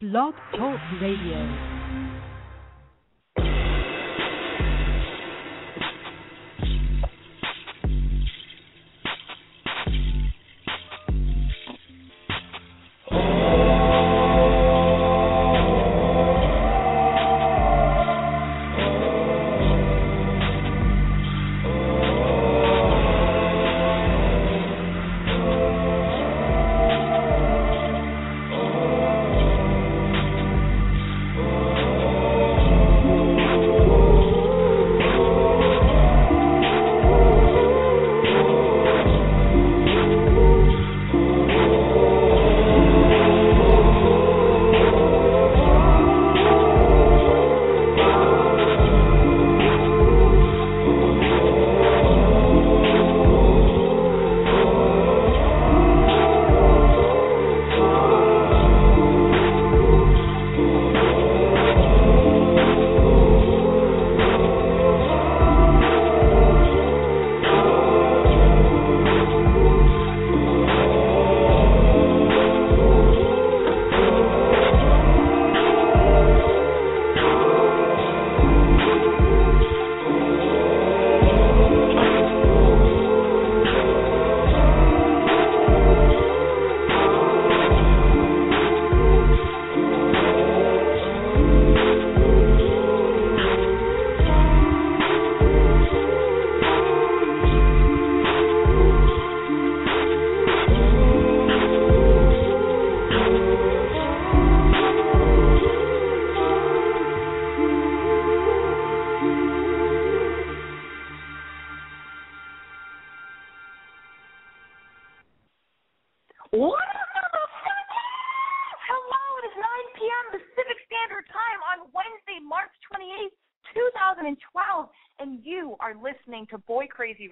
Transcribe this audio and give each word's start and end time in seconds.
Blog 0.00 0.32
Talk 0.56 0.80
Radio. 0.98 1.79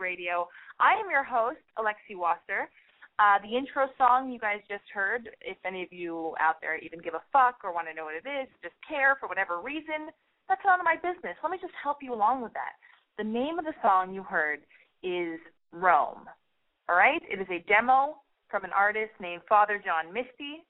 Radio. 0.01 0.49
I 0.81 0.95
am 0.95 1.11
your 1.11 1.25
host, 1.25 1.61
Alexi 1.79 2.17
Wasser. 2.17 2.71
Uh, 3.19 3.37
the 3.43 3.57
intro 3.57 3.89
song 3.99 4.31
you 4.31 4.39
guys 4.39 4.61
just 4.69 4.85
heard, 4.95 5.29
if 5.43 5.59
any 5.67 5.83
of 5.83 5.93
you 5.93 6.35
out 6.41 6.57
there 6.63 6.79
even 6.79 7.01
give 7.01 7.13
a 7.15 7.23
fuck 7.31 7.57
or 7.63 7.75
want 7.75 7.89
to 7.89 7.95
know 7.95 8.05
what 8.05 8.15
it 8.15 8.27
is, 8.27 8.49
just 8.63 8.75
care 8.89 9.17
for 9.21 9.29
whatever 9.29 9.61
reason, 9.61 10.09
that's 10.49 10.63
none 10.65 10.81
of 10.81 10.85
my 10.85 10.97
business. 10.97 11.37
Let 11.43 11.53
me 11.53 11.59
just 11.61 11.75
help 11.83 11.99
you 12.01 12.15
along 12.15 12.43
with 12.43 12.55
that. 12.55 12.81
The 13.19 13.25
name 13.25 13.59
of 13.59 13.67
the 13.67 13.75
song 13.83 14.15
you 14.15 14.23
heard 14.23 14.61
is 15.03 15.39
Rome. 15.73 16.25
All 16.89 16.97
right? 16.97 17.21
It 17.29 17.39
is 17.39 17.49
a 17.51 17.65
demo 17.69 18.23
from 18.49 18.65
an 18.65 18.71
artist 18.75 19.13
named 19.21 19.43
Father 19.47 19.83
John 19.85 20.13
Misty. 20.15 20.65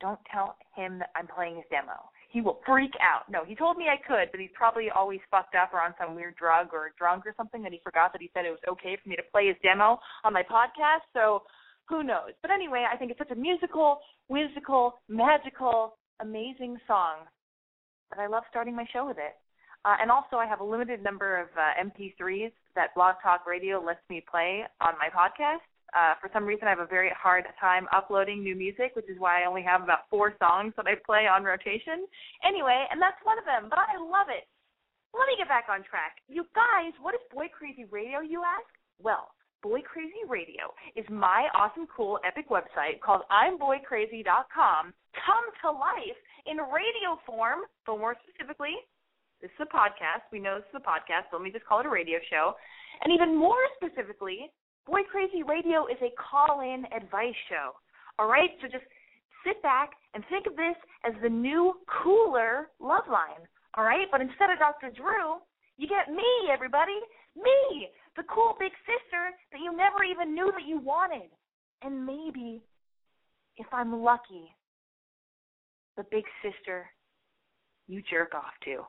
Don't 0.00 0.20
tell 0.32 0.56
him 0.74 1.00
that 1.00 1.10
I'm 1.14 1.26
playing 1.26 1.56
his 1.56 1.64
demo 1.70 2.08
he 2.28 2.40
will 2.40 2.60
freak 2.64 2.92
out. 3.00 3.30
No, 3.30 3.44
he 3.44 3.54
told 3.54 3.76
me 3.76 3.86
I 3.88 3.96
could, 3.96 4.30
but 4.30 4.40
he's 4.40 4.52
probably 4.54 4.88
always 4.90 5.20
fucked 5.30 5.54
up 5.54 5.72
or 5.72 5.80
on 5.80 5.94
some 5.98 6.14
weird 6.14 6.36
drug 6.36 6.68
or 6.72 6.92
drunk 6.98 7.24
or 7.26 7.34
something 7.36 7.62
that 7.62 7.72
he 7.72 7.80
forgot 7.82 8.12
that 8.12 8.20
he 8.20 8.30
said 8.34 8.44
it 8.44 8.50
was 8.50 8.60
okay 8.68 8.96
for 9.02 9.08
me 9.08 9.16
to 9.16 9.22
play 9.32 9.48
his 9.48 9.56
demo 9.62 9.98
on 10.24 10.32
my 10.32 10.42
podcast. 10.42 11.08
So 11.14 11.42
who 11.88 12.02
knows? 12.02 12.36
But 12.42 12.50
anyway, 12.50 12.84
I 12.92 12.96
think 12.96 13.10
it's 13.10 13.18
such 13.18 13.30
a 13.30 13.34
musical, 13.34 14.00
whimsical, 14.28 15.00
magical, 15.08 15.96
amazing 16.20 16.76
song 16.86 17.24
that 18.10 18.20
I 18.20 18.26
love 18.26 18.42
starting 18.50 18.76
my 18.76 18.86
show 18.92 19.06
with 19.06 19.16
it. 19.16 19.36
Uh, 19.84 19.96
and 20.02 20.10
also, 20.10 20.36
I 20.36 20.46
have 20.46 20.60
a 20.60 20.64
limited 20.64 21.02
number 21.02 21.40
of 21.40 21.48
uh, 21.56 21.82
MP3s 21.82 22.52
that 22.74 22.94
Blog 22.94 23.14
Talk 23.22 23.46
Radio 23.46 23.80
lets 23.82 24.00
me 24.10 24.22
play 24.28 24.64
on 24.80 24.94
my 24.98 25.08
podcast. 25.08 25.64
Uh, 25.96 26.14
for 26.20 26.28
some 26.32 26.44
reason, 26.44 26.68
I 26.68 26.70
have 26.70 26.84
a 26.84 26.86
very 26.86 27.10
hard 27.16 27.44
time 27.60 27.86
uploading 27.92 28.42
new 28.42 28.54
music, 28.54 28.92
which 28.94 29.08
is 29.08 29.18
why 29.18 29.42
I 29.42 29.46
only 29.46 29.62
have 29.62 29.82
about 29.82 30.08
four 30.10 30.34
songs 30.38 30.74
that 30.76 30.86
I 30.86 30.94
play 31.04 31.26
on 31.26 31.44
rotation. 31.44 32.04
Anyway, 32.44 32.84
and 32.90 33.00
that's 33.00 33.18
one 33.24 33.38
of 33.38 33.44
them, 33.44 33.68
but 33.70 33.78
I 33.78 33.96
love 33.96 34.28
it. 34.28 34.44
Let 35.16 35.26
me 35.26 35.40
get 35.40 35.48
back 35.48 35.66
on 35.72 35.80
track. 35.88 36.20
You 36.28 36.44
guys, 36.54 36.92
what 37.00 37.14
is 37.14 37.20
Boy 37.32 37.48
Crazy 37.48 37.84
Radio, 37.88 38.20
you 38.20 38.44
ask? 38.44 38.68
Well, 39.00 39.32
Boy 39.62 39.80
Crazy 39.80 40.22
Radio 40.28 40.70
is 40.94 41.08
my 41.08 41.48
awesome, 41.56 41.88
cool, 41.88 42.20
epic 42.26 42.50
website 42.50 43.00
called 43.00 43.22
I'mBoyCrazy.com 43.32 44.92
come 45.26 45.46
to 45.62 45.68
life 45.70 46.20
in 46.46 46.58
radio 46.58 47.18
form, 47.26 47.66
but 47.86 47.98
more 47.98 48.16
specifically, 48.22 48.76
this 49.40 49.50
is 49.54 49.66
a 49.66 49.70
podcast. 49.70 50.26
We 50.32 50.38
know 50.38 50.58
this 50.58 50.68
is 50.70 50.82
a 50.82 50.86
podcast, 50.86 51.30
so 51.30 51.38
let 51.38 51.44
me 51.44 51.50
just 51.50 51.66
call 51.66 51.80
it 51.80 51.86
a 51.86 51.92
radio 51.92 52.18
show. 52.30 52.54
And 53.02 53.12
even 53.12 53.36
more 53.36 53.62
specifically, 53.78 54.50
Boy 54.88 55.04
Crazy 55.12 55.42
Radio 55.42 55.84
is 55.86 56.00
a 56.00 56.08
call 56.16 56.60
in 56.60 56.84
advice 56.96 57.36
show. 57.50 57.76
All 58.18 58.26
right? 58.26 58.48
So 58.62 58.68
just 58.68 58.88
sit 59.44 59.62
back 59.62 59.90
and 60.14 60.24
think 60.30 60.46
of 60.46 60.56
this 60.56 60.76
as 61.04 61.12
the 61.22 61.28
new, 61.28 61.74
cooler 62.02 62.70
Loveline. 62.80 63.44
All 63.76 63.84
right? 63.84 64.08
But 64.10 64.22
instead 64.22 64.48
of 64.48 64.58
Dr. 64.58 64.90
Drew, 64.90 65.44
you 65.76 65.86
get 65.86 66.08
me, 66.10 66.24
everybody. 66.50 66.98
Me, 67.36 67.88
the 68.16 68.22
cool 68.32 68.56
big 68.58 68.72
sister 68.88 69.36
that 69.52 69.60
you 69.60 69.76
never 69.76 70.02
even 70.02 70.34
knew 70.34 70.50
that 70.56 70.66
you 70.66 70.78
wanted. 70.78 71.28
And 71.82 72.06
maybe, 72.06 72.62
if 73.58 73.66
I'm 73.72 74.02
lucky, 74.02 74.56
the 75.98 76.04
big 76.10 76.24
sister 76.42 76.86
you 77.88 78.02
jerk 78.10 78.34
off 78.34 78.56
to. 78.64 78.84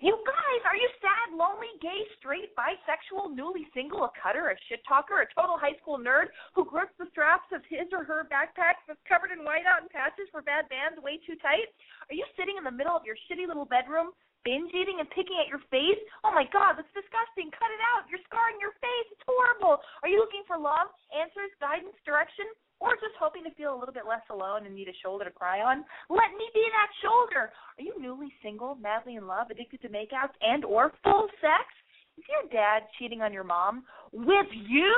You 0.00 0.18
guys, 0.26 0.62
are 0.66 0.74
you 0.74 0.88
sad, 0.98 1.36
lonely, 1.36 1.70
gay, 1.78 2.02
straight, 2.18 2.50
bisexual, 2.58 3.36
newly 3.36 3.68
single, 3.70 4.02
a 4.08 4.10
cutter, 4.18 4.50
a 4.50 4.56
shit 4.66 4.82
talker, 4.88 5.22
a 5.22 5.28
total 5.30 5.60
high 5.60 5.78
school 5.78 5.94
nerd 6.00 6.32
who 6.56 6.64
grips 6.64 6.96
the 6.98 7.06
straps 7.12 7.46
of 7.54 7.62
his 7.68 7.86
or 7.94 8.02
her 8.02 8.26
backpack 8.26 8.82
that's 8.88 9.02
covered 9.06 9.30
in 9.30 9.46
whiteout 9.46 9.84
and 9.84 9.92
patches 9.92 10.26
for 10.32 10.42
bad 10.42 10.66
bands 10.72 10.98
way 11.04 11.22
too 11.22 11.38
tight? 11.38 11.70
Are 12.10 12.16
you 12.16 12.26
sitting 12.34 12.56
in 12.58 12.64
the 12.64 12.74
middle 12.74 12.96
of 12.96 13.06
your 13.06 13.18
shitty 13.28 13.46
little 13.46 13.68
bedroom, 13.68 14.10
binge 14.42 14.74
eating 14.74 14.98
and 14.98 15.06
picking 15.14 15.38
at 15.38 15.46
your 15.46 15.62
face? 15.70 16.00
Oh 16.26 16.34
my 16.34 16.48
god, 16.50 16.80
that's 16.80 16.90
disgusting. 16.96 17.52
Cut 17.54 17.70
it 17.70 17.82
out. 17.94 18.08
You're 18.10 18.24
scarring 18.26 18.58
your 18.58 18.74
face. 18.82 19.06
It's 19.12 19.26
horrible. 19.28 19.78
Are 20.02 20.10
you 20.10 20.18
looking 20.18 20.42
for 20.50 20.58
love, 20.58 20.90
answers, 21.14 21.52
guidance, 21.62 21.94
direction? 22.02 22.48
Or 22.82 22.98
just 22.98 23.14
hoping 23.14 23.46
to 23.46 23.54
feel 23.54 23.70
a 23.70 23.78
little 23.78 23.94
bit 23.94 24.10
less 24.10 24.26
alone 24.26 24.66
and 24.66 24.74
need 24.74 24.90
a 24.90 25.00
shoulder 25.06 25.30
to 25.30 25.30
cry 25.30 25.62
on, 25.62 25.86
let 26.10 26.34
me 26.34 26.50
be 26.50 26.66
that 26.74 26.90
shoulder. 26.98 27.54
Are 27.54 27.84
you 27.86 27.94
newly 28.02 28.34
single, 28.42 28.74
madly 28.74 29.14
in 29.14 29.30
love, 29.30 29.54
addicted 29.54 29.86
to 29.86 29.88
makeouts 29.88 30.34
and 30.42 30.66
or 30.66 30.90
full 31.06 31.30
sex? 31.38 31.70
Is 32.18 32.26
your 32.26 32.50
dad 32.50 32.90
cheating 32.98 33.22
on 33.22 33.32
your 33.32 33.46
mom 33.46 33.86
with 34.10 34.50
you? 34.50 34.92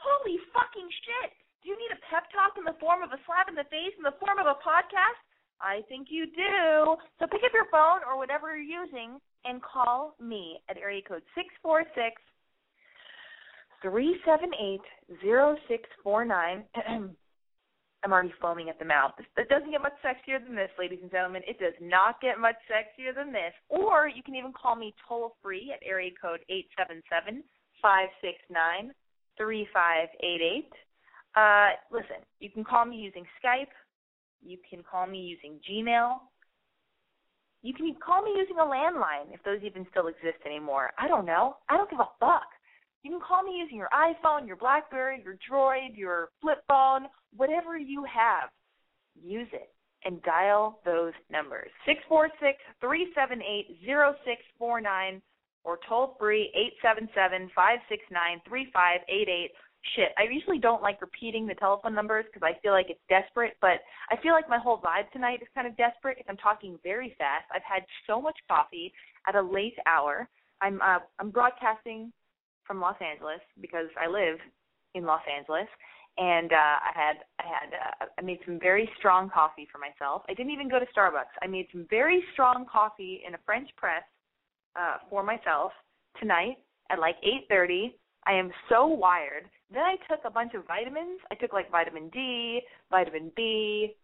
Holy 0.00 0.40
fucking 0.56 0.88
shit. 1.04 1.36
Do 1.60 1.68
you 1.68 1.76
need 1.76 1.92
a 1.92 2.00
pep 2.08 2.24
talk 2.32 2.56
in 2.56 2.64
the 2.64 2.78
form 2.80 3.04
of 3.04 3.12
a 3.12 3.20
slap 3.28 3.52
in 3.52 3.54
the 3.54 3.68
face 3.68 3.92
in 4.00 4.02
the 4.02 4.16
form 4.16 4.40
of 4.40 4.48
a 4.48 4.56
podcast? 4.64 5.20
I 5.60 5.84
think 5.88 6.08
you 6.10 6.26
do. 6.26 6.96
So 7.20 7.28
pick 7.28 7.44
up 7.44 7.52
your 7.52 7.68
phone 7.70 8.00
or 8.08 8.16
whatever 8.16 8.56
you're 8.56 8.82
using 8.82 9.20
and 9.44 9.60
call 9.60 10.16
me 10.20 10.58
at 10.68 10.76
area 10.76 11.02
code 11.06 11.22
six 11.34 11.48
four 11.62 11.84
six 11.94 12.16
three 13.82 14.16
seven 14.24 14.50
eight 14.56 14.84
zero 15.20 15.56
six 15.68 15.84
four 16.02 16.24
nine. 16.24 16.64
I'm 18.04 18.12
already 18.12 18.32
foaming 18.40 18.68
at 18.68 18.78
the 18.78 18.84
mouth. 18.84 19.12
It 19.18 19.48
doesn't 19.48 19.70
get 19.70 19.80
much 19.80 19.96
sexier 20.04 20.42
than 20.44 20.54
this, 20.54 20.70
ladies 20.78 21.00
and 21.02 21.10
gentlemen. 21.10 21.42
It 21.46 21.58
does 21.58 21.74
not 21.80 22.20
get 22.20 22.38
much 22.38 22.56
sexier 22.70 23.14
than 23.14 23.32
this. 23.32 23.52
Or 23.68 24.08
you 24.08 24.22
can 24.22 24.36
even 24.36 24.52
call 24.52 24.76
me 24.76 24.94
toll 25.08 25.36
free 25.42 25.72
at 25.74 25.80
area 25.86 26.10
code 26.20 26.40
eight 26.48 26.68
seven 26.78 27.02
seven 27.10 27.42
five 27.82 28.08
six 28.20 28.34
nine 28.50 28.92
three 29.36 29.66
five 29.72 30.08
eight 30.22 30.40
eight. 30.40 30.72
Uh, 31.34 31.70
listen, 31.90 32.22
you 32.40 32.50
can 32.50 32.64
call 32.64 32.84
me 32.84 32.96
using 32.96 33.24
Skype. 33.42 33.72
You 34.42 34.58
can 34.68 34.82
call 34.88 35.06
me 35.06 35.18
using 35.18 35.58
Gmail. 35.68 36.18
You 37.62 37.74
can 37.74 37.92
call 38.04 38.22
me 38.22 38.34
using 38.36 38.56
a 38.58 38.64
landline 38.64 39.32
if 39.32 39.42
those 39.42 39.58
even 39.64 39.86
still 39.90 40.06
exist 40.06 40.38
anymore. 40.46 40.92
I 40.98 41.08
don't 41.08 41.26
know. 41.26 41.56
I 41.68 41.76
don't 41.76 41.90
give 41.90 42.00
a 42.00 42.08
fuck. 42.20 42.46
You 43.06 43.12
can 43.12 43.20
call 43.20 43.44
me 43.44 43.58
using 43.62 43.76
your 43.76 43.88
iPhone, 43.94 44.48
your 44.48 44.56
Blackberry, 44.56 45.22
your 45.22 45.38
Droid, 45.48 45.96
your 45.96 46.30
flip 46.42 46.64
phone, 46.66 47.06
whatever 47.36 47.78
you 47.78 48.02
have. 48.02 48.50
Use 49.14 49.46
it 49.52 49.70
and 50.04 50.20
dial 50.24 50.80
those 50.84 51.12
numbers. 51.30 51.70
Six 51.86 52.00
four 52.08 52.28
six 52.40 52.58
three 52.80 53.12
seven 53.14 53.40
eight 53.42 53.78
zero 53.84 54.16
six 54.24 54.42
four 54.58 54.80
nine 54.80 55.22
or 55.62 55.78
toll 55.88 56.16
free 56.18 56.50
eight 56.56 56.72
seven 56.82 57.08
seven 57.14 57.48
five 57.54 57.78
six 57.88 58.02
nine 58.10 58.40
three 58.48 58.70
five 58.72 58.98
eight 59.08 59.28
eight 59.28 59.52
shit. 59.94 60.08
I 60.18 60.24
usually 60.28 60.58
don't 60.58 60.82
like 60.82 61.00
repeating 61.00 61.46
the 61.46 61.54
telephone 61.54 61.94
numbers 61.94 62.24
because 62.26 62.42
I 62.42 62.58
feel 62.60 62.72
like 62.72 62.86
it's 62.90 62.98
desperate, 63.08 63.54
but 63.60 63.86
I 64.10 64.20
feel 64.20 64.32
like 64.32 64.48
my 64.48 64.58
whole 64.58 64.78
vibe 64.78 65.12
tonight 65.12 65.42
is 65.42 65.48
kind 65.54 65.68
of 65.68 65.76
desperate 65.76 66.16
because 66.18 66.28
I'm 66.28 66.38
talking 66.38 66.76
very 66.82 67.14
fast. 67.18 67.44
I've 67.54 67.62
had 67.62 67.84
so 68.08 68.20
much 68.20 68.36
coffee 68.48 68.92
at 69.28 69.36
a 69.36 69.42
late 69.42 69.78
hour. 69.86 70.28
I'm 70.60 70.82
uh, 70.82 70.98
I'm 71.20 71.30
broadcasting 71.30 72.12
from 72.66 72.80
Los 72.80 72.96
Angeles 73.00 73.40
because 73.60 73.88
I 74.00 74.08
live 74.08 74.38
in 74.94 75.04
Los 75.04 75.22
Angeles, 75.26 75.68
and 76.18 76.52
uh, 76.52 76.56
I 76.56 76.92
had 76.94 77.16
I 77.38 77.44
had 77.44 77.74
uh, 77.74 78.06
I 78.18 78.22
made 78.22 78.38
some 78.44 78.58
very 78.58 78.88
strong 78.98 79.30
coffee 79.30 79.68
for 79.70 79.78
myself. 79.78 80.22
I 80.28 80.34
didn't 80.34 80.52
even 80.52 80.68
go 80.68 80.78
to 80.78 80.86
Starbucks. 80.96 81.34
I 81.42 81.46
made 81.46 81.66
some 81.72 81.86
very 81.90 82.22
strong 82.32 82.66
coffee 82.70 83.22
in 83.26 83.34
a 83.34 83.38
French 83.44 83.68
press 83.76 84.02
uh, 84.74 84.96
for 85.10 85.22
myself 85.22 85.72
tonight 86.20 86.56
at 86.90 86.98
like 86.98 87.16
8:30. 87.50 87.94
I 88.26 88.32
am 88.32 88.50
so 88.68 88.86
wired 88.86 89.44
then 89.70 89.82
I 89.82 89.96
took 90.08 90.20
a 90.24 90.30
bunch 90.30 90.54
of 90.54 90.66
vitamins. 90.66 91.20
I 91.30 91.34
took 91.34 91.52
like 91.52 91.70
vitamin 91.70 92.08
D, 92.10 92.60
vitamin 92.90 93.32
B, 93.34 93.94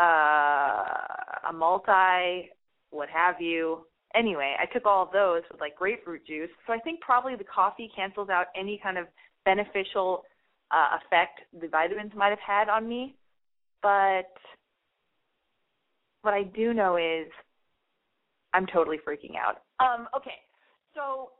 a 1.48 1.52
multi, 1.52 2.50
what 2.90 3.08
have 3.08 3.40
you. 3.40 3.86
Anyway, 4.14 4.54
I 4.58 4.66
took 4.72 4.86
all 4.86 5.02
of 5.02 5.12
those 5.12 5.42
with 5.50 5.60
like 5.60 5.76
grapefruit 5.76 6.26
juice. 6.26 6.50
So 6.66 6.72
I 6.72 6.78
think 6.78 7.00
probably 7.00 7.36
the 7.36 7.44
coffee 7.44 7.90
cancels 7.94 8.28
out 8.30 8.46
any 8.56 8.80
kind 8.82 8.98
of 8.98 9.06
beneficial 9.44 10.24
uh, 10.70 10.98
effect 10.98 11.40
the 11.58 11.68
vitamins 11.68 12.12
might 12.16 12.30
have 12.30 12.38
had 12.38 12.68
on 12.68 12.88
me. 12.88 13.14
But 13.82 14.32
what 16.22 16.34
I 16.34 16.42
do 16.42 16.74
know 16.74 16.96
is 16.96 17.28
I'm 18.52 18.66
totally 18.66 18.98
freaking 18.98 19.34
out. 19.36 19.62
Um, 19.78 20.08
okay, 20.16 20.40
so 20.94 21.30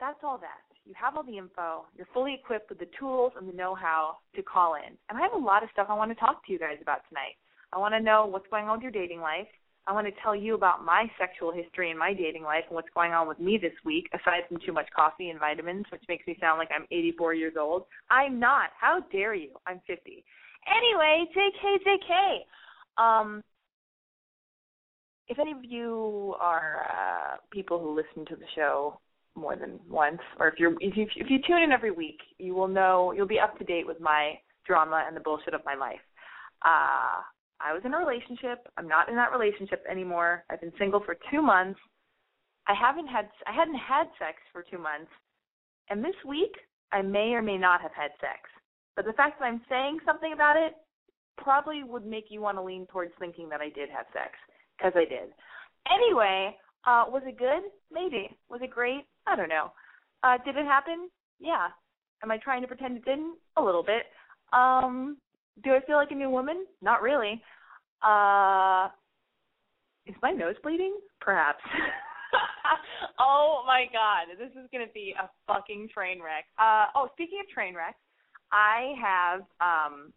that's 0.00 0.18
all 0.22 0.38
that 0.38 0.72
you 0.84 0.94
have 1.00 1.16
all 1.16 1.22
the 1.22 1.38
info, 1.38 1.86
you're 1.96 2.08
fully 2.12 2.34
equipped 2.34 2.68
with 2.68 2.78
the 2.78 2.88
tools 2.98 3.32
and 3.38 3.48
the 3.48 3.52
know 3.52 3.74
how 3.74 4.16
to 4.34 4.42
call 4.42 4.74
in. 4.74 4.96
And 5.08 5.18
I 5.18 5.20
have 5.20 5.32
a 5.32 5.44
lot 5.44 5.62
of 5.62 5.68
stuff 5.72 5.86
I 5.88 5.94
want 5.94 6.10
to 6.10 6.14
talk 6.16 6.44
to 6.46 6.52
you 6.52 6.58
guys 6.58 6.78
about 6.80 7.02
tonight. 7.08 7.36
I 7.72 7.78
want 7.78 7.94
to 7.94 8.00
know 8.00 8.26
what's 8.26 8.46
going 8.50 8.66
on 8.68 8.78
with 8.78 8.82
your 8.82 8.92
dating 8.92 9.20
life. 9.20 9.48
I 9.86 9.92
want 9.92 10.06
to 10.06 10.12
tell 10.22 10.34
you 10.36 10.54
about 10.54 10.84
my 10.84 11.06
sexual 11.18 11.52
history 11.52 11.90
and 11.90 11.98
my 11.98 12.14
dating 12.14 12.44
life 12.44 12.64
and 12.68 12.74
what's 12.74 12.88
going 12.94 13.12
on 13.12 13.26
with 13.26 13.40
me 13.40 13.58
this 13.60 13.72
week, 13.84 14.08
aside 14.14 14.42
from 14.48 14.58
too 14.64 14.72
much 14.72 14.86
coffee 14.94 15.30
and 15.30 15.40
vitamins, 15.40 15.86
which 15.90 16.02
makes 16.08 16.26
me 16.26 16.36
sound 16.40 16.58
like 16.58 16.68
I'm 16.74 16.86
84 16.92 17.34
years 17.34 17.54
old. 17.58 17.84
I'm 18.08 18.38
not. 18.38 18.70
How 18.80 19.00
dare 19.10 19.34
you? 19.34 19.50
I'm 19.66 19.80
50. 19.86 20.24
Anyway, 20.68 21.24
JK, 21.36 21.78
JK. 21.86 23.02
Um, 23.02 23.42
if 25.28 25.38
any 25.38 25.50
of 25.50 25.64
you 25.64 26.34
are 26.40 26.86
uh, 26.88 27.36
people 27.50 27.80
who 27.80 27.96
listen 27.96 28.24
to 28.26 28.36
the 28.36 28.46
show 28.54 29.00
more 29.34 29.56
than 29.56 29.80
once, 29.88 30.20
or 30.38 30.48
if 30.48 30.54
you're 30.58 30.74
if 30.80 30.96
you 30.96 31.06
if 31.16 31.30
you 31.30 31.38
tune 31.46 31.62
in 31.62 31.72
every 31.72 31.90
week, 31.90 32.18
you 32.38 32.54
will 32.54 32.68
know 32.68 33.12
you'll 33.12 33.26
be 33.26 33.40
up 33.40 33.58
to 33.58 33.64
date 33.64 33.86
with 33.86 33.98
my 34.00 34.34
drama 34.66 35.04
and 35.06 35.16
the 35.16 35.20
bullshit 35.20 35.54
of 35.54 35.62
my 35.64 35.74
life. 35.74 36.00
Uh, 36.64 37.22
I 37.64 37.72
was 37.72 37.82
in 37.84 37.94
a 37.94 37.98
relationship. 37.98 38.66
I'm 38.76 38.88
not 38.88 39.08
in 39.08 39.16
that 39.16 39.32
relationship 39.32 39.84
anymore. 39.90 40.44
I've 40.50 40.60
been 40.60 40.72
single 40.78 41.00
for 41.04 41.16
two 41.30 41.42
months. 41.42 41.78
I 42.66 42.74
haven't 42.74 43.08
had 43.08 43.28
I 43.46 43.52
hadn't 43.52 43.78
had 43.78 44.06
sex 44.18 44.38
for 44.52 44.64
two 44.68 44.78
months, 44.78 45.10
and 45.90 46.04
this 46.04 46.14
week 46.26 46.52
I 46.92 47.02
may 47.02 47.34
or 47.34 47.42
may 47.42 47.58
not 47.58 47.80
have 47.80 47.92
had 47.94 48.10
sex. 48.20 48.50
But 48.94 49.04
the 49.04 49.12
fact 49.14 49.38
that 49.38 49.46
I'm 49.46 49.62
saying 49.68 49.98
something 50.04 50.32
about 50.32 50.56
it 50.56 50.74
probably 51.38 51.82
would 51.82 52.04
make 52.04 52.26
you 52.28 52.40
want 52.40 52.58
to 52.58 52.62
lean 52.62 52.86
towards 52.86 53.12
thinking 53.18 53.48
that 53.48 53.60
I 53.60 53.70
did 53.70 53.88
have 53.90 54.06
sex 54.12 54.32
because 54.76 54.92
I 54.94 55.04
did. 55.04 55.32
Anyway, 55.90 56.56
uh, 56.86 57.04
was 57.08 57.22
it 57.26 57.38
good? 57.38 57.62
Maybe. 57.90 58.36
Was 58.48 58.60
it 58.62 58.70
great? 58.70 59.04
I 59.26 59.36
don't 59.36 59.48
know. 59.48 59.72
Uh, 60.22 60.38
did 60.44 60.56
it 60.56 60.66
happen? 60.66 61.08
Yeah. 61.40 61.68
Am 62.22 62.30
I 62.30 62.38
trying 62.38 62.62
to 62.62 62.68
pretend 62.68 62.96
it 62.96 63.04
didn't? 63.04 63.36
A 63.56 63.62
little 63.62 63.82
bit. 63.82 64.04
Um, 64.52 65.16
do 65.62 65.72
I 65.72 65.80
feel 65.86 65.96
like 65.96 66.10
a 66.10 66.14
new 66.14 66.30
woman? 66.30 66.66
Not 66.80 67.02
really. 67.02 67.42
Uh, 68.02 68.88
is 70.06 70.16
my 70.22 70.32
nose 70.32 70.56
bleeding? 70.62 70.96
Perhaps. 71.20 71.62
oh 73.20 73.62
my 73.66 73.84
god, 73.92 74.36
this 74.38 74.50
is 74.52 74.68
gonna 74.72 74.86
be 74.92 75.14
a 75.20 75.30
fucking 75.46 75.88
train 75.92 76.20
wreck. 76.22 76.44
Uh, 76.58 76.86
oh, 76.96 77.08
speaking 77.12 77.38
of 77.40 77.48
train 77.48 77.74
wrecks, 77.74 77.98
I 78.50 78.94
have 79.00 79.40
um 79.60 80.12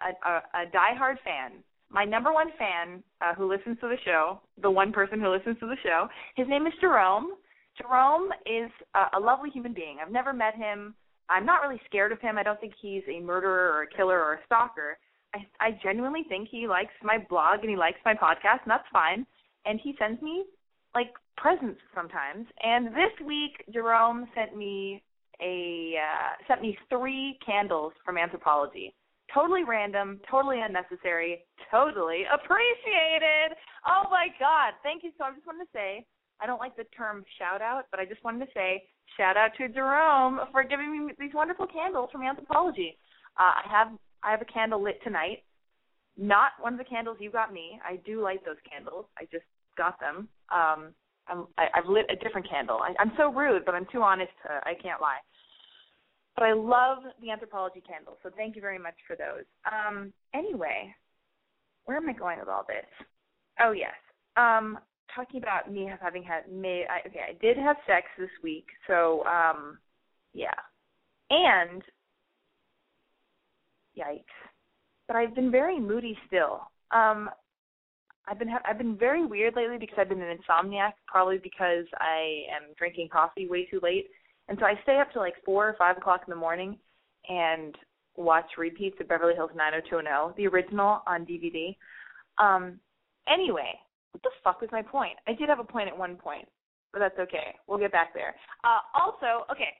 a, 0.00 0.28
a, 0.28 0.62
a 0.62 0.66
diehard 0.70 1.16
fan 1.24 1.62
my 1.94 2.04
number 2.04 2.32
one 2.32 2.48
fan 2.58 3.02
uh, 3.20 3.34
who 3.34 3.48
listens 3.48 3.78
to 3.80 3.88
the 3.88 3.96
show, 4.04 4.40
the 4.60 4.70
one 4.70 4.92
person 4.92 5.20
who 5.20 5.30
listens 5.30 5.58
to 5.60 5.66
the 5.66 5.76
show, 5.82 6.08
his 6.34 6.48
name 6.48 6.66
is 6.66 6.72
Jerome. 6.80 7.34
Jerome 7.80 8.30
is 8.46 8.70
a, 8.94 9.18
a 9.18 9.20
lovely 9.20 9.48
human 9.50 9.72
being. 9.72 9.98
I've 10.02 10.12
never 10.12 10.32
met 10.32 10.56
him. 10.56 10.94
I'm 11.28 11.46
not 11.46 11.62
really 11.62 11.80
scared 11.86 12.12
of 12.12 12.20
him. 12.20 12.38
I 12.38 12.42
don't 12.42 12.60
think 12.60 12.74
he's 12.80 13.02
a 13.08 13.20
murderer 13.20 13.72
or 13.72 13.82
a 13.82 13.96
killer 13.96 14.18
or 14.20 14.34
a 14.34 14.38
stalker. 14.46 14.98
I, 15.34 15.46
I 15.60 15.78
genuinely 15.82 16.24
think 16.28 16.48
he 16.50 16.66
likes 16.68 16.92
my 17.02 17.18
blog 17.28 17.60
and 17.60 17.70
he 17.70 17.76
likes 17.76 17.98
my 18.04 18.14
podcast, 18.14 18.62
and 18.62 18.70
that's 18.70 18.88
fine. 18.92 19.26
And 19.66 19.80
he 19.82 19.94
sends 19.98 20.20
me 20.22 20.44
like 20.94 21.10
presents 21.36 21.80
sometimes. 21.94 22.46
And 22.62 22.88
this 22.88 23.26
week, 23.26 23.64
Jerome 23.72 24.26
sent 24.34 24.56
me 24.56 25.02
a 25.40 25.94
uh, 25.98 26.44
sent 26.46 26.62
me 26.62 26.78
three 26.88 27.38
candles 27.44 27.92
from 28.04 28.16
Anthropologie 28.16 28.92
totally 29.32 29.64
random, 29.64 30.20
totally 30.30 30.60
unnecessary, 30.60 31.44
totally 31.70 32.22
appreciated. 32.32 33.56
Oh 33.86 34.06
my 34.10 34.28
God. 34.38 34.74
Thank 34.82 35.02
you. 35.02 35.10
So 35.18 35.24
I 35.24 35.32
just 35.34 35.46
wanted 35.46 35.64
to 35.64 35.70
say, 35.72 36.06
I 36.44 36.46
don't 36.46 36.60
like 36.60 36.76
the 36.76 36.84
term 36.94 37.24
shout 37.38 37.62
out, 37.62 37.84
but 37.90 38.00
I 38.00 38.04
just 38.04 38.22
wanted 38.22 38.44
to 38.44 38.52
say 38.52 38.84
shout 39.16 39.38
out 39.38 39.52
to 39.56 39.66
Jerome 39.66 40.40
for 40.52 40.62
giving 40.62 41.06
me 41.06 41.14
these 41.18 41.32
wonderful 41.32 41.66
candles 41.66 42.10
from 42.12 42.20
Anthropologie. 42.20 42.96
Uh, 43.40 43.64
I 43.64 43.70
have 43.70 43.88
I 44.22 44.30
have 44.30 44.42
a 44.42 44.52
candle 44.52 44.82
lit 44.82 45.00
tonight. 45.02 45.42
Not 46.18 46.52
one 46.60 46.74
of 46.74 46.78
the 46.78 46.84
candles 46.84 47.16
you 47.18 47.30
got 47.30 47.50
me. 47.50 47.80
I 47.82 47.96
do 48.04 48.22
light 48.22 48.44
those 48.44 48.60
candles. 48.70 49.06
I 49.18 49.24
just 49.32 49.46
got 49.78 49.98
them. 50.00 50.28
Um, 50.52 50.92
I'm, 51.28 51.46
I, 51.56 51.68
I've 51.74 51.88
lit 51.88 52.04
a 52.10 52.16
different 52.16 52.48
candle. 52.48 52.78
I, 52.82 52.92
I'm 53.00 53.12
so 53.16 53.32
rude, 53.32 53.64
but 53.64 53.74
I'm 53.74 53.86
too 53.90 54.02
honest. 54.02 54.32
To, 54.42 54.60
I 54.68 54.74
can't 54.74 55.00
lie. 55.00 55.24
But 56.36 56.44
I 56.44 56.52
love 56.52 56.98
the 57.22 57.28
Anthropologie 57.28 57.86
candles, 57.88 58.18
so 58.22 58.28
thank 58.36 58.54
you 58.54 58.60
very 58.60 58.78
much 58.78 58.96
for 59.06 59.16
those. 59.16 59.44
Um, 59.64 60.12
anyway, 60.34 60.94
where 61.86 61.96
am 61.96 62.08
I 62.08 62.12
going 62.12 62.38
with 62.38 62.48
all 62.48 62.66
this? 62.68 62.84
Oh 63.60 63.72
yes, 63.72 63.94
um, 64.36 64.78
talking 65.14 65.42
about 65.42 65.72
me 65.72 65.90
having 66.00 66.22
had 66.22 66.50
may 66.50 66.84
I, 66.88 67.06
okay, 67.08 67.20
I 67.30 67.32
did 67.40 67.56
have 67.56 67.76
sex 67.86 68.06
this 68.18 68.30
week, 68.42 68.66
so 68.86 69.24
um, 69.24 69.78
yeah, 70.32 70.54
and 71.30 71.82
yikes, 73.98 74.24
but 75.06 75.16
I've 75.16 75.34
been 75.34 75.50
very 75.50 75.80
moody 75.80 76.16
still. 76.26 76.62
Um, 76.90 77.30
I've 78.26 78.38
been 78.38 78.48
ha- 78.48 78.62
I've 78.64 78.78
been 78.78 78.96
very 78.96 79.26
weird 79.26 79.54
lately 79.56 79.78
because 79.78 79.96
I've 79.98 80.08
been 80.08 80.22
an 80.22 80.38
insomniac, 80.38 80.92
probably 81.06 81.38
because 81.38 81.84
I 81.98 82.44
am 82.54 82.74
drinking 82.78 83.08
coffee 83.12 83.48
way 83.48 83.66
too 83.66 83.80
late 83.82 84.08
and 84.48 84.58
so 84.58 84.66
I 84.66 84.74
stay 84.82 85.00
up 85.00 85.10
to 85.12 85.18
like 85.18 85.34
four 85.44 85.68
or 85.68 85.74
five 85.78 85.96
o'clock 85.96 86.22
in 86.26 86.30
the 86.30 86.36
morning 86.36 86.76
and 87.28 87.74
watch 88.16 88.46
repeats 88.58 88.96
of 89.00 89.08
Beverly 89.08 89.34
Hills 89.34 89.50
90210, 89.54 90.34
the 90.36 90.48
original 90.48 91.02
on 91.06 91.24
DVD. 91.24 91.76
Um, 92.38 92.78
anyway, 93.26 93.78
what 94.14 94.22
the 94.22 94.30
fuck 94.44 94.60
was 94.60 94.70
my 94.70 94.82
point? 94.82 95.18
I 95.26 95.34
did 95.34 95.48
have 95.48 95.58
a 95.58 95.64
point 95.64 95.88
at 95.88 95.98
one 95.98 96.14
point, 96.14 96.46
but 96.92 97.00
that's 97.00 97.18
okay. 97.18 97.58
We'll 97.66 97.82
get 97.82 97.90
back 97.90 98.14
there. 98.14 98.34
Uh, 98.62 98.78
also, 98.94 99.42
okay, 99.50 99.74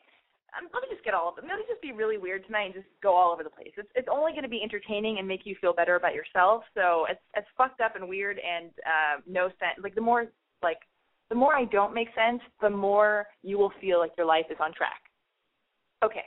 um, 0.58 0.66
let 0.74 0.82
me 0.82 0.88
just 0.90 1.04
get 1.04 1.14
all 1.14 1.28
of 1.28 1.36
them. 1.36 1.46
Let 1.46 1.58
me 1.58 1.64
just 1.68 1.80
be 1.80 1.92
really 1.92 2.18
weird 2.18 2.44
tonight 2.46 2.66
and 2.66 2.74
just 2.74 2.86
go 3.00 3.14
all 3.14 3.32
over 3.32 3.44
the 3.44 3.50
place. 3.50 3.70
It's 3.76 3.88
it's 3.94 4.08
only 4.10 4.32
going 4.32 4.42
to 4.42 4.48
be 4.48 4.60
entertaining 4.60 5.18
and 5.18 5.28
make 5.28 5.46
you 5.46 5.54
feel 5.60 5.72
better 5.72 5.94
about 5.94 6.14
yourself. 6.14 6.64
So 6.74 7.06
it's 7.08 7.22
it's 7.36 7.46
fucked 7.56 7.80
up 7.80 7.94
and 7.94 8.08
weird 8.08 8.38
and 8.42 8.70
uh, 8.82 9.20
no 9.26 9.48
sense. 9.62 9.78
Like 9.82 9.94
the 9.94 10.00
more 10.00 10.26
like 10.62 10.78
the 11.30 11.36
more 11.36 11.54
I 11.54 11.64
don't 11.66 11.94
make 11.94 12.08
sense, 12.14 12.42
the 12.60 12.70
more 12.70 13.26
you 13.42 13.56
will 13.56 13.72
feel 13.80 14.00
like 14.00 14.12
your 14.18 14.26
life 14.26 14.46
is 14.50 14.58
on 14.60 14.74
track. 14.74 15.02
Okay. 16.04 16.26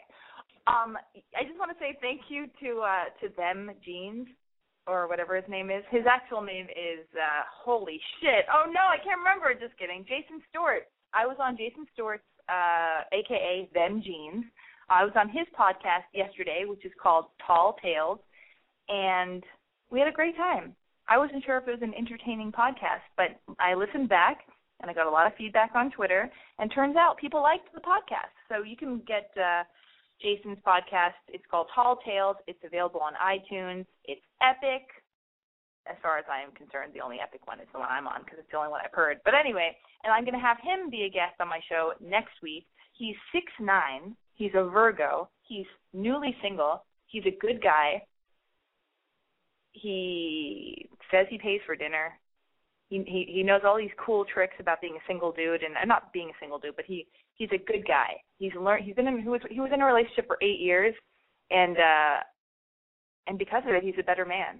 Um, 0.68 0.98
I 1.36 1.44
just 1.44 1.60
want 1.60 1.72
to 1.72 1.78
say 1.80 1.98
thank 2.02 2.22
you 2.30 2.48
to 2.62 2.82
uh, 2.82 3.04
to 3.22 3.34
Them 3.36 3.72
Jeans 3.84 4.28
or 4.88 5.08
whatever 5.08 5.36
his 5.36 5.46
name 5.50 5.70
is. 5.70 5.84
His 5.92 6.06
actual 6.10 6.42
name 6.42 6.68
is 6.68 7.06
uh, 7.14 7.44
holy 7.64 8.00
shit. 8.20 8.46
Oh 8.52 8.66
no, 8.72 8.82
I 8.82 8.98
can't 8.98 9.20
remember. 9.20 9.54
Just 9.54 9.78
kidding. 9.78 10.04
Jason 10.04 10.42
Stewart. 10.50 10.88
I 11.14 11.26
was 11.26 11.38
on 11.40 11.58
Jason 11.58 11.86
Stewart's 11.94 12.24
uh, 12.50 13.04
aka 13.12 13.70
Them 13.74 14.02
Jeans. 14.04 14.46
I 14.90 15.04
was 15.04 15.14
on 15.16 15.30
his 15.30 15.46
podcast 15.58 16.08
yesterday, 16.14 16.64
which 16.66 16.86
is 16.86 16.92
called 17.02 17.26
Tall 17.46 17.76
Tales, 17.84 18.20
and 18.88 19.44
we 19.92 20.00
had 20.00 20.08
a 20.08 20.14
great 20.14 20.36
time. 20.38 20.76
I 21.10 21.18
wasn't 21.18 21.44
sure 21.46 21.58
if 21.58 21.68
it 21.68 21.72
was 21.72 21.82
an 21.82 21.94
entertaining 21.94 22.52
podcast, 22.52 23.04
but 23.16 23.40
I 23.60 23.74
listened 23.74 24.10
back 24.10 24.40
and 24.82 24.92
I 24.92 24.94
got 24.94 25.08
a 25.08 25.10
lot 25.10 25.28
of 25.28 25.34
feedback 25.38 25.72
on 25.76 25.92
Twitter. 25.92 26.30
And 26.60 26.72
turns 26.72 26.96
out 26.96 27.18
people 27.18 27.42
liked 27.42 27.74
the 27.74 27.82
podcast. 27.82 28.34
So 28.50 28.64
you 28.64 28.76
can 28.76 29.02
get 29.08 29.32
uh, 29.38 29.64
Jason's 30.22 30.58
podcast. 30.66 31.18
It's 31.28 31.44
called 31.50 31.68
Tall 31.74 32.00
Tales. 32.06 32.36
It's 32.48 32.60
available 32.66 33.02
on 33.02 33.14
iTunes. 33.14 33.86
It's 34.06 34.22
epic. 34.42 34.88
As 35.90 35.96
far 36.02 36.18
as 36.18 36.26
I 36.30 36.44
am 36.44 36.52
concerned, 36.52 36.92
the 36.94 37.00
only 37.00 37.18
epic 37.22 37.48
one 37.48 37.60
is 37.60 37.68
the 37.72 37.80
one 37.80 37.88
I'm 37.90 38.08
on 38.08 38.22
because 38.24 38.40
it's 38.40 38.52
the 38.52 38.58
only 38.58 38.70
one 38.70 38.82
I've 38.84 38.94
heard. 38.94 39.20
But 39.24 39.36
anyway, 39.36 39.76
and 40.04 40.12
I'm 40.12 40.26
going 40.26 40.34
to 40.34 40.40
have 40.40 40.58
him 40.62 40.90
be 40.90 41.04
a 41.04 41.10
guest 41.10 41.40
on 41.40 41.48
my 41.48 41.60
show 41.70 41.94
next 42.04 42.34
week. 42.44 42.68
He's 42.94 43.16
six 43.32 43.46
nine. 43.60 44.16
He's 44.36 44.52
a 44.54 44.64
Virgo. 44.66 45.30
He's 45.44 45.66
newly 45.94 46.36
single. 46.42 46.84
He's 47.08 47.24
a 47.26 47.38
good 47.40 47.62
guy. 47.64 48.04
He 49.72 50.90
says 51.10 51.28
he 51.30 51.38
pays 51.38 51.62
for 51.66 51.76
dinner. 51.76 52.20
He 52.90 53.04
he 53.28 53.44
knows 53.44 53.62
all 53.66 53.78
these 53.78 53.92
cool 54.04 54.24
tricks 54.26 54.56
about 54.60 54.80
being 54.80 54.96
a 54.96 55.08
single 55.08 55.32
dude 55.32 55.62
and 55.64 55.76
not 55.88 56.14
being 56.14 56.30
a 56.30 56.40
single 56.40 56.58
dude, 56.58 56.76
but 56.76 56.86
he 56.86 57.06
he's 57.36 57.50
a 57.52 57.58
good 57.58 57.86
guy. 57.86 58.16
He's 58.38 58.54
learned. 58.56 58.86
He's 58.86 58.96
been 58.96 59.08
in 59.08 59.22
he 59.22 59.28
was 59.28 59.42
he 59.50 59.60
was 59.60 59.72
in 59.74 59.82
a 59.82 59.86
relationship 59.86 60.28
for 60.28 60.38
eight 60.42 60.60
years, 60.60 60.96
and 61.52 61.78
uh 61.78 62.18
and 63.28 63.38
because 63.38 63.64
of 63.68 63.74
it, 63.76 63.84
he's 63.84 64.00
a 64.00 64.04
better 64.04 64.26
man 64.26 64.60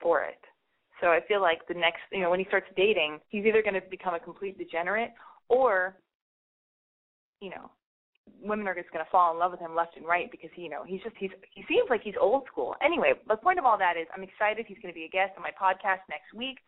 for 0.00 0.22
it. 0.24 0.40
So 1.00 1.08
I 1.08 1.20
feel 1.28 1.40
like 1.40 1.60
the 1.68 1.74
next, 1.74 2.00
you 2.10 2.20
know, 2.20 2.30
when 2.30 2.40
he 2.40 2.46
starts 2.46 2.66
dating, 2.76 3.20
he's 3.28 3.44
either 3.44 3.62
going 3.62 3.74
to 3.74 3.82
become 3.88 4.14
a 4.14 4.20
complete 4.20 4.58
degenerate 4.58 5.12
or, 5.48 5.96
you 7.40 7.50
know, 7.50 7.70
women 8.42 8.66
are 8.66 8.74
just 8.74 8.90
going 8.90 9.04
to 9.04 9.10
fall 9.10 9.32
in 9.32 9.38
love 9.38 9.52
with 9.52 9.60
him 9.60 9.74
left 9.74 9.96
and 9.96 10.06
right 10.06 10.30
because 10.30 10.50
he, 10.54 10.62
you 10.62 10.68
know, 10.68 10.82
he's 10.84 11.02
just 11.02 11.16
he's 11.18 11.30
he 11.52 11.62
seems 11.68 11.88
like 11.88 12.02
he's 12.02 12.18
old 12.20 12.44
school. 12.50 12.74
Anyway, 12.82 13.12
the 13.28 13.36
point 13.36 13.58
of 13.58 13.64
all 13.64 13.78
that 13.78 13.96
is 13.96 14.06
I'm 14.14 14.22
excited 14.22 14.66
he's 14.66 14.78
going 14.82 14.92
to 14.92 14.98
be 14.98 15.04
a 15.04 15.08
guest 15.08 15.32
on 15.36 15.42
my 15.42 15.54
podcast 15.54 16.02
next 16.10 16.34
week. 16.34 16.58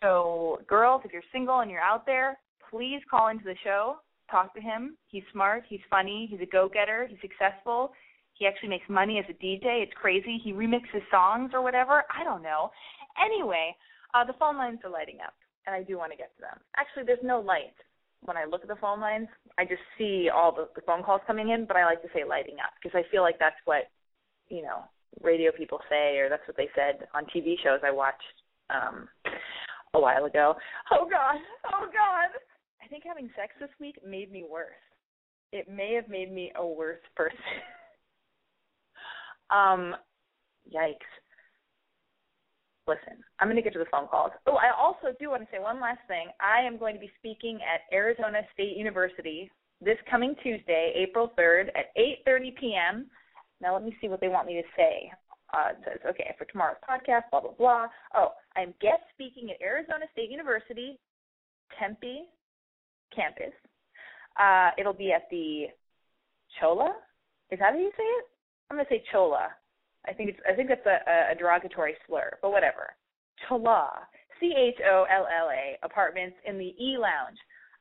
So, 0.00 0.60
girls, 0.66 1.02
if 1.04 1.12
you're 1.12 1.22
single 1.32 1.60
and 1.60 1.70
you're 1.70 1.80
out 1.80 2.06
there, 2.06 2.38
please 2.70 3.00
call 3.10 3.28
into 3.28 3.44
the 3.44 3.56
show, 3.64 3.96
talk 4.30 4.54
to 4.54 4.60
him. 4.60 4.96
He's 5.08 5.24
smart, 5.32 5.64
he's 5.68 5.80
funny, 5.90 6.28
he's 6.30 6.40
a 6.40 6.46
go-getter, 6.46 7.08
he's 7.08 7.18
successful. 7.20 7.92
He 8.34 8.46
actually 8.46 8.68
makes 8.68 8.88
money 8.88 9.18
as 9.18 9.24
a 9.28 9.44
DJ. 9.44 9.82
It's 9.82 9.92
crazy. 10.00 10.40
He 10.42 10.52
remixes 10.52 11.02
songs 11.10 11.50
or 11.52 11.60
whatever. 11.60 12.04
I 12.08 12.22
don't 12.22 12.42
know. 12.42 12.70
Anyway, 13.22 13.74
uh, 14.14 14.24
the 14.24 14.34
phone 14.38 14.56
lines 14.56 14.78
are 14.84 14.90
lighting 14.90 15.18
up, 15.26 15.34
and 15.66 15.74
I 15.74 15.82
do 15.82 15.98
want 15.98 16.12
to 16.12 16.16
get 16.18 16.34
to 16.36 16.42
them. 16.42 16.60
Actually, 16.76 17.04
there's 17.04 17.18
no 17.24 17.40
light 17.40 17.74
when 18.24 18.36
I 18.36 18.44
look 18.44 18.62
at 18.62 18.68
the 18.68 18.76
phone 18.76 19.00
lines. 19.00 19.26
I 19.58 19.64
just 19.64 19.82
see 19.98 20.28
all 20.32 20.54
the, 20.54 20.68
the 20.76 20.82
phone 20.82 21.02
calls 21.02 21.20
coming 21.26 21.50
in, 21.50 21.66
but 21.66 21.76
I 21.76 21.84
like 21.84 22.00
to 22.02 22.08
say 22.14 22.22
lighting 22.22 22.56
up 22.62 22.70
because 22.80 22.96
I 22.96 23.10
feel 23.10 23.22
like 23.22 23.40
that's 23.40 23.58
what 23.64 23.90
you 24.48 24.62
know 24.62 24.84
radio 25.20 25.50
people 25.50 25.80
say, 25.90 26.18
or 26.18 26.28
that's 26.28 26.46
what 26.46 26.56
they 26.56 26.68
said 26.76 27.08
on 27.14 27.24
TV 27.34 27.54
shows 27.62 27.80
I 27.84 27.90
watched 27.90 28.22
um, 28.70 29.08
a 29.94 30.00
while 30.00 30.24
ago. 30.24 30.54
Oh 30.92 31.08
God, 31.10 31.36
oh 31.72 31.86
God! 31.86 32.30
I 32.82 32.88
think 32.88 33.04
having 33.06 33.30
sex 33.36 33.52
this 33.60 33.70
week 33.80 33.96
made 34.06 34.30
me 34.30 34.44
worse. 34.48 34.72
It 35.52 35.68
may 35.68 35.94
have 35.94 36.08
made 36.08 36.32
me 36.32 36.52
a 36.56 36.66
worse 36.66 37.00
person. 37.16 37.38
um, 39.50 39.94
yikes 40.72 40.96
listen, 42.88 43.22
I'm 43.38 43.46
going 43.46 43.56
to 43.56 43.62
get 43.62 43.74
to 43.74 43.78
the 43.78 43.92
phone 43.92 44.08
calls. 44.08 44.32
Oh, 44.46 44.56
I 44.56 44.72
also 44.72 45.14
do 45.20 45.28
want 45.28 45.42
to 45.42 45.48
say 45.52 45.60
one 45.60 45.80
last 45.80 46.00
thing. 46.08 46.28
I 46.40 46.66
am 46.66 46.78
going 46.78 46.94
to 46.94 47.00
be 47.00 47.10
speaking 47.18 47.60
at 47.60 47.84
Arizona 47.94 48.40
State 48.54 48.76
University 48.76 49.50
this 49.80 49.98
coming 50.10 50.34
Tuesday, 50.42 50.92
April 50.96 51.30
3rd 51.38 51.68
at 51.76 51.94
8:30 52.26 52.56
p.m. 52.56 53.06
Now 53.60 53.74
let 53.74 53.84
me 53.84 53.94
see 54.00 54.08
what 54.08 54.20
they 54.20 54.28
want 54.28 54.46
me 54.46 54.54
to 54.54 54.66
say. 54.76 55.12
Uh, 55.52 55.70
it 55.70 55.78
says, 55.84 55.98
okay, 56.08 56.34
for 56.36 56.44
tomorrow's 56.44 56.76
podcast, 56.88 57.22
blah 57.30 57.40
blah 57.40 57.52
blah. 57.52 57.86
Oh, 58.14 58.32
I'm 58.56 58.74
guest 58.80 59.02
speaking 59.14 59.50
at 59.50 59.62
Arizona 59.62 60.04
State 60.12 60.30
University, 60.30 60.98
Tempe 61.78 62.26
campus. 63.14 63.54
Uh, 64.38 64.70
it'll 64.78 64.92
be 64.92 65.12
at 65.12 65.28
the 65.30 65.66
Cholla. 66.60 66.90
Is 67.50 67.58
that 67.58 67.72
how 67.72 67.78
you 67.78 67.90
say 67.96 68.04
it? 68.04 68.24
I'm 68.70 68.76
gonna 68.76 68.88
say 68.90 69.02
Cholla 69.12 69.48
I 70.06 70.12
think 70.12 70.30
it's 70.30 70.40
I 70.48 70.54
think 70.54 70.68
that's 70.68 70.86
a, 70.86 71.32
a 71.32 71.34
derogatory 71.34 71.94
slur, 72.06 72.38
but 72.40 72.50
whatever. 72.50 72.94
Cholla, 73.48 73.88
C 74.40 74.54
H 74.56 74.78
O 74.90 75.04
L 75.10 75.26
L 75.26 75.50
A 75.50 75.78
apartments 75.84 76.36
in 76.46 76.58
the 76.58 76.74
E 76.82 76.96
Lounge. 76.98 77.38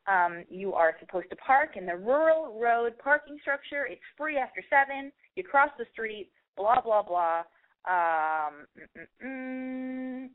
Um, 0.08 0.44
you 0.50 0.74
are 0.74 0.96
supposed 1.00 1.30
to 1.30 1.36
park 1.38 1.76
in 1.76 1.86
the 1.86 1.96
rural 1.96 2.58
road 2.60 2.94
parking 3.04 3.38
structure. 3.42 3.88
It's 3.90 4.02
free 4.18 4.38
after 4.38 4.64
seven. 4.70 5.12
You 5.36 5.44
cross 5.44 5.70
the 5.78 5.86
street. 5.92 6.32
Blah 6.56 6.82
blah 6.82 7.04
blah. 7.04 7.44
Um, 7.88 8.68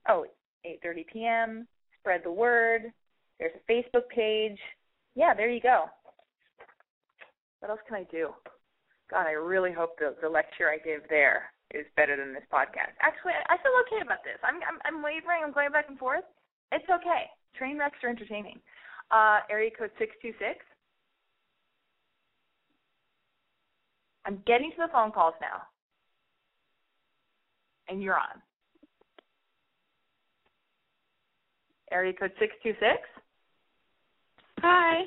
oh, 0.08 0.26
8:30 0.64 1.06
p.m. 1.12 1.68
Spread 2.00 2.22
the 2.24 2.32
word. 2.32 2.92
There's 3.38 3.52
a 3.54 3.72
Facebook 3.72 4.08
page. 4.14 4.58
Yeah, 5.14 5.34
there 5.34 5.50
you 5.50 5.60
go. 5.60 5.84
What 7.60 7.70
else 7.70 7.80
can 7.86 7.96
I 7.96 8.04
do? 8.10 8.30
God, 9.10 9.26
I 9.26 9.32
really 9.32 9.72
hope 9.72 9.98
the 9.98 10.14
the 10.22 10.28
lecture 10.28 10.70
I 10.70 10.78
gave 10.78 11.00
there 11.08 11.52
is 11.74 11.86
better 11.96 12.16
than 12.16 12.32
this 12.32 12.44
podcast. 12.52 12.96
Actually, 13.00 13.32
I 13.48 13.56
feel 13.58 13.72
okay 13.86 14.02
about 14.02 14.24
this. 14.24 14.38
I'm 14.42 14.56
I'm, 14.64 14.78
I'm 14.84 15.02
wavering. 15.02 15.42
I'm 15.44 15.52
going 15.52 15.70
back 15.70 15.86
and 15.88 15.98
forth. 15.98 16.24
It's 16.72 16.88
okay. 16.88 17.28
Train 17.56 17.78
wrecks 17.78 17.98
are 18.02 18.08
entertaining. 18.08 18.60
Uh, 19.10 19.40
area 19.50 19.70
code 19.76 19.90
six 19.98 20.12
two 20.22 20.32
six. 20.38 20.64
I'm 24.24 24.42
getting 24.46 24.70
to 24.72 24.86
the 24.86 24.92
phone 24.92 25.10
calls 25.10 25.34
now, 25.40 25.62
and 27.92 28.02
you're 28.02 28.14
on. 28.16 28.40
Area 31.92 32.12
code 32.14 32.32
six 32.40 32.54
two 32.62 32.72
six. 32.80 33.02
Hi. 34.60 35.02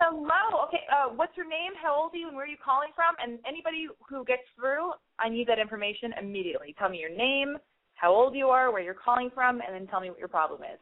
Hello. 0.00 0.64
Okay. 0.68 0.82
Uh, 0.92 1.12
what's 1.14 1.36
your 1.36 1.48
name? 1.48 1.72
How 1.80 1.94
old 1.94 2.14
are 2.14 2.16
you? 2.16 2.28
And 2.28 2.36
where 2.36 2.44
are 2.44 2.48
you 2.48 2.56
calling 2.64 2.90
from? 2.94 3.14
And 3.20 3.38
anybody 3.46 3.88
who 4.08 4.24
gets 4.24 4.42
through, 4.56 4.92
I 5.18 5.28
need 5.28 5.48
that 5.48 5.58
information 5.58 6.14
immediately. 6.20 6.74
Tell 6.78 6.88
me 6.88 6.98
your 6.98 7.14
name, 7.14 7.56
how 7.94 8.12
old 8.12 8.36
you 8.36 8.48
are, 8.48 8.70
where 8.70 8.82
you're 8.82 8.94
calling 8.94 9.30
from, 9.34 9.60
and 9.60 9.74
then 9.74 9.86
tell 9.88 10.00
me 10.00 10.10
what 10.10 10.18
your 10.18 10.28
problem 10.28 10.62
is. 10.62 10.78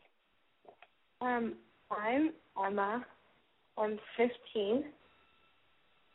Um, 1.21 1.55
I'm 1.91 2.33
Emma. 2.63 3.05
I'm 3.79 3.99
15, 4.19 4.85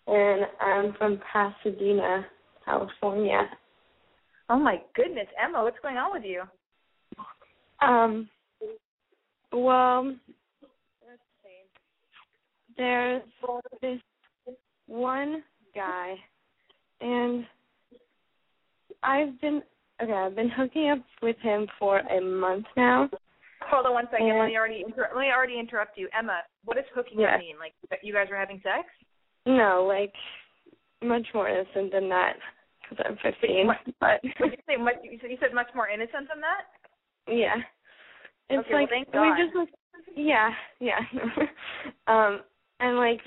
and 0.08 0.46
I'm 0.62 0.94
from 0.94 1.20
Pasadena, 1.32 2.26
California. 2.66 3.50
Oh 4.50 4.60
my 4.60 4.82
goodness, 4.96 5.28
Emma, 5.42 5.64
what's 5.64 5.80
going 5.82 5.98
on 5.98 6.14
with 6.14 6.24
you? 6.24 6.44
Um. 7.82 8.30
Well, 9.52 10.16
there's 12.78 13.24
this 13.82 14.00
one 14.88 15.44
guy, 15.76 16.16
and 17.02 17.46
I've 19.04 19.40
been 19.42 19.62
okay. 20.02 20.14
I've 20.14 20.36
been 20.36 20.50
hooking 20.50 20.90
up 20.92 21.00
with 21.22 21.38
him 21.42 21.68
for 21.78 22.00
a 22.00 22.22
month 22.22 22.66
now. 22.76 23.10
Hold 23.70 23.86
on 23.86 23.94
one 23.94 24.06
second. 24.12 24.30
And, 24.30 24.40
let 24.40 24.48
me 24.48 24.58
already 24.58 24.84
inter- 24.86 25.10
let 25.14 25.20
me 25.20 25.32
already 25.36 25.60
interrupt 25.60 25.98
you, 25.98 26.08
Emma. 26.18 26.40
What 26.64 26.76
does 26.76 26.86
hooking 26.96 27.20
yeah. 27.20 27.36
up 27.36 27.40
mean? 27.40 27.56
Like 27.60 27.74
you 28.02 28.14
guys 28.14 28.28
are 28.32 28.40
having 28.40 28.62
sex? 28.64 28.88
No, 29.46 29.86
like 29.88 30.14
much 31.04 31.28
more 31.34 31.50
innocent 31.50 31.92
than 31.92 32.10
that 32.10 32.34
because 32.90 33.06
I'm 33.08 33.18
15. 33.32 33.68
What, 33.68 33.78
but 34.00 34.20
you 34.24 34.32
say 34.68 34.78
much? 34.78 34.96
You 35.04 35.18
said, 35.22 35.32
you 35.32 35.38
said 35.40 35.54
much 35.54 35.68
more 35.76 35.90
innocent 35.90 36.28
than 36.30 36.42
that? 36.42 37.34
Yeah. 37.34 37.56
It's 38.50 38.66
okay, 38.66 38.74
like 38.74 39.14
well, 39.14 39.24
we 39.24 39.44
just 39.44 39.56
like 39.56 39.70
yeah, 40.16 40.52
yeah. 40.80 41.00
um 42.08 42.42
and 42.80 42.98
like 42.98 43.20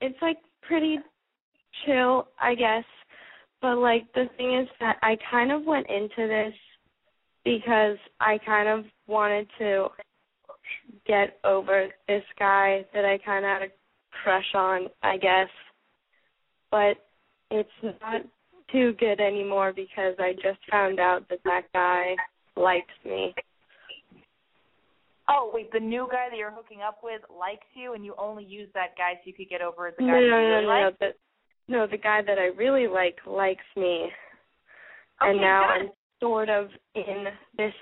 it's 0.00 0.20
like 0.20 0.38
pretty 0.62 0.98
chill, 1.84 2.28
I 2.40 2.54
guess. 2.54 2.84
But 3.62 3.76
like 3.76 4.12
the 4.14 4.26
thing 4.36 4.58
is 4.58 4.68
that 4.80 4.96
I 5.02 5.16
kind 5.30 5.52
of 5.52 5.64
went 5.64 5.86
into 5.88 6.28
this 6.28 6.54
because 7.44 7.96
I 8.20 8.38
kind 8.44 8.68
of 8.68 8.84
wanted 9.06 9.48
to 9.58 9.88
get 11.06 11.38
over 11.44 11.88
this 12.08 12.22
guy 12.38 12.84
that 12.92 13.04
I 13.04 13.18
kind 13.24 13.44
of 13.44 13.50
had 13.50 13.62
a 13.62 13.72
crush 14.22 14.54
on, 14.54 14.88
I 15.02 15.16
guess. 15.16 15.48
but 16.70 16.96
it's 17.50 17.68
not 17.82 18.22
too 18.72 18.94
good 18.98 19.20
anymore 19.20 19.72
because 19.74 20.14
I 20.18 20.32
just 20.34 20.58
found 20.70 21.00
out 21.00 21.28
that 21.28 21.40
that 21.44 21.62
guy 21.72 22.14
likes 22.56 22.86
me. 23.04 23.34
Oh 25.28 25.50
wait, 25.54 25.70
the 25.72 25.78
new 25.78 26.08
guy 26.10 26.26
that 26.30 26.36
you're 26.36 26.50
hooking 26.50 26.80
up 26.82 26.98
with 27.02 27.20
likes 27.30 27.66
you, 27.74 27.94
and 27.94 28.04
you 28.04 28.14
only 28.18 28.44
use 28.44 28.68
that 28.74 28.96
guy 28.96 29.14
so 29.14 29.20
you 29.24 29.32
could 29.32 29.48
get 29.48 29.62
over 29.62 29.92
the 29.96 30.02
guy 30.02 30.10
no, 30.10 30.18
you 30.18 30.30
no, 30.30 30.36
really 30.36 30.62
no, 30.62 30.68
like. 30.68 31.00
no, 31.00 31.06
the, 31.06 31.72
no, 31.72 31.86
the 31.86 31.98
guy 31.98 32.20
that 32.26 32.38
I 32.38 32.46
really 32.56 32.88
like 32.88 33.16
likes 33.26 33.64
me, 33.76 34.08
and 35.20 35.40
now 35.40 35.66
good. 35.66 35.86
I'm 35.86 35.90
sort 36.18 36.48
of 36.48 36.68
in 36.94 37.26
this 37.56 37.72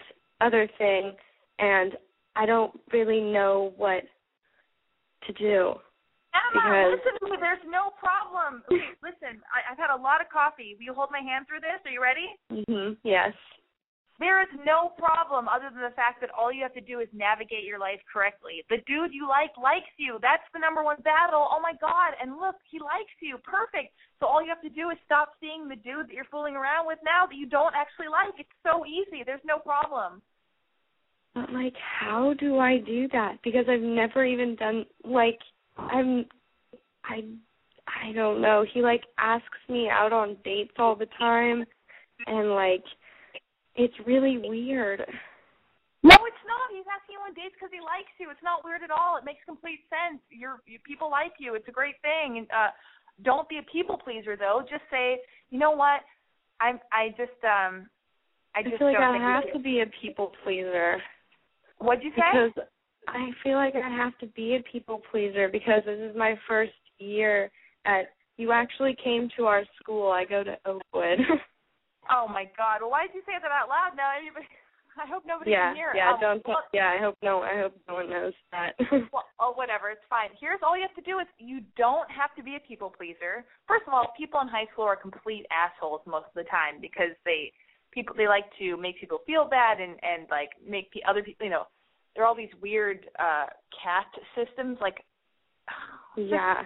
other 0.43 0.69
thing, 0.77 1.13
and 1.59 1.93
I 2.37 2.45
don't 2.45 2.79
really 2.93 3.21
know 3.21 3.73
what 3.77 4.03
to 5.27 5.33
do. 5.35 5.75
Emma, 6.39 6.63
because- 6.63 6.93
listen 6.99 7.15
to 7.19 7.25
me. 7.33 7.37
There's 7.41 7.65
no 7.67 7.91
problem. 7.99 8.63
Listen, 9.03 9.43
I, 9.51 9.73
I've 9.73 9.79
had 9.79 9.91
a 9.91 9.97
lot 10.01 10.21
of 10.21 10.29
coffee. 10.29 10.75
Will 10.79 10.85
you 10.85 10.95
hold 10.95 11.11
my 11.11 11.21
hand 11.21 11.47
through 11.47 11.61
this? 11.61 11.81
Are 11.85 11.91
you 11.91 12.03
ready? 12.03 12.29
Mhm. 12.51 12.97
Yes. 13.03 13.35
There 14.19 14.43
is 14.43 14.49
no 14.67 14.91
problem 14.99 15.47
other 15.47 15.71
than 15.71 15.81
the 15.81 15.95
fact 15.95 16.21
that 16.23 16.31
all 16.35 16.51
you 16.51 16.63
have 16.67 16.75
to 16.75 16.81
do 16.81 16.99
is 16.99 17.07
navigate 17.13 17.63
your 17.63 17.79
life 17.79 18.01
correctly. 18.13 18.65
The 18.69 18.79
dude 18.79 19.15
you 19.15 19.29
like 19.29 19.57
likes 19.57 19.95
you. 19.97 20.19
That's 20.21 20.43
the 20.53 20.59
number 20.59 20.83
one 20.83 21.01
battle. 21.03 21.47
Oh 21.49 21.61
my 21.61 21.75
god. 21.81 22.15
And 22.21 22.37
look, 22.37 22.57
he 22.69 22.81
likes 22.81 23.15
you. 23.21 23.39
Perfect. 23.39 23.95
So 24.19 24.27
all 24.27 24.43
you 24.43 24.49
have 24.49 24.63
to 24.63 24.71
do 24.71 24.91
is 24.91 24.99
stop 25.05 25.35
seeing 25.41 25.69
the 25.69 25.77
dude 25.77 26.09
that 26.09 26.13
you're 26.13 26.25
fooling 26.25 26.57
around 26.57 26.89
with 26.89 26.99
now 27.05 27.27
that 27.27 27.37
you 27.37 27.47
don't 27.47 27.75
actually 27.77 28.09
like. 28.09 28.35
It's 28.41 28.51
so 28.67 28.85
easy. 28.85 29.23
There's 29.25 29.45
no 29.45 29.61
problem. 29.61 30.21
But 31.35 31.53
like, 31.53 31.77
how 31.79 32.35
do 32.35 32.59
I 32.59 32.79
do 32.79 33.07
that? 33.13 33.39
Because 33.45 33.67
I've 33.69 33.83
never 33.83 34.25
even 34.25 34.57
done 34.57 34.85
like 35.05 35.39
I'm 35.79 36.27
I 37.05 37.25
I 37.87 38.13
don't 38.13 38.41
know. 38.41 38.65
He 38.73 38.83
like 38.83 39.03
asks 39.19 39.47
me 39.69 39.89
out 39.91 40.13
on 40.13 40.37
dates 40.45 40.75
all 40.79 40.95
the 40.95 41.09
time 41.19 41.65
and 42.27 42.51
like 42.51 42.85
it's 43.75 43.95
really 44.07 44.39
weird. 44.39 45.01
No, 46.03 46.15
it's 46.15 46.45
not. 46.47 46.71
He's 46.71 46.87
asking 46.87 47.15
you 47.15 47.21
on 47.27 47.35
dates 47.35 47.55
because 47.55 47.71
he 47.73 47.81
likes 47.81 48.11
you. 48.19 48.31
It's 48.31 48.43
not 48.43 48.65
weird 48.65 48.83
at 48.83 48.91
all. 48.91 49.17
It 49.17 49.25
makes 49.25 49.41
complete 49.47 49.81
sense. 49.89 50.21
You're 50.31 50.59
you, 50.67 50.79
people 50.87 51.11
like 51.11 51.33
you. 51.39 51.55
It's 51.55 51.69
a 51.69 51.73
great 51.73 51.97
thing. 52.03 52.39
And 52.39 52.47
uh 52.51 52.71
don't 53.25 53.49
be 53.49 53.59
a 53.59 53.67
people 53.71 53.99
pleaser 53.99 54.37
though. 54.37 54.63
Just 54.69 54.83
say, 54.91 55.19
you 55.51 55.59
know 55.59 55.73
what? 55.73 56.03
I'm 56.61 56.79
I 56.93 57.11
just 57.11 57.39
um 57.45 57.89
I 58.55 58.61
I 58.61 58.63
just 58.63 58.79
feel 58.79 58.89
like 58.89 58.99
don't 58.99 59.23
I 59.23 59.43
have 59.43 59.53
to 59.53 59.59
be 59.59 59.81
a 59.81 59.87
people 60.03 60.33
pleaser 60.45 60.99
What'd 61.79 62.03
you 62.03 62.11
say? 62.11 62.27
because 62.33 62.67
I 63.15 63.31
feel 63.43 63.55
like 63.55 63.75
I 63.75 63.89
have 63.89 64.17
to 64.19 64.27
be 64.29 64.57
a 64.57 64.63
people 64.71 65.01
pleaser 65.11 65.49
because 65.49 65.83
this 65.87 65.99
is 65.99 66.17
my 66.17 66.35
first 66.49 66.73
year 66.99 67.51
at 67.85 68.11
you 68.37 68.53
actually 68.53 68.97
came 69.03 69.29
to 69.37 69.47
our 69.47 69.65
school. 69.81 70.11
I 70.11 70.25
go 70.25 70.45
to 70.45 70.57
Oakwood. 70.65 71.19
Oh 72.11 72.27
my 72.27 72.49
God! 72.57 72.81
Well, 72.81 72.91
why 72.91 73.07
did 73.07 73.15
you 73.15 73.23
say 73.29 73.37
that 73.37 73.53
out 73.53 73.69
loud? 73.69 73.93
Now 73.93 74.17
everybody, 74.17 74.49
I 74.97 75.07
hope 75.07 75.25
nobody 75.27 75.53
yeah, 75.53 75.71
can 75.71 75.77
hear. 75.77 75.93
yeah, 75.95 76.17
Um, 76.17 76.21
don't 76.21 76.43
well, 76.49 76.65
yeah, 76.73 76.89
I 76.89 76.99
hope 76.99 77.17
no 77.23 77.45
I 77.45 77.61
hope 77.61 77.77
no 77.87 78.01
one 78.01 78.09
knows 78.09 78.33
that. 78.51 78.73
well, 79.13 79.29
oh, 79.41 79.53
whatever. 79.55 79.91
It's 79.91 80.05
fine. 80.09 80.33
Here's 80.41 80.61
all 80.65 80.73
you 80.77 80.89
have 80.89 80.97
to 80.97 81.05
do 81.05 81.21
is 81.21 81.29
you 81.37 81.61
don't 81.77 82.09
have 82.11 82.33
to 82.37 82.43
be 82.43 82.57
a 82.57 82.61
people 82.65 82.89
pleaser. 82.89 83.45
First 83.67 83.85
of 83.87 83.93
all, 83.93 84.09
people 84.17 84.41
in 84.41 84.49
high 84.49 84.67
school 84.73 84.85
are 84.89 84.97
complete 84.97 85.45
assholes 85.53 86.01
most 86.07 86.33
of 86.33 86.37
the 86.37 86.49
time 86.49 86.81
because 86.81 87.13
they 87.29 87.53
people 87.93 88.17
they 88.17 88.27
like 88.27 88.49
to 88.59 88.77
make 88.81 88.99
people 89.01 89.21
feel 89.27 89.45
bad 89.45 89.81
and 89.81 90.01
and 90.01 90.27
like 90.31 90.51
make 90.65 90.91
pe- 90.93 91.05
other 91.05 91.23
people 91.23 91.45
you 91.45 91.53
know 91.53 91.69
there 92.15 92.25
are 92.25 92.27
all 92.27 92.35
these 92.35 92.53
weird 92.61 93.07
uh 93.19 93.47
cat 93.83 94.07
systems 94.35 94.79
like 94.81 95.05
yeah. 96.17 96.63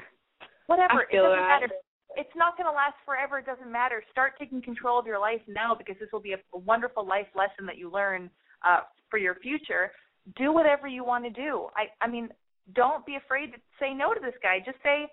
whatever. 0.67 1.03
It 1.03 1.17
doesn't 1.17 1.31
that. 1.31 1.61
matter. 1.61 1.69
It's 2.17 2.37
not 2.37 2.57
going 2.57 2.69
to 2.69 2.73
last 2.73 2.97
forever. 3.07 3.39
It 3.39 3.47
doesn't 3.47 3.73
matter. 3.73 4.03
Start 4.11 4.35
taking 4.39 4.61
control 4.61 4.99
of 4.99 5.07
your 5.07 5.19
life 5.19 5.41
now 5.49 5.75
because 5.75 5.97
this 5.99 6.11
will 6.13 6.21
be 6.21 6.33
a, 6.33 6.41
a 6.55 6.59
wonderful 6.59 7.07
life 7.07 7.29
lesson 7.35 7.67
that 7.67 7.79
you 7.79 7.91
learn 7.91 8.31
uh 8.67 8.81
for 9.11 9.19
your 9.19 9.37
future. 9.37 9.93
Do 10.37 10.53
whatever 10.53 10.87
you 10.87 11.05
want 11.05 11.25
to 11.25 11.31
do. 11.31 11.69
I 11.77 11.89
i 12.05 12.09
mean 12.09 12.29
don't 12.75 13.05
be 13.05 13.17
afraid 13.17 13.53
to 13.53 13.59
say 13.81 13.93
no 13.93 14.15
to 14.15 14.21
this 14.21 14.39
guy. 14.43 14.59
Just 14.65 14.79
say 14.83 15.07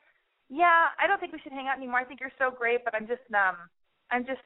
yeah 0.49 0.89
i 0.99 1.05
don't 1.05 1.19
think 1.19 1.31
we 1.33 1.39
should 1.39 1.53
hang 1.53 1.67
out 1.67 1.77
anymore. 1.77 1.99
I 1.99 2.05
think 2.05 2.19
you're 2.19 2.35
so 2.37 2.49
great 2.51 2.83
but 2.85 2.93
i'm 2.95 3.07
just 3.07 3.25
um 3.33 3.57
i'm 4.11 4.25
just 4.25 4.45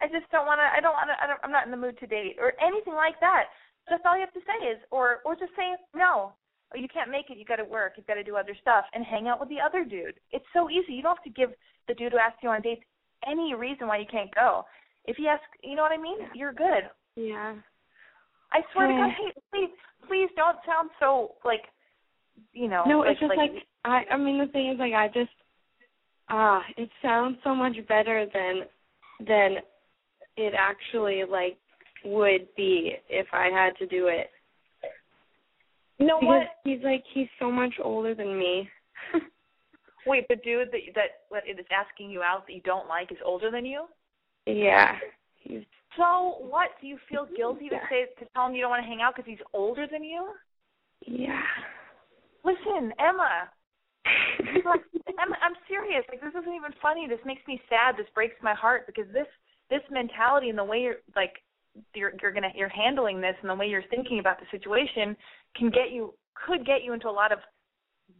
i 0.00 0.06
just 0.06 0.28
don't 0.30 0.46
want 0.46 0.60
to 0.60 0.68
i 0.68 0.80
don't 0.80 0.92
want 0.92 1.08
to 1.08 1.16
I 1.16 1.26
don't, 1.26 1.40
i'm 1.44 1.52
not 1.52 1.64
in 1.64 1.70
the 1.70 1.80
mood 1.80 1.98
to 2.00 2.06
date 2.06 2.36
or 2.40 2.52
anything 2.60 2.94
like 2.94 3.18
that 3.20 3.52
that's 3.88 4.02
all 4.06 4.14
you 4.14 4.24
have 4.24 4.32
to 4.32 4.40
say 4.46 4.66
is 4.66 4.78
or 4.90 5.20
or 5.24 5.34
just 5.34 5.52
say 5.56 5.74
no 5.94 6.32
oh, 6.74 6.78
you 6.78 6.88
can't 6.88 7.10
make 7.10 7.30
it, 7.30 7.38
you 7.38 7.44
got 7.44 7.56
to 7.56 7.64
work, 7.64 7.94
you've 7.96 8.06
got 8.06 8.14
to 8.14 8.24
do 8.24 8.36
other 8.36 8.56
stuff, 8.60 8.84
and 8.94 9.04
hang 9.04 9.28
out 9.28 9.40
with 9.40 9.48
the 9.48 9.60
other 9.60 9.84
dude. 9.84 10.14
It's 10.30 10.44
so 10.52 10.70
easy. 10.70 10.92
You 10.92 11.02
don't 11.02 11.16
have 11.16 11.24
to 11.24 11.30
give 11.30 11.50
the 11.88 11.94
dude 11.94 12.12
who 12.12 12.18
asks 12.18 12.38
you 12.42 12.48
on 12.48 12.62
dates 12.62 12.82
any 13.28 13.54
reason 13.54 13.86
why 13.86 13.98
you 13.98 14.06
can't 14.10 14.34
go. 14.34 14.64
If 15.04 15.16
he 15.16 15.28
asks, 15.28 15.44
you 15.62 15.74
know 15.74 15.82
what 15.82 15.92
I 15.92 16.00
mean? 16.00 16.18
You're 16.34 16.52
good. 16.52 16.88
Yeah. 17.16 17.54
I 18.52 18.60
swear 18.72 18.88
to 18.88 18.94
God, 18.94 19.10
hey, 19.10 19.32
please, 19.52 19.74
please 20.06 20.28
don't 20.36 20.58
sound 20.66 20.90
so 21.00 21.34
like, 21.44 21.62
you 22.52 22.68
know. 22.68 22.84
No, 22.86 23.00
like, 23.00 23.12
it's 23.12 23.20
just 23.20 23.32
like, 23.36 23.50
I 23.84 24.02
I 24.10 24.16
mean 24.16 24.38
the 24.38 24.46
thing 24.52 24.70
is 24.70 24.78
like 24.78 24.92
I 24.92 25.08
just 25.08 25.30
ah, 26.28 26.60
it 26.76 26.90
sounds 27.00 27.38
so 27.42 27.54
much 27.54 27.76
better 27.88 28.26
than 28.32 28.62
than 29.26 29.56
it 30.36 30.54
actually 30.56 31.24
like 31.28 31.58
would 32.04 32.48
be 32.56 32.92
if 33.08 33.26
I 33.32 33.46
had 33.52 33.76
to 33.78 33.86
do 33.86 34.08
it. 34.08 34.30
you 35.98 36.06
know 36.06 36.18
because 36.20 36.40
what? 36.40 36.48
he's 36.64 36.82
like 36.82 37.04
he's 37.12 37.28
so 37.38 37.50
much 37.50 37.74
older 37.82 38.14
than 38.14 38.38
me. 38.38 38.68
Wait, 40.06 40.26
the 40.28 40.36
dude 40.36 40.68
that 40.72 40.80
that 40.94 41.10
that 41.30 41.42
is 41.48 41.66
asking 41.70 42.10
you 42.10 42.22
out 42.22 42.46
that 42.46 42.52
you 42.54 42.60
don't 42.62 42.88
like 42.88 43.12
is 43.12 43.18
older 43.24 43.50
than 43.50 43.64
you. 43.64 43.84
yeah. 44.46 44.96
He's 45.36 45.62
So 45.96 46.36
what? 46.48 46.70
Do 46.80 46.86
you 46.86 46.98
feel 47.08 47.26
guilty 47.36 47.68
to 47.68 47.76
say 47.90 48.06
to 48.18 48.26
tell 48.34 48.46
him 48.46 48.54
you 48.54 48.62
don't 48.62 48.70
want 48.70 48.82
to 48.82 48.88
hang 48.88 49.00
out 49.02 49.14
because 49.16 49.28
he's 49.28 49.44
older 49.52 49.86
than 49.90 50.02
you? 50.04 50.28
yeah. 51.06 51.42
Listen, 52.44 52.92
Emma, 52.98 53.48
Like, 54.64 54.82
I'm 55.18 55.32
I'm 55.42 55.54
serious. 55.68 56.04
Like 56.08 56.20
this 56.20 56.34
isn't 56.40 56.54
even 56.54 56.72
funny. 56.82 57.06
This 57.08 57.22
makes 57.24 57.42
me 57.46 57.60
sad. 57.68 57.96
This 57.96 58.06
breaks 58.14 58.34
my 58.42 58.54
heart 58.54 58.86
because 58.86 59.06
this 59.12 59.26
this 59.70 59.82
mentality 59.90 60.48
and 60.48 60.58
the 60.58 60.64
way 60.64 60.80
you're 60.80 60.96
like 61.14 61.34
you're 61.94 62.12
you're 62.20 62.32
gonna 62.32 62.52
you're 62.54 62.68
handling 62.68 63.20
this 63.20 63.34
and 63.40 63.50
the 63.50 63.54
way 63.54 63.66
you're 63.66 63.84
thinking 63.90 64.18
about 64.18 64.38
the 64.38 64.46
situation 64.50 65.16
can 65.56 65.70
get 65.70 65.90
you 65.90 66.14
could 66.46 66.66
get 66.66 66.82
you 66.82 66.92
into 66.92 67.08
a 67.08 67.10
lot 67.10 67.32
of 67.32 67.38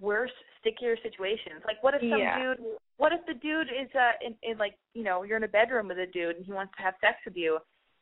worse, 0.00 0.30
stickier 0.60 0.96
situations. 1.02 1.62
Like 1.66 1.82
what 1.82 1.94
if 1.94 2.00
some 2.00 2.18
Yeah. 2.18 2.38
dude 2.38 2.64
what 2.96 3.12
if 3.12 3.20
the 3.26 3.34
dude 3.34 3.68
is 3.68 3.88
uh 3.94 4.12
in, 4.24 4.34
in 4.42 4.58
like 4.58 4.74
you 4.94 5.02
know, 5.04 5.22
you're 5.22 5.36
in 5.36 5.44
a 5.44 5.48
bedroom 5.48 5.88
with 5.88 5.98
a 5.98 6.06
dude 6.06 6.36
and 6.36 6.44
he 6.44 6.52
wants 6.52 6.72
to 6.76 6.82
have 6.82 6.94
sex 7.00 7.18
with 7.24 7.36
you 7.36 7.58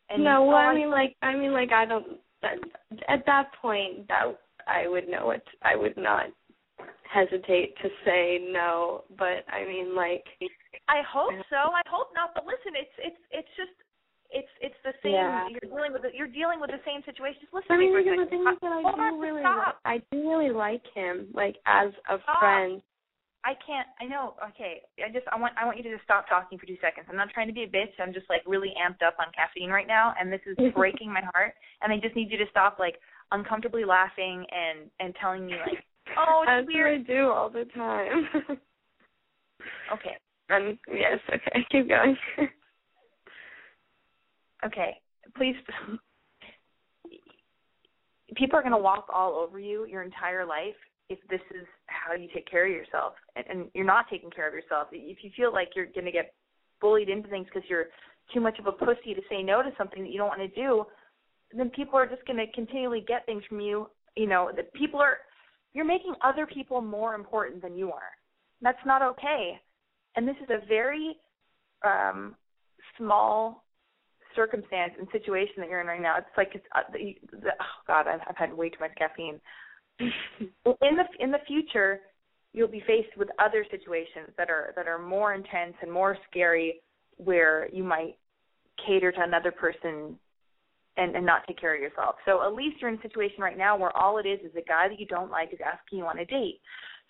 and 0.09 0.25
no, 0.25 0.45
well, 0.45 0.57
I 0.57 0.75
mean 0.75 0.91
like 0.91 1.17
I 1.23 1.35
mean 1.35 1.53
like 1.53 1.73
I 1.73 1.85
don't 1.87 2.19
that, 2.43 2.57
at 3.09 3.25
that 3.27 3.51
point 3.61 4.09
that 4.09 4.39
I 4.67 4.89
would 4.89 5.09
know 5.09 5.31
it. 5.31 5.45
I 5.63 5.77
would 5.77 5.97
not 5.97 6.27
hesitate 7.11 7.77
to 7.83 7.89
say 8.05 8.39
no, 8.53 9.05
but 9.19 9.45
I 9.51 9.65
mean 9.67 9.95
like 9.95 10.25
I 10.89 11.03
hope 11.07 11.33
so. 11.51 11.57
I 11.57 11.83
hope 11.89 12.09
not. 12.15 12.31
But 12.35 12.47
listen, 12.47 12.75
it's 12.75 12.97
it's 12.99 13.23
it's 13.31 13.49
just 13.57 13.75
it's 14.33 14.49
it's 14.61 14.79
the 14.85 14.93
same. 15.03 15.13
Yeah. 15.15 15.49
You're 15.49 15.61
dealing 15.71 15.93
with 15.93 16.05
it. 16.05 16.13
You're 16.15 16.31
dealing 16.31 16.61
with 16.61 16.71
the 16.71 16.81
same 16.87 17.03
situation. 17.05 17.41
Just 17.43 17.55
listen 17.55 17.71
I 17.71 17.75
to 17.77 17.81
me 17.81 17.87
mean 17.91 17.95
for 17.95 18.01
a 18.01 18.05
because 18.05 18.19
the 18.19 18.25
second. 18.25 18.39
thing 18.39 18.47
I 18.47 18.83
Hold 18.87 19.01
on, 19.01 19.13
do 19.15 19.21
really 19.21 19.43
stop. 19.43 19.67
li- 19.67 19.83
I 19.85 19.97
do 20.11 20.17
really 20.31 20.51
like 20.55 20.83
him 20.95 21.29
like 21.35 21.57
as 21.67 21.91
a 22.09 22.19
Stop. 22.23 22.39
friend. 22.41 22.83
I 23.43 23.57
can't. 23.65 23.89
I 24.01 24.05
know. 24.05 24.37
Okay. 24.53 24.83
I 25.01 25.09
just. 25.11 25.25
I 25.33 25.37
want. 25.41 25.55
I 25.57 25.65
want 25.65 25.79
you 25.79 25.83
to 25.89 25.93
just 25.97 26.05
stop 26.05 26.29
talking 26.29 26.59
for 26.59 26.67
two 26.67 26.77
seconds. 26.81 27.07
I'm 27.09 27.17
not 27.17 27.31
trying 27.31 27.49
to 27.49 27.57
be 27.57 27.65
a 27.65 27.69
bitch. 27.69 27.97
I'm 27.99 28.13
just 28.13 28.29
like 28.29 28.43
really 28.47 28.73
amped 28.77 29.01
up 29.07 29.17
on 29.19 29.33
caffeine 29.35 29.71
right 29.71 29.89
now, 29.89 30.13
and 30.21 30.31
this 30.31 30.45
is 30.47 30.57
breaking 30.77 31.11
my 31.13 31.23
heart. 31.33 31.55
And 31.83 31.93
I 31.93 31.97
just 31.99 32.15
need 32.15 32.31
you 32.31 32.37
to 32.39 32.45
stop 32.51 32.77
like 32.79 32.97
uncomfortably 33.33 33.85
laughing 33.85 34.45
and 34.53 34.91
and 35.01 35.15
telling 35.21 35.47
me 35.47 35.55
like, 35.55 35.83
oh, 36.19 36.43
it's 36.45 36.51
That's 36.51 36.67
weird. 36.69 37.01
what 37.01 37.11
I 37.11 37.15
do 37.17 37.29
all 37.31 37.49
the 37.51 37.65
time. 37.75 38.29
Okay. 39.93 40.17
and 40.49 40.79
yes, 40.89 41.19
okay, 41.29 41.67
keep 41.71 41.89
going. 41.89 42.17
Okay. 44.65 44.97
Please. 45.37 45.57
People 48.37 48.59
are 48.59 48.63
going 48.63 48.73
to 48.73 48.79
walk 48.79 49.07
all 49.13 49.35
over 49.35 49.59
you 49.59 49.87
your 49.87 50.03
entire 50.03 50.47
life 50.47 50.75
if 51.09 51.19
this 51.29 51.41
is 51.51 51.67
how 51.87 52.15
you 52.15 52.29
take 52.33 52.49
care 52.49 52.67
of 52.67 52.71
yourself, 52.71 53.15
and, 53.35 53.45
and 53.49 53.71
you're 53.75 53.85
not 53.85 54.07
taking 54.09 54.31
care 54.31 54.47
of 54.47 54.55
yourself. 54.55 54.87
If 54.93 55.19
you 55.23 55.31
feel 55.37 55.53
like 55.53 55.71
you're 55.75 55.87
going 55.87 56.05
to 56.05 56.13
get 56.13 56.35
bullied 56.81 57.09
into 57.09 57.29
things 57.29 57.47
because 57.53 57.69
you're 57.69 57.87
too 58.33 58.41
much 58.41 58.61
of 58.61 58.67
a 58.69 58.73
pussy 58.73 59.13
to 59.15 59.21
say 59.29 59.43
no 59.43 59.61
to 59.61 59.71
something 59.77 60.05
that 60.05 60.11
you 60.11 60.19
don't 60.19 60.29
want 60.29 60.41
to 60.41 60.49
do, 60.49 60.85
then 61.53 61.69
people 61.71 61.99
are 61.99 62.07
just 62.07 62.25
going 62.27 62.37
to 62.37 62.51
continually 62.53 63.05
get 63.07 63.27
things 63.27 63.43
from 63.49 63.61
you. 63.61 63.89
You 64.17 64.29
know, 64.29 64.51
that 64.55 64.73
people 64.75 65.01
are. 65.01 65.19
You're 65.73 65.85
making 65.85 66.15
other 66.23 66.47
people 66.47 66.81
more 66.81 67.15
important 67.15 67.63
than 67.63 67.77
you 67.77 67.91
are. 67.91 68.11
That's 68.63 68.79
not 68.87 69.03
okay. 69.03 69.61
And 70.17 70.27
this 70.27 70.37
is 70.43 70.51
a 70.51 70.65
very 70.67 71.17
um 71.85 72.37
small 72.99 73.65
circumstance 74.35 74.93
and 74.99 75.09
situation 75.13 75.55
that 75.59 75.69
you're 75.69 75.81
in 75.81 75.87
right 75.87 76.01
now. 76.01 76.17
It's 76.19 76.27
like 76.37 76.51
it's 76.55 76.65
uh, 76.75 76.83
the, 76.93 77.17
the, 77.33 77.51
oh 77.61 77.81
god, 77.87 78.07
I've, 78.07 78.21
I've 78.29 78.37
had 78.37 78.53
way 78.53 78.69
too 78.69 78.81
much 78.81 78.93
caffeine. 78.97 79.41
in 80.01 80.11
the 80.67 81.05
in 81.19 81.31
the 81.31 81.39
future, 81.47 82.01
you'll 82.53 82.69
be 82.69 82.83
faced 82.87 83.17
with 83.17 83.29
other 83.39 83.65
situations 83.71 84.29
that 84.37 84.51
are 84.51 84.73
that 84.77 84.87
are 84.87 84.99
more 84.99 85.35
intense 85.35 85.75
and 85.83 85.91
more 85.91 86.17
scary 86.31 86.81
where 87.17 87.69
you 87.73 87.85
might 87.85 88.17
cater 88.87 89.13
to 89.13 89.23
another 89.23 89.51
person 89.51 90.19
and, 90.97 91.15
and 91.15 91.25
not 91.25 91.43
take 91.47 91.61
care 91.61 91.75
of 91.75 91.81
yourself. 91.81 92.17
So 92.25 92.45
at 92.45 92.55
least 92.55 92.77
you're 92.81 92.91
in 92.91 92.99
a 92.99 93.03
situation 93.03 93.41
right 93.41 93.59
now 93.59 93.77
where 93.77 93.95
all 93.97 94.19
it 94.19 94.27
is 94.27 94.41
is 94.41 94.57
a 94.57 94.67
guy 94.67 94.89
that 94.89 94.99
you 94.99 95.07
don't 95.07 95.31
like 95.31 95.53
is 95.53 95.59
asking 95.65 95.99
you 95.99 96.07
on 96.07 96.19
a 96.19 96.25
date. 96.25 96.61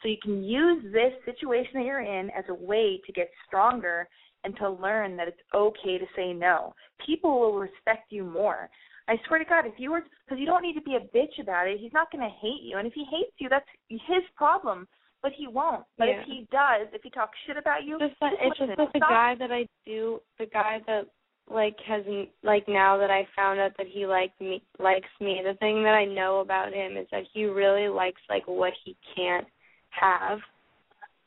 So 0.03 0.09
you 0.09 0.17
can 0.23 0.43
use 0.43 0.83
this 0.93 1.13
situation 1.25 1.73
that 1.75 1.85
you're 1.85 2.01
in 2.01 2.31
as 2.31 2.45
a 2.49 2.55
way 2.55 3.01
to 3.07 3.13
get 3.13 3.31
stronger 3.47 4.09
and 4.44 4.57
to 4.57 4.70
learn 4.70 5.16
that 5.16 5.29
it's 5.29 5.40
okay 5.55 5.98
to 5.98 6.07
say 6.16 6.33
no. 6.33 6.74
People 7.05 7.40
will 7.40 7.59
respect 7.59 8.11
you 8.11 8.24
more. 8.24 8.68
I 9.09 9.16
swear 9.26 9.38
to 9.40 9.44
God, 9.44 9.66
if 9.66 9.74
you 9.79 9.90
were, 9.90 10.03
because 10.24 10.38
you 10.38 10.46
don't 10.46 10.62
need 10.62 10.74
to 10.74 10.83
be 10.83 10.94
a 10.94 11.16
bitch 11.16 11.40
about 11.40 11.66
it. 11.66 11.81
He's 11.81 11.92
not 11.92 12.12
going 12.12 12.22
to 12.22 12.35
hate 12.40 12.62
you, 12.62 12.79
and 12.79 12.87
if 12.87 12.92
he 12.94 13.05
hates 13.11 13.33
you, 13.38 13.48
that's 13.48 13.66
his 13.88 14.22
problem. 14.37 14.87
But 15.22 15.33
he 15.37 15.46
won't. 15.46 15.85
But 15.98 16.09
yeah. 16.09 16.20
if 16.20 16.26
he 16.26 16.46
does, 16.50 16.88
if 16.94 17.03
he 17.03 17.11
talks 17.11 17.37
shit 17.46 17.59
about 17.59 17.85
you, 17.85 17.98
just 17.98 18.14
that, 18.22 18.33
it's 18.40 18.57
just 18.57 18.70
that 18.70 18.79
the 18.79 18.98
stop. 18.98 19.11
guy 19.11 19.35
that 19.38 19.53
I 19.53 19.66
do, 19.85 20.20
the 20.38 20.46
guy 20.46 20.79
that 20.87 21.09
like 21.50 21.76
has 21.87 22.05
like 22.42 22.66
now 22.68 22.96
that 22.96 23.11
I 23.11 23.26
found 23.37 23.61
out 23.61 23.72
that 23.76 23.87
he 23.87 24.07
like 24.07 24.33
me 24.40 24.62
likes 24.79 25.09
me. 25.20 25.42
The 25.44 25.59
thing 25.59 25.83
that 25.83 25.92
I 25.92 26.07
know 26.07 26.40
about 26.40 26.72
him 26.72 26.96
is 26.96 27.07
that 27.12 27.24
he 27.35 27.44
really 27.44 27.88
likes 27.88 28.22
like 28.31 28.46
what 28.46 28.72
he 28.83 28.96
can't 29.14 29.46
have, 29.90 30.38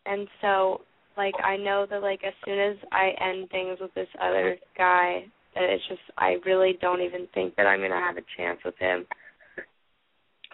and 0.08 0.28
so 0.41 0.82
like 1.17 1.36
I 1.43 1.58
know 1.58 1.86
that 1.89 2.02
like 2.02 2.21
as 2.23 2.34
soon 2.45 2.60
as 2.60 2.78
I 2.91 3.12
end 3.21 3.49
things 3.49 3.78
with 3.80 3.93
this 3.93 4.08
other 4.21 4.58
guy, 4.78 5.26
that 5.56 5.63
it's 5.63 5.84
just 5.88 6.02
I 6.17 6.38
really 6.45 6.78
don't 6.82 7.02
even 7.02 7.28
think 7.34 7.56
that 7.56 7.67
I'm 7.67 7.82
gonna 7.82 7.99
have 7.99 8.17
a 8.17 8.26
chance 8.38 8.60
with 8.65 8.78
him. 8.80 9.06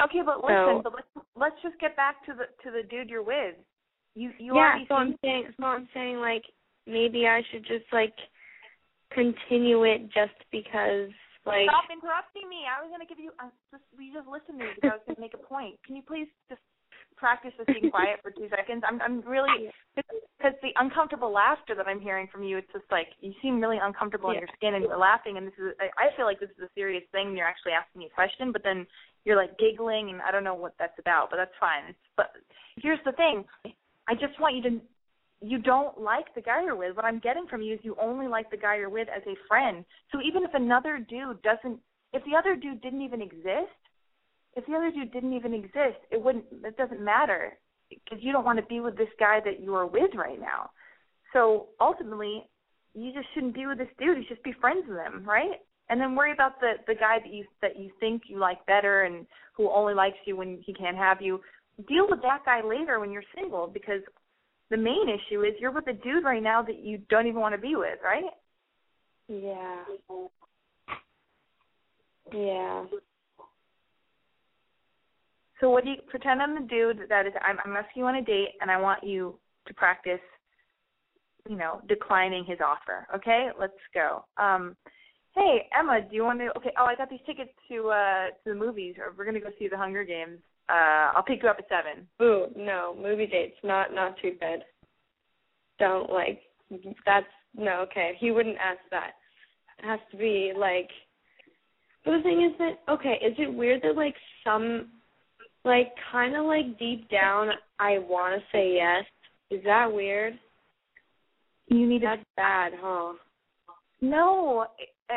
Okay, 0.02 0.22
but 0.26 0.44
listen, 0.44 0.80
So- 0.80 0.82
but 0.84 0.94
let's 0.94 1.28
let's 1.36 1.62
just 1.62 1.80
get 1.80 1.96
back 1.96 2.26
to 2.26 2.34
the 2.34 2.46
to 2.64 2.72
the 2.72 2.84
dude 2.88 3.10
you're 3.10 3.24
with. 3.24 3.56
You 4.16 4.32
you 4.40 4.56
yeah, 4.56 4.62
already 4.62 4.86
so 4.88 4.96
I'm 4.96 5.16
saying 5.22 5.54
so 5.60 5.66
I'm 5.66 5.88
saying 5.94 6.18
like 6.18 6.44
maybe 6.88 7.28
I 7.28 7.42
should 7.52 7.66
just 7.66 7.86
like 7.92 8.14
continue 9.12 9.84
it 9.84 10.10
just 10.12 10.38
because 10.52 11.10
like 11.46 11.66
Stop 11.72 11.88
interrupting 11.90 12.50
me. 12.50 12.68
I 12.68 12.84
was 12.84 12.92
going 12.92 13.02
to 13.02 13.08
give 13.08 13.18
you. 13.18 13.32
Uh, 13.40 13.50
just, 13.72 13.84
you 13.96 14.12
just 14.12 14.28
listen 14.28 14.60
to 14.60 14.68
me 14.68 14.70
because 14.76 14.92
I 14.92 14.96
was 15.00 15.06
going 15.08 15.16
to 15.18 15.24
make 15.24 15.34
a 15.34 15.42
point. 15.42 15.80
Can 15.88 15.96
you 15.96 16.04
please 16.04 16.28
just 16.52 16.62
practice 17.20 17.52
just 17.58 17.68
being 17.68 17.92
quiet 17.92 18.20
for 18.24 18.32
two 18.32 18.48
seconds? 18.50 18.84
I'm 18.88 19.02
I'm 19.02 19.22
really 19.22 19.70
because 19.96 20.56
the 20.64 20.72
uncomfortable 20.80 21.32
laughter 21.32 21.76
that 21.76 21.88
I'm 21.88 22.00
hearing 22.00 22.28
from 22.32 22.44
you. 22.44 22.58
It's 22.58 22.72
just 22.72 22.88
like 22.90 23.08
you 23.20 23.34
seem 23.42 23.60
really 23.60 23.78
uncomfortable 23.82 24.32
in 24.32 24.40
your 24.40 24.50
skin 24.56 24.74
and 24.76 24.84
you're 24.84 24.98
laughing. 24.98 25.38
And 25.38 25.46
this 25.46 25.54
is 25.60 25.76
I, 25.80 25.92
I 26.00 26.16
feel 26.16 26.26
like 26.26 26.40
this 26.40 26.50
is 26.58 26.64
a 26.64 26.72
serious 26.74 27.04
thing. 27.12 27.28
and 27.28 27.38
You're 27.38 27.48
actually 27.48 27.74
asking 27.74 28.00
me 28.00 28.08
a 28.08 28.16
question, 28.16 28.52
but 28.52 28.64
then 28.64 28.88
you're 29.26 29.38
like 29.38 29.60
giggling, 29.60 30.10
and 30.10 30.22
I 30.22 30.32
don't 30.32 30.44
know 30.44 30.56
what 30.56 30.74
that's 30.80 30.98
about. 30.98 31.30
But 31.30 31.38
that's 31.38 31.58
fine. 31.60 31.92
It's, 31.92 32.00
but 32.16 32.32
here's 32.82 33.04
the 33.06 33.12
thing. 33.14 33.44
I 34.08 34.16
just 34.16 34.40
want 34.40 34.56
you 34.56 34.64
to 34.64 34.82
you 35.42 35.58
don't 35.60 36.00
like 36.00 36.34
the 36.36 36.42
guy 36.42 36.64
you're 36.64 36.76
with. 36.76 36.96
What 36.96 37.06
I'm 37.06 37.20
getting 37.20 37.48
from 37.48 37.62
you 37.62 37.76
is 37.76 37.80
you 37.84 37.96
only 38.02 38.28
like 38.28 38.52
the 38.52 38.58
guy 38.58 38.78
you're 38.78 38.90
with 38.90 39.08
as 39.08 39.24
a 39.26 39.36
friend. 39.48 39.86
So 40.12 40.20
even 40.22 40.44
if 40.44 40.52
another 40.54 41.00
dude 41.00 41.42
doesn't, 41.42 41.80
if 42.12 42.24
the 42.26 42.36
other 42.38 42.56
dude 42.56 42.82
didn't 42.82 43.02
even 43.02 43.22
exist, 43.22 43.72
if 44.56 44.66
the 44.66 44.74
other 44.74 44.92
dude 44.92 45.12
didn't 45.12 45.34
even 45.34 45.54
exist, 45.54 46.00
it 46.12 46.22
wouldn't. 46.22 46.46
It 46.64 46.78
doesn't 46.78 47.02
matter 47.02 47.58
because 47.90 48.24
you 48.24 48.32
don't 48.32 48.46
want 48.46 48.60
to 48.60 48.66
be 48.66 48.80
with 48.80 48.98
this 48.98 49.10
guy 49.20 49.40
that 49.44 49.62
you 49.62 49.76
are 49.76 49.88
with 49.88 50.12
right 50.16 50.40
now. 50.40 50.70
So 51.34 51.68
ultimately, 51.80 52.44
you 52.94 53.14
just 53.14 53.28
shouldn't 53.34 53.54
be 53.54 53.66
with 53.66 53.78
this 53.78 53.88
dude. 54.00 54.18
You 54.18 54.24
should 54.28 54.36
just 54.36 54.44
be 54.44 54.54
friends 54.60 54.86
with 54.88 54.98
him, 54.98 55.24
right? 55.24 55.60
And 55.90 56.00
then 56.00 56.16
worry 56.16 56.32
about 56.32 56.60
the 56.60 56.74
the 56.88 56.96
guy 56.96 57.20
that 57.20 57.34
you 57.34 57.46
that 57.62 57.80
you 57.80 57.92
think 58.00 58.24
you 58.28 58.38
like 58.38 58.66
better 58.66 59.04
and 59.04 59.26
who 59.54 59.70
only 59.70 59.94
likes 59.94 60.18
you 60.26 60.36
when 60.36 60.62
he 60.66 60.74
can't 60.74 60.98
have 60.98 61.22
you. 61.22 61.42
Deal 61.88 62.08
with 62.10 62.22
that 62.24 62.44
guy 62.46 62.62
later 62.62 63.00
when 63.00 63.12
you're 63.12 63.24
single 63.36 63.68
because 63.68 64.02
the 64.70 64.78
main 64.78 65.08
issue 65.08 65.44
is 65.44 65.54
you're 65.60 65.72
with 65.72 65.88
a 65.88 65.94
dude 65.94 66.24
right 66.24 66.44
now 66.44 66.62
that 66.62 66.80
you 66.80 67.00
don't 67.10 67.28
even 67.28 67.40
want 67.40 67.56
to 67.56 67.62
be 67.62 67.76
with, 67.76 68.00
right? 68.04 68.24
yeah. 69.30 69.84
Yeah. 72.34 72.86
So 75.60 75.70
what 75.70 75.84
do 75.84 75.92
you 75.92 75.98
pretend 76.08 76.42
I'm 76.42 76.56
the 76.56 76.68
dude 76.68 77.10
that 77.10 77.26
is 77.26 77.34
I'm 77.46 77.58
I'm 77.66 77.76
asking 77.76 78.02
you 78.02 78.06
on 78.06 78.16
a 78.16 78.22
date 78.22 78.50
and 78.62 78.72
I 78.72 78.80
want 78.80 79.04
you 79.04 79.38
to 79.68 79.74
practice 79.74 80.20
you 81.50 81.56
know, 81.56 81.82
declining 81.88 82.46
his 82.46 82.60
offer. 82.64 83.08
Okay? 83.16 83.50
Let's 83.60 83.74
go. 83.94 84.24
Um 84.38 84.76
hey, 85.36 85.68
Emma, 85.78 86.02
do 86.02 86.16
you 86.16 86.24
want 86.24 86.40
to 86.40 86.50
okay, 86.58 86.72
oh 86.80 86.86
I 86.86 86.96
got 86.96 87.10
these 87.10 87.20
tickets 87.26 87.52
to 87.70 87.90
uh 87.90 88.28
to 88.44 88.54
the 88.54 88.56
movies 88.56 88.96
or 89.00 89.14
we're 89.18 89.26
gonna 89.26 89.40
go 89.40 89.50
see 89.58 89.68
the 89.68 89.78
Hunger 89.78 90.04
Games. 90.04 90.40
Uh 90.70 91.12
I'll 91.16 91.24
pick 91.24 91.44
you 91.44 91.50
up 91.50 91.58
at 91.60 91.66
seven. 91.70 92.08
Ooh, 92.22 92.48
no, 92.56 92.96
movie 93.02 93.28
dates 93.28 93.58
not 93.64 93.94
not 93.94 94.16
too 94.22 94.36
good. 94.40 94.64
Don't 95.80 96.10
like 96.12 96.42
that's 97.06 97.26
no 97.56 97.82
okay. 97.82 98.14
He 98.20 98.32
wouldn't 98.32 98.58
ask 98.58 98.80
that. 98.92 99.12
It 99.80 99.86
has 99.86 100.00
to 100.12 100.18
be 100.18 100.54
like. 100.56 100.90
But 102.06 102.18
the 102.18 102.24
thing 102.24 102.44
is 102.44 102.58
that 102.60 102.94
okay, 102.94 103.20
is 103.26 103.36
it 103.38 103.54
weird 103.54 103.82
that 103.84 103.96
like 103.96 104.16
some, 104.44 104.90
like 105.66 105.94
kind 106.12 106.36
of 106.36 106.46
like 106.46 106.80
deep 106.80 107.10
down 107.10 107.50
I 107.80 108.00
want 108.00 108.40
to 108.40 108.58
say 108.58 108.76
yes. 108.76 109.06
Is 109.52 109.64
that 109.66 109.92
weird? 109.92 110.34
You 111.68 111.88
need 111.88 112.00
to 112.00 112.08
That's 112.08 112.24
bad, 112.36 112.74
huh? 112.80 113.14
No. 114.02 114.66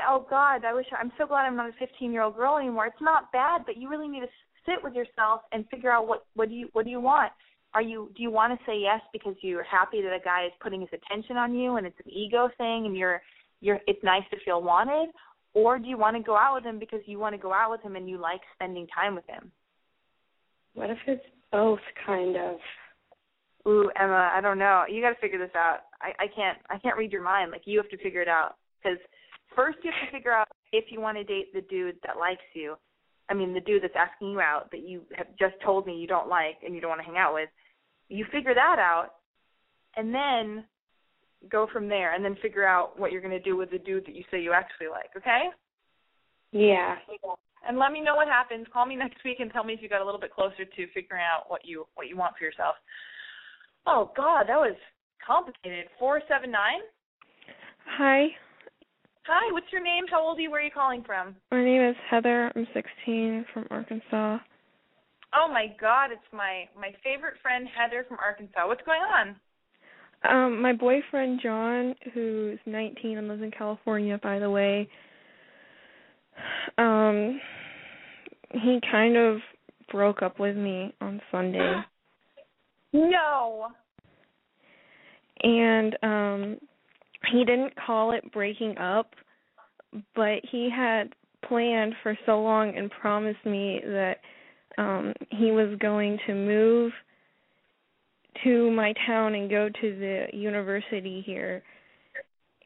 Oh 0.09 0.27
God, 0.29 0.65
I 0.65 0.75
wish 0.75 0.87
I'm 0.99 1.13
so 1.19 1.27
glad 1.27 1.47
I'm 1.47 1.57
not 1.57 1.71
a 1.71 1.73
15 1.79 2.13
year 2.13 2.23
old 2.23 2.37
girl 2.37 2.57
anymore. 2.57 2.87
It's 2.87 2.97
not 3.01 3.33
bad, 3.33 3.63
but 3.67 3.77
you 3.77 3.89
really 3.89 4.09
need 4.09 4.21
to 4.21 4.29
sit 4.67 4.83
with 4.83 4.95
yourself 4.95 5.43
and 5.53 5.69
figure 5.69 5.91
out 5.91 6.07
what 6.07 6.27
what 6.35 6.49
do 6.49 6.55
you 6.55 6.69
what 6.73 6.85
do 6.85 6.91
you 6.91 7.01
want. 7.01 7.33
Are 7.75 7.83
you 7.83 8.11
do 8.17 8.23
you 8.23 8.31
want 8.31 8.59
to 8.59 8.67
say 8.67 8.79
yes 8.79 9.01
because 9.13 9.35
you're 9.43 9.63
happy 9.65 10.03
that 10.03 10.13
a 10.13 10.25
guy 10.25 10.47
is 10.47 10.53
putting 10.61 10.81
his 10.81 10.91
attention 10.93 11.37
on 11.37 11.55
you 11.55 11.77
and 11.77 11.87
it's 11.87 11.99
an 12.05 12.11
ego 12.11 12.49
thing 12.59 12.87
and 12.87 12.97
you're 12.97 13.23
you're 13.61 13.81
it's 13.87 14.03
nice 14.03 14.25
to 14.31 14.37
feel 14.45 14.63
wanted, 14.63 15.11
or 15.55 15.79
do 15.79 15.87
you 15.87 15.97
want 15.97 16.17
to 16.17 16.23
go 16.23 16.37
out 16.37 16.55
with 16.55 16.65
him 16.65 16.79
because 16.79 17.01
you 17.07 17.19
want 17.19 17.35
to 17.35 17.41
go 17.41 17.53
out 17.53 17.71
with 17.71 17.83
him 17.83 17.97
and 17.97 18.09
you 18.09 18.19
like 18.19 18.41
spending 18.55 18.87
time 18.89 19.15
with 19.15 19.27
him? 19.27 19.51
What 20.75 20.91
if 20.91 20.99
it's 21.07 21.25
both, 21.51 21.81
kind 22.07 22.37
of? 22.37 22.57
Ooh, 23.67 23.91
Emma, 23.99 24.31
I 24.35 24.41
don't 24.41 24.59
know. 24.59 24.85
You 24.89 25.03
got 25.03 25.11
to 25.11 25.21
figure 25.21 25.39
this 25.39 25.55
out. 25.55 25.81
I 26.01 26.25
I 26.25 26.27
can't 26.35 26.59
I 26.69 26.79
can't 26.79 26.97
read 26.97 27.13
your 27.13 27.23
mind. 27.23 27.51
Like 27.51 27.63
you 27.65 27.79
have 27.79 27.91
to 27.91 28.03
figure 28.03 28.23
it 28.23 28.29
out 28.29 28.57
because 28.83 28.99
first 29.55 29.79
you 29.85 29.91
have 29.93 30.09
to 30.11 30.17
figure 30.17 30.33
out 30.33 30.49
if 30.73 30.87
you 30.91 31.01
want 31.01 31.19
to 31.19 31.25
date 31.25 31.53
the 31.53 31.61
dude 31.63 31.97
that 32.07 32.19
likes 32.19 32.43
you. 32.55 32.77
I 33.29 33.35
mean, 33.35 33.55
the 33.55 33.61
dude 33.61 33.83
that's 33.83 33.95
asking 33.97 34.33
you 34.33 34.41
out 34.41 34.71
that 34.73 34.87
you 34.87 35.03
have 35.15 35.29
just 35.39 35.55
told 35.65 35.87
me 35.87 35.97
you 35.97 36.07
don't 36.07 36.29
like 36.29 36.57
and 36.65 36.75
you 36.75 36.81
don't 36.81 36.91
want 36.91 37.01
to 37.01 37.07
hang 37.07 37.19
out 37.19 37.35
with. 37.35 37.49
You 38.09 38.27
figure 38.33 38.55
that 38.55 38.77
out, 38.79 39.11
and 39.97 40.13
then 40.13 40.65
go 41.51 41.67
from 41.73 41.89
there, 41.89 42.15
and 42.15 42.25
then 42.25 42.37
figure 42.43 42.67
out 42.67 42.99
what 42.99 43.11
you're 43.11 43.23
going 43.23 43.33
to 43.33 43.41
do 43.41 43.57
with 43.57 43.71
the 43.71 43.79
dude 43.79 44.05
that 44.07 44.15
you 44.15 44.25
say 44.31 44.41
you 44.43 44.53
actually 44.53 44.89
like. 44.89 45.11
Okay? 45.17 45.45
Yeah. 46.53 46.97
And 47.67 47.79
let 47.79 47.93
me 47.93 48.01
know 48.01 48.17
what 48.17 48.29
happens. 48.29 48.67
Call 48.73 48.87
me 48.87 48.97
next 48.97 49.25
week 49.25 49.39
and 49.41 49.51
tell 49.53 49.65
me 49.65 49.73
if 49.73 49.83
you 49.83 49.89
got 49.89 50.03
a 50.03 50.05
little 50.05 50.21
bit 50.21 50.33
closer 50.33 50.65
to 50.65 50.87
figuring 50.95 51.23
out 51.23 51.49
what 51.49 51.65
you 51.65 51.87
what 51.95 52.09
you 52.09 52.17
want 52.17 52.35
for 52.39 52.45
yourself. 52.45 52.75
Oh 53.87 54.13
God, 54.17 54.45
that 54.49 54.57
was 54.57 54.77
complicated. 55.27 55.87
Four 55.99 56.21
seven 56.29 56.51
nine. 56.51 56.81
Hi, 57.99 58.29
Hi, 59.27 59.53
what's 59.53 59.71
your 59.71 59.83
name? 59.83 60.05
How 60.11 60.21
old 60.21 60.39
are 60.39 60.41
you? 60.41 60.51
Where 60.51 60.61
are 60.61 60.65
you 60.65 60.71
calling 60.73 61.05
from? 61.07 61.37
my 61.53 61.63
name 61.63 61.81
is 61.83 61.95
Heather. 62.11 62.51
I'm 62.57 62.67
16 62.75 63.47
from 63.55 63.69
Arkansas. 63.71 64.39
Oh 65.33 65.49
my 65.49 65.67
God, 65.81 66.11
it's 66.11 66.21
my 66.33 66.65
my 66.79 66.91
favorite 67.05 67.35
friend 67.41 67.69
Heather 67.69 68.05
from 68.09 68.19
Arkansas. 68.19 68.67
What's 68.67 68.83
going 68.83 69.01
on? 69.01 69.37
Um, 70.29 70.61
my 70.61 70.73
boyfriend 70.73 71.41
John, 71.41 71.95
who's 72.13 72.59
19 72.67 73.19
and 73.19 73.29
lives 73.29 73.43
in 73.43 73.53
California, 73.53 74.19
by 74.23 74.41
the 74.41 74.51
way, 74.51 74.89
um, 76.79 77.41
he 78.53 78.81
kind 78.91 79.17
of 79.17 79.39
broke 79.91 80.23
up 80.23 80.39
with 80.39 80.57
me 80.57 80.95
on 81.01 81.21
Sunday, 81.31 81.77
No. 82.93 83.69
and 85.43 85.97
um, 86.03 86.59
he 87.31 87.45
didn't 87.45 87.75
call 87.87 88.13
it 88.13 88.33
breaking 88.33 88.77
up, 88.79 89.15
but 90.15 90.41
he 90.51 90.71
had 90.75 91.13
planned 91.47 91.95
for 92.03 92.17
so 92.25 92.41
long 92.41 92.77
and 92.77 92.91
promised 92.91 93.45
me 93.45 93.81
that 93.85 94.19
um 94.79 95.13
he 95.31 95.51
was 95.51 95.77
going 95.81 96.19
to 96.27 96.35
move 96.35 96.93
to 98.43 98.71
my 98.71 98.95
town 99.07 99.35
and 99.35 99.51
go 99.51 99.69
to 99.69 99.99
the 99.99 100.27
university 100.33 101.23
here. 101.27 101.63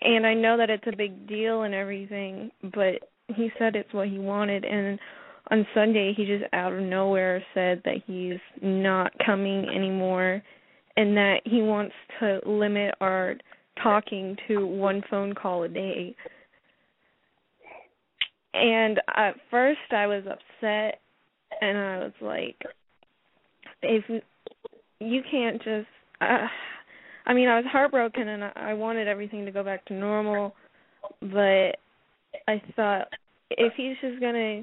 And 0.00 0.26
I 0.26 0.34
know 0.34 0.56
that 0.58 0.70
it's 0.70 0.86
a 0.86 0.96
big 0.96 1.26
deal 1.26 1.62
and 1.62 1.74
everything, 1.74 2.50
but 2.62 3.08
he 3.34 3.50
said 3.58 3.76
it's 3.76 3.92
what 3.92 4.08
he 4.08 4.18
wanted 4.18 4.64
and 4.64 4.98
on 5.50 5.66
Sunday 5.74 6.12
he 6.16 6.24
just 6.24 6.44
out 6.52 6.72
of 6.72 6.80
nowhere 6.80 7.42
said 7.54 7.80
that 7.84 7.96
he's 8.06 8.38
not 8.62 9.12
coming 9.24 9.68
anymore 9.68 10.42
and 10.96 11.16
that 11.16 11.40
he 11.44 11.62
wants 11.62 11.94
to 12.20 12.40
limit 12.46 12.94
our 13.00 13.34
talking 13.82 14.36
to 14.48 14.66
one 14.66 15.02
phone 15.10 15.34
call 15.34 15.62
a 15.64 15.68
day. 15.68 16.16
And 18.54 19.00
at 19.14 19.34
first 19.50 19.78
I 19.90 20.06
was 20.06 20.24
upset 20.24 21.00
and 21.60 21.76
I 21.76 21.98
was 21.98 22.12
like 22.20 22.56
if 23.82 24.04
you 25.00 25.22
can't 25.30 25.62
just. 25.62 25.86
Uh, 26.20 26.46
I 27.26 27.34
mean, 27.34 27.48
I 27.48 27.56
was 27.56 27.64
heartbroken 27.70 28.28
and 28.28 28.44
I 28.54 28.72
wanted 28.74 29.08
everything 29.08 29.44
to 29.46 29.50
go 29.50 29.64
back 29.64 29.84
to 29.86 29.94
normal, 29.94 30.54
but 31.20 31.76
I 32.49 32.62
thought 32.75 33.09
if 33.51 33.72
he's 33.77 33.96
just 34.01 34.20
gonna 34.20 34.62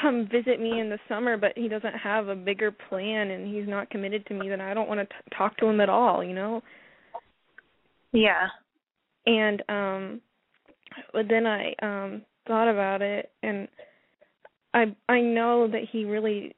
come 0.00 0.28
visit 0.30 0.60
me 0.60 0.80
in 0.80 0.88
the 0.90 0.98
summer, 1.08 1.36
but 1.36 1.52
he 1.56 1.68
doesn't 1.68 1.94
have 1.94 2.28
a 2.28 2.34
bigger 2.34 2.70
plan 2.70 3.30
and 3.30 3.52
he's 3.52 3.68
not 3.68 3.90
committed 3.90 4.26
to 4.26 4.34
me, 4.34 4.48
then 4.48 4.60
I 4.60 4.74
don't 4.74 4.88
want 4.88 5.00
to 5.00 5.36
talk 5.36 5.56
to 5.58 5.66
him 5.66 5.80
at 5.80 5.88
all, 5.88 6.22
you 6.22 6.34
know. 6.34 6.62
Yeah. 8.12 8.46
And 9.26 9.62
um, 9.68 10.20
but 11.12 11.26
then 11.28 11.46
I 11.46 11.74
um 11.82 12.22
thought 12.46 12.68
about 12.68 13.02
it 13.02 13.30
and 13.42 13.68
I 14.72 14.94
I 15.08 15.20
know 15.20 15.68
that 15.68 15.82
he 15.90 16.04
really 16.04 16.54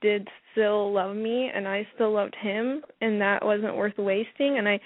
did 0.00 0.28
still 0.52 0.92
love 0.92 1.16
me 1.16 1.50
and 1.52 1.66
I 1.66 1.86
still 1.94 2.12
loved 2.12 2.36
him 2.40 2.82
and 3.00 3.20
that 3.20 3.44
wasn't 3.44 3.76
worth 3.76 3.98
wasting 3.98 4.58
and 4.58 4.68
I 4.68 4.78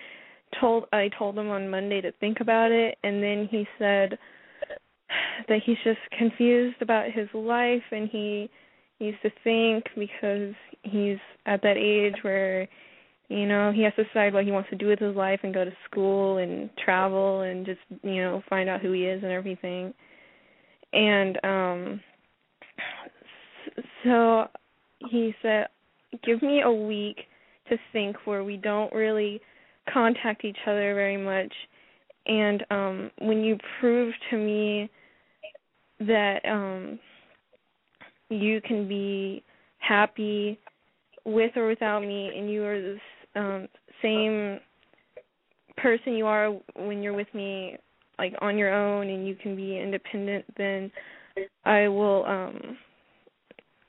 told 0.60 0.84
I 0.92 1.10
told 1.18 1.38
him 1.38 1.48
on 1.50 1.70
Monday 1.70 2.00
to 2.00 2.12
think 2.12 2.40
about 2.40 2.70
it 2.72 2.98
and 3.02 3.22
then 3.22 3.48
he 3.50 3.66
said 3.78 4.18
that 5.48 5.60
he's 5.64 5.78
just 5.84 6.00
confused 6.16 6.80
about 6.80 7.10
his 7.10 7.28
life 7.34 7.82
and 7.90 8.08
he 8.08 8.50
needs 9.00 9.16
to 9.22 9.30
think 9.44 9.84
because 9.96 10.54
he's 10.82 11.18
at 11.46 11.62
that 11.62 11.76
age 11.76 12.16
where 12.22 12.68
you 13.28 13.46
know 13.46 13.72
he 13.72 13.82
has 13.82 13.92
to 13.96 14.04
decide 14.04 14.32
what 14.32 14.44
he 14.44 14.52
wants 14.52 14.70
to 14.70 14.76
do 14.76 14.86
with 14.86 14.98
his 14.98 15.16
life 15.16 15.40
and 15.42 15.54
go 15.54 15.64
to 15.64 15.72
school 15.90 16.38
and 16.38 16.70
travel 16.82 17.42
and 17.42 17.66
just 17.66 17.80
you 18.02 18.22
know 18.22 18.42
find 18.48 18.68
out 18.68 18.80
who 18.80 18.92
he 18.92 19.04
is 19.04 19.22
and 19.22 19.32
everything. 19.32 19.92
And 20.92 21.38
um 21.44 22.00
so 24.04 24.48
he 25.10 25.34
said 25.42 25.68
give 26.24 26.42
me 26.42 26.62
a 26.62 26.72
week 26.72 27.22
to 27.68 27.76
think 27.92 28.16
where 28.24 28.44
we 28.44 28.56
don't 28.56 28.92
really 28.92 29.40
contact 29.92 30.44
each 30.44 30.58
other 30.66 30.94
very 30.94 31.16
much. 31.16 31.52
And 32.26 32.64
um 32.70 33.10
when 33.18 33.42
you 33.42 33.58
prove 33.80 34.14
to 34.30 34.36
me 34.36 34.90
that 36.00 36.40
um 36.44 36.98
you 38.28 38.60
can 38.62 38.88
be 38.88 39.42
happy 39.78 40.58
with 41.24 41.56
or 41.56 41.68
without 41.68 42.00
me 42.00 42.30
and 42.36 42.50
you 42.50 42.64
are 42.64 42.80
the 42.80 42.98
um 43.36 43.68
same 44.00 44.58
person 45.76 46.14
you 46.14 46.26
are 46.26 46.50
when 46.76 47.02
you're 47.02 47.12
with 47.12 47.32
me 47.34 47.76
like 48.18 48.34
on 48.40 48.56
your 48.56 48.72
own 48.72 49.08
and 49.08 49.26
you 49.26 49.34
can 49.34 49.56
be 49.56 49.78
independent 49.78 50.44
then 50.56 50.90
I 51.64 51.88
will 51.88 52.24
um 52.26 52.78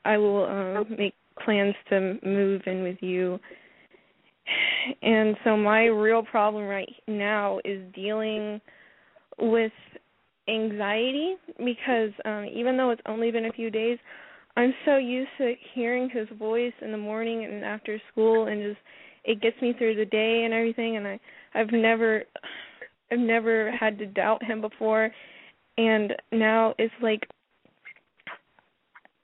I 0.06 0.18
will 0.18 0.46
um 0.46 0.86
make 0.98 1.14
plans 1.44 1.76
to 1.90 2.18
move 2.24 2.62
in 2.66 2.84
with 2.84 2.98
you 3.02 3.40
and 5.02 5.36
so 5.44 5.56
my 5.56 5.86
real 5.86 6.24
problem 6.24 6.66
right 6.66 6.90
now 7.08 7.60
is 7.64 7.82
dealing 7.94 8.60
with 9.40 9.72
anxiety 10.50 11.36
because 11.58 12.12
um 12.26 12.46
even 12.54 12.76
though 12.76 12.90
it's 12.90 13.02
only 13.06 13.32
been 13.32 13.46
a 13.46 13.54
few 13.54 13.70
days 13.70 13.98
I'm 14.56 14.74
so 14.86 14.98
used 14.98 15.30
to 15.40 15.54
hearing 15.74 16.10
his 16.10 16.28
voice 16.38 16.74
in 16.82 16.92
the 16.92 16.98
morning 16.98 17.46
and 17.46 17.64
after 17.64 18.00
school 18.12 18.48
and 18.48 18.62
just 18.62 18.80
it 19.24 19.42
gets 19.42 19.60
me 19.62 19.74
through 19.78 19.96
the 19.96 20.06
day 20.06 20.44
and 20.44 20.54
everything 20.54 20.98
and 20.98 21.08
I 21.08 21.20
I've 21.56 21.72
never 21.72 22.24
I've 23.12 23.20
never 23.20 23.72
had 23.72 23.98
to 24.00 24.06
doubt 24.06 24.44
him 24.44 24.62
before. 24.62 25.12
And 25.78 26.14
now 26.32 26.74
it's 26.78 26.94
like 27.02 27.28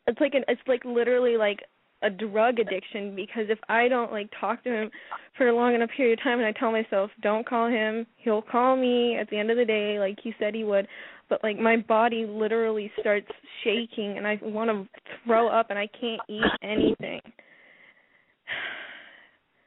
it's 0.08 0.20
like 0.20 0.34
an 0.34 0.44
it's 0.48 0.62
like 0.68 0.84
literally 0.86 1.38
like 1.38 1.60
a 2.02 2.10
drug 2.10 2.60
addiction 2.60 3.16
because 3.16 3.46
if 3.50 3.60
I 3.68 3.88
don't 3.88 4.12
like 4.12 4.30
talk 4.40 4.64
to 4.64 4.70
him 4.70 4.92
for 5.38 5.50
a 5.50 5.56
long 5.56 5.76
enough 5.76 5.90
period 5.96 6.20
of 6.20 6.24
time 6.24 6.40
and 6.40 6.48
I 6.48 6.54
tell 6.54 6.72
myself 6.72 7.12
don't 7.22 7.48
call 7.48 7.68
him, 7.68 8.06
he'll 8.18 8.42
call 8.42 8.76
me 8.76 9.18
at 9.18 9.30
the 9.30 9.38
end 9.38 9.52
of 9.52 9.58
the 9.58 9.66
day 9.66 10.00
like 10.00 10.18
he 10.24 10.34
said 10.40 10.56
he 10.56 10.64
would, 10.64 10.88
but 11.30 11.44
like 11.44 11.58
my 11.58 11.78
body 11.78 12.26
literally 12.26 12.92
starts 13.00 13.28
shaking 13.64 14.18
and 14.18 14.26
I 14.26 14.40
want 14.42 14.70
to 14.70 14.88
throw 15.26 15.50
up 15.50 15.70
and 15.70 15.80
I 15.80 15.88
can't 16.00 16.22
eat 16.28 16.44
anything. 16.64 17.22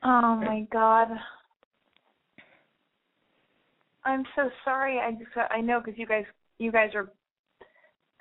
Oh 0.05 0.35
my 0.35 0.67
god. 0.73 1.11
I'm 4.05 4.25
so 4.35 4.51
sorry. 4.65 4.99
I 4.99 5.13
just 5.13 5.31
I 5.49 5.61
know 5.61 5.79
because 5.79 5.97
you 5.97 6.09
guys 6.09 6.25
you 6.59 6.73
guys 6.73 6.91
are 6.97 7.09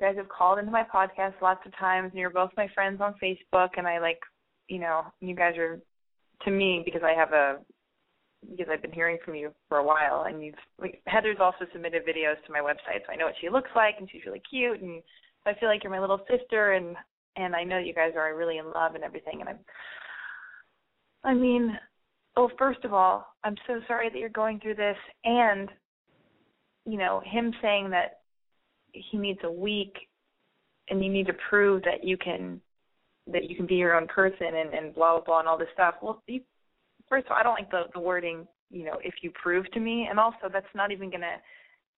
you 0.02 0.08
guys 0.08 0.18
have 0.18 0.30
called 0.30 0.58
into 0.58 0.72
my 0.72 0.84
podcast 0.84 1.34
lots 1.42 1.62
of 1.66 1.78
times 1.78 2.10
and 2.12 2.20
you're 2.20 2.32
both 2.32 2.50
my 2.58 2.68
friends 2.74 3.00
on 3.02 3.14
Facebook 3.24 3.70
and 3.78 3.88
I 3.88 4.00
like 4.00 4.20
you 4.68 4.80
know 4.80 5.04
you 5.20 5.36
guys 5.36 5.56
are 5.58 5.80
to 6.44 6.52
me 6.52 6.82
because 6.84 7.02
I 7.06 7.14
have 7.14 7.34
a 7.34 7.58
because 8.50 8.68
I've 8.72 8.82
been 8.82 8.92
hearing 8.92 9.20
from 9.24 9.36
you 9.36 9.54
for 9.70 9.78
a 9.78 9.86
while 9.86 10.26
and 10.28 10.44
you've 10.44 10.56
like, 10.80 11.00
Heather's 11.06 11.38
also 11.40 11.66
submitted 11.72 12.02
videos 12.04 12.44
to 12.46 12.52
my 12.52 12.60
website 12.60 13.06
so 13.06 13.14
I 13.14 13.16
know 13.16 13.26
what 13.26 13.36
she 13.40 13.50
looks 13.50 13.70
like 13.76 13.96
and 14.00 14.10
she's 14.12 14.26
really 14.26 14.42
cute 14.50 14.82
and 14.82 15.04
I 15.46 15.54
feel 15.54 15.70
like 15.70 15.84
you're 15.84 15.94
my 15.94 16.00
little 16.00 16.22
sister 16.30 16.74
and 16.74 16.96
and 17.38 17.56
I 17.56 17.64
know 17.64 17.78
you 17.78 17.94
guys 17.94 18.14
are 18.18 18.36
really 18.36 18.58
in 18.58 18.72
love 18.72 18.96
and 18.96 19.04
everything 19.04 19.42
and 19.42 19.50
I'm 19.50 19.60
I 21.24 21.36
mean 21.36 21.78
oh 22.38 22.50
first 22.58 22.84
of 22.86 22.94
all 22.94 23.28
I'm 23.44 23.56
so 23.68 23.80
sorry 23.88 24.10
that 24.10 24.18
you're 24.18 24.30
going 24.30 24.60
through 24.60 24.76
this 24.76 24.98
and 25.26 25.70
you 26.88 26.98
know 26.98 27.22
him 27.24 27.54
saying 27.62 27.92
that 27.92 28.21
he 28.94 29.18
needs 29.18 29.40
a 29.44 29.52
week 29.52 29.96
and 30.90 31.04
you 31.04 31.12
need 31.12 31.28
to 31.28 31.34
prove 31.50 31.84
that 31.84 32.04
you 32.04 32.18
can 32.18 32.60
that 33.32 33.50
you 33.50 33.56
can 33.56 33.66
be 33.66 33.76
your 33.76 33.96
own 33.96 34.08
person 34.08 34.48
and 34.56 34.74
and 34.74 34.96
blah 34.96 35.16
blah 35.16 35.24
blah 35.24 35.40
and 35.40 35.48
all 35.48 35.58
this 35.58 35.68
stuff 35.74 35.96
well 36.02 36.22
you 36.28 36.42
first 37.10 37.26
of 37.26 37.32
all 37.32 37.38
i 37.38 37.44
don't 37.44 37.56
like 37.56 37.72
the 37.72 37.84
the 37.94 38.00
wording 38.00 38.48
you 38.70 38.86
know 38.86 38.98
if 39.04 39.16
you 39.22 39.32
prove 39.42 39.70
to 39.72 39.80
me 39.80 40.08
and 40.10 40.20
also 40.20 40.50
that's 40.52 40.66
not 40.76 40.92
even 40.92 41.10
going 41.10 41.22
to 41.22 41.36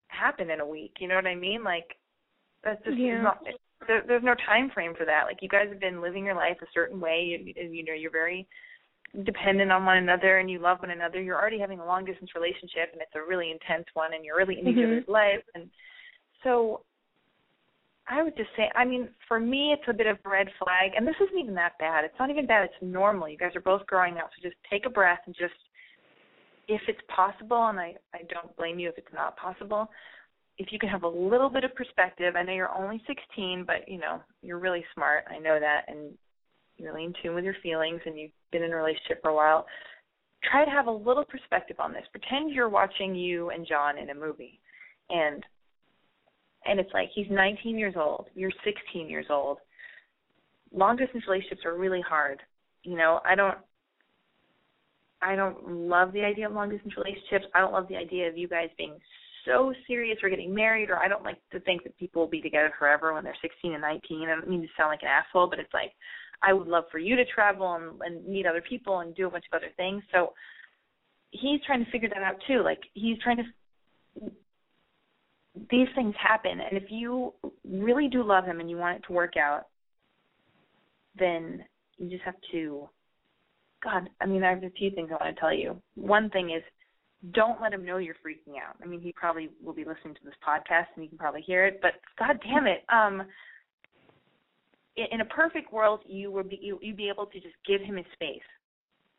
happen 0.08 0.50
in 0.50 0.60
a 0.60 0.66
week 0.66 0.94
you 1.00 1.08
know 1.08 1.16
what 1.16 1.26
i 1.26 1.36
mean 1.36 1.64
like 1.64 1.96
that's 2.64 2.84
just 2.84 2.98
yeah. 2.98 3.22
not 3.22 3.40
there, 3.88 4.04
there's 4.08 4.24
no 4.24 4.36
time 4.46 4.70
frame 4.74 4.94
for 4.98 5.06
that 5.06 5.24
like 5.26 5.38
you 5.42 5.50
guys 5.50 5.68
have 5.70 5.80
been 5.80 6.02
living 6.02 6.26
your 6.26 6.36
life 6.36 6.58
a 6.62 6.66
certain 6.74 7.00
way 7.00 7.24
you, 7.24 7.66
you 7.70 7.84
know 7.84 7.94
you're 7.94 8.12
very 8.12 8.48
dependent 9.26 9.72
on 9.72 9.86
one 9.86 9.98
another 9.98 10.40
and 10.40 10.50
you 10.50 10.60
love 10.60 10.80
one 10.80 10.92
another 10.92 11.22
you're 11.22 11.40
already 11.40 11.60
having 11.60 11.80
a 11.80 11.86
long 11.86 12.04
distance 12.04 12.32
relationship 12.36 12.90
and 12.94 13.02
it's 13.02 13.16
a 13.16 13.28
really 13.28 13.52
intense 13.52 13.86
one 13.94 14.14
and 14.14 14.26
you're 14.26 14.38
really 14.38 14.60
in 14.60 14.66
mm-hmm. 14.66 14.80
each 14.80 14.86
other's 14.86 15.08
lives 15.08 15.44
and 15.56 15.70
so 16.44 16.82
I 18.08 18.22
would 18.22 18.36
just 18.36 18.50
say, 18.58 18.70
I 18.76 18.84
mean, 18.84 19.10
for 19.28 19.40
me, 19.40 19.74
it's 19.74 19.88
a 19.88 19.94
bit 19.94 20.08
of 20.08 20.18
a 20.26 20.30
red 20.30 20.48
flag, 20.60 20.92
and 20.96 21.08
this 21.08 21.16
isn't 21.24 21.40
even 21.40 21.56
that 21.56 21.78
bad. 21.80 22.04
It's 22.04 22.20
not 22.20 22.30
even 22.30 22.46
bad. 22.46 22.66
It's 22.66 22.74
normal. 22.82 23.30
You 23.30 23.38
guys 23.38 23.56
are 23.56 23.62
both 23.62 23.86
growing 23.88 24.18
up, 24.18 24.30
so 24.36 24.48
just 24.48 24.60
take 24.70 24.86
a 24.86 24.90
breath 24.90 25.20
and 25.26 25.36
just, 25.36 25.54
if 26.68 26.82
it's 26.88 27.00
possible, 27.14 27.68
and 27.68 27.80
I 27.80 27.96
I 28.14 28.24
don't 28.30 28.56
blame 28.58 28.80
you 28.80 28.90
if 28.90 28.98
it's 28.98 29.14
not 29.14 29.38
possible, 29.38 29.90
if 30.58 30.72
you 30.72 30.80
can 30.80 30.90
have 30.90 31.04
a 31.04 31.08
little 31.08 31.50
bit 31.50 31.64
of 31.64 31.74
perspective. 31.76 32.36
I 32.36 32.44
know 32.44 32.54
you're 32.54 32.78
only 32.78 33.02
16, 33.08 33.64
but 33.66 33.88
you 33.88 34.00
know 34.00 34.22
you're 34.42 34.60
really 34.60 34.84
smart. 34.94 35.24
I 35.30 35.40
know 35.40 35.60
that, 35.60 35.86
and 35.88 36.12
you're 36.78 36.94
really 36.94 37.06
in 37.06 37.14
tune 37.22 37.36
with 37.36 37.46
your 37.46 37.56
feelings, 37.64 38.02
and 38.06 38.18
you've 38.20 38.32
been 38.52 38.64
in 38.64 38.72
a 38.72 38.76
relationship 38.76 39.22
for 39.22 39.30
a 39.30 39.36
while. 39.36 39.66
Try 40.52 40.66
to 40.66 40.72
have 40.72 40.88
a 40.88 40.92
little 40.92 41.24
perspective 41.24 41.78
on 41.80 41.94
this. 41.94 42.04
Pretend 42.12 42.52
you're 42.52 42.70
watching 42.70 43.16
you 43.16 43.50
and 43.50 43.66
John 43.66 43.98
in 43.98 44.10
a 44.10 44.16
movie, 44.16 44.60
and 45.10 45.44
and 46.66 46.80
it's 46.80 46.94
like 46.94 47.10
he's 47.14 47.28
19 47.30 47.78
years 47.78 47.96
old, 47.98 48.28
you're 48.36 48.52
16 48.64 49.10
years 49.10 49.26
old. 49.30 49.58
Long 50.74 50.96
distance 50.96 51.24
relationships 51.28 51.62
are 51.66 51.78
really 51.78 52.02
hard. 52.02 52.42
You 52.84 52.98
know, 52.98 53.20
I 53.26 53.36
don't 53.36 53.58
I 55.22 55.36
don't 55.36 55.88
love 55.90 56.12
the 56.12 56.24
idea 56.24 56.48
of 56.48 56.54
long 56.54 56.70
distance 56.70 56.94
relationships. 56.98 57.46
I 57.54 57.60
don't 57.60 57.72
love 57.72 57.88
the 57.88 57.96
idea 57.96 58.28
of 58.28 58.38
you 58.38 58.48
guys 58.48 58.70
being 58.78 58.98
so 59.46 59.74
serious 59.88 60.18
or 60.24 60.30
getting 60.30 60.54
married 60.54 60.90
or 60.90 60.98
I 60.98 61.08
don't 61.08 61.24
like 61.24 61.38
to 61.52 61.60
think 61.62 61.84
that 61.84 61.98
people 61.98 62.22
will 62.22 62.30
be 62.30 62.42
together 62.42 62.74
forever 62.78 63.14
when 63.14 63.24
they're 63.24 63.36
16 63.42 63.74
and 63.74 63.82
19. 63.82 64.28
I 64.28 64.36
don't 64.36 64.50
mean 64.50 64.62
to 64.62 64.68
sound 64.78 64.90
like 64.90 65.02
an 65.02 65.10
asshole, 65.10 65.50
but 65.50 65.60
it's 65.60 65.74
like 65.74 65.92
I 66.42 66.54
would 66.54 66.68
love 66.68 66.86
for 66.92 67.00
you 67.00 67.16
to 67.16 67.26
travel 67.26 67.74
and, 67.76 68.02
and 68.02 68.28
meet 68.28 68.46
other 68.46 68.62
people 68.62 69.00
and 69.00 69.16
do 69.16 69.28
a 69.28 69.32
bunch 69.32 69.46
of 69.52 69.58
other 69.58 69.72
things. 69.78 70.04
So 70.12 70.34
he's 71.32 71.62
trying 71.66 71.84
to 71.84 71.92
figure 71.92 72.10
that 72.10 72.24
out 72.24 72.36
too. 72.48 72.62
Like 72.64 72.80
he's 72.94 73.18
trying 73.20 73.38
to 73.38 74.32
these 75.70 75.88
things 75.96 76.16
happen 76.20 76.60
and 76.60 76.78
if 76.78 76.90
you 76.90 77.34
really 77.68 78.08
do 78.08 78.24
love 78.24 78.46
him 78.46 78.60
and 78.60 78.70
you 78.70 78.78
want 78.78 78.98
it 78.98 79.04
to 79.06 79.14
work 79.14 79.38
out 79.38 79.68
then 81.18 81.64
you 81.98 82.10
just 82.10 82.24
have 82.24 82.36
to 82.52 82.90
god 83.84 84.10
i 84.20 84.26
mean 84.26 84.44
i 84.44 84.50
have 84.50 84.64
a 84.64 84.70
few 84.72 84.90
things 84.92 85.10
i 85.12 85.24
want 85.24 85.36
to 85.36 85.40
tell 85.40 85.54
you. 85.54 85.80
One 85.96 86.30
thing 86.30 86.50
is 86.50 86.64
don't 87.32 87.62
let 87.62 87.72
him 87.72 87.86
know 87.86 88.00
you're 88.00 88.16
freaking 88.16 88.58
out. 88.62 88.76
I 88.84 88.86
mean 88.86 89.00
he 89.00 89.14
probably 89.14 89.50
will 89.64 89.74
be 89.74 89.86
listening 89.86 90.16
to 90.16 90.26
this 90.26 90.34
podcast 90.46 90.88
and 90.96 91.04
you 91.04 91.10
can 91.10 91.18
probably 91.18 91.42
hear 91.42 91.66
it 91.66 91.80
but 91.82 91.94
god 92.18 92.40
damn 92.44 92.68
it 92.68 92.84
um 92.92 93.24
in 94.96 95.22
a 95.22 95.26
perfect 95.26 95.72
world 95.72 96.02
you 96.06 96.32
would 96.32 96.50
be 96.50 96.60
you, 96.62 96.80
you'd 96.82 96.98
be 96.98 97.10
able 97.10 97.28
to 97.28 97.40
just 97.40 97.56
give 97.68 97.82
him 97.82 97.98
his 97.98 98.06
space 98.14 98.42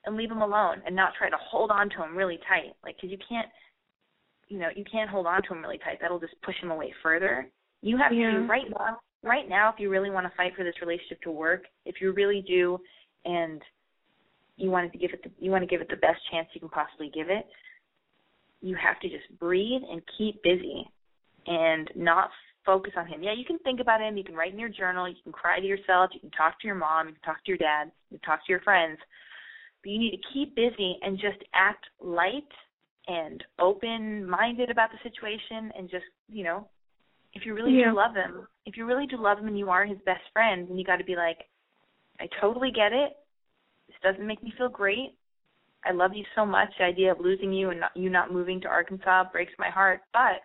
and 0.04 0.16
leave 0.16 0.30
him 0.30 0.42
alone 0.42 0.82
and 0.86 0.94
not 0.94 1.12
try 1.16 1.30
to 1.30 1.36
hold 1.40 1.70
on 1.70 1.88
to 1.90 2.02
him 2.02 2.16
really 2.16 2.38
tight 2.48 2.74
like 2.84 2.96
because 2.96 3.10
you 3.10 3.18
can't 3.28 3.48
you 4.54 4.60
know 4.60 4.68
you 4.74 4.84
can't 4.90 5.10
hold 5.10 5.26
on 5.26 5.42
to 5.42 5.48
him 5.48 5.62
really 5.62 5.78
tight. 5.78 5.98
That'll 6.00 6.20
just 6.20 6.40
push 6.42 6.54
him 6.62 6.70
away 6.70 6.94
further. 7.02 7.50
You 7.82 7.96
have 7.98 8.12
yeah. 8.12 8.30
to 8.30 8.38
right 8.46 8.70
now 8.70 8.98
right 9.24 9.48
now 9.48 9.70
if 9.70 9.80
you 9.80 9.90
really 9.90 10.10
want 10.10 10.26
to 10.26 10.36
fight 10.36 10.52
for 10.56 10.64
this 10.64 10.74
relationship 10.80 11.20
to 11.22 11.30
work 11.30 11.64
if 11.84 11.96
you 12.00 12.12
really 12.12 12.44
do 12.46 12.78
and 13.24 13.60
you 14.56 14.70
want 14.70 14.92
to 14.92 14.98
give 14.98 15.10
it 15.12 15.22
the, 15.24 15.30
you 15.38 15.50
want 15.50 15.62
to 15.62 15.66
give 15.66 15.80
it 15.80 15.88
the 15.88 15.96
best 15.96 16.20
chance 16.30 16.46
you 16.52 16.60
can 16.60 16.68
possibly 16.68 17.10
give 17.12 17.30
it 17.30 17.46
you 18.60 18.76
have 18.76 19.00
to 19.00 19.08
just 19.08 19.24
breathe 19.40 19.82
and 19.90 20.02
keep 20.18 20.42
busy 20.42 20.84
and 21.46 21.90
not 21.96 22.30
focus 22.64 22.92
on 22.96 23.06
him. 23.06 23.22
Yeah, 23.22 23.34
you 23.36 23.44
can 23.44 23.58
think 23.58 23.80
about 23.80 24.00
him, 24.00 24.16
you 24.16 24.24
can 24.24 24.34
write 24.34 24.52
in 24.52 24.58
your 24.58 24.70
journal, 24.70 25.08
you 25.08 25.16
can 25.22 25.32
cry 25.32 25.60
to 25.60 25.66
yourself, 25.66 26.10
you 26.14 26.20
can 26.20 26.30
talk 26.30 26.58
to 26.60 26.66
your 26.66 26.76
mom, 26.76 27.08
you 27.08 27.12
can 27.14 27.22
talk 27.22 27.44
to 27.44 27.50
your 27.50 27.58
dad, 27.58 27.90
you 28.10 28.18
can 28.18 28.26
talk 28.26 28.44
to 28.46 28.52
your 28.52 28.60
friends. 28.60 28.98
But 29.82 29.90
you 29.90 29.98
need 29.98 30.12
to 30.12 30.28
keep 30.32 30.54
busy 30.54 30.96
and 31.02 31.18
just 31.18 31.44
act 31.54 31.84
light 32.00 32.48
and 33.06 33.42
open 33.58 34.28
minded 34.28 34.70
about 34.70 34.90
the 34.90 35.08
situation 35.08 35.72
and 35.76 35.90
just, 35.90 36.04
you 36.28 36.44
know, 36.44 36.66
if 37.34 37.44
you 37.44 37.54
really 37.54 37.72
yeah. 37.72 37.90
do 37.90 37.96
love 37.96 38.14
him, 38.14 38.46
if 38.64 38.76
you 38.76 38.86
really 38.86 39.06
do 39.06 39.16
love 39.16 39.38
him 39.38 39.48
and 39.48 39.58
you 39.58 39.68
are 39.68 39.84
his 39.84 39.98
best 40.06 40.22
friend, 40.32 40.68
then 40.68 40.78
you 40.78 40.84
got 40.84 40.96
to 40.96 41.04
be 41.04 41.16
like, 41.16 41.38
I 42.20 42.28
totally 42.40 42.70
get 42.70 42.92
it. 42.92 43.16
This 43.88 43.96
doesn't 44.02 44.26
make 44.26 44.42
me 44.42 44.52
feel 44.56 44.68
great. 44.68 45.14
I 45.84 45.92
love 45.92 46.12
you 46.14 46.24
so 46.34 46.46
much. 46.46 46.68
The 46.78 46.84
idea 46.84 47.12
of 47.12 47.20
losing 47.20 47.52
you 47.52 47.70
and 47.70 47.80
not, 47.80 47.90
you 47.94 48.08
not 48.08 48.32
moving 48.32 48.60
to 48.62 48.68
Arkansas 48.68 49.24
breaks 49.32 49.52
my 49.58 49.68
heart, 49.68 50.00
but 50.12 50.40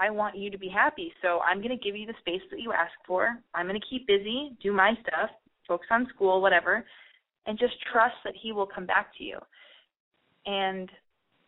I 0.00 0.10
want 0.10 0.36
you 0.36 0.50
to 0.50 0.58
be 0.58 0.68
happy. 0.68 1.12
So 1.22 1.40
I'm 1.40 1.58
going 1.58 1.76
to 1.76 1.84
give 1.84 1.96
you 1.96 2.06
the 2.06 2.14
space 2.20 2.42
that 2.50 2.60
you 2.60 2.72
asked 2.72 2.92
for. 3.06 3.38
I'm 3.54 3.66
going 3.66 3.80
to 3.80 3.86
keep 3.88 4.06
busy, 4.06 4.52
do 4.62 4.72
my 4.72 4.92
stuff, 5.00 5.30
focus 5.66 5.88
on 5.90 6.06
school, 6.14 6.40
whatever, 6.40 6.84
and 7.46 7.58
just 7.58 7.74
trust 7.92 8.14
that 8.24 8.34
he 8.40 8.52
will 8.52 8.66
come 8.66 8.86
back 8.86 9.08
to 9.18 9.24
you. 9.24 9.38
And 10.44 10.90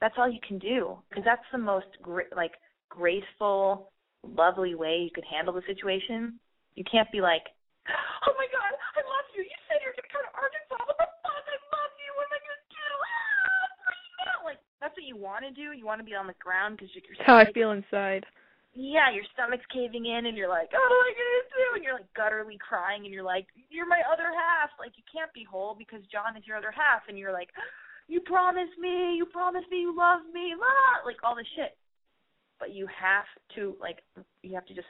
that's 0.01 0.15
all 0.19 0.31
you 0.31 0.41
can 0.47 0.59
do 0.59 0.99
because 1.09 1.25
that's 1.25 1.45
the 1.53 1.59
most 1.59 1.91
gra- 2.03 2.31
like 2.35 2.55
graceful, 2.89 3.91
lovely 4.23 4.75
way 4.75 5.03
you 5.03 5.11
could 5.15 5.27
handle 5.27 5.55
the 5.55 5.63
situation. 5.67 6.39
You 6.75 6.85
can't 6.87 7.11
be 7.11 7.21
like, 7.21 7.43
"Oh 8.27 8.35
my 8.39 8.47
God, 8.51 8.73
I 8.95 9.03
love 9.03 9.27
you. 9.35 9.43
You 9.43 9.59
said 9.67 9.83
you're 9.83 9.95
going 9.95 10.07
to 10.07 10.15
come 10.15 10.23
to 10.23 10.35
Arkansas. 10.39 10.79
What 10.87 10.99
the 10.99 11.09
fuck? 11.23 11.45
I 11.47 11.59
love 11.75 11.95
you. 11.99 12.11
What 12.15 12.31
am 12.31 12.35
I 12.35 12.41
going 12.47 12.63
to 12.63 12.71
do? 12.71 12.87
Ah, 12.87 13.67
freaking 13.83 14.19
out." 14.31 14.43
Like 14.47 14.61
that's 14.79 14.95
what 14.95 15.07
you 15.07 15.19
want 15.19 15.43
to 15.43 15.53
do. 15.53 15.75
You 15.75 15.83
want 15.83 15.99
to 15.99 16.07
be 16.07 16.15
on 16.15 16.31
the 16.31 16.39
ground 16.39 16.79
because 16.79 16.95
you're. 16.95 17.03
That's 17.19 17.27
how 17.27 17.39
I 17.39 17.51
feel 17.51 17.75
inside. 17.75 18.23
Yeah, 18.79 19.11
your 19.11 19.27
stomach's 19.35 19.67
caving 19.75 20.07
in, 20.07 20.31
and 20.31 20.39
you're 20.39 20.51
like, 20.51 20.71
"Oh, 20.71 20.79
what 20.79 21.03
am 21.03 21.11
I 21.11 21.15
gonna 21.19 21.51
do?" 21.51 21.67
And 21.75 21.83
you're 21.83 21.99
like 21.99 22.13
gutturally 22.15 22.61
crying, 22.63 23.03
and 23.03 23.11
you're 23.11 23.27
like, 23.27 23.51
"You're 23.75 23.91
my 23.91 24.07
other 24.07 24.31
half." 24.31 24.71
Like 24.79 24.95
you 24.95 25.03
can't 25.11 25.33
be 25.35 25.43
whole 25.43 25.75
because 25.75 26.07
John 26.07 26.39
is 26.39 26.47
your 26.47 26.55
other 26.55 26.71
half, 26.71 27.03
and 27.11 27.19
you're 27.19 27.35
like, 27.35 27.51
"You 28.09 28.21
promised 28.21 28.79
me. 28.79 29.15
You 29.17 29.27
promised 29.27 29.71
me 29.71 29.81
you 29.81 29.97
love 29.97 30.23
me." 30.33 30.55
Blah, 30.57 31.05
like 31.05 31.23
all 31.23 31.37
this 31.37 31.47
shit. 31.55 31.77
But 32.59 32.73
you 32.73 32.87
have 32.89 33.25
to 33.55 33.77
like, 33.81 34.03
you 34.43 34.55
have 34.55 34.67
to 34.67 34.75
just 34.75 34.89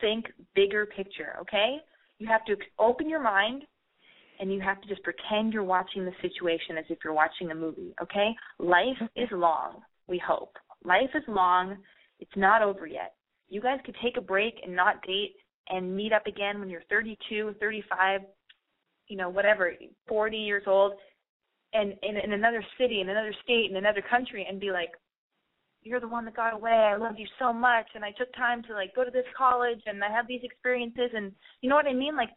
think 0.00 0.26
bigger 0.54 0.86
picture, 0.86 1.36
okay? 1.40 1.78
You 2.18 2.26
have 2.26 2.44
to 2.46 2.56
open 2.78 3.08
your 3.08 3.22
mind 3.22 3.62
and 4.40 4.52
you 4.52 4.60
have 4.60 4.80
to 4.80 4.88
just 4.88 5.02
pretend 5.02 5.52
you're 5.52 5.64
watching 5.64 6.04
the 6.04 6.12
situation 6.20 6.76
as 6.78 6.84
if 6.88 6.98
you're 7.04 7.12
watching 7.12 7.50
a 7.50 7.54
movie, 7.54 7.94
okay? 8.02 8.30
Life 8.58 9.00
is 9.16 9.28
long, 9.32 9.82
we 10.08 10.18
hope. 10.18 10.56
Life 10.84 11.10
is 11.14 11.22
long. 11.28 11.76
It's 12.20 12.36
not 12.36 12.62
over 12.62 12.86
yet. 12.86 13.14
You 13.48 13.60
guys 13.60 13.78
could 13.84 13.96
take 14.02 14.16
a 14.16 14.20
break 14.20 14.54
and 14.64 14.74
not 14.74 15.02
date 15.06 15.36
and 15.68 15.94
meet 15.94 16.12
up 16.12 16.26
again 16.26 16.60
when 16.60 16.68
you're 16.68 16.82
32, 16.90 17.54
35, 17.60 18.20
you 19.08 19.16
know, 19.16 19.28
whatever, 19.28 19.72
40 20.08 20.36
years 20.36 20.64
old 20.66 20.92
and 21.74 21.94
in, 22.02 22.16
in 22.16 22.32
another 22.32 22.64
city, 22.78 23.00
in 23.00 23.08
another 23.10 23.34
state, 23.42 23.70
in 23.70 23.76
another 23.76 24.02
country 24.08 24.46
and 24.48 24.60
be 24.60 24.70
like, 24.70 24.90
you're 25.82 26.00
the 26.00 26.08
one 26.08 26.24
that 26.24 26.36
got 26.36 26.54
away. 26.54 26.70
I 26.72 26.96
loved 26.96 27.18
you 27.18 27.26
so 27.38 27.52
much 27.52 27.86
and 27.94 28.04
I 28.04 28.12
took 28.12 28.32
time 28.34 28.62
to 28.64 28.72
like 28.74 28.94
go 28.94 29.04
to 29.04 29.10
this 29.10 29.26
college 29.36 29.80
and 29.86 30.02
I 30.02 30.10
have 30.10 30.26
these 30.26 30.40
experiences 30.42 31.10
and 31.14 31.32
you 31.60 31.68
know 31.68 31.76
what 31.76 31.86
I 31.86 31.92
mean? 31.92 32.16
Like 32.16 32.30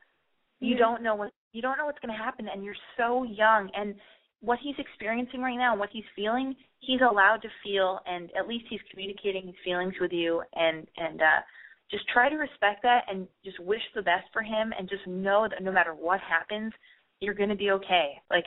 you 0.60 0.76
Yeah. 0.76 0.80
don't 0.80 1.04
know 1.04 1.15
what 1.15 1.32
you 1.54 1.62
don't 1.62 1.78
know 1.78 1.86
what's 1.86 2.00
going 2.00 2.15
to 2.15 2.23
happen 2.23 2.47
and 2.50 2.63
you're 2.63 2.76
so 2.97 3.23
young 3.23 3.69
and 3.76 3.95
what 4.41 4.60
he's 4.60 4.76
experiencing 4.78 5.41
right 5.41 5.58
now 5.58 5.76
what 5.76 5.89
he's 5.91 6.04
feeling 6.15 6.56
he's 6.80 7.02
allowed 7.02 7.41
to 7.41 7.50
feel 7.63 8.00
and 8.06 8.30
at 8.38 8.47
least 8.47 8.65
he's 8.69 8.82
communicating 8.91 9.47
his 9.47 9.56
feelings 9.63 9.93
with 10.00 10.12
you 10.12 10.41
and 10.56 10.88
and 10.97 11.21
uh 11.21 11.41
just 11.89 12.08
try 12.10 12.30
to 12.30 12.36
respect 12.36 12.84
that 12.84 13.04
and 13.10 13.28
just 13.45 13.60
wish 13.60 13.82
the 13.95 14.02
best 14.02 14.26
for 14.34 14.41
him 14.43 14.73
and 14.78 14.89
just 14.89 15.06
know 15.08 15.47
that 15.50 15.63
no 15.63 15.71
matter 15.71 15.93
what 15.93 16.19
happens 16.19 16.73
you're 17.19 17.34
going 17.34 17.50
to 17.50 17.56
be 17.56 17.71
okay 17.71 18.13
like 18.30 18.45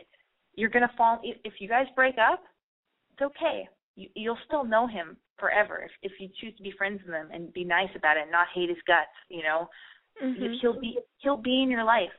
you're 0.55 0.71
going 0.71 0.87
to 0.87 0.97
fall 0.97 1.21
if 1.23 1.37
if 1.45 1.55
you 1.61 1.69
guys 1.69 1.87
break 1.95 2.17
up 2.19 2.43
it's 3.13 3.23
okay 3.23 3.69
you 3.97 4.09
you'll 4.15 4.39
still 4.47 4.65
know 4.65 4.87
him 4.87 5.17
forever 5.39 5.83
if 5.85 5.91
if 6.03 6.13
you 6.21 6.29
choose 6.41 6.57
to 6.57 6.63
be 6.63 6.73
friends 6.77 7.01
with 7.05 7.15
him 7.15 7.29
and 7.33 7.53
be 7.53 7.65
nice 7.65 7.91
about 7.97 8.17
it 8.17 8.23
and 8.23 8.31
not 8.31 8.47
hate 8.55 8.69
his 8.69 8.79
guts 8.87 9.09
you 9.29 9.43
know 9.43 9.69
Mhm. 10.23 10.61
he'll 10.61 10.79
be 10.79 10.99
he'll 11.19 11.37
be 11.37 11.63
in 11.63 11.71
your 11.71 11.85
life. 11.85 12.13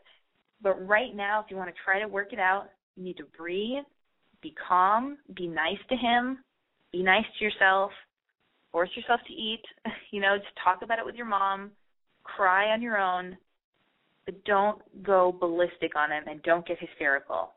But 0.62 0.76
right 0.88 1.16
now, 1.16 1.42
if 1.42 1.50
you 1.50 1.58
want 1.58 1.70
to 1.74 1.82
try 1.84 2.00
to 2.00 2.08
work 2.08 2.34
it 2.34 2.40
out, 2.40 2.70
you 2.96 3.04
need 3.04 3.18
to 3.18 3.26
breathe, 3.38 3.84
be 4.42 4.52
calm, 4.68 5.18
be 5.36 5.48
nice 5.48 5.80
to 5.90 5.96
him, 5.96 6.44
be 6.92 7.02
nice 7.04 7.26
to 7.38 7.44
yourself, 7.44 7.92
force 8.72 8.90
yourself 8.96 9.22
to 9.28 9.34
eat. 9.34 9.64
You 10.12 10.20
know, 10.20 10.38
just 10.38 10.56
talk 10.62 10.82
about 10.82 11.00
it 11.00 11.06
with 11.06 11.16
your 11.16 11.26
mom, 11.26 11.72
cry 12.24 12.72
on 12.72 12.82
your 12.82 12.98
own, 13.00 13.38
but 14.26 14.44
don't 14.44 14.82
go 15.04 15.32
ballistic 15.32 15.96
on 15.96 16.12
him 16.12 16.26
and 16.28 16.44
don't 16.44 16.68
get 16.68 16.78
hysterical. 16.80 17.54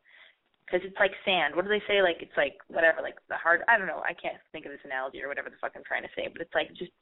Because 0.65 0.81
it's 0.87 0.99
like 0.99 1.13
sand. 1.25 1.55
What 1.55 1.65
do 1.65 1.71
they 1.71 1.83
say? 1.87 2.01
Like 2.01 2.19
it's 2.21 2.37
like 2.37 2.57
whatever, 2.69 3.03
like 3.03 3.17
the 3.29 3.37
hard. 3.37 3.61
I 3.69 3.77
don't 3.77 3.87
know. 3.87 4.01
I 4.01 4.15
can't 4.17 4.41
think 4.53 4.65
of 4.65 4.73
this 4.73 4.85
analogy 4.85 5.23
or 5.23 5.29
whatever 5.29 5.51
the 5.51 5.61
fuck 5.61 5.73
I'm 5.77 5.85
trying 5.85 6.03
to 6.03 6.15
say. 6.17 6.29
But 6.33 6.41
it's 6.41 6.55
like 6.55 6.69
just 6.77 6.93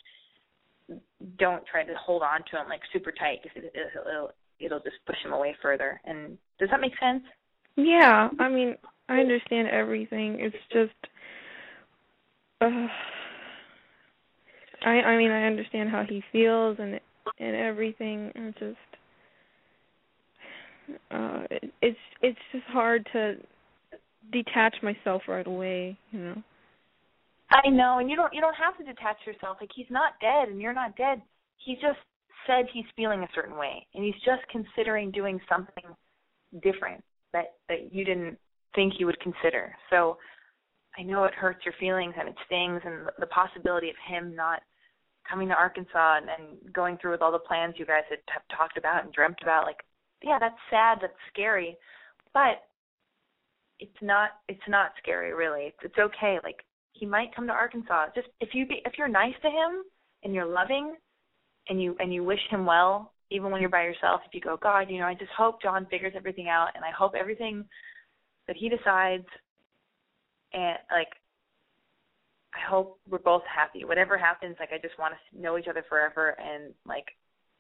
don't 1.38 1.64
try 1.66 1.84
to 1.84 1.94
hold 1.94 2.22
on 2.22 2.40
to 2.50 2.60
him 2.60 2.68
like 2.68 2.82
super 2.92 3.12
tight 3.12 3.38
because 3.42 3.62
it, 3.62 3.72
it'll, 3.74 4.30
it'll 4.58 4.80
just 4.80 4.96
push 5.06 5.16
him 5.24 5.32
away 5.32 5.54
further. 5.62 6.00
And 6.04 6.36
does 6.58 6.68
that 6.70 6.80
make 6.80 6.98
sense? 6.98 7.22
Yeah, 7.76 8.28
I 8.38 8.48
mean, 8.48 8.76
I 9.08 9.20
understand 9.20 9.68
everything. 9.68 10.38
It's 10.40 10.56
just 10.72 11.12
uh, 12.60 12.86
I 14.84 14.90
I 14.90 15.16
mean, 15.16 15.30
I 15.30 15.44
understand 15.44 15.90
how 15.90 16.04
he 16.08 16.22
feels 16.32 16.76
and 16.78 17.00
and 17.38 17.56
everything. 17.56 18.32
It's 18.34 18.58
just 18.58 18.76
uh 21.10 21.42
it, 21.50 21.72
it's 21.80 21.98
it's 22.20 22.38
just 22.52 22.64
hard 22.66 23.06
to 23.12 23.36
detach 24.30 24.76
myself 24.82 25.22
right 25.28 25.46
away, 25.46 25.98
you 26.10 26.20
know. 26.20 26.42
I 27.50 27.68
know, 27.68 27.98
and 27.98 28.08
you 28.08 28.16
don't 28.16 28.32
you 28.32 28.40
don't 28.40 28.54
have 28.54 28.78
to 28.78 28.84
detach 28.84 29.16
yourself. 29.26 29.58
Like 29.60 29.70
he's 29.74 29.90
not 29.90 30.12
dead, 30.20 30.48
and 30.48 30.60
you're 30.60 30.72
not 30.72 30.96
dead. 30.96 31.20
He 31.58 31.74
just 31.74 31.98
said 32.46 32.66
he's 32.72 32.84
feeling 32.96 33.22
a 33.22 33.28
certain 33.34 33.56
way, 33.56 33.86
and 33.94 34.04
he's 34.04 34.20
just 34.24 34.42
considering 34.50 35.10
doing 35.10 35.40
something 35.48 35.84
different 36.62 37.02
that 37.32 37.54
that 37.68 37.92
you 37.92 38.04
didn't 38.04 38.38
think 38.74 38.94
he 38.96 39.04
would 39.04 39.20
consider. 39.20 39.74
So 39.90 40.16
I 40.98 41.02
know 41.02 41.24
it 41.24 41.34
hurts 41.34 41.64
your 41.64 41.74
feelings 41.78 42.14
and 42.18 42.28
it 42.28 42.34
stings, 42.46 42.80
and 42.84 43.08
the 43.18 43.26
possibility 43.26 43.90
of 43.90 43.96
him 44.08 44.34
not 44.34 44.60
coming 45.28 45.48
to 45.48 45.54
Arkansas 45.54 46.18
and, 46.18 46.28
and 46.28 46.72
going 46.72 46.98
through 46.98 47.12
with 47.12 47.22
all 47.22 47.32
the 47.32 47.38
plans 47.38 47.74
you 47.76 47.86
guys 47.86 48.02
had 48.08 48.18
have 48.32 48.42
talked 48.56 48.78
about 48.78 49.04
and 49.04 49.12
dreamt 49.12 49.38
about. 49.42 49.66
Like, 49.66 49.80
yeah, 50.22 50.38
that's 50.40 50.58
sad. 50.70 50.98
That's 51.00 51.12
scary, 51.32 51.76
but 52.32 52.64
it's 53.82 54.00
not 54.00 54.30
it's 54.48 54.68
not 54.68 54.92
scary 55.02 55.34
really. 55.34 55.64
It's 55.64 55.78
it's 55.82 55.98
okay. 55.98 56.38
Like 56.44 56.64
he 56.92 57.04
might 57.04 57.34
come 57.34 57.48
to 57.48 57.52
Arkansas. 57.52 58.06
Just 58.14 58.28
if 58.40 58.50
you 58.52 58.64
be 58.64 58.80
if 58.86 58.92
you're 58.96 59.08
nice 59.08 59.34
to 59.42 59.48
him 59.48 59.82
and 60.22 60.32
you're 60.32 60.46
loving 60.46 60.94
and 61.68 61.82
you 61.82 61.96
and 61.98 62.14
you 62.14 62.22
wish 62.22 62.38
him 62.48 62.64
well, 62.64 63.12
even 63.30 63.50
when 63.50 63.60
you're 63.60 63.70
by 63.70 63.82
yourself, 63.82 64.20
if 64.24 64.32
you 64.32 64.40
go, 64.40 64.56
God, 64.56 64.88
you 64.88 65.00
know, 65.00 65.06
I 65.06 65.14
just 65.14 65.32
hope 65.36 65.60
John 65.60 65.86
figures 65.90 66.12
everything 66.16 66.48
out 66.48 66.68
and 66.76 66.84
I 66.84 66.92
hope 66.96 67.14
everything 67.18 67.64
that 68.46 68.56
he 68.56 68.68
decides 68.68 69.26
and 70.52 70.78
like 70.92 71.08
I 72.54 72.70
hope 72.70 73.00
we're 73.10 73.18
both 73.18 73.42
happy. 73.52 73.84
Whatever 73.84 74.16
happens, 74.16 74.56
like 74.60 74.70
I 74.72 74.78
just 74.78 74.98
want 74.98 75.14
to 75.14 75.40
know 75.40 75.58
each 75.58 75.68
other 75.68 75.84
forever 75.88 76.36
and 76.38 76.72
like, 76.86 77.06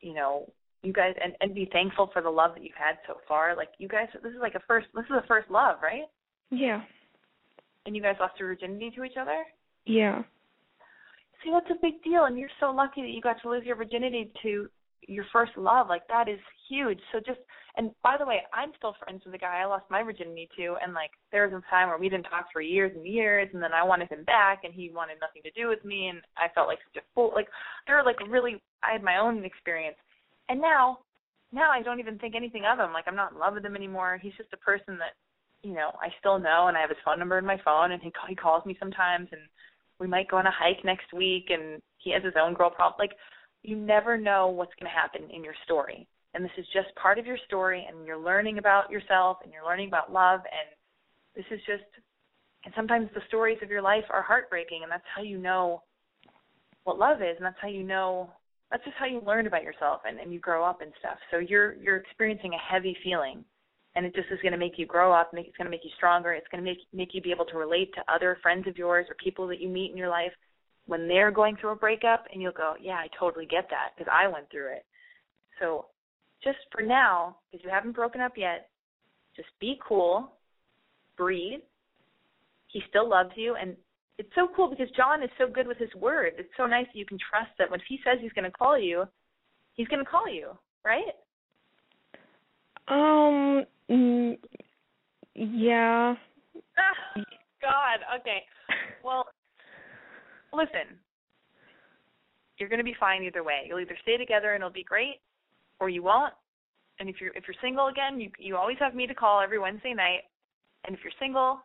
you 0.00 0.14
know, 0.14 0.52
you 0.82 0.92
guys 0.92 1.14
and 1.22 1.34
and 1.40 1.54
be 1.54 1.68
thankful 1.72 2.10
for 2.12 2.22
the 2.22 2.30
love 2.30 2.52
that 2.54 2.62
you've 2.62 2.72
had 2.76 2.96
so 3.06 3.18
far. 3.26 3.56
Like 3.56 3.68
you 3.78 3.88
guys 3.88 4.08
this 4.22 4.32
is 4.32 4.40
like 4.40 4.54
a 4.54 4.60
first 4.66 4.88
this 4.94 5.04
is 5.04 5.16
a 5.22 5.26
first 5.26 5.50
love, 5.50 5.76
right? 5.82 6.04
Yeah. 6.50 6.82
And 7.86 7.96
you 7.96 8.02
guys 8.02 8.16
lost 8.20 8.34
your 8.38 8.48
virginity 8.48 8.92
to 8.96 9.04
each 9.04 9.16
other? 9.20 9.44
Yeah. 9.86 10.22
See, 11.42 11.50
that's 11.50 11.70
a 11.70 11.82
big 11.82 12.02
deal, 12.04 12.26
and 12.26 12.38
you're 12.38 12.48
so 12.60 12.70
lucky 12.70 13.02
that 13.02 13.10
you 13.10 13.20
got 13.20 13.42
to 13.42 13.50
lose 13.50 13.64
your 13.64 13.74
virginity 13.74 14.32
to 14.42 14.68
your 15.08 15.24
first 15.32 15.52
love. 15.56 15.88
Like 15.88 16.06
that 16.08 16.28
is 16.28 16.38
huge. 16.68 17.00
So 17.12 17.18
just 17.18 17.40
and 17.76 17.90
by 18.02 18.16
the 18.18 18.26
way, 18.26 18.42
I'm 18.52 18.70
still 18.76 18.94
friends 19.02 19.22
with 19.24 19.32
the 19.32 19.38
guy 19.38 19.62
I 19.62 19.64
lost 19.64 19.84
my 19.90 20.02
virginity 20.02 20.48
to, 20.58 20.76
and 20.82 20.92
like 20.92 21.10
there 21.30 21.48
was 21.48 21.54
a 21.54 21.70
time 21.70 21.88
where 21.88 21.98
we 21.98 22.08
didn't 22.08 22.24
talk 22.24 22.46
for 22.52 22.60
years 22.60 22.92
and 22.94 23.06
years, 23.06 23.48
and 23.52 23.62
then 23.62 23.72
I 23.72 23.82
wanted 23.82 24.10
him 24.10 24.24
back, 24.24 24.60
and 24.64 24.74
he 24.74 24.90
wanted 24.90 25.16
nothing 25.20 25.42
to 25.44 25.50
do 25.58 25.68
with 25.68 25.84
me, 25.84 26.08
and 26.08 26.20
I 26.36 26.52
felt 26.54 26.68
like 26.68 26.78
such 26.92 27.02
a 27.02 27.06
fool. 27.14 27.32
Like 27.34 27.48
there 27.86 27.96
were 27.96 28.04
like 28.04 28.20
really, 28.28 28.60
I 28.82 28.92
had 28.92 29.02
my 29.02 29.16
own 29.18 29.44
experience, 29.44 29.96
and 30.52 30.60
now, 30.60 30.98
now 31.50 31.70
I 31.72 31.80
don't 31.82 32.00
even 32.00 32.18
think 32.18 32.34
anything 32.36 32.64
of 32.70 32.78
him. 32.78 32.92
Like 32.92 33.06
I'm 33.08 33.16
not 33.16 33.32
in 33.32 33.38
love 33.38 33.54
with 33.54 33.64
him 33.64 33.76
anymore. 33.76 34.18
He's 34.20 34.36
just 34.36 34.52
a 34.52 34.58
person 34.58 34.98
that, 34.98 35.14
you 35.62 35.72
know, 35.72 35.90
I 36.00 36.08
still 36.20 36.38
know, 36.38 36.66
and 36.68 36.76
I 36.76 36.80
have 36.82 36.90
his 36.90 37.04
phone 37.04 37.18
number 37.18 37.38
in 37.38 37.46
my 37.46 37.58
phone, 37.64 37.92
and 37.92 38.02
he 38.02 38.12
he 38.28 38.34
calls 38.34 38.66
me 38.66 38.76
sometimes, 38.78 39.28
and 39.32 39.40
we 39.98 40.06
might 40.06 40.28
go 40.28 40.36
on 40.36 40.46
a 40.46 40.50
hike 40.52 40.84
next 40.84 41.12
week, 41.12 41.46
and 41.50 41.80
he 41.98 42.12
has 42.12 42.22
his 42.22 42.34
own 42.36 42.52
girl 42.54 42.70
problem. 42.70 42.98
Like 42.98 43.16
you 43.62 43.76
never 43.76 44.18
know 44.18 44.48
what's 44.48 44.74
going 44.78 44.90
to 44.90 45.00
happen 45.00 45.30
in 45.30 45.44
your 45.44 45.54
story. 45.64 46.06
and 46.34 46.44
this 46.44 46.52
is 46.58 46.66
just 46.72 46.94
part 46.96 47.18
of 47.18 47.26
your 47.26 47.38
story 47.46 47.86
and 47.88 48.06
you're 48.06 48.18
learning 48.18 48.58
about 48.58 48.90
yourself 48.90 49.38
and 49.42 49.52
you're 49.52 49.64
learning 49.64 49.88
about 49.88 50.12
love 50.12 50.40
and 50.40 50.68
this 51.36 51.44
is 51.50 51.60
just 51.66 51.88
and 52.64 52.72
sometimes 52.76 53.08
the 53.14 53.20
stories 53.28 53.58
of 53.62 53.70
your 53.70 53.82
life 53.82 54.04
are 54.10 54.22
heartbreaking 54.22 54.80
and 54.82 54.90
that's 54.90 55.04
how 55.14 55.22
you 55.22 55.38
know 55.38 55.82
what 56.84 56.98
love 56.98 57.20
is 57.22 57.36
and 57.36 57.44
that's 57.46 57.60
how 57.60 57.68
you 57.68 57.82
know 57.82 58.30
that's 58.72 58.84
just 58.84 58.96
how 58.96 59.04
you 59.04 59.20
learn 59.26 59.46
about 59.46 59.62
yourself 59.62 60.00
and, 60.08 60.18
and 60.18 60.32
you 60.32 60.40
grow 60.40 60.64
up 60.64 60.80
and 60.80 60.90
stuff. 60.98 61.18
So 61.30 61.38
you're 61.38 61.74
you're 61.74 61.98
experiencing 61.98 62.54
a 62.54 62.72
heavy 62.72 62.96
feeling 63.04 63.44
and 63.94 64.06
it 64.06 64.14
just 64.14 64.28
is 64.32 64.40
going 64.40 64.52
to 64.52 64.58
make 64.58 64.78
you 64.78 64.86
grow 64.86 65.12
up 65.12 65.34
make 65.34 65.46
it's 65.46 65.56
going 65.58 65.66
to 65.66 65.70
make 65.70 65.84
you 65.84 65.90
stronger 65.96 66.32
it's 66.32 66.48
going 66.50 66.64
to 66.64 66.68
make 66.68 66.78
make 66.94 67.10
you 67.12 67.20
be 67.20 67.30
able 67.30 67.44
to 67.44 67.58
relate 67.58 67.92
to 67.94 68.12
other 68.12 68.38
friends 68.42 68.66
of 68.66 68.78
yours 68.78 69.04
or 69.10 69.16
people 69.22 69.46
that 69.46 69.60
you 69.60 69.68
meet 69.68 69.90
in 69.90 69.96
your 69.96 70.08
life. 70.08 70.32
When 70.86 71.06
they're 71.06 71.30
going 71.30 71.56
through 71.56 71.70
a 71.70 71.76
breakup 71.76 72.24
and 72.32 72.40
you'll 72.40 72.52
go 72.52 72.74
yeah 72.80 72.94
i 72.94 73.08
totally 73.18 73.46
get 73.46 73.68
that 73.68 73.90
because 73.96 74.10
i 74.10 74.26
went 74.26 74.50
through 74.50 74.72
it. 74.72 74.86
So 75.60 75.86
just 76.42 76.58
for 76.72 76.82
now 76.82 77.36
because 77.50 77.62
you 77.62 77.70
haven't 77.70 77.92
broken 77.92 78.22
up 78.22 78.32
yet 78.36 78.70
just 79.36 79.48
be 79.60 79.78
cool 79.86 80.32
breathe. 81.18 81.60
He 82.68 82.80
still 82.88 83.08
loves 83.08 83.32
you 83.36 83.54
and 83.54 83.76
it's 84.22 84.34
so 84.36 84.48
cool 84.54 84.70
because 84.70 84.88
John 84.96 85.20
is 85.20 85.30
so 85.36 85.48
good 85.48 85.66
with 85.66 85.78
his 85.78 85.92
word. 85.96 86.34
It's 86.38 86.48
so 86.56 86.64
nice 86.64 86.86
that 86.86 86.96
you 86.96 87.04
can 87.04 87.18
trust 87.18 87.50
that 87.58 87.68
when 87.68 87.80
he 87.88 87.98
says 88.04 88.18
he's 88.20 88.32
going 88.32 88.44
to 88.44 88.52
call 88.52 88.78
you, 88.78 89.04
he's 89.74 89.88
going 89.88 90.04
to 90.04 90.08
call 90.08 90.32
you, 90.32 90.50
right? 90.84 91.02
Um. 92.86 93.64
Mm, 93.90 94.38
yeah. 95.34 96.14
Ah, 96.78 97.22
God. 97.60 98.20
Okay. 98.20 98.42
Well, 99.04 99.26
listen. 100.52 100.96
You're 102.58 102.68
going 102.68 102.78
to 102.78 102.84
be 102.84 102.94
fine 103.00 103.24
either 103.24 103.42
way. 103.42 103.62
You'll 103.66 103.80
either 103.80 103.98
stay 104.02 104.16
together 104.16 104.54
and 104.54 104.62
it'll 104.62 104.72
be 104.72 104.84
great, 104.84 105.16
or 105.80 105.88
you 105.88 106.04
won't. 106.04 106.32
And 107.00 107.08
if 107.08 107.16
you're 107.20 107.32
if 107.32 107.42
you're 107.48 107.56
single 107.60 107.88
again, 107.88 108.20
you 108.20 108.30
you 108.38 108.56
always 108.56 108.76
have 108.78 108.94
me 108.94 109.08
to 109.08 109.14
call 109.14 109.40
every 109.40 109.58
Wednesday 109.58 109.94
night. 109.94 110.20
And 110.84 110.94
if 110.94 111.02
you're 111.02 111.12
single, 111.18 111.58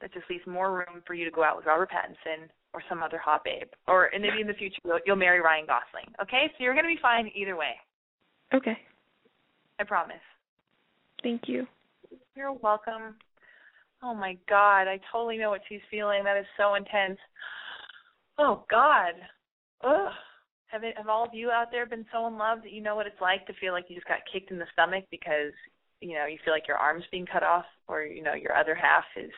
that 0.00 0.12
just 0.12 0.28
leaves 0.30 0.46
more 0.46 0.72
room 0.72 1.02
for 1.06 1.14
you 1.14 1.24
to 1.24 1.30
go 1.30 1.42
out 1.42 1.56
with 1.56 1.66
Robert 1.66 1.90
Pattinson 1.90 2.48
or 2.72 2.82
some 2.88 3.02
other 3.02 3.18
hot 3.18 3.44
babe, 3.44 3.68
or 3.86 4.06
and 4.06 4.22
maybe 4.22 4.40
in 4.40 4.46
the 4.46 4.54
future 4.54 4.76
you'll, 4.84 4.98
you'll 5.06 5.16
marry 5.16 5.40
Ryan 5.40 5.66
Gosling. 5.66 6.12
Okay, 6.22 6.46
so 6.48 6.62
you're 6.62 6.74
going 6.74 6.84
to 6.84 6.94
be 6.94 7.00
fine 7.00 7.30
either 7.34 7.56
way. 7.56 7.72
Okay. 8.54 8.76
I 9.78 9.84
promise. 9.84 10.16
Thank 11.22 11.42
you. 11.46 11.66
You're 12.34 12.52
welcome. 12.52 13.16
Oh 14.02 14.14
my 14.14 14.36
God, 14.48 14.82
I 14.82 15.00
totally 15.10 15.38
know 15.38 15.50
what 15.50 15.62
she's 15.68 15.80
feeling. 15.90 16.22
That 16.24 16.36
is 16.36 16.46
so 16.56 16.74
intense. 16.74 17.18
Oh 18.38 18.64
God. 18.70 19.14
Ugh. 19.82 20.12
Have 20.68 20.84
it, 20.84 20.94
have 20.98 21.08
all 21.08 21.24
of 21.24 21.32
you 21.32 21.50
out 21.50 21.68
there 21.70 21.86
been 21.86 22.04
so 22.12 22.26
in 22.26 22.36
love 22.36 22.58
that 22.62 22.72
you 22.72 22.82
know 22.82 22.94
what 22.94 23.06
it's 23.06 23.20
like 23.20 23.46
to 23.46 23.54
feel 23.54 23.72
like 23.72 23.86
you 23.88 23.96
just 23.96 24.06
got 24.06 24.18
kicked 24.30 24.50
in 24.50 24.58
the 24.58 24.66
stomach 24.72 25.04
because 25.10 25.52
you 26.00 26.14
know 26.14 26.26
you 26.26 26.38
feel 26.44 26.52
like 26.52 26.68
your 26.68 26.76
arm's 26.76 27.04
being 27.10 27.26
cut 27.26 27.42
off 27.42 27.64
or 27.88 28.02
you 28.02 28.22
know 28.22 28.34
your 28.34 28.54
other 28.54 28.74
half 28.74 29.04
is 29.16 29.30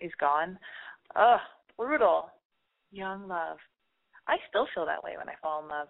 is 0.00 0.12
gone. 0.20 0.58
Ugh, 1.14 1.40
brutal. 1.76 2.30
Young 2.92 3.28
love. 3.28 3.58
I 4.28 4.36
still 4.48 4.66
feel 4.74 4.86
that 4.86 5.02
way 5.02 5.12
when 5.16 5.28
I 5.28 5.34
fall 5.40 5.62
in 5.62 5.68
love. 5.68 5.88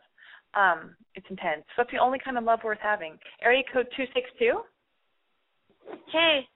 Um, 0.54 0.96
it's 1.14 1.26
intense. 1.30 1.64
So 1.74 1.82
it's 1.82 1.90
the 1.90 1.98
only 1.98 2.18
kind 2.22 2.38
of 2.38 2.44
love 2.44 2.60
worth 2.64 2.78
having. 2.80 3.18
Area 3.42 3.62
code 3.72 3.86
two 3.96 4.04
six 4.14 4.28
two. 4.38 4.60
Hey, 6.12 6.46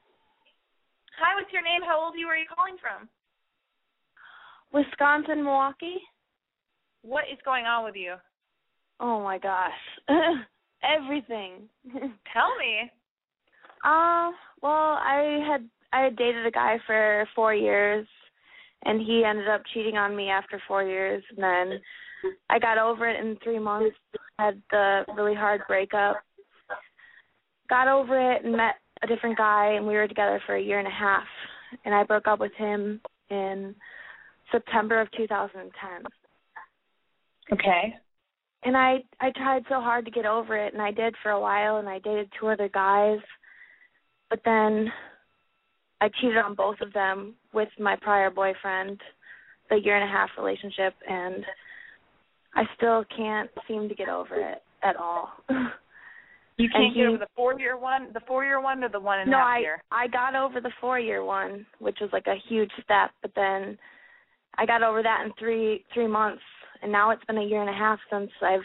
Hi, 1.21 1.35
what's 1.37 1.53
your 1.53 1.61
name? 1.61 1.83
How 1.85 2.03
old 2.03 2.15
are 2.15 2.17
you? 2.17 2.27
Where 2.27 2.37
are 2.37 2.39
you 2.39 2.47
calling 2.49 2.77
from? 2.81 3.07
Wisconsin, 4.73 5.45
Milwaukee. 5.45 6.01
What 7.03 7.25
is 7.31 7.39
going 7.45 7.67
on 7.67 7.85
with 7.85 7.95
you? 7.95 8.15
Oh 9.01 9.23
my 9.23 9.37
gosh, 9.37 9.77
everything. 10.83 11.69
Tell 12.33 12.57
me. 12.59 12.91
Uh, 13.85 14.33
well, 14.63 14.97
I 14.97 15.45
had 15.47 15.69
I 15.93 16.03
had 16.03 16.17
dated 16.17 16.47
a 16.47 16.51
guy 16.51 16.79
for 16.87 17.29
four 17.35 17.55
years, 17.55 18.07
and 18.85 19.01
he 19.01 19.25
ended 19.25 19.49
up 19.49 19.63
cheating 19.73 19.97
on 19.97 20.15
me 20.17 20.29
after 20.29 20.61
four 20.67 20.83
years. 20.83 21.23
And 21.31 21.43
then 21.43 21.81
I 22.49 22.59
got 22.59 22.79
over 22.79 23.09
it 23.09 23.21
in 23.21 23.37
three 23.43 23.59
months. 23.59 23.97
Had 24.39 24.63
the 24.71 25.05
really 25.17 25.35
hard 25.35 25.63
breakup. 25.69 26.17
Got 27.69 27.89
over 27.89 28.33
it 28.33 28.45
and 28.45 28.57
met 28.57 28.77
a 29.03 29.07
different 29.07 29.37
guy, 29.37 29.73
and 29.77 29.87
we 29.87 29.95
were 29.95 30.09
together 30.09 30.41
for 30.47 30.57
a 30.57 30.63
year 30.63 30.79
and 30.79 30.89
a 30.89 30.91
half. 30.91 31.27
And 31.85 31.95
I 31.95 32.05
broke 32.05 32.27
up 32.27 32.41
with 32.41 32.53
him 32.57 33.01
in 33.29 33.75
September 34.51 35.01
of 35.01 35.11
2010. 35.13 36.05
Okay. 37.53 37.95
And 38.63 38.77
I 38.77 38.99
I 39.21 39.31
tried 39.31 39.65
so 39.69 39.81
hard 39.81 40.05
to 40.05 40.11
get 40.11 40.27
over 40.27 40.57
it, 40.57 40.73
and 40.73 40.83
I 40.83 40.91
did 40.91 41.15
for 41.23 41.31
a 41.31 41.41
while, 41.41 41.79
and 41.79 41.89
I 41.89 41.99
dated 41.99 42.31
two 42.39 42.49
other 42.49 42.69
guys. 42.69 43.19
But 44.29 44.41
then 44.45 44.93
I 46.01 46.09
cheated 46.21 46.39
on 46.39 46.55
both 46.55 46.81
of 46.81 46.93
them 46.93 47.35
with 47.53 47.69
my 47.79 47.97
prior 48.01 48.31
boyfriend, 48.31 49.01
the 49.69 49.77
year 49.77 49.97
and 49.97 50.09
a 50.09 50.13
half 50.13 50.31
relationship, 50.39 50.95
and 51.09 51.45
I 52.55 52.63
still 52.77 53.05
can't 53.17 53.51
seem 53.69 53.89
to 53.89 53.95
get 53.95 54.09
over 54.09 54.35
it 54.35 54.63
at 54.83 54.97
all. 54.97 55.31
You 56.57 56.69
can't 56.69 56.93
he- 56.93 57.01
get 57.01 57.09
over 57.09 57.17
the 57.17 57.27
four 57.35 57.59
year 57.59 57.79
one, 57.79 58.09
the 58.13 58.21
four 58.27 58.45
year 58.45 58.61
one, 58.61 58.85
or 58.85 58.91
the 58.91 59.01
one 59.01 59.21
and 59.21 59.29
a 59.29 59.31
no, 59.31 59.39
half 59.39 59.47
I 59.47 59.59
year. 59.61 59.83
I 59.91 60.07
got 60.09 60.35
over 60.35 60.61
the 60.61 60.73
four 60.79 60.99
year 60.99 61.25
one, 61.25 61.65
which 61.79 61.97
was 62.03 62.11
like 62.13 62.27
a 62.27 62.35
huge 62.51 62.71
step, 62.85 63.13
but 63.23 63.31
then 63.35 63.79
I 64.59 64.67
got 64.67 64.83
over 64.83 65.03
that 65.03 65.23
in 65.25 65.33
three 65.39 65.87
three 65.95 66.07
months, 66.07 66.43
and 66.83 66.93
now 66.93 67.13
it's 67.13 67.25
been 67.25 67.39
a 67.39 67.43
year 67.45 67.63
and 67.63 67.71
a 67.71 67.73
half 67.73 67.99
since 68.13 68.31
I've 68.43 68.61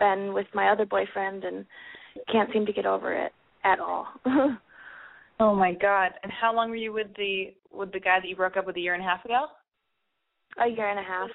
been 0.00 0.34
with 0.34 0.46
my 0.54 0.70
other 0.70 0.86
boyfriend, 0.86 1.44
and 1.44 1.64
can't 2.32 2.50
seem 2.52 2.66
to 2.66 2.72
get 2.72 2.84
over 2.84 3.12
it 3.14 3.30
at 3.62 3.78
all. 3.78 4.08
Oh 5.40 5.54
my 5.54 5.72
God! 5.72 6.12
And 6.22 6.30
how 6.32 6.54
long 6.54 6.70
were 6.70 6.76
you 6.76 6.92
with 6.92 7.08
the 7.16 7.54
with 7.72 7.92
the 7.92 8.00
guy 8.00 8.20
that 8.20 8.28
you 8.28 8.36
broke 8.36 8.56
up 8.56 8.66
with 8.66 8.76
a 8.76 8.80
year 8.80 8.94
and 8.94 9.02
a 9.02 9.06
half 9.06 9.24
ago? 9.24 9.46
a 10.58 10.68
year 10.68 10.88
and 10.88 11.00
a 11.00 11.02
half. 11.02 11.30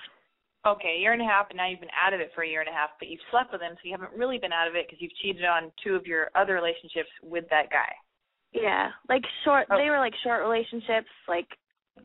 Okay, 0.65 0.95
a 0.97 0.99
year 0.99 1.13
and 1.13 1.21
a 1.21 1.25
half, 1.25 1.47
and 1.49 1.57
now 1.57 1.67
you've 1.67 1.79
been 1.79 1.89
out 1.95 2.13
of 2.13 2.19
it 2.19 2.31
for 2.35 2.43
a 2.43 2.47
year 2.47 2.59
and 2.61 2.69
a 2.69 2.73
half, 2.73 2.89
but 2.99 3.07
you've 3.07 3.23
slept 3.31 3.51
with 3.51 3.61
him, 3.61 3.73
so 3.75 3.79
you 3.83 3.91
haven't 3.91 4.17
really 4.17 4.37
been 4.37 4.51
out 4.51 4.67
of 4.67 4.75
it 4.75 4.87
because 4.87 5.01
you've 5.01 5.15
cheated 5.21 5.45
on 5.45 5.71
two 5.83 5.95
of 5.95 6.05
your 6.05 6.29
other 6.35 6.53
relationships 6.53 7.09
with 7.23 7.45
that 7.49 7.69
guy. 7.69 7.91
Yeah, 8.51 8.89
like 9.07 9.23
short. 9.45 9.67
Oh. 9.71 9.77
They 9.77 9.89
were 9.89 9.99
like 9.99 10.13
short 10.23 10.41
relationships, 10.41 11.07
like 11.27 11.47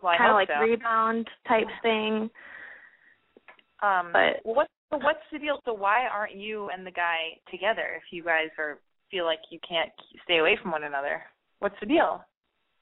Well, 0.03 0.17
kind 0.19 0.31
of 0.31 0.35
like 0.35 0.49
so. 0.49 0.63
rebound 0.63 1.29
type 1.49 1.67
thing. 1.83 2.31
Um, 3.83 4.11
But- 4.13 4.45
well, 4.45 4.55
what 4.55 4.69
so 4.91 4.99
what's 4.99 5.25
the 5.33 5.39
deal? 5.39 5.61
So 5.65 5.73
why 5.73 6.07
aren't 6.07 6.35
you 6.35 6.69
and 6.71 6.87
the 6.87 6.93
guy 6.93 7.39
together 7.51 7.95
if 7.97 8.13
you 8.13 8.23
guys 8.23 8.51
are 8.59 8.79
feel 9.11 9.25
like 9.25 9.41
you 9.51 9.59
can't 9.67 9.91
stay 10.23 10.39
away 10.39 10.57
from 10.63 10.71
one 10.71 10.85
another? 10.85 11.23
What's 11.65 11.81
the 11.81 11.87
deal? 11.87 12.23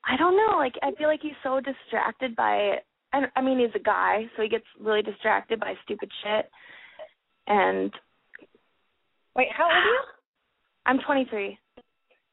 I 0.05 0.17
don't 0.17 0.37
know. 0.37 0.57
Like 0.59 0.75
I 0.83 0.91
feel 0.99 1.07
like 1.07 1.21
he's 1.23 1.39
so 1.45 1.61
distracted 1.61 2.35
by. 2.35 2.79
I, 3.13 3.21
I 3.37 3.41
mean, 3.41 3.61
he's 3.61 3.71
a 3.77 3.79
guy, 3.79 4.25
so 4.35 4.43
he 4.43 4.49
gets 4.49 4.65
really 4.81 5.03
distracted 5.03 5.61
by 5.61 5.75
stupid 5.85 6.11
shit. 6.25 6.51
And 7.47 7.93
Wait, 9.37 9.47
how 9.57 9.67
old 9.67 9.73
are 9.75 9.85
you? 9.85 10.01
I'm 10.87 10.99
23. 10.99 11.57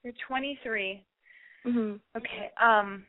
You're 0.03 0.13
23. 0.27 1.03
Mhm. 1.67 1.99
Okay. 2.17 2.49
Um. 2.59 3.05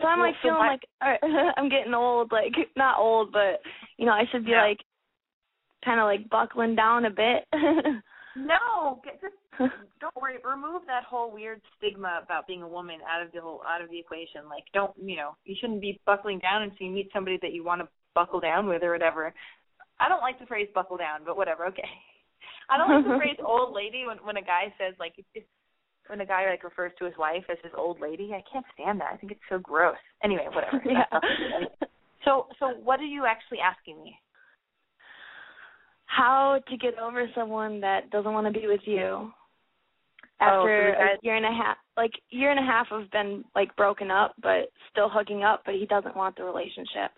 So 0.00 0.06
I'm 0.06 0.20
Well, 0.20 0.28
like 0.28 0.36
so 0.36 0.48
feeling 0.48 0.58
like 0.60 0.86
uh, 1.02 1.26
I'm 1.58 1.68
getting 1.68 1.92
old. 1.92 2.32
Like 2.32 2.54
not 2.76 2.98
old, 2.98 3.30
but 3.30 3.60
you 3.98 4.06
know 4.06 4.12
I 4.12 4.24
should 4.32 4.46
be 4.46 4.52
Yeah. 4.52 4.62
like 4.62 4.78
kind 5.84 6.00
of 6.00 6.04
like 6.04 6.30
buckling 6.30 6.76
down 6.76 7.04
a 7.04 7.10
bit. 7.10 7.46
No, 8.36 9.00
get, 9.04 9.20
just 9.20 9.34
don't 10.00 10.16
worry. 10.16 10.38
Remove 10.44 10.82
that 10.86 11.04
whole 11.04 11.30
weird 11.30 11.60
stigma 11.76 12.20
about 12.22 12.46
being 12.46 12.62
a 12.62 12.68
woman 12.68 12.98
out 13.08 13.24
of 13.24 13.32
the 13.32 13.40
whole 13.40 13.62
out 13.66 13.82
of 13.82 13.90
the 13.90 13.98
equation. 13.98 14.48
Like, 14.48 14.64
don't 14.72 14.92
you 15.00 15.16
know? 15.16 15.36
You 15.44 15.54
shouldn't 15.60 15.80
be 15.80 16.00
buckling 16.04 16.40
down 16.40 16.62
until 16.62 16.86
you 16.86 16.92
meet 16.92 17.10
somebody 17.12 17.38
that 17.42 17.52
you 17.52 17.64
want 17.64 17.80
to 17.80 17.88
buckle 18.14 18.40
down 18.40 18.66
with 18.66 18.82
or 18.82 18.92
whatever. 18.92 19.32
I 20.00 20.08
don't 20.08 20.20
like 20.20 20.38
the 20.40 20.46
phrase 20.46 20.68
buckle 20.74 20.96
down, 20.96 21.20
but 21.24 21.36
whatever. 21.36 21.66
Okay. 21.66 21.88
I 22.70 22.76
don't 22.78 22.90
like 22.90 23.04
the 23.04 23.18
phrase 23.22 23.38
old 23.44 23.74
lady 23.74 24.04
when 24.06 24.18
when 24.18 24.36
a 24.36 24.42
guy 24.42 24.74
says 24.78 24.94
like 24.98 25.14
when 26.08 26.20
a 26.20 26.26
guy 26.26 26.50
like 26.50 26.64
refers 26.64 26.92
to 26.98 27.04
his 27.04 27.14
wife 27.18 27.44
as 27.50 27.58
his 27.62 27.72
old 27.76 28.00
lady. 28.00 28.32
I 28.34 28.42
can't 28.50 28.66
stand 28.74 29.00
that. 29.00 29.12
I 29.12 29.16
think 29.16 29.32
it's 29.32 29.48
so 29.48 29.58
gross. 29.58 29.96
Anyway, 30.22 30.46
whatever. 30.52 30.82
yeah. 30.86 31.04
So 32.24 32.48
so 32.58 32.74
what 32.82 33.00
are 33.00 33.04
you 33.04 33.26
actually 33.26 33.58
asking 33.60 34.02
me? 34.02 34.18
How 36.16 36.60
to 36.68 36.76
get 36.76 36.98
over 36.98 37.28
someone 37.34 37.80
that 37.80 38.10
doesn't 38.10 38.32
want 38.32 38.46
to 38.52 38.58
be 38.60 38.66
with 38.66 38.80
you 38.84 39.32
Oh, 40.40 40.46
after 40.46 40.94
guy- 40.98 41.12
a 41.12 41.16
year 41.22 41.36
and 41.36 41.46
a 41.46 41.52
half, 41.52 41.76
like 41.96 42.12
year 42.30 42.50
and 42.50 42.58
a 42.58 42.62
half 42.62 42.86
of 42.90 43.10
been 43.10 43.44
like 43.54 43.74
broken 43.76 44.10
up, 44.10 44.34
but 44.42 44.70
still 44.90 45.08
hooking 45.08 45.42
up, 45.44 45.62
but 45.64 45.74
he 45.74 45.86
doesn't 45.86 46.16
want 46.16 46.36
the 46.36 46.44
relationship. 46.44 47.10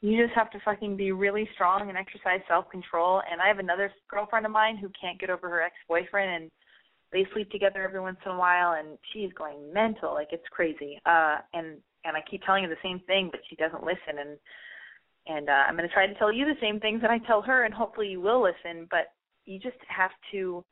You 0.00 0.22
just 0.24 0.34
have 0.36 0.50
to 0.52 0.60
fucking 0.64 0.96
be 0.96 1.10
really 1.12 1.48
strong 1.54 1.88
and 1.88 1.98
exercise 1.98 2.40
self 2.46 2.70
control. 2.70 3.22
And 3.30 3.40
I 3.40 3.48
have 3.48 3.58
another 3.58 3.92
girlfriend 4.08 4.46
of 4.46 4.52
mine 4.52 4.76
who 4.76 4.90
can't 5.00 5.18
get 5.18 5.30
over 5.30 5.48
her 5.48 5.62
ex 5.62 5.74
boyfriend 5.88 6.30
and 6.42 6.50
they 7.12 7.26
sleep 7.32 7.50
together 7.50 7.82
every 7.82 8.00
once 8.00 8.18
in 8.24 8.32
a 8.32 8.38
while 8.38 8.74
and 8.74 8.98
she's 9.12 9.32
going 9.32 9.72
mental, 9.72 10.14
like 10.14 10.28
it's 10.30 10.46
crazy. 10.50 11.00
Uh 11.04 11.38
and 11.54 11.78
and 12.04 12.16
I 12.16 12.20
keep 12.30 12.42
telling 12.44 12.62
her 12.64 12.70
the 12.70 12.76
same 12.82 13.00
thing 13.06 13.28
but 13.30 13.40
she 13.48 13.56
doesn't 13.56 13.82
listen 13.84 14.18
and 14.20 14.38
and 15.28 15.48
uh 15.48 15.64
I'm 15.68 15.76
gonna 15.76 15.88
try 15.88 16.06
to 16.06 16.14
tell 16.14 16.32
you 16.32 16.44
the 16.44 16.60
same 16.60 16.80
things 16.80 17.00
that 17.02 17.10
I 17.10 17.18
tell 17.18 17.42
her 17.42 17.64
and 17.64 17.74
hopefully 17.74 18.08
you 18.08 18.20
will 18.20 18.42
listen, 18.42 18.86
but 18.90 19.12
you 19.44 19.58
just 19.58 19.76
have 19.88 20.10
to 20.32 20.64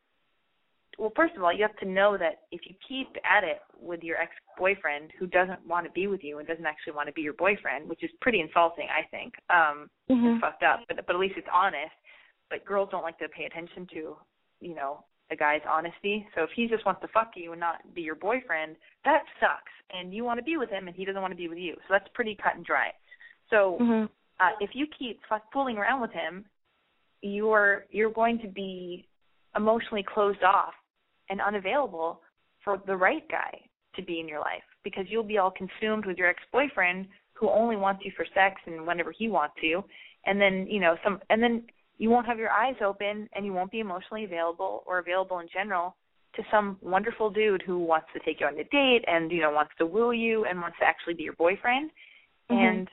well, 0.99 1.13
first 1.15 1.37
of 1.37 1.43
all, 1.43 1.53
you 1.53 1.63
have 1.63 1.77
to 1.77 1.85
know 1.85 2.17
that 2.17 2.45
if 2.51 2.63
you 2.65 2.75
keep 2.89 3.09
at 3.23 3.45
it 3.45 3.61
with 3.79 4.03
your 4.03 4.17
ex-boyfriend 4.17 5.11
who 5.19 5.27
doesn't 5.27 5.67
want 5.67 5.85
to 5.85 5.93
be 5.93 6.07
with 6.07 6.25
you 6.25 6.39
and 6.39 6.49
doesn't 6.49 6.65
actually 6.65 6.95
want 6.95 7.07
to 7.07 7.13
be 7.13 7.21
your 7.21 7.35
boyfriend, 7.35 7.87
which 7.87 8.03
is 8.03 8.11
pretty 8.23 8.41
insulting, 8.41 8.89
I 8.89 9.07
think. 9.11 9.35
Um, 9.51 9.91
Mhm. 10.09 10.33
it's 10.33 10.41
fucked 10.41 10.63
up, 10.63 10.81
but 10.89 11.05
but 11.05 11.15
at 11.15 11.21
least 11.21 11.37
it's 11.37 11.49
honest. 11.53 11.95
But 12.49 12.65
girls 12.65 12.89
don't 12.91 13.03
like 13.03 13.19
to 13.19 13.29
pay 13.29 13.45
attention 13.45 13.87
to, 13.89 14.19
you 14.61 14.75
know, 14.75 15.05
a 15.31 15.37
guy's 15.37 15.61
honesty. 15.67 16.27
So 16.35 16.45
if 16.45 16.51
he 16.53 16.67
just 16.67 16.87
wants 16.87 17.03
to 17.03 17.09
fuck 17.09 17.37
you 17.37 17.53
and 17.53 17.61
not 17.61 17.93
be 17.93 18.03
your 18.03 18.15
boyfriend, 18.15 18.77
that 19.05 19.25
sucks. 19.41 19.73
And 19.91 20.15
you 20.15 20.25
want 20.25 20.39
to 20.39 20.45
be 20.45 20.57
with 20.57 20.71
him, 20.71 20.87
and 20.87 20.97
he 20.97 21.05
doesn't 21.05 21.21
want 21.21 21.33
to 21.33 21.37
be 21.37 21.49
with 21.49 21.59
you. 21.59 21.75
So 21.75 21.89
that's 21.91 22.09
pretty 22.15 22.37
cut 22.37 22.55
and 22.55 22.65
dry. 22.65 22.95
So 23.51 23.79
Mhm. 23.81 24.09
Uh, 24.41 24.51
if 24.61 24.71
you 24.75 24.87
keep 24.99 25.21
fooling 25.53 25.79
around 25.79 26.01
with 26.01 26.13
him, 26.13 26.45
you're 27.23 27.87
you're 27.91 28.13
going 28.13 28.39
to 28.41 28.49
be 28.49 29.09
emotionally 29.57 30.05
closed 30.13 30.43
off 30.43 30.75
and 31.31 31.41
unavailable 31.41 32.21
for 32.63 32.81
the 32.87 32.97
right 32.97 33.29
guy 33.29 33.59
to 33.95 34.03
be 34.03 34.21
in 34.21 34.29
your 34.29 34.41
life 34.41 34.63
because 34.85 35.07
you'll 35.09 35.23
be 35.23 35.39
all 35.39 35.51
consumed 35.51 36.05
with 36.05 36.19
your 36.19 36.29
ex-boyfriend 36.29 37.07
who 37.33 37.49
only 37.49 37.77
wants 37.77 38.05
you 38.05 38.13
for 38.17 38.27
sex 38.35 38.61
and 38.67 38.87
whenever 38.87 39.13
he 39.13 39.29
wants 39.29 39.57
you 39.63 39.83
and 40.27 40.41
then 40.41 40.67
you 40.69 40.81
know 40.81 40.97
some 41.03 41.21
and 41.31 41.43
then 41.43 41.63
you 41.99 42.11
won't 42.11 42.27
have 42.27 42.39
your 42.39 42.51
eyes 42.51 42.75
open 42.85 43.29
and 43.33 43.47
you 43.47 43.53
won't 43.53 43.71
be 43.71 43.81
emotionally 43.81 44.25
available 44.25 44.83
or 44.87 44.99
available 44.99 45.39
in 45.39 45.49
general 45.53 45.97
to 46.35 46.43
some 46.51 46.77
wonderful 46.83 47.31
dude 47.31 47.63
who 47.63 47.79
wants 47.79 48.07
to 48.13 48.21
take 48.21 48.41
you 48.41 48.47
on 48.47 48.59
a 48.59 48.65
date 48.65 49.03
and 49.07 49.33
you 49.33 49.41
know 49.41 49.51
wants 49.51 49.73
to 49.79 49.87
woo 49.87 50.13
you 50.13 50.45
and 50.45 50.61
wants 50.61 50.77
to 50.79 50.85
actually 50.85 51.15
be 51.15 51.23
your 51.23 51.33
boyfriend 51.35 51.91
Mhm. 52.51 52.61
and 52.61 52.91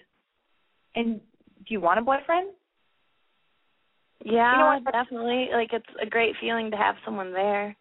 and 0.96 1.22
do 1.68 1.74
you 1.74 1.80
want 1.80 2.00
a 2.00 2.02
boyfriend 2.02 2.50
Yeah, 4.26 4.52
You 4.54 4.60
know 4.60 4.80
what? 4.84 4.94
definitely. 4.94 5.50
Like 5.54 5.74
it's 5.74 5.86
a 6.02 6.06
great 6.06 6.36
feeling 6.40 6.72
to 6.72 6.78
have 6.78 6.96
someone 7.06 7.34
there. 7.34 7.76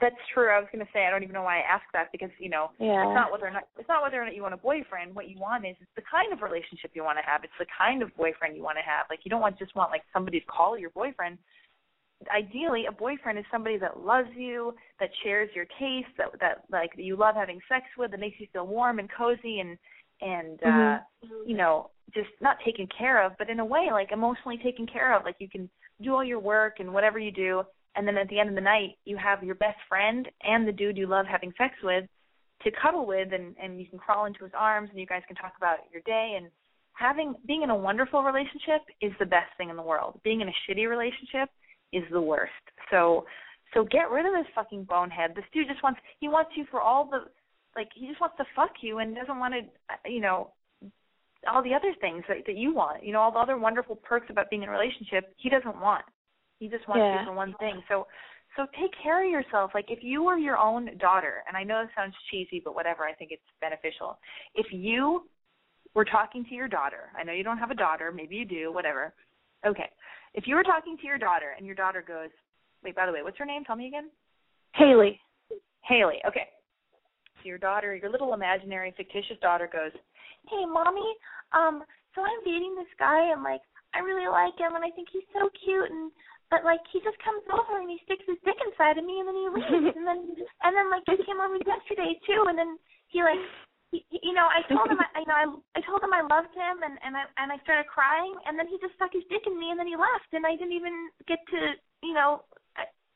That's 0.00 0.16
true. 0.34 0.50
I 0.50 0.58
was 0.58 0.66
going 0.72 0.84
to 0.84 0.90
say 0.92 1.06
I 1.06 1.10
don't 1.10 1.22
even 1.22 1.34
know 1.34 1.44
why 1.44 1.58
I 1.60 1.74
asked 1.74 1.92
that 1.92 2.10
because 2.10 2.30
you 2.40 2.50
know 2.50 2.70
Yeah. 2.80 3.06
it's 3.06 3.14
not 3.14 3.30
whether 3.30 3.46
or 3.46 3.52
not 3.52 3.68
it's 3.78 3.88
not 3.88 4.02
whether 4.02 4.20
or 4.20 4.24
not 4.24 4.34
you 4.34 4.42
want 4.42 4.54
a 4.54 4.56
boyfriend. 4.56 5.14
What 5.14 5.28
you 5.28 5.38
want 5.38 5.64
is 5.64 5.76
it's 5.80 5.94
the 5.94 6.02
kind 6.10 6.32
of 6.32 6.42
relationship 6.42 6.90
you 6.94 7.04
want 7.04 7.18
to 7.18 7.24
have. 7.30 7.44
It's 7.44 7.58
the 7.58 7.66
kind 7.78 8.02
of 8.02 8.14
boyfriend 8.16 8.56
you 8.56 8.62
want 8.62 8.78
to 8.78 8.82
have. 8.88 9.06
Like 9.10 9.20
you 9.24 9.30
don't 9.30 9.40
want 9.40 9.58
just 9.58 9.76
want 9.76 9.90
like 9.92 10.02
somebody 10.12 10.40
to 10.40 10.46
call 10.46 10.76
your 10.76 10.90
boyfriend. 10.90 11.38
Ideally, 12.34 12.86
a 12.86 12.92
boyfriend 12.92 13.38
is 13.38 13.44
somebody 13.50 13.78
that 13.78 14.00
loves 14.00 14.30
you, 14.36 14.74
that 15.00 15.10
shares 15.22 15.50
your 15.54 15.66
taste, 15.78 16.10
that 16.18 16.28
that 16.40 16.64
like 16.70 16.90
that 16.96 17.02
you 17.02 17.16
love 17.16 17.36
having 17.36 17.60
sex 17.68 17.84
with, 17.96 18.10
that 18.10 18.20
makes 18.20 18.40
you 18.40 18.46
feel 18.52 18.66
warm 18.66 18.98
and 18.98 19.08
cozy 19.16 19.60
and 19.60 19.78
and 20.22 20.62
uh 20.62 20.66
Mhm. 20.68 21.02
you 21.46 21.56
know 21.56 21.90
just 22.14 22.30
not 22.40 22.58
taken 22.64 22.86
care 22.98 23.22
of, 23.22 23.32
but 23.38 23.48
in 23.48 23.58
a 23.60 23.64
way 23.64 23.88
like 23.90 24.12
emotionally 24.12 24.58
taken 24.58 24.86
care 24.86 25.14
of. 25.14 25.24
Like 25.24 25.36
you 25.38 25.48
can 25.48 25.68
do 26.02 26.14
all 26.14 26.24
your 26.24 26.40
work 26.40 26.74
and 26.78 26.92
whatever 26.92 27.18
you 27.18 27.30
do, 27.30 27.64
and 27.96 28.06
then 28.06 28.16
at 28.18 28.28
the 28.28 28.38
end 28.38 28.48
of 28.48 28.54
the 28.54 28.60
night 28.60 28.96
you 29.04 29.16
have 29.16 29.42
your 29.42 29.54
best 29.54 29.78
friend 29.88 30.28
and 30.42 30.66
the 30.66 30.72
dude 30.72 30.96
you 30.98 31.06
love 31.06 31.26
having 31.26 31.52
sex 31.58 31.74
with 31.82 32.04
to 32.62 32.70
cuddle 32.70 33.06
with 33.06 33.32
and 33.32 33.56
and 33.60 33.80
you 33.80 33.86
can 33.86 33.98
crawl 33.98 34.26
into 34.26 34.44
his 34.44 34.52
arms 34.56 34.88
and 34.90 34.98
you 35.00 35.06
guys 35.06 35.22
can 35.26 35.36
talk 35.36 35.52
about 35.56 35.78
your 35.92 36.02
day 36.02 36.34
and 36.36 36.46
having 36.94 37.34
being 37.46 37.62
in 37.62 37.70
a 37.70 37.76
wonderful 37.76 38.22
relationship 38.22 38.82
is 39.00 39.12
the 39.18 39.26
best 39.26 39.50
thing 39.56 39.70
in 39.70 39.76
the 39.76 39.82
world 39.82 40.20
being 40.22 40.40
in 40.40 40.48
a 40.48 40.52
shitty 40.64 40.88
relationship 40.88 41.48
is 41.92 42.04
the 42.12 42.20
worst 42.20 42.52
so 42.90 43.24
so 43.74 43.84
get 43.84 44.10
rid 44.10 44.26
of 44.26 44.32
this 44.32 44.52
fucking 44.54 44.84
bonehead 44.84 45.32
this 45.34 45.44
dude 45.52 45.66
just 45.66 45.82
wants 45.82 45.98
he 46.20 46.28
wants 46.28 46.50
you 46.56 46.64
for 46.70 46.80
all 46.80 47.04
the 47.04 47.24
like 47.76 47.88
he 47.94 48.06
just 48.08 48.20
wants 48.20 48.36
to 48.36 48.44
fuck 48.54 48.72
you 48.80 48.98
and 48.98 49.14
doesn't 49.14 49.38
want 49.38 49.54
to 49.54 50.10
you 50.10 50.20
know 50.20 50.52
all 51.50 51.62
the 51.62 51.74
other 51.74 51.92
things 52.00 52.22
that 52.28 52.38
that 52.46 52.56
you 52.56 52.74
want 52.74 53.02
you 53.04 53.12
know 53.12 53.20
all 53.20 53.32
the 53.32 53.38
other 53.38 53.58
wonderful 53.58 53.96
perks 53.96 54.26
about 54.30 54.50
being 54.50 54.62
in 54.62 54.68
a 54.68 54.72
relationship 54.72 55.34
he 55.36 55.48
doesn't 55.48 55.80
want. 55.80 56.04
He 56.58 56.68
just 56.68 56.86
wants 56.86 57.02
Yeah. 57.02 57.20
you 57.20 57.26
for 57.26 57.32
one 57.34 57.54
thing. 57.58 57.82
So 57.88 58.06
so 58.56 58.66
take 58.78 58.92
care 59.02 59.24
of 59.24 59.30
yourself. 59.30 59.72
Like 59.74 59.86
if 59.90 60.00
you 60.02 60.22
were 60.22 60.36
your 60.36 60.58
own 60.58 60.96
daughter 60.98 61.42
and 61.48 61.56
i 61.56 61.64
know 61.64 61.82
this 61.82 61.90
sounds 61.96 62.14
cheesy 62.30 62.60
but 62.64 62.74
whatever 62.74 63.04
i 63.04 63.12
think 63.14 63.30
it's 63.32 63.42
beneficial. 63.60 64.18
If 64.54 64.66
you 64.70 65.28
were 65.94 66.04
talking 66.04 66.44
to 66.44 66.54
your 66.54 66.68
daughter 66.68 67.10
i 67.18 67.22
know 67.22 67.32
you 67.32 67.44
don't 67.44 67.58
have 67.58 67.70
a 67.70 67.74
daughter 67.74 68.12
maybe 68.12 68.36
you 68.36 68.44
do 68.44 68.72
whatever. 68.72 69.12
Okay. 69.66 69.88
If 70.34 70.46
you 70.46 70.54
were 70.54 70.64
talking 70.64 70.96
to 70.98 71.06
your 71.06 71.18
daughter 71.18 71.54
and 71.56 71.66
your 71.66 71.74
daughter 71.74 72.04
goes 72.06 72.30
wait 72.84 72.94
by 72.94 73.06
the 73.06 73.12
way 73.12 73.22
what's 73.22 73.38
her 73.38 73.46
name? 73.46 73.64
Tell 73.64 73.76
me 73.76 73.86
again. 73.88 74.10
Haley. 74.74 75.20
haley. 75.82 76.20
Okay 76.26 76.48
so 77.42 77.48
your 77.48 77.58
daughter 77.58 77.94
your 77.94 78.10
little 78.10 78.34
imaginary 78.34 78.94
fictitious 78.96 79.38
daughter 79.42 79.68
goes 79.70 79.92
hey 80.48 80.64
mommy 80.64 81.16
um 81.52 81.82
so 82.14 82.22
i'm 82.22 82.42
dating 82.44 82.74
this 82.78 82.90
guy 82.98 83.32
and 83.32 83.42
like 83.42 83.60
i 83.94 83.98
really 83.98 84.28
like 84.30 84.54
him 84.58 84.74
and 84.74 84.84
i 84.84 84.90
think 84.90 85.08
he's 85.12 85.26
so 85.34 85.50
cute 85.58 85.90
and 85.90 86.10
but 86.52 86.68
like 86.68 86.84
he 86.92 87.00
just 87.00 87.16
comes 87.24 87.40
over 87.48 87.80
and 87.80 87.88
he 87.88 87.96
sticks 88.04 88.28
his 88.28 88.36
dick 88.44 88.60
inside 88.60 89.00
of 89.00 89.08
me 89.08 89.24
and 89.24 89.26
then 89.26 89.40
he 89.40 89.48
leaves. 89.48 89.96
And 89.96 90.04
then 90.04 90.20
and 90.36 90.72
then 90.76 90.92
like 90.92 91.00
he 91.08 91.16
came 91.24 91.40
over 91.40 91.56
yesterday 91.64 92.12
too 92.28 92.44
and 92.44 92.60
then 92.60 92.76
he 93.08 93.24
like 93.24 93.40
he, 93.88 94.04
you 94.20 94.36
know 94.36 94.44
I 94.44 94.60
told 94.68 94.92
him 94.92 95.00
I 95.00 95.08
you 95.16 95.24
know 95.24 95.40
I 95.40 95.48
I 95.76 95.80
told 95.88 96.04
him 96.04 96.12
I 96.12 96.20
loved 96.20 96.52
him 96.52 96.84
and 96.84 97.00
and 97.00 97.16
I 97.16 97.24
and 97.40 97.48
I 97.48 97.56
started 97.64 97.88
crying 97.88 98.36
and 98.44 98.60
then 98.60 98.68
he 98.68 98.76
just 98.84 98.92
stuck 99.00 99.16
his 99.16 99.24
dick 99.32 99.48
in 99.48 99.56
me 99.56 99.72
and 99.72 99.80
then 99.80 99.88
he 99.88 99.96
left 99.96 100.28
and 100.36 100.44
I 100.44 100.52
didn't 100.52 100.76
even 100.76 101.08
get 101.24 101.40
to 101.56 101.80
you 102.04 102.12
know 102.12 102.44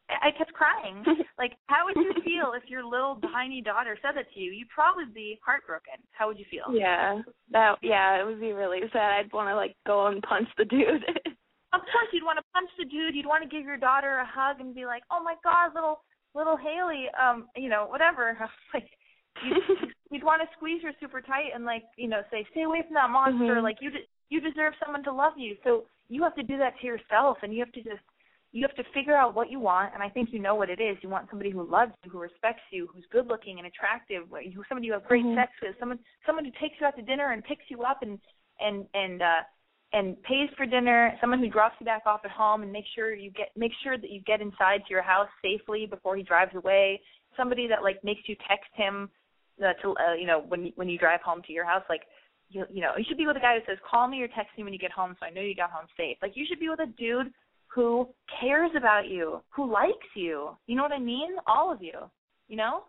I 0.09 0.30
kept 0.36 0.52
crying 0.52 1.04
like 1.38 1.52
how 1.66 1.84
would 1.86 1.96
you 1.96 2.12
feel 2.22 2.52
if 2.54 2.68
your 2.70 2.84
little 2.84 3.18
tiny 3.32 3.61
daughter 3.61 3.98
said 4.00 4.12
that 4.16 4.32
to 4.34 4.40
you 4.40 4.52
you'd 4.52 4.68
probably 4.68 5.04
be 5.12 5.38
heartbroken 5.44 5.98
how 6.12 6.28
would 6.28 6.38
you 6.38 6.44
feel 6.50 6.72
Yeah. 6.72 7.22
That 7.50 7.76
yeah, 7.82 8.20
it 8.20 8.24
would 8.26 8.40
be 8.40 8.52
really 8.52 8.80
sad. 8.92 9.12
I'd 9.18 9.32
want 9.32 9.48
to 9.48 9.57
like 9.57 9.74
go 9.86 10.07
and 10.07 10.22
punch 10.22 10.48
the 10.59 10.64
dude. 10.64 11.04
Of 11.74 11.82
course, 11.92 12.09
you'd 12.12 12.24
want 12.24 12.38
to 12.38 12.44
punch 12.54 12.70
the 12.78 12.86
dude. 12.86 13.14
You'd 13.14 13.26
want 13.26 13.42
to 13.42 13.48
give 13.50 13.66
your 13.66 13.76
daughter 13.76 14.18
a 14.18 14.24
hug 14.24 14.61
and 14.61 14.74
be 14.74 14.86
like, 14.86 15.02
"Oh 15.11 15.22
my 15.22 15.34
God, 15.44 15.74
little 15.74 16.00
little 16.34 16.57
Haley," 16.57 17.07
um, 17.20 17.48
you 17.54 17.68
know, 17.68 17.84
whatever. 17.90 18.38
like, 18.74 18.88
you'd, 19.44 19.92
you'd 20.11 20.24
want 20.24 20.40
to 20.40 20.48
squeeze 20.57 20.80
her 20.84 20.92
super 21.00 21.20
tight 21.20 21.50
and 21.54 21.66
like, 21.66 21.82
you 21.98 22.09
know, 22.09 22.22
say, 22.30 22.46
"Stay 22.52 22.62
away 22.62 22.82
from 22.86 22.94
that 22.94 23.11
monster." 23.11 23.57
Mhm. 23.57 23.62
Like, 23.62 23.76
you 23.82 23.90
de- 23.90 24.09
you 24.30 24.40
deserve 24.40 24.72
someone 24.82 25.02
to 25.04 25.12
love 25.12 25.34
you. 25.36 25.57
So 25.64 25.84
you 26.09 26.22
have 26.22 26.36
to 26.36 26.42
do 26.42 26.57
that 26.57 26.78
to 26.80 26.86
yourself, 26.86 27.36
and 27.42 27.52
you 27.52 27.61
have 27.61 27.72
to 27.72 27.82
just 27.82 28.00
you 28.57 28.66
have 28.66 28.74
to 28.74 28.90
figure 28.94 29.14
out 29.14 29.34
what 29.34 29.50
you 29.50 29.61
want. 29.61 29.92
And 29.92 30.02
I 30.02 30.09
think 30.09 30.32
you 30.32 30.38
know 30.38 30.54
what 30.54 30.70
it 30.70 30.80
is. 30.80 30.96
You 31.02 31.11
want 31.11 31.28
somebody 31.28 31.50
who 31.50 31.62
loves 31.62 31.92
you, 32.02 32.11
who 32.11 32.18
respects 32.18 32.62
you, 32.70 32.88
who's 32.90 33.04
good 33.12 33.26
looking 33.26 33.59
and 33.59 33.66
attractive, 33.66 34.22
who 34.30 34.64
somebody 34.66 34.86
you 34.86 34.94
have 34.94 35.04
great 35.04 35.26
Mhm. 35.26 35.34
sex 35.34 35.52
with, 35.61 35.78
someone 35.78 35.98
someone 36.24 36.46
who 36.46 36.50
takes 36.52 36.80
you 36.80 36.86
out 36.86 36.96
to 36.96 37.02
dinner 37.02 37.32
and 37.32 37.44
picks 37.44 37.70
you 37.70 37.82
up 37.82 38.00
and 38.00 38.18
and 38.59 38.88
and 38.94 39.20
uh 39.20 39.42
and 39.92 40.20
pays 40.22 40.48
for 40.57 40.64
dinner, 40.64 41.16
someone 41.20 41.38
who 41.38 41.48
drops 41.48 41.76
you 41.80 41.84
back 41.84 42.07
off 42.07 42.24
at 42.24 42.30
home 42.30 42.62
and 42.62 42.72
makes 42.72 42.88
sure 42.94 43.14
you 43.14 43.30
get 43.30 43.54
make 43.57 43.72
sure 43.82 43.98
that 43.98 44.11
you 44.11 44.20
get 44.22 44.40
inside 44.40 44.80
to 44.86 44.90
your 44.90 45.02
house 45.02 45.28
safely 45.42 45.84
before 45.84 46.16
he 46.16 46.22
drives 46.22 46.54
away. 46.54 47.02
Somebody 47.36 47.66
that 47.66 47.82
like 47.82 48.02
makes 48.04 48.26
you 48.26 48.36
text 48.48 48.70
him 48.72 49.11
uh, 49.62 49.74
to 49.82 49.94
uh, 49.96 50.14
you 50.14 50.26
know 50.26 50.40
when 50.48 50.64
you, 50.64 50.72
when 50.76 50.88
you 50.88 50.96
drive 50.96 51.20
home 51.20 51.42
to 51.42 51.52
your 51.52 51.66
house 51.66 51.84
like 51.90 52.04
you 52.48 52.64
you 52.70 52.80
know 52.80 52.96
you 52.96 53.04
should 53.07 53.18
be 53.18 53.26
with 53.26 53.36
a 53.36 53.40
guy 53.40 53.59
who 53.59 53.64
says 53.66 53.78
call 53.88 54.09
me 54.09 54.22
or 54.22 54.28
text 54.28 54.57
me 54.57 54.64
when 54.64 54.72
you 54.72 54.78
get 54.78 54.92
home 54.92 55.14
so 55.20 55.26
I 55.26 55.30
know 55.30 55.42
you 55.42 55.54
got 55.54 55.70
home 55.70 55.88
safe. 55.94 56.16
Like 56.22 56.36
you 56.36 56.46
should 56.48 56.61
be 56.61 56.70
with 56.70 56.80
a 56.80 56.86
dude 56.86 57.30
who 57.77 58.09
cares 58.41 58.72
about 58.77 59.07
you, 59.07 59.41
who 59.51 59.70
likes 59.70 60.11
you. 60.16 60.57
You 60.66 60.74
know 60.74 60.83
what 60.83 60.93
I 60.93 60.99
mean? 60.99 61.37
All 61.47 61.72
of 61.72 61.81
you. 61.81 62.11
You 62.49 62.57
know? 62.57 62.83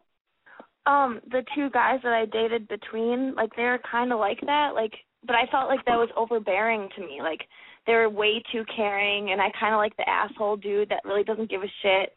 um, 0.88 1.20
the 1.30 1.44
two 1.54 1.70
guys 1.72 2.00
that 2.04 2.14
I 2.14 2.26
dated 2.26 2.68
between, 2.68 3.36
like 3.36 3.54
they 3.56 3.64
were 3.64 3.80
kind 3.92 4.14
of 4.14 4.20
like 4.20 4.40
that, 4.42 4.72
like 4.74 4.94
but 5.26 5.36
I 5.36 5.46
felt 5.52 5.68
like 5.68 5.84
that 5.86 5.98
was 5.98 6.10
overbearing 6.16 6.88
to 6.96 7.02
me. 7.02 7.20
Like 7.22 7.42
they 7.86 7.94
were 7.94 8.10
way 8.10 8.42
too 8.52 8.64
caring, 8.74 9.32
and 9.32 9.42
I 9.42 9.52
kind 9.60 9.74
of 9.74 9.80
like 9.80 9.96
the 9.98 10.08
asshole 10.08 10.58
dude 10.58 10.90
that 10.90 11.04
really 11.04 11.24
doesn't 11.24 11.50
give 11.50 11.62
a 11.62 11.72
shit. 11.82 12.16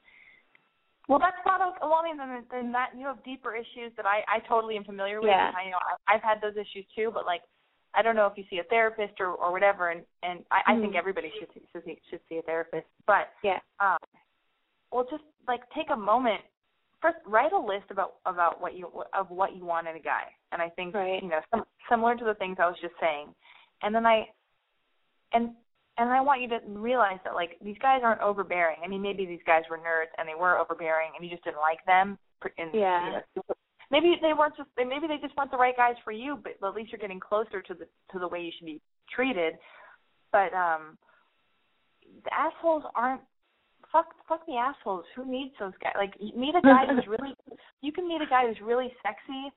Well, 1.09 1.18
that's 1.18 1.43
not 1.45 1.61
okay. 1.61 1.79
Well, 1.83 1.99
I 1.99 2.05
mean, 2.05 2.16
then, 2.16 2.45
then 2.53 2.73
that 2.73 2.91
you 2.97 3.07
have 3.07 3.25
deeper 3.25 3.57
issues 3.57 3.91
that 3.97 4.07
I 4.07 4.23
I 4.31 4.39
totally 4.49 4.77
am 4.77 4.85
familiar 4.85 5.21
with. 5.21 5.31
Yeah. 5.31 5.49
And 5.49 5.57
I 5.57 5.71
know 5.71 5.79
I, 5.83 6.14
I've 6.14 6.23
had 6.23 6.39
those 6.41 6.55
issues 6.55 6.87
too, 6.95 7.11
but 7.12 7.27
like 7.27 7.43
I 7.95 8.03
don't 8.03 8.16
know 8.16 8.26
if 8.26 8.36
you 8.36 8.45
see 8.49 8.59
a 8.59 8.64
therapist 8.64 9.20
or 9.20 9.28
or 9.28 9.53
whatever, 9.53 9.91
and 9.91 10.03
and 10.22 10.45
I, 10.51 10.62
I 10.66 10.74
think 10.80 10.95
Mhm. 10.95 10.99
everybody 10.99 11.32
should 11.38 11.53
see, 11.53 11.62
should 11.72 11.84
see 11.84 12.01
should 12.09 12.20
see 12.28 12.38
a 12.38 12.43
therapist. 12.43 12.86
But 13.07 13.32
Yeah. 13.43 13.61
um, 13.80 13.99
well, 14.93 15.05
just 15.11 15.24
like 15.49 15.68
take 15.70 15.91
a 15.91 15.97
moment. 15.97 16.43
First, 17.01 17.18
write 17.26 17.53
a 17.53 17.59
list 17.59 17.91
about 17.91 18.16
about 18.26 18.61
what 18.61 18.74
you 18.74 19.05
of 19.12 19.30
what 19.30 19.55
you 19.57 19.64
want 19.64 19.88
in 19.88 19.97
a 19.97 20.01
guy, 20.01 20.32
and 20.53 20.61
I 20.62 20.68
think 20.70 20.95
Right. 20.95 21.22
you 21.22 21.28
know 21.28 21.41
some, 21.51 21.64
similar 21.88 22.14
to 22.16 22.24
the 22.24 22.34
things 22.34 22.59
I 22.61 22.66
was 22.66 22.78
just 22.80 22.95
saying, 23.01 23.34
and 23.82 23.95
then 23.95 24.07
I 24.07 24.30
and 25.32 25.55
and 25.99 26.11
I 26.11 26.20
want 26.20 26.41
you 26.41 26.49
to 26.49 26.61
realize 26.66 27.18
that 27.24 27.34
like 27.34 27.59
these 27.61 27.78
guys 27.78 28.03
aren't 28.03 28.20
overbearing. 28.20 28.78
I 28.82 28.88
mean, 28.88 29.03
maybe 29.03 29.26
these 29.26 29.43
guys 29.45 29.64
were 29.68 29.78
nerds 29.78 30.09
and 30.18 30.28
they 30.28 30.34
were 30.34 30.59
overbearing, 30.59 31.11
and 31.14 31.24
you 31.24 31.30
just 31.30 31.45
didn't 31.45 31.61
like 31.61 31.84
them. 31.84 32.18
And, 32.57 32.72
Yeah. 32.72 33.05
you 33.05 33.12
know, 33.36 33.55
maybe 33.91 34.16
they 34.22 34.32
weren't 34.32 34.57
just. 34.57 34.68
Maybe 34.76 35.07
they 35.07 35.18
just 35.20 35.36
weren't 35.36 35.51
the 35.51 35.57
right 35.57 35.76
guys 35.76 35.97
for 36.05 36.12
you. 36.12 36.38
But 36.43 36.66
at 36.66 36.74
least 36.74 36.93
you're 36.93 36.99
getting 36.99 37.20
closer 37.20 37.61
to 37.62 37.74
the 37.74 37.86
to 38.12 38.18
the 38.18 38.28
way 38.28 38.41
you 38.41 38.53
should 38.57 38.66
be 38.66 38.80
treated. 39.14 39.55
But 40.32 40.53
um, 40.55 40.99
the 42.24 42.30
assholes 42.34 42.84
aren't. 42.95 43.22
Fuck, 43.93 44.14
fuck 44.28 44.47
the 44.47 44.55
assholes. 44.55 45.05
Who 45.16 45.28
needs 45.28 45.53
those 45.59 45.72
guys? 45.82 45.95
Like, 45.99 46.14
meet 46.20 46.55
a 46.55 46.61
guy 46.62 46.86
who's 46.88 47.07
really. 47.07 47.34
You 47.82 47.93
can 47.93 48.07
meet 48.07 48.20
a 48.20 48.26
guy 48.28 48.47
who's 48.47 48.61
really 48.62 48.93
sexy, 49.03 49.51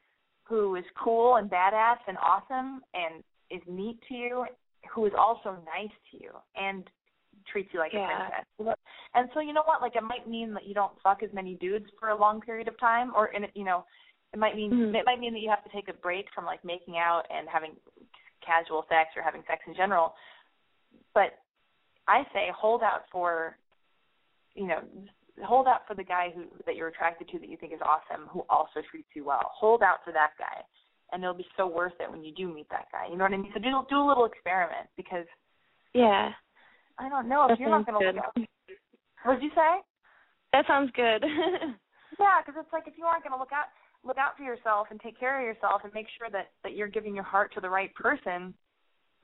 who 0.43 0.77
is 0.77 0.86
cool 0.97 1.36
and 1.36 1.51
badass 1.51 1.97
and 2.07 2.17
awesome 2.19 2.81
and 2.93 3.21
is 3.51 3.61
neat 3.67 3.99
to 4.07 4.13
you, 4.13 4.45
who 4.95 5.05
is 5.05 5.11
also 5.19 5.57
nice 5.65 5.91
to 6.11 6.23
you. 6.23 6.29
And 6.55 6.89
treats 7.51 7.69
you 7.73 7.79
like 7.79 7.93
Yeah. 7.93 8.27
a 8.27 8.45
princess. 8.55 8.79
And 9.13 9.29
so 9.34 9.39
you 9.39 9.53
know 9.53 9.63
what? 9.65 9.81
Like 9.81 9.95
it 9.95 10.03
might 10.03 10.27
mean 10.27 10.53
that 10.53 10.65
you 10.65 10.73
don't 10.73 10.93
fuck 11.01 11.23
as 11.23 11.34
many 11.34 11.55
dudes 11.55 11.86
for 11.99 12.09
a 12.09 12.15
long 12.15 12.41
period 12.41 12.67
of 12.67 12.79
time, 12.79 13.11
or 13.15 13.27
in 13.27 13.45
you 13.53 13.65
know, 13.65 13.86
it 14.34 14.39
might 14.39 14.55
mean 14.55 14.71
Mhm. 14.71 14.95
it 14.95 15.05
might 15.05 15.19
mean 15.19 15.34
that 15.34 15.39
you 15.39 15.49
have 15.49 15.63
to 15.63 15.69
take 15.69 15.88
a 15.88 15.93
break 15.93 16.29
from 16.31 16.45
like 16.45 16.63
making 16.63 16.97
out 16.97 17.25
and 17.29 17.47
having 17.47 17.77
casual 18.41 18.84
sex 18.89 19.15
or 19.15 19.21
having 19.21 19.43
sex 19.45 19.65
in 19.67 19.75
general. 19.75 20.15
But 21.13 21.39
I 22.07 22.25
say 22.34 22.49
hold 22.49 22.84
out 22.84 23.07
for, 23.09 23.57
you 24.55 24.67
know, 24.67 24.81
hold 25.45 25.67
out 25.67 25.88
for 25.88 25.93
the 25.93 26.03
guy 26.03 26.31
who 26.31 26.45
that 26.65 26.75
you're 26.75 26.89
attracted 26.89 27.29
to 27.29 27.39
that 27.39 27.47
you 27.47 27.57
think 27.57 27.73
is 27.73 27.81
awesome, 27.81 28.27
who 28.27 28.45
also 28.49 28.81
treats 28.81 29.15
you 29.15 29.23
well. 29.23 29.49
Hold 29.53 29.84
out 29.84 30.03
for 30.03 30.11
that 30.11 30.36
guy, 30.38 30.63
and 31.11 31.23
it'll 31.23 31.34
be 31.36 31.47
so 31.55 31.67
worth 31.67 31.99
it 32.01 32.09
when 32.09 32.23
you 32.23 32.34
do 32.34 32.51
meet 32.51 32.67
that 32.69 32.91
guy. 32.91 33.05
You 33.07 33.15
know 33.15 33.23
what 33.23 33.34
I 33.34 33.38
mean? 33.38 33.53
So 33.53 33.59
do 33.59 33.86
do 33.88 34.01
a 34.01 34.07
little 34.07 34.25
experiment 34.25 34.89
because 34.97 35.27
Yeah. 35.93 36.34
I 36.97 37.07
don't 37.09 37.27
know 37.27 37.43
if 37.43 37.49
That 37.49 37.59
you're 37.59 37.69
not 37.69 37.86
going 37.86 37.99
to 37.99 38.11
look 38.11 38.23
out. 38.23 38.38
What 39.23 39.36
did 39.36 39.43
you 39.43 39.51
say? 39.55 39.81
That 40.51 40.65
sounds 40.67 40.91
good. 40.91 41.23
Yeah, 42.19 42.41
because 42.45 42.61
it's 42.61 42.71
like 42.71 42.88
if 42.88 42.95
you 42.95 43.05
aren't 43.05 43.23
going 43.23 43.34
to 43.34 43.39
look 43.39 43.51
out 43.51 43.73
look 44.05 44.17
out 44.17 44.35
for 44.37 44.43
yourself 44.43 44.87
and 44.91 44.99
take 44.99 45.19
care 45.19 45.39
of 45.39 45.45
yourself 45.45 45.81
and 45.83 45.93
make 45.93 46.07
sure 46.17 46.29
that 46.29 46.51
that 46.63 46.75
you're 46.75 46.87
giving 46.87 47.15
your 47.15 47.23
heart 47.23 47.53
to 47.53 47.61
the 47.61 47.69
right 47.69 47.93
person, 47.95 48.53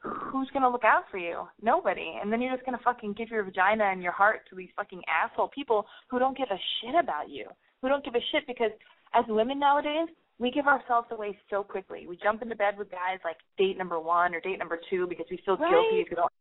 who's 0.01 0.49
going 0.51 0.63
to 0.63 0.69
look 0.69 0.83
out 0.85 1.03
for 1.11 1.17
you? 1.17 1.47
Nobody. 1.61 2.17
And 2.21 2.31
then 2.31 2.41
you're 2.41 2.53
just 2.53 2.65
going 2.65 2.77
to 2.77 2.83
fucking 2.83 3.13
give 3.13 3.29
your 3.29 3.43
vagina 3.43 3.85
and 3.85 4.01
your 4.01 4.13
heart 4.13 4.41
to 4.49 4.55
these 4.55 4.69
fucking 4.75 5.01
asshole 5.07 5.49
people 5.49 5.85
who 6.09 6.19
don't 6.19 6.37
give 6.37 6.47
a 6.51 6.59
shit 6.81 6.95
about 6.95 7.29
you. 7.29 7.47
Who 7.81 7.89
don't 7.89 8.03
give 8.03 8.15
a 8.15 8.23
shit 8.31 8.47
because 8.47 8.71
as 9.13 9.25
women 9.27 9.59
nowadays, 9.59 10.07
we 10.37 10.51
give 10.51 10.67
ourselves 10.67 11.07
away 11.11 11.37
so 11.49 11.63
quickly. 11.63 12.07
We 12.07 12.17
jump 12.21 12.41
into 12.41 12.55
bed 12.55 12.77
with 12.77 12.89
guys 12.91 13.19
like 13.25 13.37
date 13.57 13.77
number 13.77 13.99
one 13.99 14.33
or 14.33 14.39
date 14.39 14.59
number 14.59 14.79
two 14.89 15.05
because 15.07 15.25
we 15.29 15.37
feel 15.45 15.57
Right. 15.57 15.69
guilty 15.71 16.01
if 16.01 16.09
we 16.09 16.15
don't. 16.15 16.31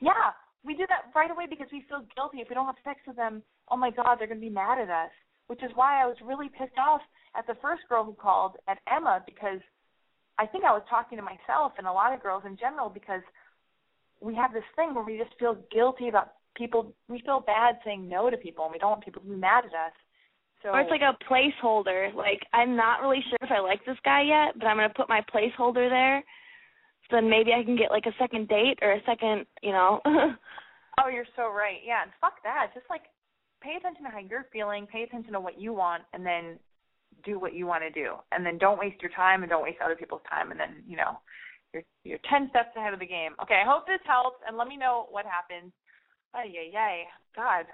Yeah, 0.00 0.32
we 0.64 0.74
do 0.74 0.86
that 0.88 1.12
right 1.14 1.30
away 1.30 1.46
because 1.48 1.68
we 1.70 1.82
feel 1.88 2.04
guilty 2.16 2.38
if 2.40 2.48
we 2.48 2.54
don't 2.54 2.66
have 2.66 2.76
sex 2.84 3.00
with 3.06 3.16
them. 3.16 3.42
Oh 3.68 3.76
my 3.76 3.90
God, 3.90 4.16
they're 4.18 4.26
going 4.26 4.40
to 4.40 4.46
be 4.46 4.50
mad 4.50 4.78
at 4.80 4.88
us. 4.88 5.10
Which 5.46 5.62
is 5.62 5.70
why 5.74 6.02
I 6.02 6.06
was 6.06 6.16
really 6.24 6.48
pissed 6.48 6.78
off 6.78 7.00
at 7.36 7.46
the 7.46 7.54
first 7.60 7.82
girl 7.88 8.04
who 8.04 8.14
called 8.14 8.56
at 8.68 8.78
Emma 8.90 9.22
because 9.26 9.60
I 10.38 10.46
think 10.46 10.64
I 10.64 10.72
was 10.72 10.82
talking 10.88 11.18
to 11.18 11.24
myself 11.24 11.72
and 11.78 11.86
a 11.86 11.92
lot 11.92 12.14
of 12.14 12.22
girls 12.22 12.44
in 12.46 12.56
general 12.56 12.88
because 12.88 13.22
we 14.20 14.34
have 14.34 14.52
this 14.52 14.64
thing 14.76 14.94
where 14.94 15.04
we 15.04 15.18
just 15.18 15.38
feel 15.38 15.56
guilty 15.70 16.08
about 16.08 16.34
people. 16.54 16.94
We 17.08 17.20
feel 17.20 17.40
bad 17.40 17.78
saying 17.84 18.08
no 18.08 18.30
to 18.30 18.36
people 18.36 18.64
and 18.64 18.72
we 18.72 18.78
don't 18.78 18.90
want 18.90 19.04
people 19.04 19.22
to 19.22 19.28
be 19.28 19.36
mad 19.36 19.64
at 19.64 19.74
us. 19.74 19.92
So 20.62 20.70
or 20.70 20.80
it's 20.80 20.90
like 20.90 21.02
a 21.02 21.16
placeholder. 21.24 22.14
Like 22.14 22.40
I'm 22.52 22.76
not 22.76 23.02
really 23.02 23.22
sure 23.28 23.38
if 23.42 23.50
I 23.50 23.60
like 23.60 23.84
this 23.84 23.98
guy 24.04 24.22
yet, 24.22 24.58
but 24.58 24.66
I'm 24.66 24.76
gonna 24.76 24.92
put 24.94 25.08
my 25.08 25.22
placeholder 25.34 25.88
there. 25.90 26.22
So 27.10 27.16
then 27.16 27.28
maybe 27.28 27.52
I 27.52 27.64
can 27.64 27.76
get 27.76 27.90
like 27.90 28.06
a 28.06 28.14
second 28.18 28.48
date 28.48 28.78
or 28.80 28.92
a 28.92 29.02
second, 29.04 29.46
you 29.62 29.72
know. 29.72 30.00
Oh, 31.00 31.08
you're 31.08 31.28
so 31.36 31.48
right. 31.48 31.80
Yeah, 31.80 32.02
and 32.02 32.12
fuck 32.20 32.42
that. 32.44 32.68
Just 32.74 32.84
like 32.90 33.08
pay 33.62 33.76
attention 33.78 34.04
to 34.04 34.10
how 34.10 34.18
you're 34.18 34.46
feeling, 34.52 34.86
pay 34.86 35.02
attention 35.04 35.32
to 35.32 35.40
what 35.40 35.60
you 35.60 35.72
want, 35.72 36.02
and 36.12 36.26
then 36.26 36.58
do 37.24 37.38
what 37.38 37.54
you 37.54 37.66
want 37.66 37.82
to 37.82 37.90
do. 37.90 38.14
And 38.32 38.44
then 38.44 38.58
don't 38.58 38.78
waste 38.78 39.00
your 39.00 39.12
time 39.12 39.42
and 39.42 39.50
don't 39.50 39.62
waste 39.62 39.78
other 39.84 39.94
people's 39.94 40.26
time. 40.28 40.50
And 40.50 40.58
then 40.58 40.82
you 40.86 40.96
know, 40.96 41.18
you're 41.72 41.84
you're 42.04 42.18
ten 42.28 42.48
steps 42.50 42.76
ahead 42.76 42.92
of 42.92 43.00
the 43.00 43.06
game. 43.06 43.32
Okay, 43.42 43.62
I 43.64 43.68
hope 43.68 43.86
this 43.86 44.02
helps, 44.04 44.42
and 44.46 44.58
let 44.58 44.68
me 44.68 44.76
know 44.76 45.06
what 45.10 45.24
happens. 45.24 45.72
Ay 46.34 46.50
yay 46.50 46.70
yay. 46.72 47.04
God, 47.36 47.66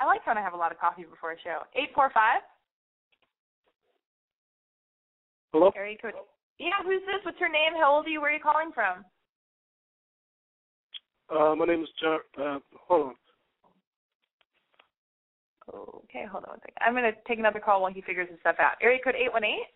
I 0.00 0.06
like 0.06 0.26
when 0.26 0.38
I 0.38 0.42
have 0.42 0.54
a 0.54 0.56
lot 0.56 0.72
of 0.72 0.78
coffee 0.78 1.04
before 1.04 1.32
a 1.32 1.40
show. 1.44 1.60
Eight 1.76 1.90
four 1.94 2.10
five. 2.14 2.40
Hello? 5.52 5.70
Area 5.76 5.96
code. 6.00 6.14
Yeah, 6.58 6.80
who's 6.84 7.02
this? 7.04 7.20
What's 7.24 7.40
your 7.40 7.52
name? 7.52 7.72
How 7.76 7.92
old 7.92 8.06
are 8.06 8.08
you? 8.08 8.20
Where 8.20 8.30
are 8.30 8.34
you 8.34 8.42
calling 8.42 8.72
from? 8.72 9.04
Uh, 11.28 11.54
my 11.56 11.66
name 11.66 11.82
is 11.82 11.88
John. 12.00 12.18
Uh, 12.40 12.58
hold 12.88 13.08
on. 13.08 13.14
Okay, 15.68 16.26
hold 16.26 16.44
on 16.44 16.58
one 16.58 16.60
second. 16.60 16.80
I'm 16.80 16.94
gonna 16.94 17.12
take 17.26 17.38
another 17.38 17.60
call 17.60 17.82
while 17.82 17.92
he 17.92 18.02
figures 18.02 18.28
his 18.30 18.40
stuff 18.40 18.56
out. 18.58 18.80
Area 18.82 18.98
code 19.02 19.14
eight 19.14 19.32
one 19.32 19.44
eight. 19.44 19.68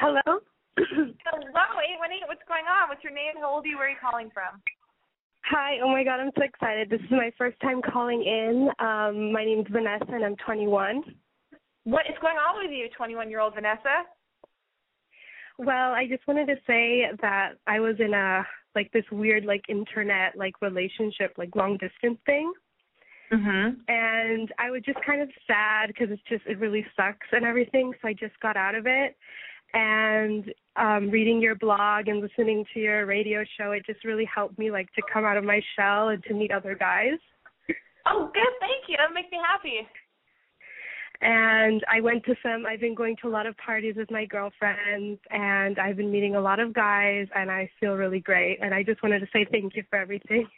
Hello. 0.00 0.20
Hello, 0.76 1.76
eight 1.84 1.98
one 1.98 2.12
eight. 2.12 2.24
What's 2.26 2.46
going 2.48 2.64
on? 2.64 2.88
What's 2.88 3.04
your 3.04 3.12
name? 3.12 3.36
How 3.40 3.54
old 3.54 3.64
are 3.64 3.68
you? 3.68 3.76
Where 3.76 3.86
are 3.86 3.90
you 3.90 4.00
calling 4.00 4.30
from? 4.32 4.60
Hi. 5.50 5.78
Oh 5.82 5.88
my 5.88 6.04
God, 6.04 6.20
I'm 6.20 6.30
so 6.36 6.44
excited. 6.44 6.88
This 6.88 7.00
is 7.00 7.10
my 7.10 7.30
first 7.36 7.58
time 7.60 7.80
calling 7.82 8.22
in. 8.22 8.68
Um, 8.78 9.32
my 9.32 9.44
name's 9.44 9.66
Vanessa, 9.70 10.06
and 10.08 10.24
I'm 10.24 10.36
21. 10.44 11.02
What 11.84 12.06
is 12.08 12.16
going 12.20 12.36
on 12.36 12.62
with 12.62 12.72
you, 12.72 12.88
21 12.96 13.30
year 13.30 13.40
old 13.40 13.54
Vanessa? 13.54 14.04
Well, 15.58 15.92
I 15.92 16.06
just 16.08 16.26
wanted 16.26 16.46
to 16.46 16.56
say 16.66 17.04
that 17.20 17.52
I 17.66 17.80
was 17.80 17.96
in 17.98 18.14
a 18.14 18.46
like 18.74 18.90
this 18.92 19.04
weird 19.10 19.44
like 19.44 19.62
internet 19.68 20.36
like 20.36 20.54
relationship 20.62 21.34
like 21.36 21.54
long 21.54 21.76
distance 21.76 22.18
thing. 22.24 22.52
Mhm. 23.32 23.76
and 23.88 24.52
I 24.58 24.70
was 24.70 24.82
just 24.82 25.00
kind 25.02 25.22
of 25.22 25.30
sad 25.46 25.88
because 25.88 26.10
it's 26.10 26.22
just 26.28 26.44
it 26.46 26.58
really 26.58 26.84
sucks 26.96 27.26
and 27.32 27.44
everything. 27.44 27.92
So 28.02 28.08
I 28.08 28.12
just 28.12 28.38
got 28.40 28.56
out 28.56 28.74
of 28.74 28.86
it, 28.86 29.16
and 29.72 30.52
um, 30.76 31.10
reading 31.10 31.40
your 31.40 31.54
blog 31.54 32.08
and 32.08 32.20
listening 32.20 32.64
to 32.74 32.80
your 32.80 33.06
radio 33.06 33.44
show, 33.56 33.72
it 33.72 33.86
just 33.86 34.04
really 34.04 34.24
helped 34.24 34.58
me 34.58 34.70
like 34.70 34.92
to 34.94 35.02
come 35.12 35.24
out 35.24 35.36
of 35.36 35.44
my 35.44 35.60
shell 35.76 36.08
and 36.08 36.22
to 36.24 36.34
meet 36.34 36.50
other 36.50 36.74
guys. 36.74 37.18
Oh, 38.06 38.30
good. 38.32 38.52
Thank 38.60 38.88
you. 38.88 38.96
That 38.96 39.12
makes 39.14 39.30
me 39.30 39.38
happy. 39.46 39.86
And 41.22 41.84
I 41.92 42.00
went 42.00 42.24
to 42.24 42.34
some. 42.42 42.64
I've 42.64 42.80
been 42.80 42.94
going 42.94 43.14
to 43.20 43.28
a 43.28 43.30
lot 43.30 43.46
of 43.46 43.54
parties 43.58 43.94
with 43.96 44.10
my 44.10 44.24
girlfriends, 44.24 45.20
and 45.30 45.78
I've 45.78 45.98
been 45.98 46.10
meeting 46.10 46.34
a 46.34 46.40
lot 46.40 46.60
of 46.60 46.72
guys, 46.72 47.28
and 47.34 47.50
I 47.50 47.70
feel 47.78 47.92
really 47.92 48.20
great. 48.20 48.58
And 48.62 48.72
I 48.72 48.82
just 48.82 49.02
wanted 49.02 49.20
to 49.20 49.26
say 49.32 49.44
thank 49.52 49.76
you 49.76 49.84
for 49.90 49.98
everything. 49.98 50.48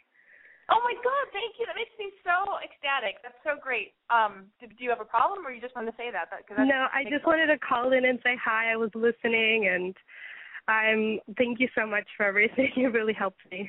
Oh 0.71 0.79
my 0.79 0.95
God, 1.03 1.25
thank 1.35 1.59
you. 1.59 1.67
That 1.67 1.75
makes 1.75 1.91
me 1.99 2.07
so 2.23 2.55
ecstatic. 2.63 3.19
That's 3.19 3.39
so 3.43 3.59
great. 3.59 3.91
Um, 4.07 4.47
do, 4.63 4.67
do 4.71 4.79
you 4.79 4.91
have 4.95 5.03
a 5.03 5.07
problem, 5.07 5.43
or 5.43 5.51
you 5.51 5.59
just 5.59 5.75
wanted 5.75 5.91
to 5.91 5.97
say 5.99 6.07
that? 6.07 6.31
that 6.31 6.47
cause 6.47 6.55
that's, 6.55 6.71
No, 6.71 6.87
I 6.87 7.03
just 7.03 7.27
wanted 7.27 7.51
to 7.51 7.59
call 7.59 7.91
in 7.91 8.07
and 8.07 8.15
say 8.23 8.39
hi. 8.39 8.71
I 8.71 8.79
was 8.79 8.91
listening, 8.95 9.67
and 9.67 9.91
I'm. 10.71 11.19
Thank 11.35 11.59
you 11.59 11.67
so 11.75 11.83
much 11.83 12.07
for 12.15 12.23
everything. 12.23 12.71
You 12.79 12.89
really 12.91 13.13
helped 13.13 13.43
me. 13.51 13.67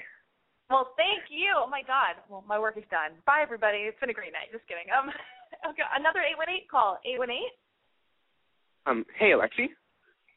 Well, 0.71 0.95
thank 0.95 1.27
you. 1.29 1.51
Oh 1.59 1.67
my 1.67 1.83
God. 1.83 2.15
Well, 2.31 2.47
my 2.47 2.59
work 2.63 2.79
is 2.79 2.87
done. 2.95 3.19
Bye, 3.27 3.43
everybody. 3.43 3.91
It's 3.91 3.99
been 3.99 4.15
a 4.15 4.17
great 4.17 4.33
night. 4.33 4.55
Just 4.55 4.67
kidding. 4.71 4.87
Um, 4.95 5.11
okay, 5.71 5.85
another 5.99 6.23
eight 6.23 6.39
one 6.39 6.49
eight 6.49 6.71
call. 6.71 7.03
Eight 7.03 7.19
one 7.19 7.31
eight. 7.35 7.55
Um, 8.87 9.05
hey, 9.19 9.35
Alexi. 9.35 9.75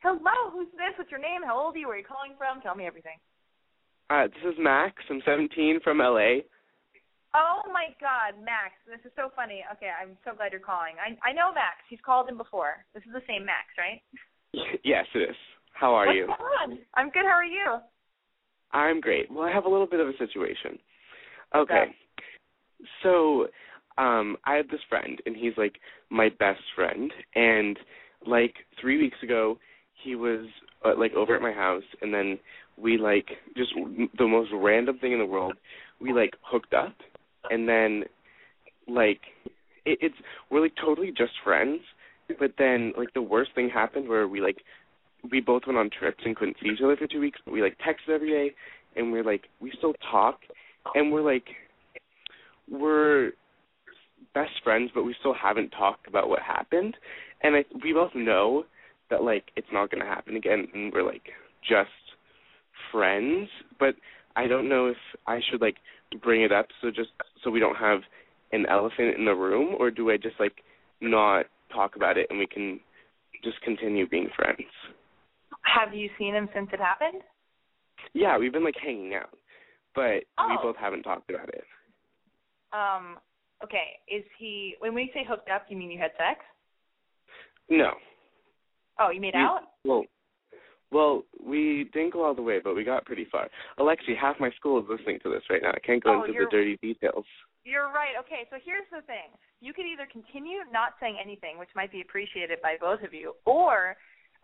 Hello. 0.01 0.49
Who's 0.51 0.73
this? 0.73 0.97
What's 0.97 1.11
your 1.13 1.21
name? 1.21 1.45
How 1.45 1.53
old 1.53 1.75
are 1.75 1.79
you? 1.79 1.87
Where 1.87 1.95
are 1.95 2.01
you 2.01 2.05
calling 2.05 2.33
from? 2.33 2.61
Tell 2.65 2.75
me 2.75 2.89
everything. 2.89 3.21
Uh, 4.09 4.27
this 4.27 4.53
is 4.53 4.59
Max. 4.59 4.95
I'm 5.09 5.21
17 5.25 5.79
from 5.83 5.99
LA. 5.99 6.43
Oh 7.35 7.61
my 7.71 7.91
God, 7.99 8.39
Max! 8.43 8.73
This 8.87 9.03
is 9.05 9.11
so 9.15 9.29
funny. 9.35 9.63
Okay, 9.75 9.91
I'm 10.01 10.17
so 10.23 10.31
glad 10.35 10.51
you're 10.51 10.61
calling. 10.61 10.95
I 10.97 11.13
I 11.27 11.33
know 11.33 11.51
Max. 11.53 11.83
He's 11.89 11.99
called 12.03 12.29
in 12.29 12.37
before. 12.37 12.85
This 12.93 13.03
is 13.03 13.11
the 13.13 13.21
same 13.27 13.45
Max, 13.45 13.67
right? 13.77 14.01
yes, 14.83 15.05
it 15.13 15.29
is. 15.29 15.35
How 15.73 15.93
are 15.93 16.07
What's 16.07 16.17
you? 16.17 16.25
going 16.25 16.39
on? 16.39 16.79
I'm 16.95 17.09
good. 17.09 17.25
How 17.25 17.35
are 17.35 17.43
you? 17.43 17.77
I'm 18.71 19.01
great. 19.01 19.31
Well, 19.31 19.47
I 19.47 19.51
have 19.51 19.65
a 19.65 19.69
little 19.69 19.87
bit 19.87 19.99
of 19.99 20.07
a 20.07 20.17
situation. 20.17 20.79
What's 21.51 21.69
Okay. 21.69 21.85
So, 23.03 23.47
um, 23.97 24.37
I 24.45 24.55
have 24.55 24.69
this 24.69 24.81
friend, 24.89 25.21
and 25.25 25.35
he's 25.35 25.53
like 25.57 25.75
my 26.09 26.29
best 26.39 26.61
friend. 26.75 27.11
And 27.35 27.77
like 28.25 28.55
three 28.79 28.97
weeks 28.97 29.17
ago, 29.21 29.57
he 30.03 30.15
was 30.15 30.47
uh, 30.85 30.97
like 30.97 31.13
over 31.13 31.35
at 31.35 31.41
my 31.41 31.51
house, 31.51 31.83
and 32.01 32.13
then 32.13 32.39
we 32.81 32.97
like 32.97 33.27
just 33.55 33.71
the 34.17 34.27
most 34.27 34.51
random 34.53 34.99
thing 34.99 35.13
in 35.13 35.19
the 35.19 35.25
world. 35.25 35.53
We 35.99 36.13
like 36.13 36.35
hooked 36.41 36.73
up, 36.73 36.95
and 37.49 37.67
then 37.67 38.03
like 38.87 39.21
it, 39.85 39.99
it's 40.01 40.15
we're 40.49 40.61
like 40.61 40.73
totally 40.79 41.09
just 41.09 41.33
friends. 41.43 41.81
But 42.39 42.53
then 42.57 42.93
like 42.97 43.13
the 43.13 43.21
worst 43.21 43.51
thing 43.55 43.69
happened 43.69 44.07
where 44.07 44.27
we 44.27 44.41
like 44.41 44.57
we 45.31 45.41
both 45.41 45.63
went 45.65 45.79
on 45.79 45.89
trips 45.89 46.23
and 46.25 46.35
couldn't 46.35 46.57
see 46.61 46.69
each 46.69 46.81
other 46.83 46.95
for 46.95 47.07
two 47.07 47.19
weeks, 47.19 47.39
but 47.43 47.53
we 47.53 47.61
like 47.61 47.77
texted 47.79 48.13
every 48.13 48.29
day, 48.29 48.55
and 48.95 49.11
we're 49.11 49.23
like 49.23 49.45
we 49.59 49.71
still 49.77 49.93
talk, 50.11 50.39
and 50.95 51.11
we're 51.11 51.21
like 51.21 51.45
we're 52.69 53.31
best 54.33 54.51
friends, 54.63 54.91
but 54.93 55.03
we 55.03 55.15
still 55.19 55.33
haven't 55.33 55.69
talked 55.69 56.07
about 56.07 56.29
what 56.29 56.41
happened, 56.41 56.95
and 57.41 57.55
I 57.55 57.65
we 57.83 57.93
both 57.93 58.11
know 58.13 58.65
that 59.09 59.23
like 59.23 59.45
it's 59.55 59.67
not 59.71 59.89
going 59.89 60.03
to 60.03 60.07
happen 60.07 60.35
again, 60.35 60.67
and 60.73 60.93
we're 60.93 61.05
like 61.05 61.23
just 61.67 61.89
friends, 62.97 63.47
but 63.79 63.95
I 64.35 64.47
don't 64.47 64.67
know 64.67 64.87
if 64.87 64.97
I 65.27 65.39
should 65.49 65.61
like 65.61 65.75
bring 66.23 66.41
it 66.41 66.51
up 66.51 66.67
so 66.81 66.89
just 66.89 67.09
so 67.43 67.51
we 67.51 67.59
don't 67.59 67.75
have 67.77 67.99
an 68.51 68.65
elephant 68.67 69.15
in 69.17 69.25
the 69.25 69.35
room, 69.35 69.75
or 69.79 69.91
do 69.91 70.09
I 70.09 70.17
just 70.17 70.39
like 70.39 70.63
not 71.01 71.45
talk 71.71 71.95
about 71.95 72.17
it 72.17 72.27
and 72.29 72.39
we 72.39 72.47
can 72.47 72.79
just 73.43 73.61
continue 73.61 74.07
being 74.07 74.29
friends? 74.35 74.61
Have 75.61 75.93
you 75.93 76.09
seen 76.17 76.33
him 76.33 76.49
since 76.55 76.69
it 76.73 76.79
happened? 76.79 77.21
Yeah, 78.13 78.37
we've 78.37 78.53
been 78.53 78.63
like 78.63 78.77
hanging 78.81 79.13
out, 79.13 79.29
but 79.93 80.23
we 80.47 80.55
Oh. 80.57 80.59
both 80.63 80.77
haven't 80.77 81.03
talked 81.03 81.29
about 81.29 81.49
it. 81.49 81.65
Um. 82.73 83.17
Okay. 83.63 83.99
Is 84.07 84.23
he? 84.37 84.75
When 84.79 84.93
we 84.93 85.11
say 85.13 85.23
hooked 85.27 85.49
up, 85.49 85.65
you 85.69 85.77
mean 85.77 85.91
you 85.91 85.99
had 85.99 86.11
sex? 86.17 86.39
No. 87.69 87.93
Oh, 88.99 89.09
you 89.09 89.19
made 89.21 89.33
We- 89.35 89.41
out? 89.41 89.61
Well, 89.83 90.03
Well, 90.91 91.23
we 91.43 91.89
didn't 91.93 92.13
go 92.13 92.23
all 92.23 92.33
the 92.33 92.41
way, 92.41 92.59
but 92.63 92.75
we 92.75 92.83
got 92.83 93.05
pretty 93.05 93.27
far. 93.31 93.49
Alexi, 93.79 94.15
half 94.19 94.39
my 94.39 94.51
school 94.51 94.79
is 94.79 94.85
listening 94.89 95.19
to 95.23 95.29
this 95.29 95.43
right 95.49 95.61
now. 95.61 95.71
I 95.75 95.79
can't 95.79 96.03
go 96.03 96.21
Oh, 96.21 96.23
into 96.23 96.39
the 96.39 96.47
dirty 96.49 96.77
details. 96.81 97.25
You're 97.65 97.91
right. 97.91 98.15
Okay, 98.19 98.47
so 98.49 98.55
here's 98.63 98.87
the 98.91 99.01
thing. 99.01 99.35
You 99.59 99.73
could 99.73 99.85
either 99.85 100.07
continue 100.09 100.59
not 100.71 100.93
saying 101.01 101.17
anything, 101.21 101.57
which 101.59 101.67
might 101.75 101.91
be 101.91 101.99
appreciated 101.99 102.59
by 102.61 102.77
both 102.79 103.03
of 103.03 103.13
you, 103.13 103.33
or 103.45 103.97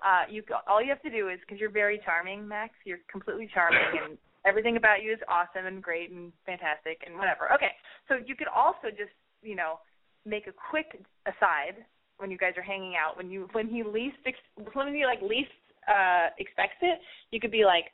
uh 0.03 0.23
you 0.29 0.41
go- 0.41 0.59
all 0.67 0.81
you 0.83 0.89
have 0.89 1.01
to 1.03 1.09
do 1.09 1.29
is 1.29 1.39
because 1.39 1.59
you're 1.61 1.71
very 1.71 2.01
charming, 2.03 2.45
Max. 2.45 2.73
You're 2.83 2.99
completely 3.09 3.47
charming, 3.53 3.79
and 4.03 4.17
everything 4.45 4.75
about 4.75 5.01
you 5.03 5.13
is 5.13 5.19
awesome 5.29 5.65
and 5.65 5.81
great 5.81 6.11
and 6.11 6.33
fantastic 6.45 7.01
and 7.05 7.15
whatever. 7.17 7.53
Okay, 7.53 7.71
so 8.09 8.15
you 8.25 8.35
could 8.35 8.49
also 8.53 8.89
just 8.89 9.15
you 9.41 9.55
know 9.55 9.79
make 10.25 10.47
a 10.47 10.51
quick 10.69 10.99
aside 11.25 11.85
when 12.17 12.29
you 12.29 12.37
guys 12.37 12.53
are 12.57 12.61
hanging 12.63 12.95
out 12.95 13.15
when 13.15 13.29
you 13.31 13.47
when 13.53 13.69
he 13.69 13.83
least 13.83 14.17
ex- 14.25 14.67
when 14.73 14.93
he 14.93 15.05
like 15.05 15.21
least 15.21 15.51
uh 15.87 16.29
expects 16.39 16.79
it. 16.81 16.99
You 17.31 17.39
could 17.39 17.51
be 17.51 17.65
like, 17.65 17.85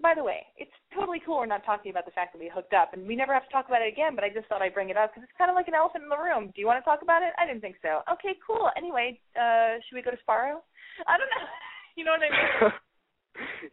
by 0.00 0.14
the 0.14 0.22
way, 0.22 0.42
it's 0.56 0.74
totally 0.94 1.22
cool 1.24 1.38
we're 1.38 1.46
not 1.46 1.64
talking 1.64 1.90
about 1.90 2.04
the 2.04 2.10
fact 2.12 2.32
that 2.32 2.38
we 2.38 2.50
hooked 2.52 2.74
up, 2.74 2.92
and 2.92 3.06
we 3.06 3.14
never 3.16 3.32
have 3.32 3.46
to 3.46 3.52
talk 3.52 3.66
about 3.68 3.82
it 3.82 3.92
again. 3.92 4.14
But 4.14 4.24
I 4.24 4.30
just 4.30 4.46
thought 4.48 4.62
I'd 4.62 4.74
bring 4.74 4.90
it 4.90 4.96
up 4.96 5.10
because 5.10 5.22
it's 5.24 5.38
kind 5.38 5.50
of 5.50 5.54
like 5.54 5.68
an 5.68 5.74
elephant 5.74 6.04
in 6.04 6.10
the 6.10 6.18
room. 6.18 6.50
Do 6.54 6.60
you 6.60 6.66
want 6.66 6.82
to 6.82 6.84
talk 6.84 7.02
about 7.02 7.22
it? 7.22 7.32
I 7.38 7.46
didn't 7.46 7.60
think 7.62 7.76
so. 7.82 8.02
Okay, 8.12 8.34
cool. 8.44 8.70
Anyway, 8.76 9.18
uh, 9.38 9.78
should 9.86 9.96
we 9.96 10.02
go 10.02 10.10
to 10.10 10.20
Sparrow? 10.22 10.62
I 11.06 11.18
don't 11.18 11.30
know. 11.30 11.46
You 11.96 12.04
know 12.04 12.10
what 12.10 12.22
I 12.26 12.64
mean? 12.64 12.72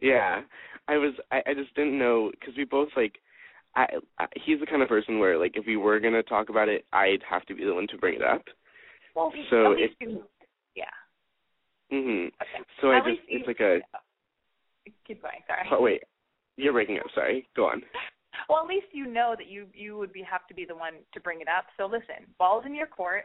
yeah, 0.00 0.42
I 0.86 0.96
was. 0.96 1.12
I, 1.32 1.42
I 1.44 1.54
just 1.54 1.74
didn't 1.74 1.98
know 1.98 2.30
because 2.30 2.54
we 2.56 2.62
both 2.64 2.88
like. 2.96 3.18
I, 3.74 3.86
I 4.20 4.26
he's 4.46 4.60
the 4.60 4.66
kind 4.66 4.80
of 4.80 4.88
person 4.88 5.18
where 5.18 5.36
like 5.36 5.56
if 5.56 5.66
we 5.66 5.76
were 5.76 5.98
gonna 5.98 6.22
talk 6.22 6.48
about 6.48 6.68
it, 6.68 6.84
I'd 6.92 7.18
have 7.28 7.44
to 7.46 7.54
be 7.56 7.64
the 7.64 7.74
one 7.74 7.88
to 7.88 7.98
bring 7.98 8.14
it 8.14 8.22
up. 8.22 8.44
Well, 9.16 9.32
So 9.50 9.72
if-. 9.72 9.90
Mhm. 11.92 12.32
So 12.80 12.90
I 12.90 13.00
just 13.00 13.20
it's 13.28 13.46
like 13.46 13.60
a. 13.60 13.80
Keep 15.06 15.22
going. 15.22 15.42
Sorry. 15.46 15.68
Oh 15.70 15.82
wait, 15.82 16.02
you're 16.56 16.72
breaking 16.72 16.98
up. 16.98 17.06
Sorry. 17.14 17.46
Go 17.54 17.66
on. 17.66 17.82
Well, 18.48 18.62
at 18.62 18.66
least 18.66 18.86
you 18.92 19.06
know 19.06 19.34
that 19.36 19.46
you 19.46 19.66
you 19.74 19.98
would 19.98 20.12
be 20.12 20.22
have 20.22 20.46
to 20.48 20.54
be 20.54 20.64
the 20.64 20.74
one 20.74 20.94
to 21.12 21.20
bring 21.20 21.42
it 21.42 21.48
up. 21.48 21.66
So 21.76 21.84
listen, 21.84 22.26
balls 22.38 22.64
in 22.66 22.74
your 22.74 22.86
court. 22.86 23.24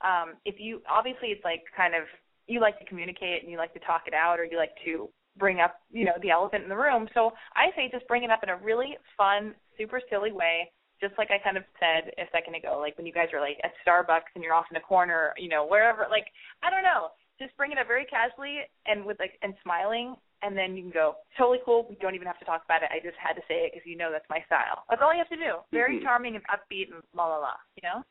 Um, 0.00 0.34
if 0.44 0.56
you 0.58 0.80
obviously 0.90 1.28
it's 1.28 1.44
like 1.44 1.62
kind 1.76 1.94
of 1.94 2.04
you 2.46 2.60
like 2.60 2.78
to 2.78 2.84
communicate 2.86 3.42
and 3.42 3.52
you 3.52 3.58
like 3.58 3.74
to 3.74 3.80
talk 3.80 4.02
it 4.06 4.14
out, 4.14 4.40
or 4.40 4.44
you 4.44 4.56
like 4.56 4.72
to 4.86 5.08
bring 5.38 5.60
up 5.60 5.76
you 5.92 6.06
know 6.06 6.16
the 6.22 6.30
elephant 6.30 6.62
in 6.64 6.70
the 6.70 6.76
room. 6.76 7.06
So 7.12 7.32
I 7.54 7.66
say 7.76 7.90
just 7.92 8.08
bring 8.08 8.24
it 8.24 8.30
up 8.30 8.42
in 8.42 8.48
a 8.48 8.56
really 8.56 8.96
fun, 9.16 9.54
super 9.76 10.00
silly 10.10 10.32
way. 10.32 10.72
Just 11.00 11.12
like 11.18 11.30
I 11.30 11.38
kind 11.38 11.58
of 11.58 11.64
said 11.78 12.10
a 12.16 12.24
second 12.32 12.54
ago, 12.54 12.78
like 12.80 12.96
when 12.96 13.06
you 13.06 13.12
guys 13.12 13.28
are 13.34 13.40
like 13.40 13.58
at 13.62 13.72
Starbucks 13.86 14.32
and 14.34 14.42
you're 14.42 14.54
off 14.54 14.66
in 14.70 14.76
a 14.78 14.80
corner, 14.80 15.34
you 15.36 15.50
know, 15.50 15.66
wherever. 15.66 16.06
Like 16.10 16.26
I 16.62 16.70
don't 16.70 16.82
know, 16.82 17.08
just 17.38 17.56
bring 17.56 17.72
it 17.72 17.78
up 17.78 17.86
very 17.86 18.04
casually 18.04 18.60
and 18.86 19.04
with 19.04 19.18
like 19.18 19.38
and 19.42 19.54
smiling, 19.62 20.16
and 20.42 20.56
then 20.56 20.76
you 20.76 20.82
can 20.82 20.92
go 20.92 21.16
totally 21.38 21.58
cool. 21.64 21.86
We 21.88 21.96
don't 21.96 22.14
even 22.14 22.26
have 22.26 22.38
to 22.40 22.44
talk 22.44 22.62
about 22.64 22.82
it. 22.82 22.90
I 22.92 23.00
just 23.04 23.16
had 23.18 23.34
to 23.34 23.42
say 23.48 23.66
it 23.66 23.72
because 23.72 23.86
you 23.86 23.96
know 23.96 24.10
that's 24.12 24.28
my 24.28 24.40
style. 24.46 24.84
That's 24.88 25.02
all 25.02 25.12
you 25.12 25.18
have 25.18 25.28
to 25.28 25.36
do. 25.36 25.60
Very 25.72 25.98
Mhm. 25.98 26.02
charming 26.02 26.36
and 26.36 26.44
upbeat 26.48 26.92
and 26.92 27.02
la 27.14 27.26
la 27.26 27.38
la. 27.38 27.56
You 27.76 27.88
know. 27.88 28.04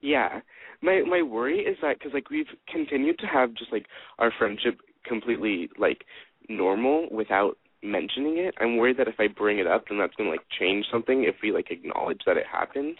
Yeah, 0.00 0.40
my 0.80 1.02
my 1.02 1.22
worry 1.22 1.60
is 1.60 1.78
that 1.80 1.98
because 1.98 2.12
like 2.12 2.30
we've 2.30 2.50
continued 2.66 3.18
to 3.20 3.26
have 3.26 3.54
just 3.54 3.72
like 3.72 3.86
our 4.18 4.32
friendship 4.32 4.80
completely 5.04 5.70
like 5.78 6.04
normal 6.48 7.08
without 7.10 7.56
mentioning 7.82 8.38
it. 8.38 8.54
I'm 8.58 8.76
worried 8.76 8.96
that 8.98 9.08
if 9.08 9.18
I 9.18 9.28
bring 9.28 9.58
it 9.58 9.66
up, 9.66 9.88
then 9.88 9.98
that's 9.98 10.14
gonna 10.16 10.30
like 10.30 10.46
change 10.58 10.86
something 10.90 11.24
if 11.24 11.36
we 11.42 11.52
like 11.52 11.70
acknowledge 11.70 12.20
that 12.26 12.36
it 12.36 12.46
happened. 12.46 12.96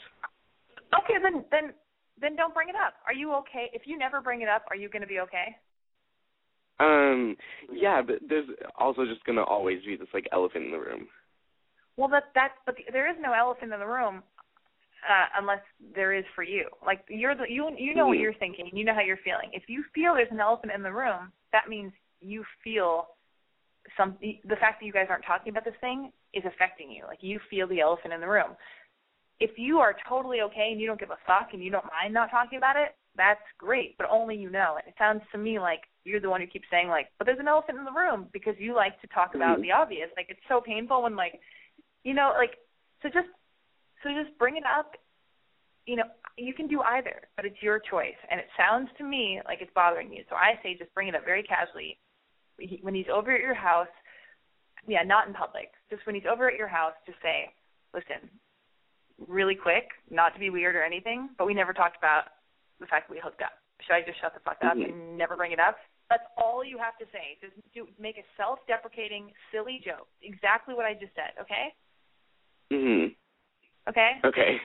Okay, 0.94 1.18
then 1.22 1.44
then 1.50 1.72
then 2.22 2.36
don't 2.36 2.54
bring 2.54 2.68
it 2.68 2.76
up. 2.76 2.94
Are 3.06 3.12
you 3.12 3.34
okay? 3.34 3.68
If 3.72 3.82
you 3.84 3.98
never 3.98 4.20
bring 4.20 4.40
it 4.42 4.48
up, 4.48 4.64
are 4.70 4.76
you 4.76 4.88
going 4.88 5.02
to 5.02 5.08
be 5.08 5.20
okay? 5.20 5.56
Um, 6.80 7.36
yeah, 7.72 8.02
but 8.02 8.16
there's 8.28 8.48
also 8.78 9.04
just 9.04 9.24
gonna 9.24 9.44
always 9.44 9.84
be 9.84 9.94
this 9.94 10.08
like 10.12 10.26
elephant 10.32 10.64
in 10.64 10.70
the 10.72 10.78
room. 10.78 11.06
Well, 11.96 12.08
that 12.08 12.24
that 12.34 12.52
but 12.66 12.74
there 12.90 13.08
is 13.10 13.16
no 13.20 13.32
elephant 13.32 13.72
in 13.72 13.78
the 13.78 13.86
room 13.86 14.22
uh, 15.08 15.26
unless 15.38 15.60
there 15.94 16.12
is 16.12 16.24
for 16.34 16.42
you. 16.42 16.66
Like 16.84 17.04
you're 17.08 17.34
the 17.36 17.44
you 17.48 17.70
you 17.76 17.94
know 17.94 18.06
what 18.06 18.16
Mhm. 18.16 18.22
you're 18.22 18.34
thinking. 18.34 18.70
You 18.72 18.84
know 18.84 18.94
how 18.94 19.00
you're 19.02 19.18
feeling. 19.18 19.50
If 19.52 19.68
you 19.68 19.84
feel 19.94 20.14
there's 20.14 20.30
an 20.32 20.40
elephant 20.40 20.72
in 20.72 20.82
the 20.82 20.92
room, 20.92 21.32
that 21.52 21.68
means 21.68 21.92
you 22.20 22.44
feel 22.64 23.10
some 23.96 24.16
the 24.20 24.56
fact 24.56 24.80
that 24.80 24.86
you 24.86 24.92
guys 24.92 25.06
aren't 25.10 25.24
talking 25.24 25.50
about 25.50 25.64
this 25.64 25.76
thing 25.80 26.12
is 26.32 26.44
affecting 26.46 26.90
you. 26.90 27.04
Like 27.06 27.22
you 27.22 27.38
feel 27.50 27.66
the 27.68 27.80
elephant 27.80 28.12
in 28.14 28.20
the 28.20 28.28
room. 28.28 28.56
If 29.42 29.58
you 29.58 29.78
are 29.78 29.96
totally 30.08 30.40
okay 30.42 30.68
and 30.70 30.80
you 30.80 30.86
don't 30.86 31.00
give 31.00 31.10
a 31.10 31.18
fuck 31.26 31.48
and 31.52 31.62
you 31.62 31.70
don't 31.70 31.84
mind 31.86 32.14
not 32.14 32.30
talking 32.30 32.58
about 32.58 32.76
it, 32.76 32.94
that's 33.16 33.42
great, 33.58 33.98
but 33.98 34.06
only 34.10 34.36
you 34.36 34.50
know. 34.50 34.76
And 34.78 34.86
it 34.86 34.94
sounds 34.96 35.22
to 35.32 35.38
me 35.38 35.58
like 35.58 35.80
you're 36.04 36.20
the 36.20 36.30
one 36.30 36.40
who 36.40 36.46
keeps 36.46 36.68
saying 36.70 36.88
like, 36.88 37.08
but 37.18 37.26
there's 37.26 37.40
an 37.40 37.48
elephant 37.48 37.78
in 37.78 37.84
the 37.84 37.92
room 37.92 38.28
because 38.32 38.54
you 38.58 38.74
like 38.74 39.00
to 39.00 39.06
talk 39.08 39.34
about 39.34 39.58
Mhm. 39.58 39.62
the 39.62 39.72
obvious. 39.72 40.10
Like 40.16 40.30
it's 40.30 40.46
so 40.48 40.60
painful 40.60 41.02
when 41.02 41.16
like 41.16 41.40
you 42.04 42.14
know, 42.14 42.32
like 42.36 42.58
so 43.02 43.08
just 43.08 43.28
so 44.02 44.10
just 44.14 44.36
bring 44.38 44.56
it 44.56 44.64
up. 44.64 44.96
You 45.86 45.96
know, 45.96 46.08
you 46.38 46.54
can 46.54 46.68
do 46.68 46.80
either, 46.82 47.28
but 47.36 47.44
it's 47.44 47.60
your 47.60 47.80
choice. 47.80 48.16
And 48.30 48.38
it 48.40 48.48
sounds 48.56 48.88
to 48.98 49.04
me 49.04 49.40
like 49.46 49.60
it's 49.60 49.72
bothering 49.74 50.12
you. 50.12 50.24
So 50.30 50.36
I 50.36 50.58
say 50.62 50.76
just 50.78 50.94
bring 50.94 51.08
it 51.08 51.14
up 51.14 51.24
very 51.24 51.42
casually. 51.42 51.98
He, 52.58 52.78
when 52.82 52.94
he's 52.94 53.08
over 53.12 53.32
at 53.34 53.40
your 53.40 53.54
house, 53.54 53.88
yeah, 54.86 55.02
not 55.02 55.26
in 55.26 55.34
public. 55.34 55.72
Just 55.90 56.06
when 56.06 56.14
he's 56.14 56.26
over 56.30 56.48
at 56.48 56.56
your 56.56 56.68
house, 56.68 56.94
just 57.06 57.20
say, 57.22 57.50
"Listen, 57.92 58.30
really 59.28 59.54
quick, 59.54 59.88
not 60.10 60.34
to 60.34 60.40
be 60.40 60.50
weird 60.50 60.76
or 60.76 60.82
anything, 60.82 61.30
but 61.38 61.46
we 61.46 61.54
never 61.54 61.72
talked 61.72 61.96
about 61.96 62.24
the 62.80 62.86
fact 62.86 63.08
that 63.08 63.14
we 63.14 63.20
hooked 63.22 63.42
up. 63.42 63.52
Should 63.80 63.94
I 63.94 64.02
just 64.02 64.20
shut 64.20 64.34
the 64.34 64.40
fuck 64.40 64.58
up 64.62 64.76
Mhm. 64.76 64.84
and 64.84 65.16
never 65.18 65.36
bring 65.36 65.52
it 65.52 65.58
up?" 65.60 65.78
That's 66.08 66.26
all 66.36 66.62
you 66.64 66.78
have 66.78 66.96
to 66.98 67.06
say. 67.12 67.38
Just 67.40 67.54
do 67.72 67.88
make 67.98 68.18
a 68.18 68.24
self-deprecating, 68.36 69.32
silly 69.50 69.78
joke. 69.78 70.08
Exactly 70.20 70.74
what 70.74 70.84
I 70.84 70.94
just 70.94 71.14
said. 71.14 71.32
Okay? 71.40 71.74
Mhm. 72.70 73.16
Okay? 73.88 74.20
Okay. 74.24 74.60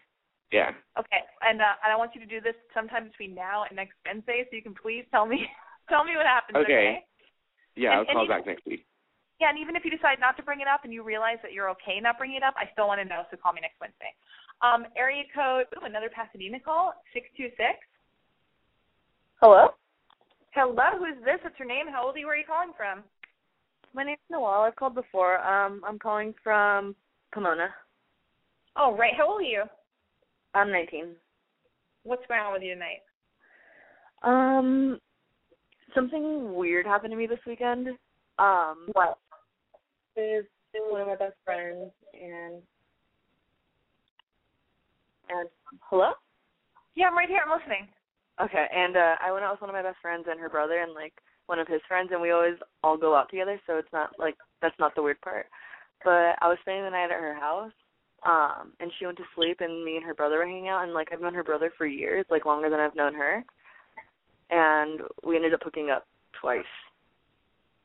Yeah. 0.52 0.74
Okay, 0.98 1.24
and 1.42 1.62
uh, 1.62 1.76
and 1.84 1.92
I 1.92 1.96
want 1.96 2.16
you 2.16 2.22
to 2.22 2.28
do 2.28 2.40
this 2.40 2.56
sometime 2.74 3.08
between 3.08 3.36
now 3.36 3.64
and 3.64 3.76
next 3.76 3.96
Wednesday, 4.06 4.46
so 4.50 4.56
you 4.56 4.62
can 4.62 4.74
please 4.74 5.06
tell 5.12 5.26
me 5.26 5.50
tell 5.90 6.04
me 6.04 6.16
what 6.16 6.26
happens. 6.26 6.58
Okay. 6.58 7.06
Yeah, 7.76 8.00
And- 8.00 8.10
I'll 8.10 8.16
call 8.16 8.28
back 8.28 8.46
next 8.46 8.66
week. 8.66 8.86
Yeah, 9.40 9.50
and 9.50 9.60
even 9.60 9.76
if 9.76 9.86
you 9.86 9.92
decide 9.92 10.20
not 10.20 10.36
to 10.38 10.44
bring 10.44 10.62
it 10.62 10.68
up 10.68 10.82
and 10.84 10.92
you 10.92 11.04
realize 11.04 11.38
that 11.44 11.54
you're 11.54 11.70
okay 11.78 12.00
not 12.02 12.18
bringing 12.18 12.38
it 12.38 12.44
up, 12.44 12.56
I 12.58 12.70
still 12.74 12.88
want 12.88 13.02
to 13.02 13.06
know. 13.06 13.22
So 13.30 13.38
call 13.38 13.54
me 13.54 13.62
next 13.62 13.80
Wednesday. 13.80 14.10
Um, 14.62 14.86
area 14.98 15.24
code. 15.34 15.66
Ooh, 15.78 15.86
another 15.86 16.10
Pasadena 16.10 16.60
call. 16.60 16.94
Six 17.14 17.28
two 17.38 17.50
six. 17.54 17.78
Hello? 19.42 19.70
Hello, 20.54 20.98
who's 20.98 21.24
this? 21.24 21.38
What's 21.44 21.60
your 21.60 21.68
name? 21.68 21.86
How 21.92 22.06
old 22.06 22.16
are 22.16 22.20
you? 22.20 22.26
Where 22.26 22.36
are 22.36 22.40
you 22.40 22.50
calling 22.50 22.74
from? 22.76 23.04
My 23.94 24.04
name's 24.04 24.20
Noel. 24.30 24.62
I've 24.62 24.76
called 24.76 24.96
before. 24.96 25.38
Um, 25.46 25.82
I'm 25.86 26.00
calling 26.00 26.34
from 26.44 26.96
Pomona. 27.32 27.70
Oh, 28.76 28.96
right. 28.98 29.14
How 29.16 29.30
old 29.30 29.42
are 29.42 29.44
you? 29.44 29.64
I'm 30.56 30.72
19. 30.72 31.16
What's 32.04 32.26
going 32.28 32.40
on 32.40 32.54
with 32.54 32.64
you 32.64 32.74
tonight? 32.74 33.02
Um, 34.24 35.00
something 35.94 36.56
weird 36.56 36.88
happened 36.88 37.12
to 37.12 37.18
me 37.18 37.28
this 37.28 37.40
weekend. 37.46 37.90
Um, 38.40 38.88
What? 38.94 39.20
With 40.18 40.46
one 40.90 41.02
of 41.02 41.08
my 41.08 41.16
best 41.16 41.36
friends 41.46 41.92
and 42.14 42.56
and 45.30 45.50
hello. 45.90 46.14
Yeah, 46.96 47.08
I'm 47.08 47.18
right 47.18 47.30
here. 47.30 47.42
I'm 47.46 47.56
listening. 47.56 47.88
Okay, 48.42 48.66
and 48.74 48.98
uh 48.98 49.16
I 49.22 49.32
went 49.32 49.46
out 49.46 49.54
with 49.54 49.62
one 49.62 49.70
of 49.70 49.76
my 49.76 49.84
best 49.84 50.02
friends 50.02 50.26
and 50.28 50.40
her 50.40 50.50
brother 50.50 50.82
and 50.82 50.94
like 50.96 51.14
one 51.46 51.60
of 51.60 51.68
his 51.68 51.82
friends 51.88 52.10
and 52.12 52.20
we 52.22 52.32
always 52.32 52.56
all 52.84 52.98
go 52.98 53.16
out 53.16 53.30
together, 53.30 53.62
so 53.68 53.78
it's 53.78 53.94
not 53.94 54.18
like 54.18 54.36
that's 54.60 54.78
not 54.80 54.96
the 54.96 55.04
weird 55.04 55.22
part. 55.22 55.46
But 56.04 56.34
I 56.42 56.48
was 56.48 56.58
spending 56.62 56.84
the 56.84 56.90
night 56.90 57.12
at 57.12 57.22
her 57.22 57.36
house, 57.36 57.72
um, 58.26 58.74
and 58.80 58.92
she 58.98 59.06
went 59.06 59.18
to 59.18 59.24
sleep 59.36 59.58
and 59.60 59.86
me 59.86 59.98
and 59.98 60.06
her 60.06 60.16
brother 60.16 60.38
were 60.38 60.46
hanging 60.46 60.68
out 60.68 60.84
and 60.84 60.94
like 60.94 61.10
I've 61.12 61.22
known 61.22 61.36
her 61.36 61.44
brother 61.44 61.72
for 61.78 61.86
years, 61.86 62.26
like 62.32 62.46
longer 62.46 62.72
than 62.72 62.80
I've 62.80 62.96
known 62.96 63.14
her. 63.14 63.44
And 64.50 65.02
we 65.24 65.36
ended 65.36 65.54
up 65.54 65.62
hooking 65.64 65.92
up 65.92 66.08
twice. 66.42 66.66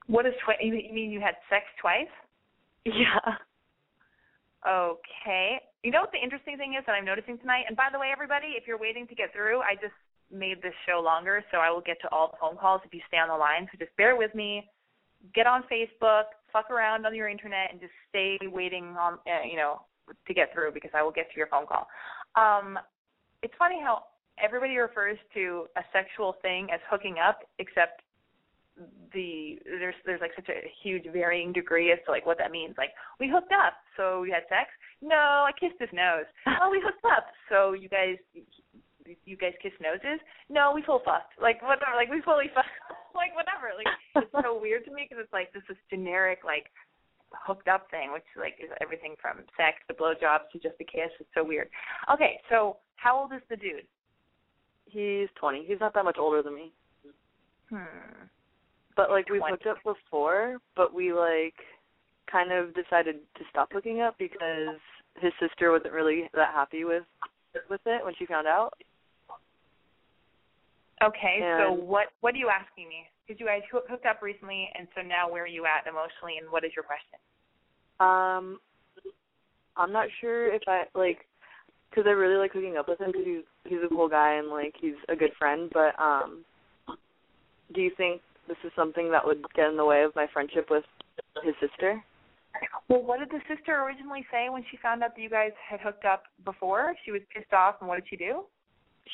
What 0.07 0.25
is 0.25 0.33
twi- 0.45 0.57
you 0.63 0.75
you 0.77 0.95
mean 0.95 1.11
you 1.11 1.21
had 1.21 1.35
sex 1.51 1.65
twice? 1.79 2.09
Yeah. 2.85 3.37
Okay. 4.67 5.61
You 5.83 5.91
know 5.91 6.01
what 6.01 6.13
the 6.13 6.23
interesting 6.23 6.57
thing 6.57 6.75
is 6.79 6.85
that 6.87 6.93
I'm 6.93 7.05
noticing 7.05 7.39
tonight? 7.39 7.65
And 7.67 7.77
by 7.77 7.89
the 7.93 7.99
way, 7.99 8.11
everybody, 8.13 8.55
if 8.57 8.67
you're 8.67 8.79
waiting 8.79 9.07
to 9.09 9.15
get 9.15 9.33
through, 9.33 9.61
I 9.61 9.75
just 9.75 9.95
made 10.31 10.63
this 10.63 10.75
show 10.87 11.01
longer, 11.01 11.45
so 11.51 11.59
I 11.59 11.71
will 11.71 11.81
get 11.81 12.01
to 12.03 12.09
all 12.11 12.29
the 12.31 12.39
phone 12.41 12.57
calls 12.57 12.81
if 12.85 12.95
you 12.95 13.01
stay 13.09 13.19
on 13.19 13.29
the 13.29 13.37
line. 13.37 13.69
So 13.71 13.79
just 13.79 13.95
bear 13.97 14.17
with 14.17 14.35
me. 14.35 14.71
Get 15.35 15.47
on 15.47 15.63
Facebook, 15.71 16.25
fuck 16.53 16.71
around 16.71 17.07
on 17.07 17.15
your 17.15 17.29
internet, 17.29 17.71
and 17.71 17.81
just 17.81 17.93
stay 18.09 18.39
waiting 18.43 18.97
on, 18.99 19.15
uh, 19.27 19.47
you 19.49 19.57
know, 19.57 19.83
to 20.27 20.35
get 20.35 20.53
through 20.53 20.73
because 20.73 20.91
I 20.95 21.03
will 21.03 21.13
get 21.13 21.31
to 21.31 21.37
your 21.37 21.47
phone 21.47 21.67
call. 21.67 21.87
Um, 22.35 22.79
it's 23.43 23.55
funny 23.59 23.81
how 23.81 24.05
everybody 24.43 24.77
refers 24.77 25.19
to 25.35 25.67
a 25.77 25.83
sexual 25.93 26.37
thing 26.43 26.69
as 26.73 26.81
hooking 26.91 27.17
up, 27.19 27.41
except 27.59 28.03
the 29.13 29.59
there's 29.65 29.95
there's 30.07 30.21
like 30.21 30.33
such 30.35 30.49
a 30.49 30.65
huge 30.83 31.05
varying 31.13 31.53
degree 31.53 31.93
as 31.93 31.99
to 32.07 32.11
like 32.11 32.25
what 32.25 32.39
that 32.39 32.51
means. 32.51 32.75
Like 32.79 32.91
we 33.21 33.29
hooked 33.29 33.53
up, 33.53 33.75
so 33.97 34.21
we 34.23 34.31
had 34.31 34.43
sex. 34.49 34.71
No, 35.03 35.45
I 35.47 35.51
kissed 35.59 35.79
his 35.79 35.93
nose. 35.93 36.27
Oh, 36.63 36.71
we 36.71 36.81
hooked 36.83 37.05
up, 37.05 37.27
so 37.49 37.73
you 37.73 37.89
guys 37.89 38.17
you 39.25 39.37
guys 39.37 39.53
kiss 39.63 39.73
noses. 39.81 40.21
No, 40.49 40.73
we 40.75 40.83
full 40.83 41.03
fucked. 41.05 41.35
Like 41.41 41.61
whatever. 41.63 41.93
Like 41.97 42.11
we 42.11 42.23
fully 42.23 42.49
fucked. 42.55 42.73
like 43.15 43.35
whatever. 43.35 43.75
Like 43.77 43.91
it's 44.17 44.33
so 44.33 44.59
weird 44.63 44.85
to 44.87 44.93
me 44.93 45.07
because 45.09 45.23
it's 45.23 45.33
like 45.33 45.53
this 45.53 45.67
is 45.69 45.77
generic 45.91 46.41
like 46.45 46.71
hooked 47.33 47.69
up 47.69 47.91
thing, 47.91 48.13
which 48.13 48.27
like 48.37 48.57
is 48.63 48.71
everything 48.81 49.15
from 49.21 49.45
sex 49.57 49.83
to 49.89 49.95
blowjobs 49.95 50.49
to 50.53 50.59
just 50.59 50.81
a 50.81 50.85
kiss. 50.85 51.13
It's 51.21 51.31
so 51.35 51.45
weird. 51.45 51.69
Okay, 52.13 52.41
so 52.49 52.79
how 52.97 53.19
old 53.19 53.33
is 53.33 53.43
the 53.51 53.57
dude? 53.57 53.87
He's 54.87 55.29
20. 55.41 55.65
He's 55.67 55.81
not 55.81 55.95
that 55.95 56.05
much 56.05 56.17
older 56.19 56.43
than 56.43 56.55
me. 56.55 56.73
Hmm. 57.71 58.29
But 58.97 59.11
like 59.11 59.29
we've 59.29 59.41
20. 59.41 59.53
hooked 59.53 59.67
up 59.67 59.79
before, 59.85 60.59
but 60.77 60.93
we 60.93 61.13
like 61.13 61.55
kind 62.31 62.53
of 62.53 62.75
decided 62.75 63.17
to 63.37 63.45
stop 63.51 63.73
hooking 63.73 64.01
up 64.01 64.17
because 64.19 64.77
his 65.21 65.33
sister 65.41 65.71
wasn't 65.71 65.93
really 65.93 66.29
that 66.35 66.53
happy 66.55 66.85
with 66.85 67.05
with 67.69 67.81
it 67.87 68.05
when 68.05 68.15
she 68.19 68.27
found 68.27 68.47
out. 68.47 68.75
Okay, 71.03 71.41
so 71.59 71.73
what 71.73 72.09
what 72.21 72.35
are 72.35 72.39
you 72.39 72.49
asking 72.49 72.89
me? 72.89 73.09
Because 73.27 73.41
you 73.41 73.47
guys 73.47 73.63
hoo- 73.71 73.83
hooked 73.89 74.07
up 74.07 74.23
recently, 74.23 74.69
and 74.79 74.87
so 74.95 75.03
now 75.03 75.31
where 75.31 75.45
are 75.45 75.49
you 75.49 75.65
at 75.67 75.89
emotionally, 75.89 76.39
and 76.41 76.51
what 76.51 76.65
is 76.65 76.71
your 76.77 76.85
question? 76.85 77.19
Um, 77.99 78.59
I'm 79.77 79.93
not 79.93 80.09
sure 80.21 80.53
if 80.55 80.63
I 80.69 80.85
like 80.95 81.27
because 81.91 82.05
I 82.07 82.11
really 82.11 82.37
like 82.37 82.53
hooking 82.53 82.77
up 82.77 82.89
with 82.89 83.01
him 83.01 83.09
because 83.13 83.27
he's 83.27 83.45
he's 83.65 83.79
a 83.85 83.89
cool 83.89 84.09
guy 84.09 84.35
and 84.35 84.49
like 84.49 84.75
he's 84.81 84.95
a 85.09 85.17
good 85.17 85.33
friend. 85.39 85.71
But 85.73 85.99
um, 86.01 86.45
do 87.75 87.81
you 87.81 87.91
think 87.97 88.21
this 88.53 88.71
is 88.71 88.73
something 88.77 89.11
that 89.11 89.25
would 89.25 89.43
get 89.55 89.71
in 89.71 89.79
the 89.79 89.85
way 89.85 90.03
of 90.03 90.15
my 90.15 90.27
friendship 90.31 90.67
with 90.69 90.85
his 91.43 91.55
sister? 91.59 92.05
Well, 92.89 93.03
what 93.03 93.19
did 93.19 93.31
the 93.31 93.41
sister 93.49 93.83
originally 93.83 94.27
say 94.31 94.51
when 94.51 94.63
she 94.71 94.77
found 94.77 95.03
out 95.03 95.17
that 95.17 95.23
you 95.23 95.31
guys 95.31 95.53
had 95.67 95.81
hooked 95.81 96.05
up 96.05 96.25
before? 96.45 96.95
She 97.05 97.13
was 97.13 97.23
pissed 97.35 97.55
off, 97.55 97.77
and 97.81 97.89
what 97.89 97.97
did 97.97 98.05
she 98.11 98.17
do? 98.17 98.45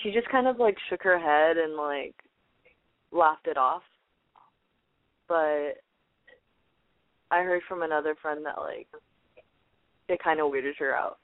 She 0.03 0.11
just 0.11 0.28
kind 0.28 0.49
of 0.49 0.59
like 0.59 0.76
shook 0.91 1.03
her 1.05 1.18
head 1.18 1.57
and 1.57 1.76
like 1.76 2.14
laughed 3.12 3.47
it 3.47 3.57
off. 3.57 3.82
But 5.28 5.78
I 7.30 7.43
heard 7.43 7.62
from 7.68 7.82
another 7.82 8.16
friend 8.20 8.45
that 8.45 8.59
like 8.59 8.89
it 10.09 10.22
kind 10.22 10.41
of 10.41 10.51
weirded 10.51 10.76
her 10.80 10.97
out. 10.97 11.18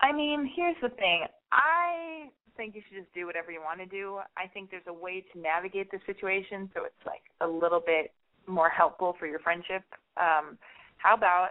I 0.00 0.12
mean, 0.12 0.50
here's 0.56 0.76
the 0.80 0.88
thing. 0.88 1.24
I 1.52 2.30
think 2.56 2.74
you 2.74 2.82
should 2.88 2.98
just 2.98 3.12
do 3.14 3.26
whatever 3.26 3.50
you 3.50 3.60
want 3.60 3.80
to 3.80 3.86
do. 3.86 4.18
I 4.36 4.46
think 4.46 4.70
there's 4.70 4.86
a 4.86 4.92
way 4.92 5.24
to 5.32 5.38
navigate 5.38 5.90
the 5.90 5.98
situation 6.06 6.70
so 6.74 6.84
it's 6.84 7.06
like 7.06 7.22
a 7.40 7.46
little 7.46 7.80
bit 7.80 8.12
more 8.46 8.68
helpful 8.68 9.16
for 9.18 9.26
your 9.26 9.38
friendship. 9.40 9.82
Um, 10.16 10.58
how 10.98 11.14
about 11.14 11.50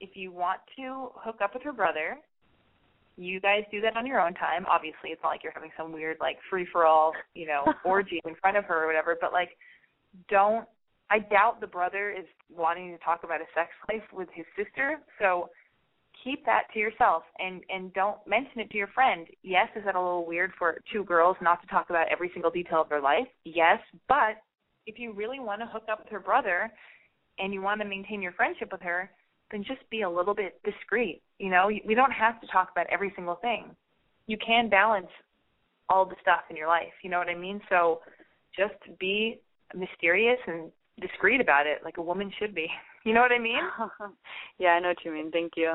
if 0.00 0.10
you 0.14 0.32
want 0.32 0.60
to 0.76 1.10
hook 1.14 1.36
up 1.42 1.54
with 1.54 1.62
her 1.62 1.72
brother, 1.72 2.18
you 3.16 3.40
guys 3.40 3.62
do 3.70 3.80
that 3.80 3.96
on 3.96 4.06
your 4.06 4.20
own 4.20 4.34
time. 4.34 4.66
Obviously, 4.68 5.10
it's 5.10 5.22
not 5.22 5.28
like 5.28 5.44
you're 5.44 5.52
having 5.52 5.70
some 5.76 5.92
weird 5.92 6.16
like 6.20 6.38
free 6.50 6.66
for 6.70 6.84
all, 6.84 7.12
you 7.34 7.46
know, 7.46 7.64
orgy 7.84 8.20
in 8.24 8.34
front 8.40 8.56
of 8.56 8.64
her 8.64 8.84
or 8.84 8.86
whatever, 8.86 9.16
but 9.20 9.32
like 9.32 9.50
don't 10.28 10.66
I 11.10 11.18
doubt 11.18 11.60
the 11.60 11.66
brother 11.66 12.10
is 12.10 12.24
wanting 12.54 12.90
to 12.96 13.04
talk 13.04 13.24
about 13.24 13.40
a 13.40 13.44
sex 13.54 13.70
life 13.92 14.02
with 14.12 14.28
his 14.34 14.46
sister. 14.56 14.98
So 15.20 15.50
keep 16.24 16.44
that 16.46 16.62
to 16.72 16.80
yourself 16.80 17.22
and 17.38 17.62
and 17.68 17.92
don't 17.92 18.16
mention 18.26 18.60
it 18.60 18.70
to 18.70 18.78
your 18.78 18.88
friend. 18.88 19.26
Yes, 19.42 19.68
is 19.76 19.84
that 19.84 19.94
a 19.94 20.00
little 20.00 20.26
weird 20.26 20.52
for 20.58 20.80
two 20.92 21.04
girls 21.04 21.36
not 21.40 21.60
to 21.60 21.68
talk 21.68 21.90
about 21.90 22.08
every 22.10 22.30
single 22.32 22.50
detail 22.50 22.80
of 22.80 22.88
their 22.88 23.00
life? 23.00 23.28
Yes, 23.44 23.78
but 24.08 24.42
if 24.86 24.98
you 24.98 25.12
really 25.12 25.38
want 25.38 25.60
to 25.60 25.66
hook 25.66 25.84
up 25.90 26.00
with 26.00 26.08
her 26.08 26.20
brother 26.20 26.72
and 27.38 27.52
you 27.52 27.60
want 27.60 27.80
to 27.80 27.86
maintain 27.86 28.22
your 28.22 28.32
friendship 28.32 28.70
with 28.72 28.82
her, 28.82 29.10
then 29.50 29.62
just 29.62 29.88
be 29.90 30.02
a 30.02 30.10
little 30.10 30.34
bit 30.34 30.60
discreet. 30.64 31.22
You 31.38 31.50
know, 31.50 31.70
we 31.86 31.94
don't 31.94 32.12
have 32.12 32.40
to 32.40 32.46
talk 32.48 32.70
about 32.70 32.86
every 32.90 33.12
single 33.14 33.36
thing. 33.36 33.74
You 34.26 34.38
can 34.44 34.68
balance 34.68 35.08
all 35.88 36.06
the 36.06 36.16
stuff 36.22 36.40
in 36.50 36.56
your 36.56 36.68
life. 36.68 36.92
You 37.02 37.10
know 37.10 37.18
what 37.18 37.28
I 37.28 37.34
mean? 37.34 37.60
So 37.68 38.00
just 38.56 38.74
be 38.98 39.40
mysterious 39.74 40.38
and 40.46 40.70
discreet 41.00 41.40
about 41.40 41.66
it, 41.66 41.80
like 41.84 41.98
a 41.98 42.02
woman 42.02 42.32
should 42.38 42.54
be. 42.54 42.66
You 43.06 43.12
know 43.12 43.20
what 43.20 43.32
I 43.32 43.38
mean? 43.38 43.60
yeah, 44.58 44.70
I 44.70 44.80
know 44.80 44.88
what 44.88 45.04
you 45.04 45.12
mean. 45.12 45.30
Thank 45.30 45.52
you. 45.58 45.74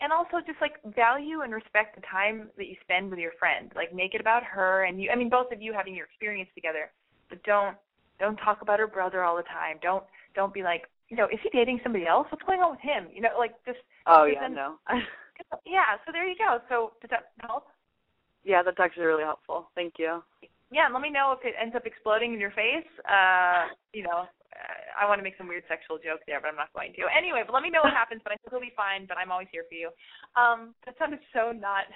And 0.00 0.12
also 0.12 0.38
just 0.46 0.60
like 0.60 0.74
value 0.96 1.42
and 1.42 1.52
respect 1.52 1.94
the 1.96 2.02
time 2.02 2.48
that 2.56 2.66
you 2.66 2.76
spend 2.82 3.10
with 3.10 3.18
your 3.18 3.32
friend. 3.38 3.70
Like 3.74 3.94
make 3.94 4.14
it 4.14 4.20
about 4.20 4.42
her 4.44 4.84
and 4.84 5.00
you 5.00 5.10
I 5.10 5.16
mean 5.16 5.28
both 5.30 5.52
of 5.52 5.60
you 5.62 5.72
having 5.72 5.94
your 5.94 6.06
experience 6.06 6.50
together. 6.54 6.90
But 7.28 7.42
don't 7.44 7.76
don't 8.18 8.36
talk 8.36 8.62
about 8.62 8.78
her 8.78 8.86
brother 8.86 9.22
all 9.24 9.36
the 9.36 9.42
time. 9.44 9.78
Don't 9.82 10.04
don't 10.34 10.52
be 10.54 10.62
like, 10.62 10.82
you 11.08 11.16
know, 11.16 11.26
is 11.26 11.38
he 11.42 11.50
dating 11.50 11.80
somebody 11.82 12.06
else? 12.06 12.26
What's 12.30 12.44
going 12.44 12.60
on 12.60 12.72
with 12.72 12.80
him? 12.80 13.08
You 13.12 13.22
know, 13.22 13.30
like 13.38 13.52
just 13.66 13.78
Oh 14.06 14.24
yeah, 14.24 14.40
then- 14.40 14.54
no. 14.54 14.76
Yeah, 15.64 15.96
so 16.04 16.12
there 16.12 16.28
you 16.28 16.36
go. 16.36 16.58
So 16.68 16.92
does 17.00 17.08
that 17.10 17.32
help? 17.40 17.64
yeah, 18.44 18.62
that's 18.62 18.78
actually 18.78 19.04
really 19.06 19.22
helpful. 19.24 19.70
Thank 19.74 19.94
you. 19.98 20.22
Yeah, 20.70 20.84
and 20.84 20.94
let 20.94 21.02
me 21.02 21.10
know 21.10 21.32
if 21.38 21.44
it 21.44 21.54
ends 21.60 21.74
up 21.74 21.86
exploding 21.86 22.34
in 22.34 22.40
your 22.40 22.50
face. 22.52 22.86
Uh, 23.08 23.68
you 23.92 24.02
know, 24.02 24.24
I 24.98 25.06
want 25.06 25.18
to 25.18 25.26
make 25.26 25.36
some 25.38 25.48
weird 25.48 25.64
sexual 25.68 25.98
joke 25.98 26.20
there, 26.26 26.40
but 26.40 26.48
I'm 26.48 26.58
not 26.58 26.72
going 26.72 26.92
to. 26.94 27.06
Anyway, 27.10 27.42
but 27.46 27.52
let 27.52 27.62
me 27.62 27.70
know 27.70 27.82
what 27.82 27.92
happens. 27.92 28.20
But 28.24 28.32
I 28.32 28.36
think 28.40 28.52
it'll 28.52 28.60
be 28.60 28.74
fine. 28.76 29.06
But 29.06 29.18
I'm 29.18 29.30
always 29.30 29.48
here 29.52 29.64
for 29.68 29.76
you. 29.76 29.90
Um, 30.36 30.74
that 30.86 30.96
sounded 30.98 31.20
so 31.32 31.52
not. 31.52 31.86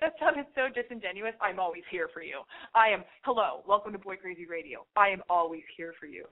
That 0.00 0.14
sounded 0.18 0.46
so 0.54 0.68
disingenuous. 0.68 1.34
I'm 1.40 1.58
always 1.58 1.86
here 1.90 2.10
for 2.12 2.22
you. 2.22 2.42
I 2.74 2.88
am. 2.88 3.04
Hello, 3.22 3.62
welcome 3.66 3.92
to 3.92 3.98
Boy 3.98 4.16
Crazy 4.16 4.46
Radio. 4.46 4.86
I 4.96 5.08
am 5.08 5.22
always 5.30 5.62
here 5.76 5.94
for 5.98 6.06
you. 6.06 6.26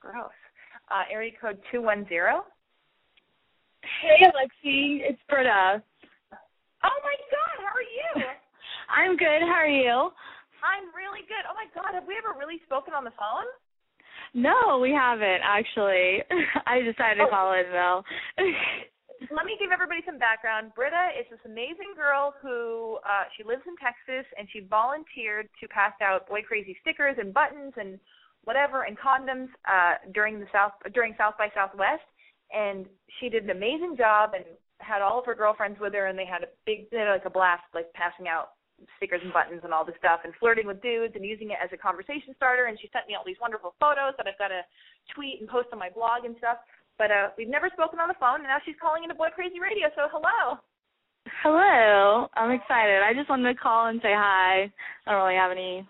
Gross. 0.00 0.34
Uh, 0.90 1.06
area 1.10 1.32
code 1.40 1.58
two 1.70 1.80
one 1.80 2.06
zero. 2.08 2.44
Hey, 4.02 4.24
Alexi, 4.26 5.04
it's 5.04 5.20
Britta. 5.28 5.82
Oh 6.84 6.98
my 7.00 7.16
God, 7.32 7.56
how 7.60 7.72
are 7.72 7.88
you? 7.88 8.10
I'm 8.92 9.16
good. 9.16 9.40
How 9.44 9.60
are 9.60 9.68
you? 9.68 10.10
I'm 10.64 10.88
really 10.96 11.24
good. 11.28 11.44
Oh 11.44 11.56
my 11.56 11.68
God, 11.76 11.92
have 11.92 12.08
we 12.08 12.16
ever 12.16 12.36
really 12.36 12.60
spoken 12.64 12.92
on 12.96 13.04
the 13.04 13.12
phone? 13.16 13.48
No, 14.34 14.78
we 14.82 14.90
haven't 14.90 15.40
actually. 15.42 16.22
I 16.66 16.80
decided 16.80 17.16
to 17.22 17.26
Oh. 17.26 17.30
call 17.30 17.52
in 17.54 17.70
though. 17.72 18.02
Let 19.30 19.46
me 19.46 19.56
give 19.58 19.70
everybody 19.72 20.00
some 20.04 20.18
background. 20.18 20.72
Britta 20.74 21.10
is 21.18 21.24
this 21.30 21.38
amazing 21.46 21.94
girl 21.96 22.34
who 22.42 22.98
uh 23.08 23.24
she 23.36 23.44
lives 23.44 23.62
in 23.66 23.74
Texas 23.78 24.26
and 24.36 24.48
she 24.52 24.60
volunteered 24.60 25.48
to 25.62 25.68
pass 25.68 25.94
out 26.02 26.28
boy 26.28 26.42
crazy 26.42 26.76
stickers 26.82 27.16
and 27.18 27.32
buttons 27.32 27.72
and 27.76 27.98
whatever 28.42 28.82
and 28.82 28.98
condoms 28.98 29.48
uh 29.70 29.94
during 30.12 30.40
the 30.40 30.46
South 30.52 30.72
during 30.92 31.14
South 31.16 31.34
by 31.38 31.48
Southwest 31.54 32.02
and 32.52 32.86
she 33.18 33.28
did 33.30 33.44
an 33.44 33.50
amazing 33.50 33.94
job 33.96 34.32
and 34.34 34.44
had 34.80 35.00
all 35.00 35.18
of 35.20 35.24
her 35.24 35.34
girlfriends 35.34 35.78
with 35.80 35.94
her 35.94 36.06
and 36.06 36.18
they 36.18 36.26
had 36.26 36.42
a 36.42 36.48
big 36.66 36.90
they 36.90 36.98
had 36.98 37.08
like 37.08 37.24
a 37.24 37.30
blast 37.30 37.62
like 37.72 37.90
passing 37.94 38.26
out 38.28 38.50
stickers 38.96 39.20
and 39.22 39.32
buttons 39.32 39.62
and 39.64 39.72
all 39.72 39.84
this 39.84 39.98
stuff 39.98 40.20
and 40.24 40.34
flirting 40.38 40.66
with 40.66 40.82
dudes 40.82 41.14
and 41.14 41.24
using 41.24 41.50
it 41.50 41.58
as 41.62 41.70
a 41.72 41.78
conversation 41.78 42.34
starter 42.36 42.66
and 42.66 42.78
she 42.80 42.90
sent 42.92 43.06
me 43.06 43.14
all 43.14 43.26
these 43.26 43.40
wonderful 43.40 43.74
photos 43.78 44.14
that 44.18 44.26
I've 44.26 44.38
got 44.38 44.48
to 44.48 44.62
tweet 45.14 45.40
and 45.40 45.48
post 45.48 45.68
on 45.72 45.78
my 45.78 45.90
blog 45.90 46.24
and 46.24 46.34
stuff. 46.38 46.58
But 46.98 47.10
uh 47.10 47.34
we've 47.38 47.50
never 47.50 47.70
spoken 47.72 47.98
on 47.98 48.08
the 48.08 48.18
phone 48.18 48.42
and 48.42 48.50
now 48.50 48.58
she's 48.64 48.78
calling 48.80 49.02
into 49.02 49.14
Boy 49.14 49.30
Crazy 49.34 49.58
Radio, 49.58 49.88
so 49.94 50.10
hello. 50.10 50.58
Hello. 51.42 52.28
I'm 52.34 52.52
excited. 52.52 53.00
I 53.00 53.14
just 53.14 53.30
wanted 53.30 53.52
to 53.52 53.58
call 53.58 53.88
and 53.88 54.00
say 54.02 54.12
hi. 54.12 54.70
I 55.06 55.10
don't 55.10 55.22
really 55.24 55.40
have 55.40 55.50
any 55.50 55.86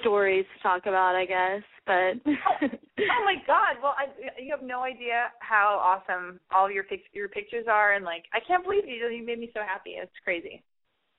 stories 0.00 0.46
to 0.56 0.62
talk 0.62 0.86
about, 0.86 1.14
I 1.16 1.26
guess, 1.26 1.62
but 1.86 2.20
oh 2.24 3.22
my 3.24 3.36
god. 3.46 3.76
Well, 3.82 3.94
I 3.96 4.06
you 4.40 4.50
have 4.50 4.62
no 4.62 4.82
idea 4.82 5.32
how 5.40 5.78
awesome 5.80 6.40
all 6.54 6.66
of 6.66 6.72
your 6.72 6.84
pic- 6.84 7.12
your 7.12 7.28
pictures 7.28 7.66
are 7.68 7.94
and 7.94 8.04
like 8.04 8.24
I 8.32 8.40
can't 8.46 8.64
believe 8.64 8.86
you 8.86 9.06
you 9.08 9.24
made 9.24 9.38
me 9.38 9.50
so 9.54 9.60
happy. 9.66 9.90
It's 9.98 10.12
crazy. 10.24 10.62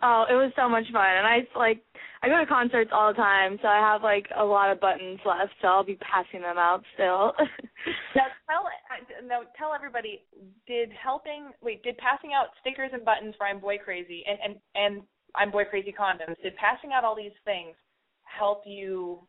Oh, 0.02 0.26
it 0.30 0.34
was 0.34 0.52
so 0.56 0.70
much 0.70 0.86
fun, 0.94 1.12
and 1.18 1.28
I 1.28 1.44
like 1.58 1.84
I 2.24 2.28
go 2.28 2.40
to 2.40 2.46
concerts 2.46 2.92
all 2.94 3.12
the 3.12 3.18
time, 3.18 3.60
so 3.62 3.68
I 3.68 3.80
have 3.80 4.02
like 4.02 4.28
a 4.38 4.44
lot 4.44 4.72
of 4.72 4.80
buttons 4.80 5.20
left, 5.26 5.52
so 5.62 5.68
I'll 5.68 5.84
be 5.84 5.98
passing 6.00 6.42
them 6.42 6.58
out 6.58 6.84
still. 6.94 7.34
Now 8.14 8.28
tell 8.50 8.68
uh, 8.68 9.26
no 9.26 9.44
tell 9.58 9.74
everybody 9.74 10.22
did 10.68 10.92
helping 10.92 11.52
wait 11.62 11.82
did 11.82 11.98
passing 11.98 12.32
out 12.34 12.48
stickers 12.60 12.92
and 12.92 13.06
buttons 13.06 13.36
for 13.38 13.48
I'm 13.48 13.60
Boy 13.60 13.78
Crazy? 13.78 14.24
And 14.28 14.38
and 14.44 14.56
and 14.76 15.04
I'm 15.36 15.50
Boy 15.50 15.64
Crazy 15.64 15.94
condoms. 15.98 16.36
Did 16.44 16.58
passing 16.58 16.92
out 16.92 17.06
all 17.06 17.16
these 17.16 17.36
things 17.46 17.76
help 18.24 18.64
you 18.66 19.20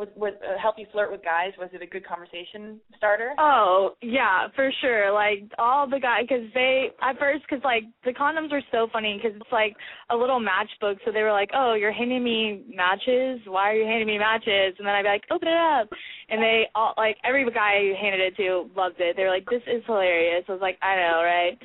was 0.00 0.08
was 0.16 0.32
uh, 0.40 0.56
help 0.56 0.76
you 0.80 0.86
flirt 0.90 1.12
with 1.12 1.22
guys 1.22 1.52
was 1.60 1.68
it 1.76 1.82
a 1.82 1.86
good 1.86 2.06
conversation 2.06 2.80
starter 2.96 3.34
Oh 3.38 3.94
yeah, 4.02 4.48
for 4.54 4.70
sure. 4.80 5.12
Like 5.12 5.50
all 5.58 5.88
the 5.88 6.00
guys, 6.00 6.22
because 6.28 6.44
they 6.54 6.88
at 7.02 7.18
first, 7.18 7.42
because 7.48 7.62
like 7.64 7.84
the 8.04 8.12
condoms 8.12 8.50
were 8.50 8.62
so 8.72 8.88
funny 8.92 9.18
because 9.20 9.36
it's 9.36 9.52
like 9.52 9.76
a 10.10 10.16
little 10.16 10.40
matchbook. 10.40 10.96
So 11.04 11.12
they 11.12 11.22
were 11.22 11.32
like, 11.32 11.50
"Oh, 11.54 11.74
you're 11.74 11.92
handing 11.92 12.22
me 12.22 12.64
matches. 12.74 13.40
Why 13.46 13.70
are 13.70 13.74
you 13.74 13.84
handing 13.84 14.06
me 14.06 14.18
matches?" 14.18 14.74
And 14.78 14.86
then 14.86 14.94
I'd 14.94 15.02
be 15.02 15.08
like, 15.08 15.24
"Open 15.30 15.48
it 15.48 15.56
up." 15.56 15.88
And 16.28 16.42
they 16.42 16.64
all 16.74 16.94
like 16.96 17.16
every 17.24 17.44
guy 17.50 17.92
I 17.92 17.94
handed 18.00 18.20
it 18.20 18.36
to 18.36 18.70
loved 18.76 19.00
it. 19.00 19.16
They 19.16 19.24
were 19.24 19.30
like, 19.30 19.48
"This 19.50 19.62
is 19.66 19.82
hilarious." 19.86 20.44
I 20.48 20.52
was 20.52 20.60
like, 20.60 20.78
"I 20.82 20.96
know, 20.96 21.22
right?" 21.22 21.58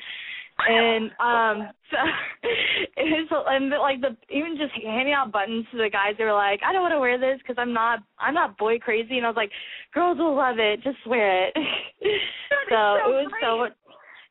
And 0.57 1.11
um, 1.19 1.69
so 1.91 1.97
it 2.95 3.29
was 3.29 3.45
and 3.49 3.69
like 3.71 3.99
the 3.99 4.15
even 4.33 4.57
just 4.57 4.71
handing 4.83 5.13
out 5.13 5.31
buttons 5.31 5.65
to 5.71 5.77
the 5.77 5.89
guys, 5.89 6.15
they 6.17 6.23
were 6.23 6.33
like, 6.33 6.61
"I 6.65 6.71
don't 6.71 6.81
want 6.81 6.93
to 6.93 6.99
wear 6.99 7.19
this 7.19 7.39
because 7.39 7.57
I'm 7.59 7.73
not 7.73 7.99
I'm 8.19 8.33
not 8.33 8.57
boy 8.57 8.79
crazy." 8.79 9.17
And 9.17 9.25
I 9.25 9.29
was 9.29 9.35
like, 9.35 9.51
"Girls 9.93 10.17
will 10.17 10.35
love 10.35 10.57
it. 10.57 10.81
Just 10.81 11.05
wear 11.05 11.47
it." 11.47 11.53
so, 12.69 12.99
so 13.03 13.11
it 13.11 13.13
was 13.13 13.31
so 13.41 13.57
great. 13.57 13.59
much. 13.59 13.73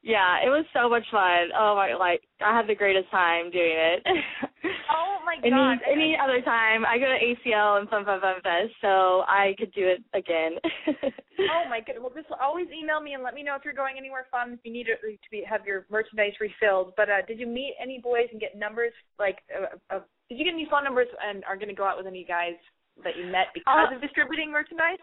Yeah, 0.05 0.44
it 0.44 0.52
was 0.52 0.68
so 0.76 0.86
much 0.86 1.09
fun. 1.11 1.48
Oh 1.57 1.72
my, 1.80 1.96
like 1.96 2.20
I 2.44 2.55
had 2.55 2.68
the 2.68 2.76
greatest 2.76 3.11
time 3.11 3.50
doing 3.50 3.72
it. 3.72 4.05
oh 4.92 5.16
my 5.24 5.40
any 5.40 5.48
god. 5.48 5.80
any 5.90 6.12
other 6.12 6.42
time. 6.44 6.84
I 6.84 6.98
go 7.00 7.09
to 7.09 7.16
ACL 7.16 7.80
and 7.80 7.88
Fun 7.88 8.05
Fun 8.05 8.20
Fun 8.20 8.36
Fest, 8.44 8.76
so 8.82 9.24
I 9.24 9.57
could 9.57 9.72
do 9.72 9.88
it 9.88 10.05
again. 10.12 10.61
oh 11.40 11.64
my 11.72 11.80
goodness. 11.80 12.05
Well, 12.05 12.12
just 12.14 12.28
always 12.36 12.68
email 12.68 13.00
me 13.00 13.14
and 13.14 13.22
let 13.24 13.32
me 13.32 13.42
know 13.42 13.57
if 13.57 13.64
you're 13.64 13.72
going 13.72 13.96
anywhere 13.96 14.26
fun. 14.30 14.52
If 14.52 14.61
you 14.62 14.72
need 14.76 14.84
to, 14.92 15.00
to 15.00 15.28
be 15.32 15.42
have 15.48 15.64
your 15.64 15.86
merchandise 15.88 16.36
refilled. 16.38 16.92
But 16.98 17.09
uh 17.09 17.24
did 17.26 17.40
you 17.40 17.46
meet 17.46 17.72
any 17.80 17.98
boys 17.98 18.28
and 18.30 18.38
get 18.38 18.59
numbers? 18.61 18.92
Like, 19.18 19.38
uh, 19.48 19.80
uh, 19.88 20.00
did 20.28 20.36
you 20.36 20.44
get 20.44 20.52
any 20.52 20.68
phone 20.70 20.84
numbers 20.84 21.09
and 21.24 21.44
are 21.48 21.57
going 21.57 21.72
to 21.72 21.74
go 21.74 21.84
out 21.88 21.96
with 21.96 22.07
any 22.07 22.24
guys 22.28 22.61
that 23.02 23.16
you 23.16 23.24
met 23.32 23.57
because 23.57 23.88
Uh, 23.90 23.96
of 23.96 24.02
distributing 24.02 24.52
merchandise? 24.52 25.00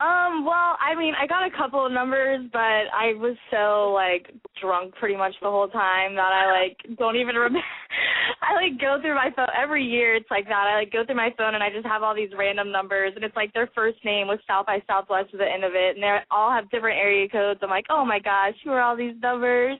Um, 0.00 0.44
well, 0.44 0.74
I 0.82 0.98
mean, 0.98 1.14
I 1.14 1.26
got 1.28 1.46
a 1.46 1.56
couple 1.56 1.84
of 1.86 1.92
numbers, 1.92 2.48
but 2.52 2.90
I 2.90 3.14
was 3.14 3.36
so 3.50 3.92
like 3.92 4.34
drunk 4.60 4.94
pretty 4.96 5.16
much 5.16 5.34
the 5.40 5.50
whole 5.50 5.68
time 5.68 6.16
that 6.16 6.32
I 6.32 6.50
like 6.50 6.98
don't 6.98 7.16
even 7.16 7.36
remember. 7.36 7.62
I 8.42 8.54
like 8.54 8.80
go 8.80 8.98
through 9.00 9.14
my 9.14 9.30
phone 9.36 9.52
every 9.54 9.84
year. 9.84 10.16
It's 10.16 10.30
like 10.30 10.46
that. 10.46 10.66
I 10.66 10.74
like 10.74 10.90
go 10.90 11.06
through 11.06 11.16
my 11.16 11.30
phone 11.38 11.54
and 11.54 11.62
I 11.62 11.70
just 11.70 11.86
have 11.86 12.02
all 12.02 12.16
these 12.16 12.34
random 12.36 12.72
numbers, 12.72 13.12
and 13.14 13.24
it's 13.24 13.36
like 13.36 13.52
their 13.52 13.70
first 13.74 13.98
name 14.04 14.26
with 14.26 14.40
South 14.46 14.66
by 14.66 14.82
Southwest 14.88 15.30
at 15.32 15.38
the 15.38 15.46
end 15.46 15.62
of 15.62 15.72
it, 15.74 15.94
and 15.94 16.02
they 16.02 16.18
all 16.30 16.50
have 16.50 16.70
different 16.70 16.98
area 16.98 17.28
codes. 17.28 17.60
I'm 17.62 17.70
like, 17.70 17.86
oh 17.88 18.04
my 18.04 18.18
gosh, 18.18 18.54
who 18.64 18.70
are 18.70 18.82
all 18.82 18.96
these 18.96 19.14
numbers? 19.22 19.78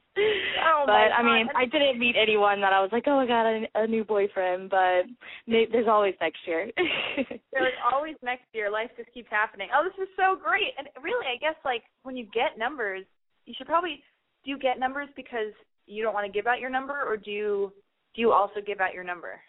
Oh 0.63 0.85
but 0.87 1.11
I 1.11 1.23
mean, 1.23 1.49
I 1.57 1.65
didn't 1.65 1.99
meet 1.99 2.15
anyone 2.21 2.61
that 2.61 2.73
I 2.73 2.81
was 2.81 2.91
like, 2.93 3.05
oh 3.07 3.17
my 3.17 3.27
god, 3.27 3.47
a, 3.47 3.83
a 3.83 3.87
new 3.87 4.05
boyfriend. 4.05 4.71
But 4.71 5.11
there's 5.47 5.89
always 5.89 6.15
next 6.21 6.47
year. 6.47 6.71
There's 7.53 7.79
always 7.93 8.17
next 8.23 8.45
year. 8.53 8.71
Life 8.71 8.91
just 8.97 9.13
keeps 9.13 9.29
happening. 9.31 9.69
Oh, 9.75 9.85
this 9.85 10.03
is 10.03 10.12
so 10.17 10.37
great. 10.37 10.75
And 10.79 10.89
really, 11.03 11.27
I 11.27 11.39
guess 11.39 11.57
like 11.65 11.83
when 12.03 12.17
you 12.17 12.27
get 12.33 12.59
numbers, 12.59 13.05
you 13.47 13.55
should 13.57 13.67
probably 13.67 14.03
do 14.45 14.51
you 14.51 14.59
get 14.59 14.79
numbers 14.79 15.09
because 15.17 15.53
you 15.87 16.03
don't 16.03 16.15
want 16.15 16.27
to 16.27 16.33
give 16.33 16.47
out 16.47 16.61
your 16.61 16.71
number, 16.71 17.03
or 17.07 17.17
do 17.17 17.31
you 17.31 17.73
do 18.15 18.21
you 18.21 18.33
also 18.33 18.61
give 18.65 18.81
out 18.81 18.95
your 18.95 19.05
number? 19.05 19.41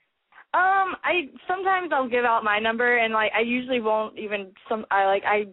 Um, 0.53 0.95
I 1.03 1.30
sometimes 1.47 1.91
I'll 1.91 2.09
give 2.09 2.26
out 2.26 2.43
my 2.43 2.59
number 2.59 2.97
and 2.97 3.14
like 3.14 3.32
I 3.36 3.41
usually 3.41 3.82
won't 3.82 4.18
even 4.20 4.51
some 4.70 4.86
I 4.91 5.05
like 5.05 5.24
I 5.26 5.45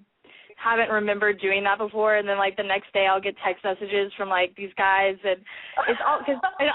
haven't 0.62 0.90
remembered 0.90 1.40
doing 1.40 1.64
that 1.64 1.78
before 1.78 2.16
and 2.16 2.28
then 2.28 2.36
like 2.36 2.56
the 2.56 2.62
next 2.62 2.92
day 2.92 3.06
I'll 3.06 3.20
get 3.20 3.34
text 3.44 3.64
messages 3.64 4.12
from 4.16 4.28
like 4.28 4.54
these 4.56 4.72
guys 4.76 5.16
and 5.24 5.40
it's 5.88 6.00
all 6.06 6.20
cuz 6.20 6.36
it 6.60 6.72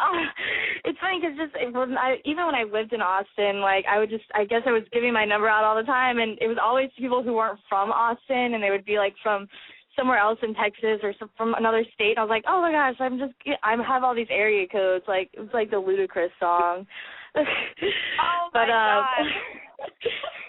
it's 0.86 1.00
funny 1.00 1.22
cuz 1.22 1.38
just 1.38 1.56
it 1.56 1.72
was 1.72 1.90
I 1.98 2.20
even 2.26 2.46
when 2.46 2.56
I 2.56 2.64
lived 2.64 2.94
in 2.94 3.02
Austin 3.02 3.62
like 3.62 3.86
I 3.86 4.00
would 4.00 4.10
just 4.10 4.26
I 4.34 4.46
guess 4.46 4.64
I 4.66 4.72
was 4.72 4.84
giving 4.92 5.14
my 5.14 5.26
number 5.26 5.48
out 5.48 5.64
all 5.64 5.76
the 5.76 5.84
time 5.84 6.18
and 6.20 6.38
it 6.42 6.48
was 6.48 6.58
always 6.58 6.90
people 6.98 7.22
who 7.22 7.34
weren't 7.34 7.60
from 7.70 7.92
Austin 7.92 8.56
and 8.56 8.64
they 8.64 8.72
would 8.72 8.86
be 8.86 8.98
like 8.98 9.16
from 9.22 9.48
somewhere 9.96 10.18
else 10.18 10.40
in 10.44 10.54
Texas 10.54 11.00
or 11.04 11.14
some, 11.18 11.30
from 11.38 11.54
another 11.56 11.86
state. 11.94 12.18
I 12.18 12.22
was 12.22 12.30
like, 12.30 12.44
"Oh 12.48 12.62
my 12.62 12.72
gosh, 12.72 12.96
I'm 13.00 13.18
just 13.18 13.34
I 13.64 13.76
have 13.82 14.04
all 14.04 14.14
these 14.14 14.28
area 14.30 14.68
codes." 14.68 15.06
Like 15.08 15.30
it's 15.34 15.54
like 15.54 15.70
the 15.70 15.82
Ludacris 15.82 16.32
song. 16.40 16.86
Oh 17.38 18.50
but 18.54 18.68
my 18.70 18.98
um 19.00 19.04
God. 19.04 19.90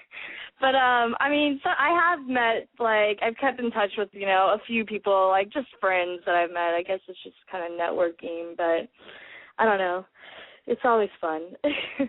but 0.60 0.74
um 0.74 1.14
I 1.20 1.28
mean 1.30 1.60
so 1.62 1.70
I 1.70 1.90
have 1.90 2.26
met 2.26 2.68
like 2.78 3.18
I've 3.22 3.36
kept 3.38 3.60
in 3.60 3.70
touch 3.70 3.90
with, 3.98 4.08
you 4.12 4.26
know, 4.26 4.54
a 4.54 4.64
few 4.66 4.84
people, 4.84 5.28
like 5.28 5.50
just 5.52 5.68
friends 5.80 6.22
that 6.26 6.34
I've 6.34 6.50
met. 6.50 6.74
I 6.74 6.82
guess 6.82 7.00
it's 7.08 7.22
just 7.22 7.36
kind 7.50 7.64
of 7.64 7.78
networking, 7.78 8.56
but 8.56 8.88
I 9.58 9.64
don't 9.64 9.78
know. 9.78 10.04
It's 10.66 10.82
always 10.84 11.10
fun. 11.20 11.52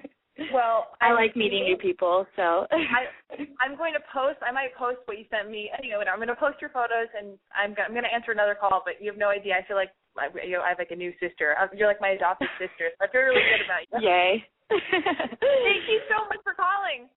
Well, 0.54 0.94
I 1.02 1.14
like 1.14 1.36
meeting 1.36 1.66
new 1.66 1.78
people, 1.78 2.26
so 2.36 2.68
I 2.70 3.10
I'm 3.62 3.74
going 3.78 3.94
to 3.94 4.04
post. 4.14 4.38
I 4.46 4.52
might 4.54 4.76
post 4.78 5.02
what 5.06 5.18
you 5.18 5.26
sent 5.34 5.50
me. 5.50 5.72
Anyway, 5.74 6.06
I'm 6.06 6.22
going 6.22 6.30
to 6.30 6.38
post 6.38 6.62
your 6.62 6.70
photos, 6.70 7.10
and 7.18 7.42
I'm 7.58 7.74
I'm 7.82 7.92
going 7.92 8.06
to 8.06 8.14
answer 8.14 8.32
another 8.32 8.54
call. 8.54 8.86
But 8.86 9.02
you 9.02 9.10
have 9.10 9.18
no 9.18 9.30
idea. 9.30 9.58
I 9.58 9.66
feel 9.66 9.78
like 9.78 9.90
I, 10.14 10.30
you 10.46 10.54
know, 10.54 10.62
I 10.62 10.70
have 10.70 10.78
like 10.80 10.94
a 10.94 10.96
new 10.96 11.12
sister. 11.18 11.58
Uh, 11.58 11.68
You're 11.74 11.90
like 11.90 12.02
my 12.02 12.14
adopted 12.14 12.50
sister. 12.62 12.94
So 12.94 13.00
I 13.02 13.10
feel 13.10 13.26
really 13.26 13.42
good 13.50 13.66
about 13.66 13.82
you. 13.90 13.98
Yay. 14.10 14.46
Thank 14.70 15.84
you 15.90 16.00
so 16.06 16.30
much 16.30 16.42
for 16.46 16.54
calling. 16.54 17.10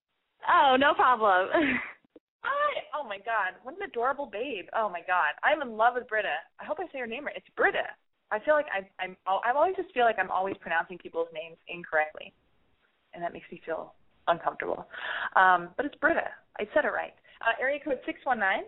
Oh, 0.48 0.76
no 0.78 0.94
problem. 0.94 1.48
Hi. 2.42 2.82
Oh 2.96 3.06
my 3.06 3.18
God, 3.18 3.60
what 3.62 3.76
an 3.76 3.82
adorable 3.82 4.26
babe. 4.26 4.64
Oh 4.74 4.88
my 4.88 5.00
God, 5.06 5.36
I'm 5.44 5.60
in 5.60 5.76
love 5.76 5.94
with 5.94 6.08
Britta. 6.08 6.40
I 6.58 6.64
hope 6.64 6.78
I 6.80 6.86
say 6.92 6.98
her 7.00 7.06
name 7.06 7.26
right. 7.26 7.36
It's 7.36 7.46
Britta. 7.56 7.84
I 8.30 8.38
feel 8.40 8.54
like 8.54 8.66
I, 8.72 8.86
I'm. 9.02 9.16
I 9.26 9.52
always 9.52 9.76
just 9.76 9.92
feel 9.92 10.04
like 10.04 10.18
I'm 10.18 10.30
always 10.30 10.56
pronouncing 10.60 10.96
people's 10.98 11.28
names 11.34 11.58
incorrectly, 11.68 12.32
and 13.12 13.22
that 13.22 13.32
makes 13.32 13.46
me 13.52 13.60
feel 13.66 13.92
uncomfortable. 14.28 14.86
Um, 15.36 15.70
but 15.76 15.84
it's 15.84 15.96
Britta. 15.96 16.28
I 16.58 16.64
said 16.72 16.84
it 16.84 16.94
right. 16.94 17.12
Uh, 17.42 17.60
area 17.60 17.78
code 17.84 18.00
six 18.06 18.20
one 18.24 18.38
nine. 18.38 18.62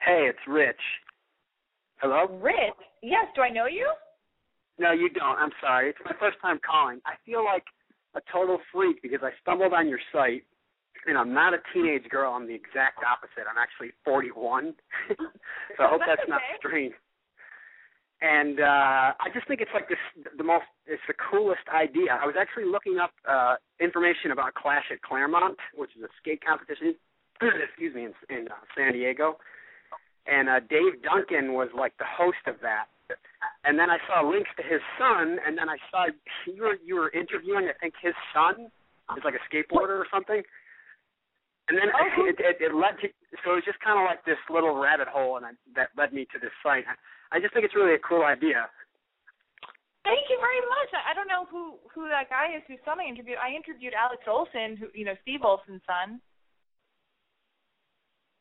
Hey, 0.00 0.26
it's 0.30 0.38
Rich. 0.48 0.80
Hello? 1.96 2.26
Rich. 2.40 2.78
Yes. 3.02 3.26
Do 3.34 3.42
I 3.42 3.50
know 3.50 3.66
you? 3.66 3.92
No, 4.78 4.92
you 4.92 5.10
don't. 5.10 5.36
I'm 5.36 5.50
sorry. 5.60 5.90
It's 5.90 5.98
my 6.04 6.14
first 6.20 6.38
time 6.40 6.60
calling. 6.64 7.00
I 7.04 7.14
feel 7.26 7.44
like 7.44 7.64
a 8.18 8.22
total 8.32 8.58
freak 8.72 9.00
because 9.00 9.20
I 9.22 9.30
stumbled 9.40 9.72
on 9.72 9.88
your 9.88 10.00
site 10.12 10.42
and 11.06 11.16
I'm 11.16 11.32
not 11.32 11.54
a 11.54 11.58
teenage 11.72 12.08
girl. 12.10 12.32
I'm 12.34 12.46
the 12.46 12.54
exact 12.54 13.00
opposite. 13.06 13.46
I'm 13.48 13.56
actually 13.56 13.94
41. 14.04 14.74
so 15.08 15.84
I 15.84 15.88
hope 15.88 16.02
That's 16.02 16.18
that's 16.20 16.28
not 16.28 16.42
okay. 16.42 16.58
strange. 16.58 16.94
And 18.20 18.58
uh 18.58 19.14
I 19.14 19.30
just 19.32 19.46
think 19.46 19.60
it's 19.60 19.70
like 19.72 19.88
this 19.88 20.02
the 20.36 20.44
most 20.44 20.66
it's 20.86 21.02
the 21.06 21.14
coolest 21.14 21.64
idea. 21.70 22.18
I 22.20 22.26
was 22.26 22.34
actually 22.34 22.66
looking 22.66 22.98
up 22.98 23.14
uh 23.28 23.56
information 23.80 24.32
about 24.32 24.54
Clash 24.54 24.90
at 24.90 25.00
Clairemont, 25.02 25.56
which 25.76 25.90
is 25.96 26.02
a 26.02 26.10
skate 26.20 26.42
competition 26.44 26.94
excuse 27.40 27.94
me 27.94 28.10
in, 28.10 28.14
in 28.28 28.48
uh, 28.48 28.58
San 28.76 28.92
Diego. 28.92 29.38
And 30.26 30.48
uh 30.48 30.60
Dave 30.68 31.00
Duncan 31.06 31.54
was 31.54 31.70
like 31.76 31.96
the 31.98 32.10
host 32.10 32.42
of 32.46 32.56
that. 32.62 32.90
And 33.64 33.78
then 33.78 33.90
I 33.90 33.98
saw 34.06 34.26
links 34.26 34.50
to 34.56 34.62
his 34.62 34.82
son 34.98 35.38
and 35.46 35.56
then 35.56 35.68
I 35.68 35.78
saw 35.90 36.06
you 36.46 36.62
were 36.62 36.76
you 36.84 36.96
were 36.96 37.10
interviewing 37.10 37.68
I 37.70 37.76
think 37.78 37.94
his 38.02 38.14
son 38.34 38.66
is 39.16 39.24
like 39.24 39.34
a 39.38 39.44
skateboarder 39.46 39.94
or 39.98 40.06
something. 40.10 40.42
And 41.68 41.76
then 41.76 41.92
Oh, 41.92 42.26
it, 42.26 42.36
it 42.38 42.58
it 42.58 42.74
led 42.74 42.98
to 43.02 43.08
so 43.44 43.54
it 43.54 43.62
was 43.62 43.68
just 43.68 43.78
kind 43.80 43.98
of 44.00 44.04
like 44.06 44.24
this 44.24 44.40
little 44.50 44.74
rabbit 44.74 45.06
hole 45.06 45.36
and 45.36 45.46
I, 45.46 45.52
that 45.76 45.94
led 45.96 46.12
me 46.12 46.26
to 46.34 46.38
this 46.38 46.54
site. 46.62 46.84
I, 46.88 46.98
I 47.36 47.40
just 47.40 47.54
think 47.54 47.64
it's 47.64 47.76
really 47.76 47.94
a 47.94 48.02
cool 48.02 48.24
idea. 48.24 48.66
Thank 50.08 50.32
you 50.32 50.40
very 50.40 50.64
much. 50.72 50.88
I, 50.96 51.12
don't 51.12 51.28
know 51.28 51.44
who 51.52 51.76
who 51.92 52.08
that 52.08 52.32
guy 52.32 52.56
is 52.56 52.64
whose 52.64 52.80
son 52.88 52.96
I 52.96 53.04
interviewed. 53.04 53.36
I 53.36 53.52
interviewed 53.52 53.92
Alex 53.92 54.24
Olson, 54.24 54.80
who 54.80 54.88
you 54.96 55.04
know 55.04 55.12
Steve 55.20 55.44
Olson's 55.44 55.84
son. 55.84 56.24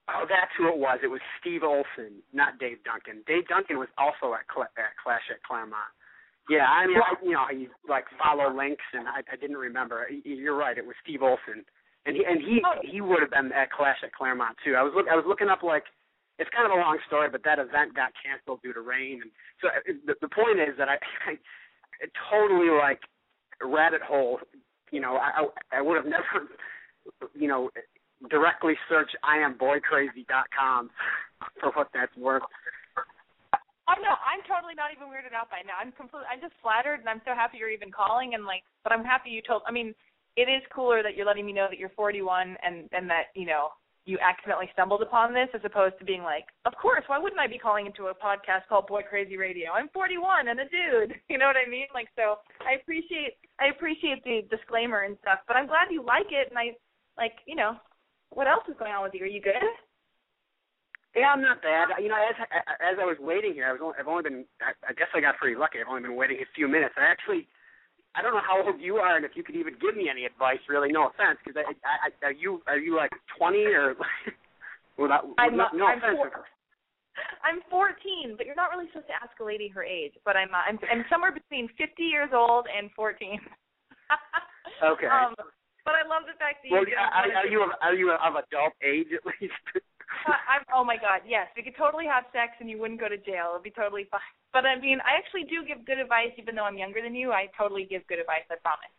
Oh, 0.07 0.23
that's 0.23 0.51
who 0.57 0.67
it 0.71 0.77
was. 0.79 0.99
It 1.03 1.11
was 1.11 1.19
Steve 1.39 1.63
Olson, 1.63 2.23
not 2.31 2.59
Dave 2.59 2.79
Duncan. 2.87 3.23
Dave 3.27 3.47
Duncan 3.47 3.77
was 3.77 3.91
also 3.99 4.33
at, 4.33 4.47
Cl- 4.47 4.71
at 4.79 4.95
Clash 5.03 5.27
at 5.29 5.43
Clairemont. 5.43 5.91
Yeah, 6.47 6.63
I 6.63 6.87
mean, 6.87 6.95
I, 6.95 7.11
you 7.19 7.35
know, 7.35 7.43
you 7.51 7.67
like 7.91 8.05
follow 8.15 8.47
links, 8.47 8.83
and 8.95 9.03
I, 9.07 9.19
I 9.27 9.35
didn't 9.35 9.59
remember. 9.59 10.07
You're 10.23 10.55
right. 10.55 10.77
It 10.77 10.85
was 10.87 10.95
Steve 11.03 11.19
Olson, 11.21 11.67
and 12.07 12.15
he 12.15 12.23
and 12.23 12.39
he 12.39 12.63
he 12.87 13.01
would 13.01 13.19
have 13.19 13.31
been 13.35 13.51
at 13.51 13.69
Clash 13.69 13.99
at 14.01 14.13
Clairemont 14.15 14.55
too. 14.63 14.75
I 14.79 14.81
was 14.81 14.93
look 14.95 15.07
I 15.11 15.15
was 15.19 15.25
looking 15.27 15.49
up 15.49 15.59
like 15.61 15.83
it's 16.39 16.49
kind 16.55 16.63
of 16.65 16.71
a 16.71 16.79
long 16.79 16.99
story, 17.07 17.27
but 17.29 17.43
that 17.43 17.59
event 17.59 17.95
got 17.99 18.15
canceled 18.23 18.61
due 18.63 18.71
to 18.71 18.79
rain, 18.79 19.19
and 19.27 19.31
so 19.59 19.67
uh, 19.67 19.83
the 20.07 20.15
the 20.21 20.31
point 20.31 20.63
is 20.63 20.71
that 20.79 20.87
I, 20.87 20.95
I 21.27 21.35
totally 22.31 22.71
like 22.71 23.03
rabbit 23.59 24.01
hole. 24.01 24.39
You 24.91 25.01
know, 25.01 25.17
I, 25.19 25.51
I 25.75 25.81
would 25.81 25.97
have 25.97 26.05
never, 26.07 26.47
you 27.35 27.49
know, 27.49 27.69
directly 28.29 28.73
search 28.89 29.09
iamboycrazy.com 29.23 30.89
for 31.59 31.71
what 31.73 31.89
that's 31.93 32.15
worth. 32.17 32.43
Oh 33.87 33.95
no, 34.03 34.19
I'm 34.19 34.43
totally 34.43 34.75
not 34.75 34.91
even 34.91 35.07
weirded 35.07 35.31
out 35.31 35.47
by 35.47 35.63
now. 35.63 35.79
I'm 35.79 35.95
completely, 35.95 36.27
I'm 36.27 36.43
just 36.43 36.53
flattered, 36.59 36.99
and 36.99 37.07
I'm 37.07 37.23
so 37.23 37.31
happy 37.31 37.55
you're 37.57 37.71
even 37.71 37.87
calling. 37.87 38.35
And 38.35 38.43
like, 38.43 38.67
but 38.83 38.91
I'm 38.91 39.03
happy 39.03 39.31
you 39.31 39.39
told. 39.39 39.63
I 39.63 39.71
mean, 39.71 39.95
it 40.35 40.51
is 40.51 40.61
cooler 40.75 41.01
that 41.01 41.15
you're 41.15 41.25
letting 41.25 41.45
me 41.45 41.53
know 41.53 41.67
that 41.69 41.79
you're 41.79 41.95
41 41.95 42.57
and 42.63 42.89
and 42.91 43.09
that 43.09 43.31
you 43.33 43.47
know 43.47 43.71
you 44.03 44.17
accidentally 44.19 44.67
stumbled 44.71 45.01
upon 45.01 45.33
this, 45.33 45.47
as 45.53 45.61
opposed 45.63 45.99
to 45.99 46.05
being 46.05 46.23
like, 46.23 46.47
of 46.65 46.73
course, 46.79 47.03
why 47.07 47.19
wouldn't 47.19 47.39
I 47.39 47.47
be 47.47 47.59
calling 47.59 47.85
into 47.85 48.07
a 48.07 48.15
podcast 48.15 48.63
called 48.67 48.87
Boy 48.87 49.03
Crazy 49.03 49.35
Radio? 49.35 49.71
I'm 49.71 49.89
41 49.89 50.47
and 50.47 50.59
a 50.59 50.67
dude. 50.67 51.15
You 51.29 51.37
know 51.37 51.45
what 51.45 51.59
I 51.59 51.69
mean? 51.69 51.87
Like, 51.93 52.07
so 52.15 52.39
I 52.63 52.79
appreciate 52.79 53.35
I 53.59 53.67
appreciate 53.67 54.23
the 54.23 54.43
disclaimer 54.49 55.03
and 55.03 55.17
stuff. 55.21 55.39
But 55.47 55.55
I'm 55.55 55.67
glad 55.67 55.91
you 55.91 56.03
like 56.03 56.31
it, 56.31 56.47
and 56.49 56.57
I 56.57 56.75
like, 57.15 57.39
you 57.45 57.55
know, 57.55 57.75
what 58.29 58.47
else 58.47 58.63
is 58.67 58.75
going 58.77 58.91
on 58.91 59.03
with 59.03 59.13
you? 59.13 59.23
Are 59.23 59.27
you 59.29 59.41
good? 59.41 59.55
Yeah, 61.15 61.33
I'm 61.33 61.41
not 61.41 61.61
bad. 61.61 61.89
You 61.99 62.09
know, 62.09 62.19
as 62.19 62.35
as 62.79 62.95
I 63.01 63.05
was 63.05 63.17
waiting 63.19 63.53
here, 63.53 63.65
I 63.65 63.71
was 63.73 63.81
only, 63.81 63.95
I've 63.99 64.07
only 64.07 64.23
been. 64.23 64.45
I, 64.61 64.73
I 64.87 64.93
guess 64.93 65.07
I 65.15 65.21
got 65.21 65.37
pretty 65.37 65.57
lucky. 65.57 65.79
I've 65.81 65.89
only 65.89 66.03
been 66.05 66.15
waiting 66.15 66.37
a 66.37 66.49
few 66.53 66.67
minutes. 66.67 66.93
I 66.97 67.09
actually, 67.09 67.47
I 68.13 68.21
don't 68.21 68.33
know 68.37 68.45
how 68.45 68.61
old 68.61 68.79
you 68.79 68.97
are, 68.97 69.15
and 69.17 69.25
if 69.25 69.31
you 69.33 69.41
could 69.43 69.55
even 69.55 69.73
give 69.81 69.95
me 69.97 70.09
any 70.13 70.25
advice. 70.25 70.61
Really, 70.69 70.91
no 70.91 71.07
offense, 71.09 71.39
because 71.43 71.57
I, 71.57 71.73
I, 71.81 71.95
I, 72.13 72.25
are 72.29 72.31
you 72.37 72.61
are 72.67 72.77
you 72.77 72.95
like 72.95 73.11
20 73.39 73.65
or? 73.65 73.95
without, 74.97 75.25
I'm 75.37 75.57
no, 75.57 75.69
not- 75.69 75.75
no 75.75 75.85
I'm 75.87 75.97
offense. 75.99 76.17
four- 76.17 76.45
I'm 77.41 77.61
14, 77.71 78.35
but 78.37 78.45
you're 78.45 78.53
not 78.53 78.69
really 78.69 78.85
supposed 78.93 79.07
to 79.09 79.17
ask 79.17 79.33
a 79.41 79.43
lady 79.43 79.67
her 79.69 79.83
age. 79.83 80.13
But 80.23 80.37
I'm 80.37 80.53
uh, 80.53 80.61
I'm 80.69 80.77
I'm 80.91 81.03
somewhere 81.09 81.31
between 81.33 81.67
50 81.73 82.03
years 82.03 82.29
old 82.33 82.67
and 82.69 82.91
14. 82.95 83.39
Okay. 84.83 85.07
Um, 85.07 85.33
but 85.87 85.95
I 85.95 86.03
love 86.03 86.27
the 86.27 86.35
fact 86.35 86.59
that 86.61 86.67
you. 86.67 86.75
well, 86.75 86.83
are, 86.83 87.31
are 87.31 87.47
you 87.47 87.63
of, 87.63 87.71
are 87.79 87.95
you 87.95 88.11
of 88.11 88.35
adult 88.35 88.75
age 88.83 89.07
at 89.15 89.23
least? 89.23 89.55
I'm, 90.51 90.67
oh 90.75 90.83
my 90.83 90.99
God, 90.99 91.23
yes. 91.23 91.47
We 91.55 91.63
could 91.63 91.79
totally 91.79 92.03
have 92.03 92.27
sex 92.35 92.59
and 92.59 92.67
you 92.67 92.75
wouldn't 92.75 92.99
go 92.99 93.07
to 93.07 93.15
jail. 93.15 93.55
It'd 93.55 93.63
be 93.63 93.71
totally 93.71 94.03
fine. 94.11 94.19
But 94.51 94.67
I 94.67 94.75
mean, 94.75 94.99
I 95.07 95.15
actually 95.15 95.47
do 95.47 95.63
give 95.63 95.87
good 95.87 95.95
advice, 95.95 96.35
even 96.35 96.59
though 96.59 96.67
I'm 96.67 96.75
younger 96.75 96.99
than 96.99 97.15
you. 97.15 97.31
I 97.31 97.47
totally 97.55 97.87
give 97.87 98.03
good 98.11 98.19
advice. 98.19 98.43
I 98.51 98.59
promise. 98.59 98.91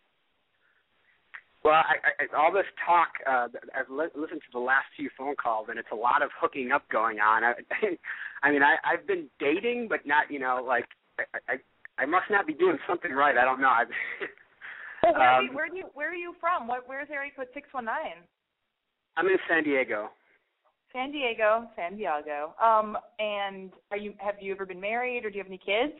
Well, 1.60 1.76
I, 1.76 2.24
I, 2.24 2.24
all 2.32 2.52
this 2.52 2.68
talk, 2.80 3.08
uh, 3.28 3.52
I've 3.76 3.90
li- 3.92 4.14
listened 4.16 4.40
to 4.40 4.52
the 4.52 4.62
last 4.62 4.88
few 4.96 5.10
phone 5.18 5.36
calls, 5.36 5.66
and 5.68 5.78
it's 5.78 5.92
a 5.92 5.96
lot 5.96 6.22
of 6.22 6.30
hooking 6.40 6.72
up 6.72 6.88
going 6.88 7.20
on. 7.20 7.44
I, 7.44 7.52
I 8.42 8.50
mean, 8.50 8.62
I, 8.62 8.76
I've 8.80 9.06
been 9.06 9.28
dating, 9.40 9.88
but 9.90 10.06
not, 10.06 10.30
you 10.30 10.38
know, 10.38 10.64
like 10.64 10.86
I, 11.18 11.52
I, 11.52 11.54
I 12.00 12.06
must 12.06 12.30
not 12.30 12.46
be 12.46 12.54
doing 12.54 12.78
something 12.88 13.12
right. 13.12 13.36
I 13.36 13.44
don't 13.44 13.60
know. 13.60 13.68
I, 13.68 13.84
Well, 13.84 14.28
where, 15.02 15.14
are 15.14 15.38
um, 15.38 15.46
you, 15.46 15.52
where 15.54 15.68
do 15.68 15.76
you 15.76 15.84
where 15.94 16.10
are 16.10 16.14
you 16.14 16.34
from? 16.40 16.66
What 16.66 16.84
where's 16.86 17.08
area 17.12 17.30
code 17.34 17.48
six 17.54 17.68
one 17.72 17.84
nine? 17.84 18.24
I'm 19.16 19.26
in 19.26 19.36
San 19.48 19.64
Diego. 19.64 20.08
San 20.92 21.12
Diego, 21.12 21.68
San 21.76 21.96
Diego. 21.96 22.54
Um, 22.62 22.96
and 23.18 23.72
are 23.90 23.96
you 23.96 24.14
have 24.18 24.36
you 24.40 24.52
ever 24.52 24.66
been 24.66 24.80
married 24.80 25.24
or 25.24 25.30
do 25.30 25.36
you 25.36 25.42
have 25.42 25.50
any 25.50 25.58
kids? 25.58 25.92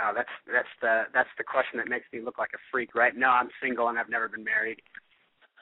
Oh, 0.00 0.12
that's 0.14 0.32
that's 0.50 0.72
the 0.80 1.02
that's 1.12 1.28
the 1.36 1.44
question 1.44 1.78
that 1.78 1.88
makes 1.88 2.06
me 2.12 2.20
look 2.20 2.38
like 2.38 2.50
a 2.54 2.62
freak, 2.70 2.94
right? 2.94 3.14
No, 3.14 3.28
I'm 3.28 3.48
single 3.62 3.88
and 3.88 3.98
I've 3.98 4.08
never 4.08 4.28
been 4.28 4.44
married. 4.44 4.80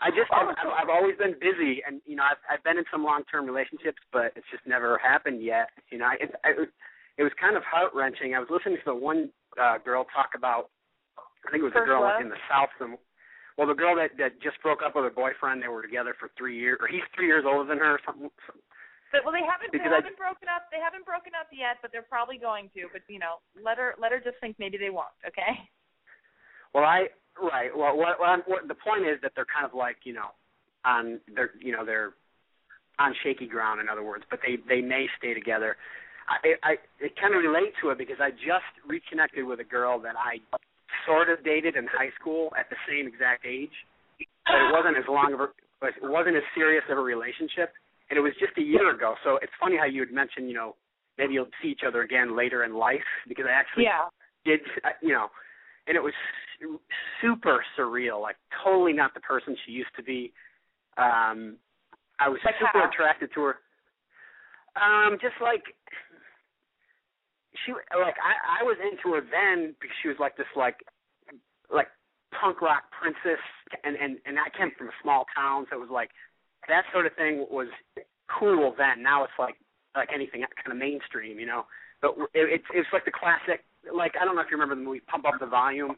I 0.01 0.09
just 0.11 0.33
I've, 0.33 0.49
I've 0.49 0.85
I've 0.85 0.89
always 0.89 1.17
been 1.19 1.35
busy, 1.35 1.83
and 1.87 2.01
you 2.07 2.17
know 2.17 2.25
I've 2.25 2.41
I've 2.49 2.65
been 2.65 2.79
in 2.79 2.85
some 2.91 3.05
long 3.05 3.23
term 3.31 3.45
relationships, 3.45 4.01
but 4.13 4.33
it's 4.37 4.47
just 4.51 4.65
never 4.67 4.99
happened 4.99 5.43
yet. 5.43 5.69
You 5.91 5.99
know, 5.99 6.09
it 6.19 6.33
it, 6.45 6.71
it 7.19 7.23
was 7.23 7.33
kind 7.41 7.57
of 7.57 7.63
heart 7.65 7.93
wrenching. 7.95 8.35
I 8.35 8.39
was 8.39 8.49
listening 8.49 8.77
to 8.77 8.87
the 8.87 8.95
one 8.95 9.31
uh, 9.61 9.77
girl 9.85 10.07
talk 10.15 10.31
about, 10.37 10.71
I 11.47 11.51
think 11.51 11.63
it 11.63 11.69
was 11.73 11.77
a 11.77 11.85
girl 11.87 12.03
love? 12.03 12.21
in 12.21 12.29
the 12.29 12.41
South. 12.51 12.69
Some, 12.79 12.97
well, 13.57 13.67
the 13.67 13.75
girl 13.75 13.97
that 13.97 14.17
that 14.19 14.41
just 14.41 14.61
broke 14.63 14.81
up 14.85 14.95
with 14.95 15.05
her 15.05 15.11
boyfriend, 15.15 15.63
they 15.63 15.69
were 15.69 15.83
together 15.83 16.15
for 16.19 16.31
three 16.37 16.59
years, 16.59 16.79
or 16.81 16.89
he's 16.89 17.05
three 17.17 17.27
years 17.27 17.45
older 17.47 17.69
than 17.69 17.79
her. 17.79 17.97
or 17.97 18.01
Something. 18.05 18.31
some- 18.47 18.61
But, 19.13 19.25
well, 19.25 19.33
they 19.33 19.43
haven't 19.45 19.73
Because 19.73 19.91
I- 19.91 20.05
haven't 20.05 20.17
broken 20.17 20.49
up. 20.49 20.71
They 20.71 20.79
haven't 20.79 21.05
broken 21.05 21.33
up 21.35 21.49
yet, 21.51 21.79
but 21.83 21.91
they're 21.93 22.07
probably 22.07 22.39
going 22.39 22.71
to. 22.77 22.89
But 22.93 23.03
you 23.09 23.19
know, 23.19 23.41
let 23.61 23.79
her 23.79 23.95
let 23.99 24.13
her 24.13 24.21
just 24.21 24.39
think 24.41 24.57
maybe 24.59 24.79
they 24.79 24.91
won't. 24.91 25.13
Okay. 25.27 25.69
Well, 26.73 26.85
I 26.85 27.09
right. 27.43 27.75
Well, 27.77 27.97
what, 27.97 28.21
what, 28.21 28.47
what 28.49 28.69
the 28.69 28.77
point 28.79 29.03
is 29.05 29.19
that 29.23 29.33
they're 29.35 29.49
kind 29.53 29.67
of 29.67 29.75
like 29.75 29.97
you 30.05 30.13
know 30.15 30.31
on 30.85 31.19
they're 31.35 31.51
you 31.59 31.73
know 31.73 31.85
they're 31.85 32.13
on 33.01 33.15
shaky 33.25 33.47
ground. 33.49 33.81
In 33.81 33.89
other 33.89 34.05
words, 34.05 34.25
but 34.31 34.39
they 34.47 34.57
they 34.69 34.81
may 34.81 35.09
stay 35.19 35.35
together. 35.35 35.77
I 36.29 36.55
I 36.63 36.73
it 37.01 37.19
kind 37.21 37.35
of 37.35 37.43
relate 37.43 37.73
to 37.83 37.91
it 37.91 37.99
because 37.99 38.21
I 38.21 38.31
just 38.31 38.71
reconnected 38.87 39.45
with 39.45 39.59
a 39.59 39.65
girl 39.65 39.99
that 40.01 40.15
I 40.17 40.39
sort 41.11 41.29
of 41.35 41.43
dated 41.43 41.75
in 41.75 41.87
high 41.91 42.15
school 42.21 42.55
at 42.55 42.71
the 42.71 42.79
same 42.87 43.11
exact 43.11 43.43
age, 43.43 43.75
but 44.47 44.55
it 44.63 44.71
wasn't 44.71 44.95
as 44.97 45.09
long 45.11 45.35
of 45.35 45.41
a 45.43 45.49
but 45.83 45.91
it 45.99 46.07
wasn't 46.07 46.37
as 46.37 46.47
serious 46.55 46.85
of 46.93 46.99
a 46.99 47.01
relationship, 47.03 47.73
and 48.11 48.15
it 48.19 48.23
was 48.23 48.33
just 48.39 48.53
a 48.59 48.63
year 48.63 48.95
ago. 48.95 49.15
So 49.25 49.39
it's 49.43 49.53
funny 49.59 49.77
how 49.81 49.87
you 49.91 50.01
had 50.07 50.13
mentioned 50.15 50.47
you 50.47 50.55
know 50.55 50.77
maybe 51.19 51.35
you'll 51.35 51.51
see 51.61 51.69
each 51.75 51.83
other 51.87 52.03
again 52.03 52.37
later 52.37 52.63
in 52.65 52.73
life 52.75 53.09
because 53.27 53.47
I 53.49 53.53
actually 53.53 53.85
Yeah. 53.91 54.07
did 54.45 54.61
you 55.03 55.13
know 55.13 55.29
and 55.87 55.97
it 55.97 56.01
was 56.01 56.15
super 57.21 57.65
surreal 57.77 58.21
like 58.21 58.37
totally 58.65 58.93
not 58.93 59.15
the 59.15 59.21
person 59.21 59.57
she 59.65 59.73
used 59.73 59.95
to 59.97 60.03
be 60.03 60.33
um 60.99 61.57
i 62.21 62.29
was 62.29 62.39
Like 62.45 62.55
super 62.61 62.85
how? 62.85 62.89
attracted 62.89 63.31
to 63.35 63.41
her 63.49 63.55
um 64.77 65.17
just 65.21 65.35
like 65.41 65.65
she 67.65 67.73
like 67.73 68.17
i 68.21 68.61
i 68.61 68.63
was 68.63 68.77
into 68.81 69.15
her 69.17 69.23
then 69.25 69.75
because 69.81 69.97
she 70.03 70.09
was 70.09 70.19
like 70.21 70.37
this 70.37 70.47
like 70.55 70.77
like 71.73 71.89
punk 72.39 72.61
rock 72.61 72.85
princess 72.91 73.43
and 73.85 73.97
and 73.97 74.19
and 74.27 74.39
i 74.39 74.49
came 74.57 74.71
from 74.77 74.89
a 74.89 74.97
small 75.03 75.25
town 75.35 75.67
so 75.71 75.77
it 75.77 75.81
was 75.81 75.91
like 75.91 76.11
that 76.69 76.85
sort 76.93 77.07
of 77.07 77.13
thing 77.15 77.47
was 77.51 77.69
cool 78.29 78.75
then 78.79 79.03
now 79.03 79.25
it's 79.25 79.39
like 79.39 79.55
like 79.97 80.09
anything 80.15 80.45
kind 80.63 80.73
of 80.73 80.79
mainstream 80.79 81.39
you 81.39 81.47
know 81.47 81.65
but 82.01 82.15
it, 82.35 82.49
it's 82.49 82.69
it's 82.73 82.89
like 82.93 83.05
the 83.05 83.11
classic 83.11 83.65
like 83.89 84.13
I 84.21 84.25
don't 84.25 84.35
know 84.37 84.43
if 84.43 84.49
you 84.51 84.57
remember 84.57 84.75
the 84.77 84.85
movie 84.85 85.01
Pump 85.09 85.25
Up 85.25 85.41
the 85.41 85.47
Volume. 85.47 85.97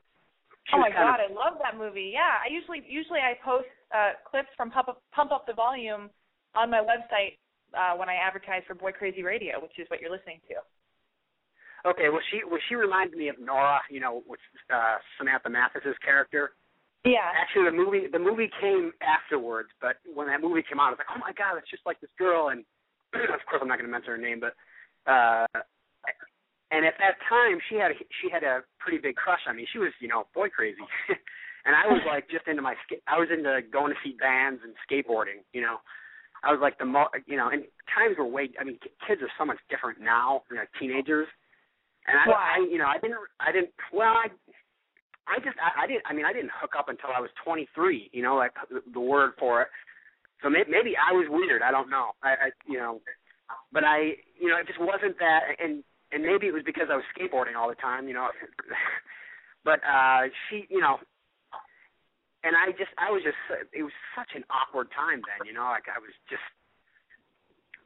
She 0.71 0.79
Oh 0.79 0.79
my 0.79 0.91
god, 0.91 1.19
of, 1.19 1.27
I 1.27 1.35
love 1.35 1.59
that 1.59 1.75
movie. 1.75 2.15
Yeah, 2.15 2.39
I 2.39 2.47
usually 2.53 2.83
usually 2.87 3.19
I 3.19 3.35
post 3.43 3.71
uh 3.91 4.15
clips 4.23 4.51
from 4.57 4.71
Pump 4.71 4.89
Up 4.89 5.03
Pump 5.11 5.33
Up 5.33 5.47
the 5.47 5.55
Volume 5.55 6.11
on 6.55 6.71
my 6.71 6.79
website 6.79 7.39
uh 7.75 7.97
when 7.97 8.09
I 8.09 8.15
advertise 8.15 8.63
for 8.67 8.75
Boy 8.75 8.93
Crazy 8.93 9.23
Radio, 9.23 9.59
which 9.61 9.75
is 9.79 9.91
what 9.91 10.01
you're 10.01 10.13
listening 10.13 10.39
to. 10.49 10.63
Okay, 11.87 12.09
well 12.09 12.23
she 12.31 12.41
well 12.49 12.61
she 12.69 12.75
reminded 12.75 13.17
me 13.19 13.29
of 13.29 13.37
Nora, 13.41 13.81
you 13.91 14.01
know, 14.01 14.23
with 14.27 14.41
uh 14.73 14.97
Samantha 15.19 15.51
Mathis's 15.51 15.97
character. 16.05 16.53
Yeah. 17.05 17.27
Actually 17.35 17.67
the 17.71 17.77
movie 17.77 18.07
the 18.11 18.19
movie 18.19 18.51
came 18.61 18.93
afterwards, 19.03 19.71
but 19.81 19.97
when 20.15 20.29
that 20.29 20.41
movie 20.41 20.63
came 20.63 20.79
out 20.79 20.89
I 20.89 20.91
was 20.91 21.01
like, 21.03 21.13
Oh 21.15 21.21
my 21.21 21.33
god, 21.33 21.59
it's 21.59 21.71
just 21.71 21.87
like 21.87 22.01
this 22.01 22.11
girl 22.19 22.49
and 22.51 22.65
of 23.15 23.43
course 23.51 23.61
I'm 23.61 23.69
not 23.69 23.79
gonna 23.79 23.91
mention 23.91 24.15
her 24.15 24.19
name, 24.19 24.41
but 24.41 24.55
uh 25.11 25.47
and 26.73 26.87
at 26.87 26.95
that 26.99 27.21
time 27.29 27.61
she 27.69 27.77
had 27.77 27.93
a, 27.93 27.95
she 28.23 28.33
had 28.33 28.43
a 28.43 28.65
pretty 28.81 28.97
big 28.97 29.15
crush 29.15 29.45
on 29.47 29.57
me. 29.57 29.69
She 29.71 29.79
was, 29.79 29.93
you 30.01 30.09
know, 30.09 30.25
boy 30.35 30.49
crazy. 30.49 30.81
and 31.67 31.77
I 31.77 31.87
was 31.87 32.01
like 32.09 32.31
just 32.31 32.49
into 32.49 32.63
my 32.63 32.75
sk- 32.89 33.05
I 33.07 33.19
was 33.19 33.29
into 33.31 33.61
going 33.71 33.93
to 33.93 33.99
see 34.03 34.17
bands 34.19 34.63
and 34.65 34.73
skateboarding, 34.81 35.45
you 35.53 35.61
know. 35.61 35.79
I 36.43 36.51
was 36.51 36.59
like 36.61 36.79
the 36.79 36.87
mo 36.87 37.07
you 37.27 37.37
know, 37.37 37.51
and 37.53 37.63
times 37.95 38.17
were 38.19 38.27
way 38.27 38.51
I 38.59 38.65
mean 38.65 38.79
kids 39.07 39.21
are 39.23 39.31
so 39.39 39.45
much 39.45 39.59
different 39.69 40.01
now, 40.01 40.43
you 40.51 40.57
know, 40.57 40.65
teenagers. 40.81 41.29
And 42.07 42.19
I, 42.19 42.29
Why? 42.29 42.51
I 42.57 42.67
you 42.67 42.79
know, 42.79 42.87
I 42.87 42.99
didn't 42.99 43.19
I 43.41 43.53
didn't 43.53 43.71
well 43.93 44.15
I 44.15 44.27
I 45.29 45.39
just 45.39 45.57
I, 45.63 45.85
I 45.85 45.87
didn't 45.87 46.03
I 46.07 46.13
mean 46.13 46.25
I 46.25 46.33
didn't 46.33 46.51
hook 46.55 46.73
up 46.79 46.89
until 46.89 47.11
I 47.15 47.21
was 47.21 47.31
23, 47.45 48.11
you 48.13 48.23
know, 48.23 48.37
like 48.37 48.53
the, 48.71 48.83
the 48.93 49.01
word 49.01 49.33
for 49.39 49.63
it. 49.63 49.69
So 50.43 50.51
may, 50.51 50.65
maybe 50.69 50.95
I 50.99 51.13
was 51.13 51.27
weird, 51.31 51.63
I 51.63 51.71
don't 51.71 51.91
know. 51.91 52.13
I, 52.23 52.31
I 52.31 52.49
you 52.67 52.79
know, 52.79 53.01
but 53.73 53.85
I 53.85 54.19
you 54.41 54.49
know, 54.49 54.59
it 54.59 54.67
just 54.67 54.81
wasn't 54.81 55.19
that 55.19 55.55
and 55.63 55.85
and 56.11 56.23
maybe 56.23 56.47
it 56.47 56.55
was 56.55 56.67
because 56.67 56.89
I 56.91 56.97
was 56.97 57.07
skateboarding 57.15 57.57
all 57.57 57.69
the 57.69 57.79
time, 57.79 58.09
you 58.09 58.15
know. 58.15 58.29
but 59.65 59.79
uh 59.87 60.27
she, 60.49 60.67
you 60.69 60.81
know, 60.81 60.99
and 62.43 62.57
I 62.59 62.73
just 62.75 62.91
I 62.99 63.11
was 63.15 63.23
just 63.23 63.39
it 63.73 63.83
was 63.83 63.95
such 64.19 64.35
an 64.35 64.43
awkward 64.51 64.91
time 64.91 65.23
then, 65.23 65.47
you 65.47 65.55
know, 65.55 65.71
like 65.71 65.87
I 65.87 66.03
was 66.03 66.11
just 66.27 66.43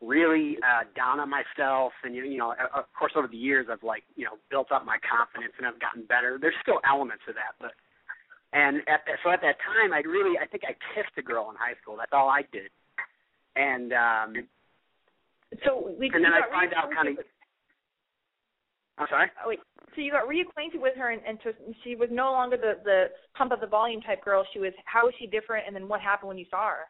really 0.00 0.58
uh 0.62 0.84
down 0.94 1.20
on 1.20 1.30
myself. 1.30 1.92
And 2.04 2.14
you 2.14 2.24
you 2.24 2.38
know 2.38 2.52
of 2.52 2.84
of 2.84 2.84
course 2.98 3.12
over 3.16 3.28
the 3.28 3.36
years 3.36 3.66
I've 3.70 3.82
like 3.82 4.04
you 4.16 4.24
know 4.24 4.38
built 4.50 4.72
up 4.72 4.84
my 4.84 4.98
confidence 5.02 5.54
and 5.58 5.66
I've 5.66 5.80
gotten 5.80 6.04
better. 6.04 6.38
There's 6.40 6.56
still 6.62 6.80
elements 6.88 7.24
of 7.28 7.34
that 7.34 7.56
but 7.60 7.72
and 8.52 8.78
at 8.88 9.04
that 9.06 9.18
so 9.24 9.30
at 9.30 9.40
that 9.42 9.56
time 9.64 9.92
I 9.92 10.00
really 10.06 10.38
I 10.38 10.46
think 10.46 10.64
I 10.64 10.74
kissed 10.94 11.14
a 11.18 11.22
girl 11.22 11.50
in 11.50 11.56
high 11.56 11.74
school. 11.80 11.96
That's 11.96 12.12
all 12.12 12.28
I 12.28 12.42
did. 12.52 12.70
And 13.56 13.92
um 13.92 14.48
So 15.64 15.94
we 15.98 16.10
and 16.12 16.24
then 16.24 16.32
I 16.32 16.48
find 16.50 16.72
out 16.74 16.92
kind 16.92 17.08
of 17.08 17.24
I'm 18.98 19.06
sorry? 19.10 19.28
Oh, 19.44 19.48
wait, 19.48 19.60
so 19.94 20.00
you 20.00 20.10
got 20.10 20.24
reacquainted 20.24 20.80
with 20.80 20.96
her 20.96 21.10
and, 21.10 21.20
and 21.28 21.38
so 21.44 21.52
she 21.84 21.96
was 21.96 22.08
no 22.10 22.32
longer 22.32 22.56
the 22.56 22.80
the 22.84 23.04
pump 23.36 23.52
up 23.52 23.60
the 23.60 23.66
volume 23.66 24.00
type 24.00 24.24
girl. 24.24 24.46
She 24.52 24.58
was 24.58 24.72
how 24.84 25.04
was 25.04 25.14
she 25.18 25.26
different? 25.26 25.66
And 25.66 25.76
then 25.76 25.88
what 25.88 26.00
happened 26.00 26.28
when 26.28 26.38
you 26.38 26.46
saw 26.50 26.68
her? 26.68 26.88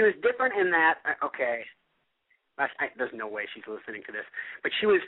She 0.00 0.08
was 0.08 0.16
different 0.24 0.56
in 0.56 0.72
that 0.72 0.96
okay. 1.20 1.60
I, 2.56 2.64
I, 2.80 2.86
there's 2.96 3.12
no 3.12 3.28
way 3.28 3.44
she's 3.52 3.68
listening 3.68 4.00
to 4.08 4.12
this. 4.12 4.24
But 4.64 4.72
she 4.80 4.86
was 4.88 5.00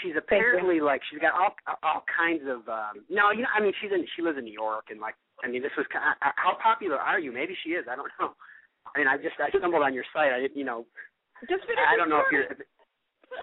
she's 0.00 0.16
apparently 0.16 0.80
like 0.80 1.02
she's 1.10 1.20
got 1.20 1.36
all 1.36 1.52
all 1.84 2.00
kinds 2.08 2.40
of 2.48 2.64
um 2.64 3.04
no 3.12 3.28
you 3.28 3.44
know 3.44 3.52
i 3.52 3.60
mean 3.60 3.76
she's 3.82 3.92
in 3.92 4.06
she 4.16 4.22
lives 4.22 4.38
in 4.38 4.44
new 4.44 4.52
york 4.52 4.88
and 4.88 5.00
like 5.00 5.12
i 5.44 5.48
mean 5.48 5.60
this 5.60 5.74
was 5.76 5.84
ki- 5.92 6.00
uh, 6.00 6.32
how 6.36 6.56
popular 6.62 6.96
are 6.96 7.20
you? 7.20 7.32
Maybe 7.32 7.52
she 7.62 7.70
is. 7.76 7.84
I 7.90 7.96
don't 7.96 8.08
know. 8.20 8.32
I 8.88 8.98
mean 8.98 9.08
i 9.08 9.16
just 9.16 9.36
i 9.36 9.50
stumbled 9.50 9.82
on 9.82 9.92
your 9.92 10.04
site. 10.14 10.32
I 10.32 10.40
didn't 10.40 10.56
you 10.56 10.64
know 10.64 10.86
Just 11.44 11.64
i 11.68 11.96
don't 11.96 12.08
know 12.08 12.22
if 12.24 12.32
you're 12.32 12.48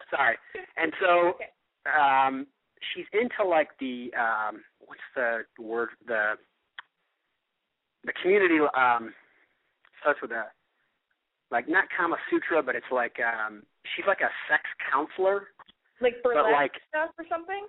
sorry. 0.10 0.38
And 0.78 0.92
so 0.98 1.38
um 1.86 2.48
she's 2.96 3.06
into 3.14 3.48
like 3.48 3.70
the 3.80 4.10
um 4.18 4.64
what's 4.80 5.06
the 5.14 5.44
word 5.62 5.90
the 6.08 6.34
the 8.06 8.14
community 8.24 8.58
um 8.76 9.14
starts 10.02 10.22
with 10.22 10.32
a 10.32 10.46
like 11.52 11.68
not 11.68 11.86
Kama 11.96 12.18
Sutra, 12.30 12.62
but 12.64 12.76
it's 12.76 12.92
like 12.92 13.18
um 13.20 13.64
she's 13.96 14.06
like 14.08 14.22
a 14.22 14.32
sex 14.50 14.64
counselor. 14.92 15.50
Like 16.02 16.16
But 16.24 16.34
burlesque 16.34 16.54
like 16.54 16.76
stuff 16.90 17.12
or 17.18 17.26
something? 17.30 17.66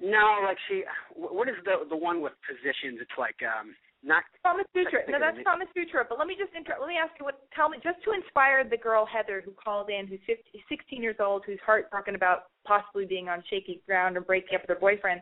no, 0.00 0.40
like 0.44 0.58
she 0.68 0.84
what 1.14 1.48
is 1.48 1.56
the 1.64 1.86
the 1.88 1.96
one 1.96 2.20
with 2.20 2.32
positions? 2.46 2.98
It's 3.00 3.18
like 3.18 3.36
um 3.42 3.74
not 4.02 4.24
Kama 4.42 4.64
Sutra. 4.74 5.00
No, 5.08 5.18
that's. 5.20 5.38
Kama 5.44 5.64
Sutra. 5.74 6.04
But 6.08 6.18
let 6.18 6.26
me 6.26 6.34
just 6.36 6.50
inter- 6.56 6.76
let 6.80 6.88
me 6.88 6.98
ask 6.98 7.12
you 7.18 7.24
what. 7.24 7.38
Tell 7.54 7.68
me 7.68 7.78
just 7.82 8.02
to 8.04 8.12
inspire 8.12 8.66
the 8.68 8.76
girl 8.76 9.06
Heather 9.06 9.40
who 9.44 9.52
called 9.52 9.90
in, 9.90 10.06
who's 10.06 10.18
50, 10.26 10.42
16 10.68 11.02
years 11.02 11.16
old, 11.20 11.44
who's 11.46 11.60
heartbroken 11.64 12.16
about 12.16 12.50
possibly 12.66 13.04
being 13.04 13.28
on 13.28 13.44
shaky 13.48 13.80
ground 13.86 14.16
or 14.16 14.20
breaking 14.20 14.56
up 14.56 14.62
with 14.62 14.74
her 14.74 14.80
boyfriend. 14.80 15.20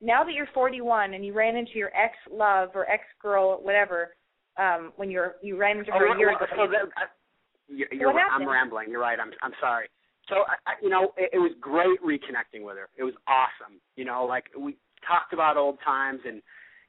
Now 0.00 0.24
that 0.24 0.32
you're 0.32 0.48
41 0.54 1.14
and 1.14 1.24
you 1.24 1.34
ran 1.34 1.56
into 1.56 1.72
your 1.76 1.94
ex 1.94 2.16
love 2.32 2.70
or 2.74 2.88
ex 2.88 3.04
girl, 3.20 3.60
whatever, 3.62 4.16
um, 4.58 4.92
when 4.96 5.10
you're 5.10 5.34
you 5.42 5.56
ran 5.56 5.78
into 5.78 5.90
Oh, 5.92 5.98
her 5.98 6.06
a 6.06 6.08
well, 6.10 6.18
year 6.18 6.30
ago. 6.36 6.46
so 6.56 6.66
that, 6.70 6.88
I, 6.96 7.04
you're, 7.68 7.88
you're 7.92 8.08
What 8.12 8.16
right. 8.16 8.30
I'm 8.32 8.48
rambling. 8.48 8.90
You're 8.90 9.00
right. 9.00 9.18
I'm 9.18 9.30
I'm 9.42 9.52
sorry. 9.60 9.88
So 10.28 10.36
I, 10.48 10.56
I, 10.70 10.72
you 10.82 10.88
know, 10.88 11.12
it, 11.16 11.30
it 11.34 11.38
was 11.38 11.52
great 11.60 12.00
reconnecting 12.00 12.64
with 12.64 12.76
her. 12.76 12.88
It 12.96 13.04
was 13.04 13.14
awesome. 13.28 13.80
You 13.96 14.04
know, 14.04 14.24
like 14.24 14.44
we 14.58 14.76
talked 15.06 15.32
about 15.32 15.56
old 15.56 15.78
times, 15.84 16.20
and 16.26 16.40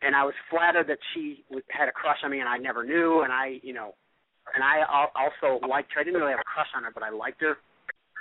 and 0.01 0.15
I 0.15 0.23
was 0.23 0.33
flattered 0.49 0.87
that 0.87 0.99
she 1.13 1.43
had 1.69 1.87
a 1.89 1.91
crush 1.91 2.19
on 2.23 2.31
me, 2.31 2.39
and 2.39 2.49
I 2.49 2.57
never 2.57 2.83
knew. 2.83 3.21
And 3.23 3.31
I, 3.33 3.59
you 3.63 3.73
know, 3.73 3.95
and 4.53 4.63
I 4.63 4.83
also 5.15 5.65
liked 5.67 5.91
her. 5.95 6.01
I 6.01 6.03
didn't 6.03 6.19
really 6.19 6.31
have 6.31 6.39
a 6.43 6.47
crush 6.47 6.69
on 6.75 6.83
her, 6.83 6.91
but 6.93 7.03
I 7.03 7.09
liked 7.09 7.41
her. 7.41 7.57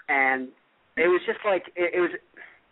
And 0.09 0.49
it 0.97 1.09
was 1.09 1.21
just 1.27 1.41
like 1.45 1.65
it, 1.77 1.95
it 1.95 2.01
was, 2.01 2.11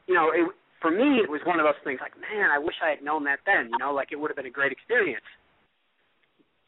you 0.07 0.15
know, 0.15 0.31
it 0.35 0.47
for 0.81 0.91
me, 0.91 1.23
it 1.23 1.31
was 1.31 1.41
one 1.47 1.61
of 1.61 1.65
those 1.65 1.79
things 1.85 2.01
like, 2.03 2.19
man, 2.19 2.51
I 2.51 2.59
wish 2.59 2.75
I 2.83 2.91
had 2.91 3.03
known 3.05 3.23
that 3.25 3.39
then. 3.47 3.71
You 3.71 3.79
know, 3.79 3.93
like 3.95 4.09
it 4.11 4.19
would 4.19 4.31
have 4.31 4.37
been 4.37 4.47
a 4.47 4.51
great 4.51 4.73
experience. 4.73 5.23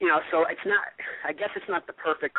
You 0.04 0.12
know, 0.12 0.20
so 0.28 0.44
it's 0.44 0.60
not. 0.68 0.84
I 1.24 1.32
guess 1.32 1.48
it's 1.56 1.64
not 1.64 1.88
the 1.88 1.96
perfect 1.96 2.36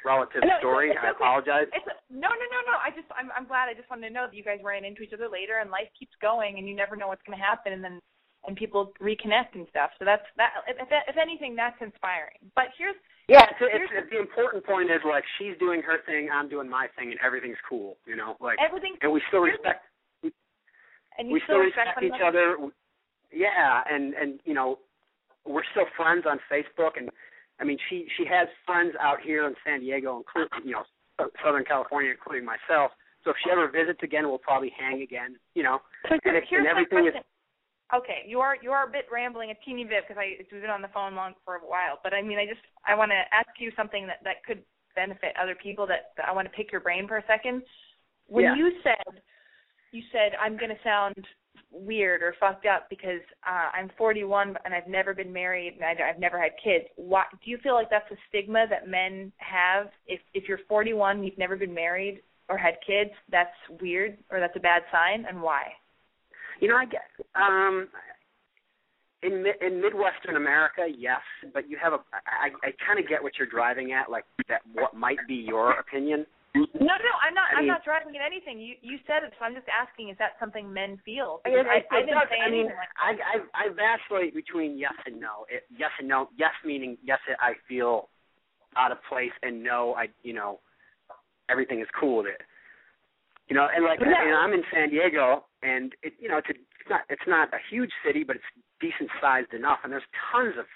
relative 0.00 0.40
No, 0.48 0.56
story. 0.64 0.88
it's 0.88 0.96
I 0.96 1.12
okay. 1.12 1.20
apologize. 1.20 1.68
It's 1.76 1.84
no, 2.08 2.32
no, 2.32 2.46
no, 2.48 2.60
no. 2.72 2.80
I 2.80 2.88
just, 2.88 3.04
I'm, 3.12 3.28
I'm 3.36 3.44
glad. 3.44 3.68
I 3.68 3.76
just 3.76 3.84
wanted 3.92 4.08
to 4.08 4.14
know 4.16 4.24
that 4.24 4.32
you 4.32 4.40
guys 4.40 4.64
ran 4.64 4.88
into 4.88 5.04
each 5.04 5.12
other 5.12 5.28
later, 5.28 5.60
and 5.60 5.68
life 5.68 5.92
keeps 5.92 6.16
going, 6.24 6.56
and 6.56 6.64
you 6.64 6.72
never 6.72 6.96
know 6.96 7.12
what's 7.12 7.20
going 7.28 7.36
to 7.36 7.44
happen, 7.44 7.76
and 7.76 7.84
then, 7.84 8.00
and 8.48 8.56
people 8.56 8.96
reconnect 8.96 9.60
and 9.60 9.68
stuff. 9.68 9.92
So 10.00 10.08
that's 10.08 10.24
that. 10.40 10.64
If, 10.64 10.88
if 10.88 11.16
anything, 11.20 11.52
that's 11.52 11.76
inspiring. 11.84 12.40
But 12.56 12.72
here's, 12.80 12.96
Yeah, 13.28 13.44
it's, 13.44 13.60
here's 13.60 13.92
it's, 13.92 14.08
the 14.08 14.16
important 14.16 14.64
point 14.64 14.88
is 14.88 15.04
like 15.04 15.28
she's 15.36 15.52
doing 15.60 15.84
her 15.84 16.00
thing, 16.08 16.32
I'm 16.32 16.48
doing 16.48 16.64
my 16.64 16.88
thing, 16.96 17.12
and 17.12 17.20
everything's 17.20 17.60
cool. 17.68 18.00
You 18.08 18.16
know, 18.16 18.40
like 18.40 18.56
everything, 18.56 18.96
and 19.04 19.12
we 19.12 19.20
still 19.28 19.44
respect. 19.44 19.84
and 20.24 21.28
you 21.28 21.36
we 21.36 21.44
still 21.44 21.60
still 21.60 21.68
respect, 21.68 22.00
respect 22.00 22.08
each 22.08 22.24
other. 22.24 22.56
Yeah, 23.28 23.84
and 23.84 24.16
and 24.16 24.40
you 24.48 24.56
know, 24.56 24.80
we're 25.44 25.64
still 25.72 25.86
friends 25.96 26.24
on 26.28 26.38
Facebook, 26.50 26.96
and 26.96 27.10
I 27.60 27.64
mean, 27.64 27.78
she 27.88 28.06
she 28.16 28.24
has 28.26 28.48
friends 28.66 28.94
out 29.00 29.20
here 29.20 29.46
in 29.46 29.54
San 29.64 29.80
Diego, 29.80 30.16
including 30.18 30.68
you 30.68 30.72
know, 30.72 30.84
Southern 31.44 31.64
California, 31.64 32.10
including 32.10 32.44
myself. 32.44 32.92
So 33.24 33.30
if 33.30 33.36
she 33.44 33.50
ever 33.50 33.70
visits 33.70 34.00
again, 34.02 34.26
we'll 34.28 34.38
probably 34.38 34.72
hang 34.78 35.02
again. 35.02 35.36
You 35.54 35.62
know, 35.62 35.78
So 36.08 36.14
and, 36.14 36.42
here's 36.48 36.48
and 36.52 36.64
my 36.64 36.70
everything 36.70 37.06
is. 37.06 37.14
Okay, 37.94 38.24
you 38.26 38.40
are 38.40 38.56
you 38.62 38.70
are 38.72 38.88
a 38.88 38.90
bit 38.90 39.06
rambling, 39.12 39.50
a 39.50 39.54
teeny 39.64 39.84
bit, 39.84 40.04
because 40.08 40.18
I 40.18 40.40
we've 40.50 40.62
been 40.62 40.70
on 40.70 40.82
the 40.82 40.88
phone 40.94 41.14
long 41.14 41.34
for 41.44 41.56
a 41.56 41.60
while. 41.60 42.00
But 42.02 42.14
I 42.14 42.22
mean, 42.22 42.38
I 42.38 42.46
just 42.46 42.62
I 42.86 42.94
want 42.94 43.10
to 43.10 43.20
ask 43.34 43.48
you 43.58 43.70
something 43.76 44.06
that 44.06 44.18
that 44.24 44.42
could 44.46 44.62
benefit 44.96 45.34
other 45.40 45.54
people. 45.54 45.86
That, 45.86 46.12
that 46.16 46.26
I 46.28 46.32
want 46.32 46.46
to 46.50 46.56
pick 46.56 46.72
your 46.72 46.80
brain 46.80 47.06
for 47.06 47.18
a 47.18 47.26
second. 47.26 47.62
When 48.28 48.44
Yeah. 48.44 48.56
you 48.56 48.72
said 48.82 49.20
you 49.92 50.02
said 50.10 50.32
I'm 50.40 50.56
going 50.56 50.70
to 50.70 50.82
sound 50.82 51.14
weird 51.72 52.22
or 52.22 52.34
fucked 52.38 52.66
up 52.66 52.88
because 52.90 53.20
uh, 53.46 53.70
I'm 53.74 53.90
41 53.96 54.56
and 54.64 54.74
I've 54.74 54.86
never 54.86 55.14
been 55.14 55.32
married 55.32 55.74
and 55.74 55.84
I, 55.84 56.10
I've 56.10 56.20
never 56.20 56.40
had 56.40 56.52
kids. 56.62 56.84
Why 56.96 57.24
do 57.44 57.50
you 57.50 57.58
feel 57.62 57.74
like 57.74 57.90
that's 57.90 58.10
a 58.10 58.16
stigma 58.28 58.66
that 58.68 58.88
men 58.88 59.32
have? 59.38 59.88
If 60.06 60.20
if 60.34 60.48
you're 60.48 60.60
41, 60.68 61.22
you've 61.22 61.38
never 61.38 61.56
been 61.56 61.74
married 61.74 62.22
or 62.48 62.58
had 62.58 62.74
kids, 62.86 63.10
that's 63.30 63.50
weird 63.80 64.18
or 64.30 64.40
that's 64.40 64.56
a 64.56 64.60
bad 64.60 64.82
sign, 64.92 65.24
and 65.28 65.40
why? 65.40 65.62
You 66.60 66.68
know, 66.68 66.76
I 66.76 66.84
guess 66.84 67.26
um 67.34 67.88
in 69.22 69.44
in 69.60 69.80
Midwestern 69.80 70.36
America, 70.36 70.86
yes, 70.96 71.20
but 71.54 71.68
you 71.68 71.76
have 71.82 71.92
a 71.92 71.98
I 72.26 72.48
I 72.66 72.72
kind 72.86 72.98
of 72.98 73.08
get 73.08 73.22
what 73.22 73.32
you're 73.38 73.48
driving 73.48 73.92
at, 73.92 74.10
like 74.10 74.24
that 74.48 74.62
what 74.74 74.94
might 74.94 75.18
be 75.28 75.34
your 75.34 75.72
opinion. 75.72 76.26
No, 76.54 76.68
no, 77.00 77.12
I'm 77.24 77.32
not. 77.32 77.48
I 77.52 77.58
I'm 77.58 77.64
mean- 77.64 77.72
not 77.72 77.84
driving 77.84 78.12
at 78.16 78.22
anything. 78.24 78.60
You 78.60 78.76
you 78.82 78.98
said 79.06 79.24
it, 79.24 79.32
so 79.38 79.44
I'm 79.44 79.54
just 79.54 79.68
asking: 79.72 80.10
Is 80.10 80.18
that 80.18 80.36
something 80.38 80.68
men 80.72 81.00
feel? 81.04 81.40
I, 81.46 81.50
Because 81.50 81.66
I, 81.66 81.80
I 81.96 82.00
didn't 82.04 82.28
say 82.28 82.40
I 82.44 82.50
mean, 82.50 82.68
anything 82.68 82.76
I, 83.00 83.10
I 83.24 83.36
I 83.56 83.64
vacillate 83.72 84.34
between 84.34 84.76
yes 84.76 84.92
and 85.06 85.18
no. 85.18 85.46
It, 85.48 85.64
yes 85.72 85.90
and 85.98 86.08
no. 86.08 86.28
Yes 86.36 86.52
meaning 86.64 86.98
yes, 87.02 87.18
I 87.40 87.54
feel 87.66 88.08
out 88.76 88.92
of 88.92 88.98
place, 89.08 89.32
and 89.42 89.62
no, 89.62 89.94
I 89.96 90.08
you 90.22 90.34
know 90.34 90.60
everything 91.48 91.80
is 91.80 91.88
cool 91.98 92.18
with 92.18 92.26
it. 92.26 92.42
You 93.48 93.56
know, 93.56 93.68
and 93.74 93.84
like 93.84 94.00
Yeah. 94.00 94.12
and 94.20 94.36
I'm 94.36 94.52
in 94.52 94.62
San 94.72 94.90
Diego, 94.90 95.44
and 95.62 95.94
it 96.02 96.12
you 96.20 96.28
know 96.28 96.36
it's 96.36 96.48
a, 96.48 96.52
it's 96.52 96.90
not 96.90 97.00
it's 97.08 97.26
not 97.26 97.48
a 97.54 97.60
huge 97.70 97.90
city, 98.04 98.24
but 98.24 98.36
it's 98.36 98.44
decent 98.78 99.08
sized 99.22 99.54
enough, 99.54 99.78
and 99.84 99.92
there's 99.92 100.04
tons 100.30 100.54
of 100.58 100.66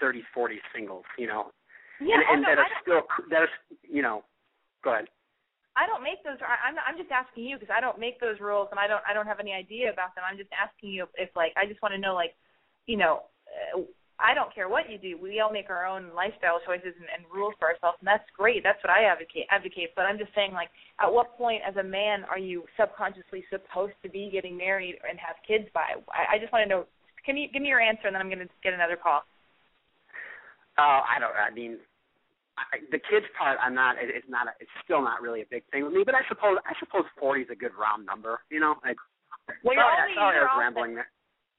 thirty, 0.00 0.22
forty 0.32 0.60
singles. 0.74 1.04
You 1.18 1.26
know, 1.26 1.52
Yeah, 2.00 2.14
and, 2.16 2.24
oh, 2.24 2.32
and 2.32 2.42
no, 2.42 2.48
that 2.48 2.58
are 2.58 2.80
still 2.80 3.02
that 3.28 3.42
are 3.42 3.52
you 3.82 4.00
know. 4.00 4.24
Go 4.84 4.94
ahead. 4.94 5.08
I 5.78 5.86
don't 5.86 6.02
make 6.02 6.26
those. 6.26 6.42
I'm 6.42 6.74
I'm 6.82 6.98
just 6.98 7.14
asking 7.14 7.46
you 7.46 7.54
because 7.54 7.70
I 7.70 7.78
don't 7.78 8.02
make 8.02 8.18
those 8.18 8.42
rules 8.42 8.66
and 8.74 8.82
I 8.82 8.90
don't 8.90 9.02
I 9.06 9.14
don't 9.14 9.30
have 9.30 9.38
any 9.38 9.54
idea 9.54 9.94
about 9.94 10.18
them. 10.18 10.26
I'm 10.26 10.36
just 10.36 10.50
asking 10.50 10.90
you 10.90 11.06
if, 11.14 11.30
like 11.38 11.54
I 11.54 11.70
just 11.70 11.78
want 11.78 11.94
to 11.94 12.02
know 12.02 12.18
like, 12.18 12.34
you 12.90 12.98
know, 12.98 13.30
uh, 13.46 13.86
I 14.18 14.34
don't 14.34 14.50
care 14.50 14.66
what 14.66 14.90
you 14.90 14.98
do. 14.98 15.14
We 15.14 15.38
all 15.38 15.54
make 15.54 15.70
our 15.70 15.86
own 15.86 16.10
lifestyle 16.10 16.58
choices 16.66 16.98
and, 16.98 17.06
and 17.06 17.22
rules 17.30 17.54
for 17.62 17.70
ourselves, 17.70 18.02
and 18.02 18.10
that's 18.10 18.26
great. 18.34 18.66
That's 18.66 18.82
what 18.82 18.90
I 18.90 19.06
advocate. 19.06 19.46
Advocate. 19.54 19.94
But 19.94 20.10
I'm 20.10 20.18
just 20.18 20.34
saying 20.34 20.50
like, 20.50 20.74
at 20.98 21.06
what 21.06 21.38
point 21.38 21.62
as 21.62 21.78
a 21.78 21.86
man 21.86 22.26
are 22.26 22.42
you 22.42 22.66
subconsciously 22.74 23.46
supposed 23.46 23.94
to 24.02 24.10
be 24.10 24.34
getting 24.34 24.58
married 24.58 24.98
and 25.06 25.14
have 25.22 25.38
kids 25.46 25.70
by? 25.70 25.94
I, 26.10 26.34
I 26.34 26.38
just 26.42 26.50
want 26.50 26.66
to 26.66 26.68
know. 26.68 26.90
Can 27.22 27.38
you 27.38 27.46
give 27.54 27.62
me 27.62 27.70
your 27.70 27.78
answer 27.78 28.10
and 28.10 28.18
then 28.18 28.22
I'm 28.22 28.32
going 28.32 28.42
to 28.42 28.50
get 28.66 28.74
another 28.74 28.98
call. 28.98 29.22
Oh, 30.74 31.00
I 31.06 31.22
don't. 31.22 31.34
I 31.38 31.54
mean, 31.54 31.78
I, 32.72 32.82
the 32.90 32.98
kids 32.98 33.26
part, 33.38 33.58
I'm 33.62 33.74
not. 33.74 33.96
It, 33.96 34.10
it's 34.10 34.28
not. 34.28 34.46
A, 34.48 34.52
it's 34.58 34.72
still 34.84 35.02
not 35.02 35.22
really 35.22 35.42
a 35.42 35.48
big 35.50 35.62
thing 35.70 35.84
with 35.84 35.94
me. 35.94 36.02
But 36.04 36.14
I 36.14 36.22
suppose. 36.28 36.58
I 36.66 36.74
suppose 36.78 37.06
40 37.18 37.46
is 37.46 37.50
a 37.52 37.58
good 37.58 37.72
round 37.78 38.04
number. 38.04 38.40
You 38.50 38.60
know. 38.60 38.76
I, 38.82 38.94
Well, 39.64 39.78
sorry, 39.78 40.14
sorry 40.14 40.36
I 40.38 40.44
was 40.44 40.58
rambling 40.58 40.94
there. 40.94 41.08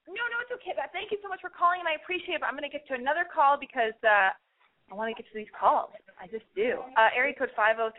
No, 0.09 0.21
no, 0.34 0.38
it's 0.41 0.53
okay. 0.57 0.73
But 0.73 0.89
thank 0.91 1.13
you 1.13 1.21
so 1.21 1.30
much 1.30 1.41
for 1.41 1.53
calling, 1.53 1.80
and 1.81 1.89
I 1.89 1.95
appreciate 2.01 2.38
it. 2.38 2.41
But 2.41 2.49
I'm 2.49 2.57
going 2.57 2.67
to 2.67 2.73
get 2.73 2.85
to 2.89 2.97
another 2.97 3.26
call 3.30 3.57
because 3.61 3.95
uh 4.01 4.34
I 4.89 4.93
want 4.97 5.13
to 5.13 5.17
get 5.17 5.30
to 5.30 5.38
these 5.38 5.51
calls. 5.53 5.93
I 6.17 6.26
just 6.27 6.45
do. 6.57 6.81
Uh, 6.97 7.13
area 7.13 7.34
code 7.38 7.53
503. 7.55 7.93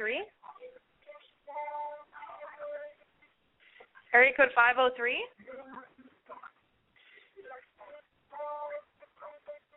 Area 4.12 4.32
code 4.35 4.51
503. 4.59 5.22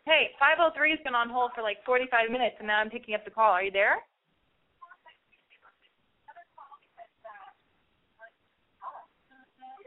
Hey, 0.06 0.36
503 0.38 0.90
has 0.90 1.00
been 1.00 1.14
on 1.16 1.30
hold 1.30 1.52
for 1.56 1.62
like 1.62 1.80
45 1.86 2.30
minutes, 2.30 2.56
and 2.58 2.68
now 2.68 2.78
I'm 2.78 2.90
picking 2.90 3.14
up 3.14 3.24
the 3.24 3.30
call. 3.32 3.52
Are 3.52 3.62
you 3.64 3.72
there? 3.72 4.04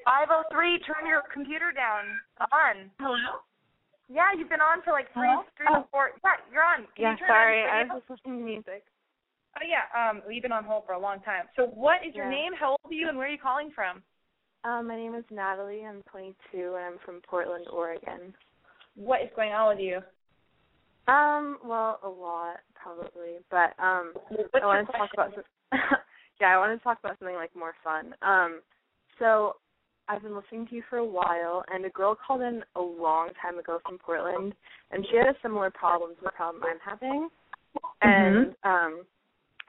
Five 0.06 0.30
oh 0.32 0.44
three. 0.50 0.80
Turn 0.88 1.06
your 1.06 1.22
computer 1.34 1.72
down. 1.76 2.06
On. 2.40 2.90
Hello? 2.98 3.44
Yeah, 4.08 4.32
you've 4.38 4.50
been 4.50 4.64
on 4.64 4.82
for 4.82 4.92
like 4.92 5.12
three, 5.14 5.28
Hello? 5.28 5.44
three, 5.58 5.68
Oh. 5.70 5.86
four. 5.92 6.12
Yeah, 6.24 6.40
you're 6.52 6.64
on. 6.64 6.88
Can 6.96 7.04
Yeah, 7.04 7.12
you 7.12 7.18
turn 7.18 7.28
sorry, 7.28 7.62
on 7.64 7.70
I 7.70 7.84
was 7.84 8.02
just 8.02 8.10
listening 8.10 8.40
to 8.40 8.46
music. 8.46 8.84
Oh 9.60 9.66
yeah, 9.68 9.86
um, 9.92 10.22
you've 10.32 10.44
been 10.44 10.54
on 10.56 10.64
hold 10.64 10.86
for 10.86 10.94
a 10.94 11.00
long 11.00 11.20
time. 11.22 11.46
So 11.56 11.68
what 11.76 12.06
is 12.08 12.16
your 12.16 12.30
name? 12.30 12.54
How 12.58 12.78
old 12.80 12.80
are 12.86 12.94
you, 12.94 13.10
and 13.10 13.18
where 13.18 13.28
are 13.28 13.32
you 13.32 13.38
calling 13.38 13.70
from? 13.76 14.02
Um, 14.64 14.88
my 14.88 14.96
name 14.96 15.14
is 15.14 15.26
Natalie. 15.30 15.84
I'm 15.86 16.02
22 16.10 16.36
and 16.76 16.86
I'm 16.86 16.98
from 17.04 17.22
Portland, 17.28 17.68
Oregon. 17.72 18.34
What 18.98 19.22
is 19.22 19.30
going 19.36 19.52
on 19.54 19.70
with 19.70 19.84
you? 19.84 20.00
Um, 21.08 21.60
well, 21.64 22.00
a 22.04 22.10
lot 22.10 22.58
probably, 22.76 23.38
but 23.50 23.72
um, 23.82 24.12
What's 24.30 24.50
I 24.62 24.66
wanted 24.66 24.88
to 24.88 24.92
talk 24.92 25.10
about 25.14 25.34
some, 25.36 25.44
yeah, 26.42 26.48
I 26.48 26.58
wanted 26.58 26.78
to 26.78 26.84
talk 26.84 27.00
about 27.00 27.18
something 27.20 27.36
like 27.36 27.56
more 27.56 27.74
fun. 27.84 28.16
Um, 28.22 28.62
so 29.20 29.54
I've 30.10 30.24
been 30.24 30.36
listening 30.36 30.68
to 30.68 30.76
you 30.76 30.84
for 30.90 30.98
a 30.98 31.06
while, 31.06 31.64
and 31.72 31.86
a 31.86 31.90
girl 31.90 32.16
called 32.16 32.42
in 32.42 32.64
a 32.76 32.82
long 32.82 33.30
time 33.42 33.60
ago 33.60 33.80
from 33.86 34.00
Portland, 34.00 34.54
and 34.92 35.06
she 35.10 35.18
had 35.18 35.28
a 35.28 35.36
similar 35.42 35.70
problem 35.70 36.16
to 36.16 36.22
the 36.24 36.32
problem 36.32 36.64
I'm 36.66 36.80
having, 36.84 37.30
and 38.02 38.48
um, 38.64 39.04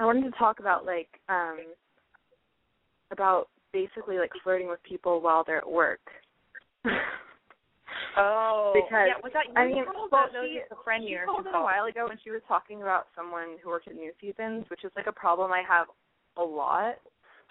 I 0.00 0.06
wanted 0.06 0.24
to 0.24 0.38
talk 0.38 0.58
about 0.58 0.86
like 0.86 1.08
um, 1.28 1.58
about 3.10 3.48
basically 3.72 4.18
like 4.18 4.30
flirting 4.42 4.68
with 4.68 4.82
people 4.82 5.20
while 5.20 5.44
they're 5.44 5.58
at 5.58 5.70
work. 5.70 6.00
Oh, 8.18 8.72
Because, 8.74 9.06
yeah, 9.06 9.18
was 9.22 9.30
that 9.32 9.46
I 9.54 9.64
your 9.64 9.70
mean, 9.70 9.84
girl? 9.86 10.08
well, 10.10 10.26
No, 10.34 10.42
she, 10.42 10.58
a 10.58 10.76
friend 10.82 11.02
she 11.06 11.14
here. 11.14 11.24
called 11.24 11.46
a 11.46 11.62
while 11.62 11.86
ago 11.86 12.06
when 12.08 12.18
she 12.22 12.30
was 12.34 12.42
talking 12.48 12.82
about 12.82 13.06
someone 13.14 13.56
who 13.62 13.70
worked 13.70 13.86
at 13.86 13.94
New 13.94 14.10
Seasons, 14.20 14.66
which 14.68 14.82
is 14.84 14.90
like 14.96 15.06
a 15.06 15.14
problem 15.14 15.52
I 15.52 15.62
have 15.62 15.86
a 16.36 16.42
lot. 16.42 16.98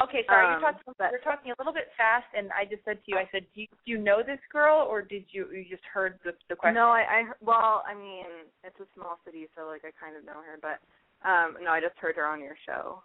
Okay, 0.04 0.22
sorry, 0.28 0.46
Um, 0.46 0.52
you're 0.62 0.72
talking. 0.72 0.94
but- 1.00 1.12
You're 1.12 1.22
talking 1.26 1.52
a 1.52 1.56
little 1.58 1.74
bit 1.74 1.90
fast, 1.98 2.28
and 2.36 2.52
I 2.54 2.66
just 2.66 2.84
said 2.86 3.00
to 3.04 3.06
you, 3.08 3.18
I 3.18 3.26
said, 3.32 3.48
do 3.56 3.62
you, 3.62 3.68
do 3.86 3.92
you 3.92 3.98
know 3.98 4.22
this 4.22 4.40
girl, 4.52 4.86
or 4.86 5.02
did 5.02 5.26
you 5.32 5.50
you 5.50 5.66
just 5.66 5.84
heard 5.86 6.20
the 6.24 6.36
the 6.50 6.56
question? 6.56 6.76
No, 6.76 6.90
I, 6.92 7.02
I 7.02 7.24
well, 7.42 7.82
I 7.88 7.96
mean, 7.96 8.26
it's 8.64 8.80
a 8.80 8.86
small 8.94 9.18
city, 9.26 9.48
so 9.56 9.66
like 9.66 9.82
I 9.86 9.92
kind 10.00 10.16
of 10.16 10.24
know 10.24 10.38
her, 10.46 10.60
but 10.62 10.78
um 11.28 11.58
no, 11.64 11.72
I 11.72 11.82
just 11.82 11.98
heard 11.98 12.16
her 12.18 12.28
on 12.28 12.42
your 12.42 12.56
show. 12.66 13.02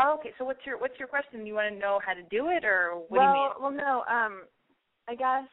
Oh, 0.00 0.14
okay. 0.18 0.32
So 0.38 0.44
what's 0.46 0.64
your 0.64 0.78
what's 0.78 0.98
your 0.98 1.08
question? 1.08 1.44
You 1.44 1.54
want 1.54 1.74
to 1.74 1.78
know 1.78 2.00
how 2.06 2.14
to 2.14 2.22
do 2.30 2.48
it, 2.48 2.64
or 2.64 2.94
what 3.08 3.18
well, 3.18 3.20
do 3.20 3.38
you 3.38 3.44
mean? 3.44 3.50
well, 3.60 3.72
no, 3.72 4.04
um, 4.08 4.44
I 5.08 5.14
guess, 5.14 5.44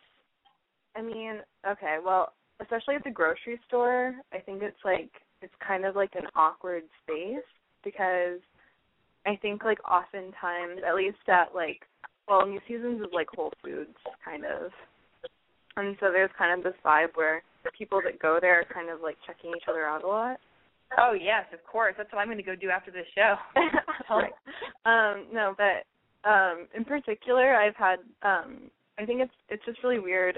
I 0.96 1.02
mean, 1.02 1.42
okay, 1.70 1.98
well, 2.04 2.34
especially 2.62 2.96
at 2.96 3.04
the 3.04 3.12
grocery 3.12 3.60
store, 3.68 4.16
I 4.34 4.40
think 4.40 4.64
it's 4.64 4.78
like 4.86 5.10
it's 5.42 5.54
kind 5.66 5.86
of 5.86 5.96
like 5.96 6.16
an 6.16 6.28
awkward 6.36 6.84
space 7.04 7.44
because 7.84 8.40
I 9.26 9.36
think 9.42 9.64
like 9.64 9.80
oftentimes, 9.90 10.82
at 10.88 10.96
least 10.96 11.18
at 11.28 11.54
like, 11.54 11.82
well, 12.28 12.48
New 12.48 12.60
Seasons 12.68 13.02
is 13.02 13.14
like 13.14 13.28
Whole 13.36 13.52
Foods 13.64 13.98
kind 14.24 14.46
of, 14.46 14.72
and 15.78 15.96
so 16.00 16.12
there's 16.12 16.32
kind 16.38 16.58
of 16.58 16.64
this 16.64 16.80
vibe 16.86 17.16
where 17.16 17.44
the 17.64 17.72
people 17.78 18.02
that 18.06 18.20
go 18.20 18.38
there 18.40 18.62
are 18.62 18.74
kind 18.74 18.90
of 18.90 19.02
like 19.02 19.18
checking 19.26 19.52
each 19.52 19.68
other 19.68 19.86
out 19.86 20.04
a 20.04 20.08
lot. 20.08 20.38
Oh 20.98 21.14
yes, 21.20 21.46
of 21.54 21.64
course. 21.66 21.96
That's 21.98 22.12
what 22.14 22.20
I'm 22.20 22.28
going 22.28 22.38
to 22.38 22.44
go 22.44 22.56
do 22.56 22.70
after 22.70 22.92
this 22.92 23.08
show. 23.16 23.36
right. 24.10 24.32
Um, 24.86 25.26
no, 25.34 25.56
but 25.58 25.84
um 26.30 26.68
in 26.76 26.86
particular 26.86 27.56
I've 27.56 27.76
had 27.76 28.00
um 28.24 28.72
I 28.98 29.06
think 29.06 29.22
it's 29.22 29.34
it's 29.50 29.66
just 29.66 29.84
really 29.84 30.00
weird. 30.00 30.38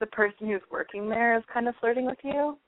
The 0.00 0.06
person 0.06 0.46
who's 0.48 0.60
working 0.70 1.08
there 1.08 1.36
is 1.36 1.44
kind 1.52 1.68
of 1.68 1.74
flirting 1.80 2.06
with 2.06 2.18
you. 2.22 2.58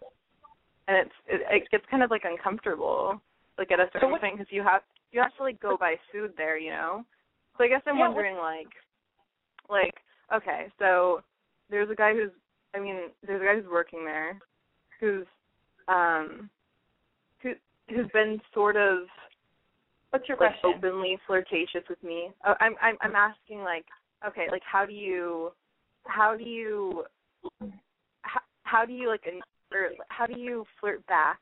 And 0.86 0.96
it's 1.06 1.14
it, 1.26 1.40
it 1.50 1.70
gets 1.70 1.84
kind 1.90 2.02
of 2.02 2.10
like 2.10 2.22
uncomfortable 2.24 3.20
like 3.58 3.70
at 3.72 3.80
a 3.80 3.88
certain 3.92 4.10
what- 4.10 4.20
point 4.20 4.38
because 4.38 4.52
you 4.52 4.62
have 4.62 4.82
you 5.12 5.20
have 5.20 5.34
to 5.36 5.42
like 5.42 5.60
go 5.60 5.76
buy 5.76 5.96
food 6.12 6.32
there, 6.36 6.58
you 6.58 6.70
know. 6.70 7.04
So 7.56 7.64
I 7.64 7.68
guess 7.68 7.82
I'm 7.86 7.98
Yeah, 7.98 8.08
wondering 8.08 8.36
like 8.36 8.68
like 9.68 9.94
okay, 10.34 10.66
so 10.78 11.22
there's 11.70 11.90
a 11.90 11.94
guy 11.94 12.14
who's 12.14 12.30
I 12.74 12.80
mean, 12.80 12.96
there's 13.26 13.42
a 13.42 13.44
guy 13.44 13.54
who's 13.60 13.70
working 13.70 14.04
there 14.04 14.38
who's 15.00 15.26
um 15.88 16.48
who 17.42 17.52
who's 17.88 18.06
been 18.12 18.40
sort 18.54 18.76
of 18.76 19.00
What's 20.10 20.28
your 20.28 20.38
like 20.38 20.60
question? 20.60 20.72
openly 20.74 21.18
flirtatious 21.26 21.82
with 21.88 22.02
me. 22.02 22.30
Uh, 22.46 22.54
I'm 22.60 22.74
I'm 22.80 22.96
I'm 23.02 23.14
asking 23.14 23.60
like 23.60 23.84
okay, 24.26 24.46
like 24.50 24.62
how 24.70 24.86
do 24.86 24.92
you 24.94 25.52
how 26.06 26.34
do 26.36 26.44
you 26.44 27.04
how, 28.22 28.40
how 28.62 28.84
do 28.84 28.92
you 28.92 29.08
like 29.08 29.22
or 29.72 29.90
how 30.08 30.26
do 30.26 30.38
you 30.38 30.64
flirt 30.80 31.06
back 31.06 31.40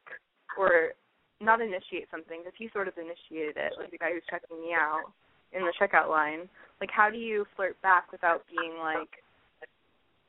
or 0.59 0.93
not 1.41 1.61
initiate 1.61 2.09
something 2.11 2.41
because 2.41 2.57
he 2.59 2.69
sort 2.73 2.89
of 2.89 2.95
initiated 2.97 3.57
it 3.57 3.73
like 3.79 3.91
the 3.91 3.99
guy 3.99 4.13
who's 4.13 4.23
checking 4.31 4.61
me 4.61 4.73
out 4.75 5.13
in 5.53 5.63
the 5.63 5.73
checkout 5.81 6.09
line 6.09 6.49
like 6.81 6.91
how 6.91 7.11
do 7.11 7.19
you 7.19 7.45
flirt 7.55 7.81
back 7.83 8.11
without 8.11 8.43
being 8.49 8.79
like 8.79 9.11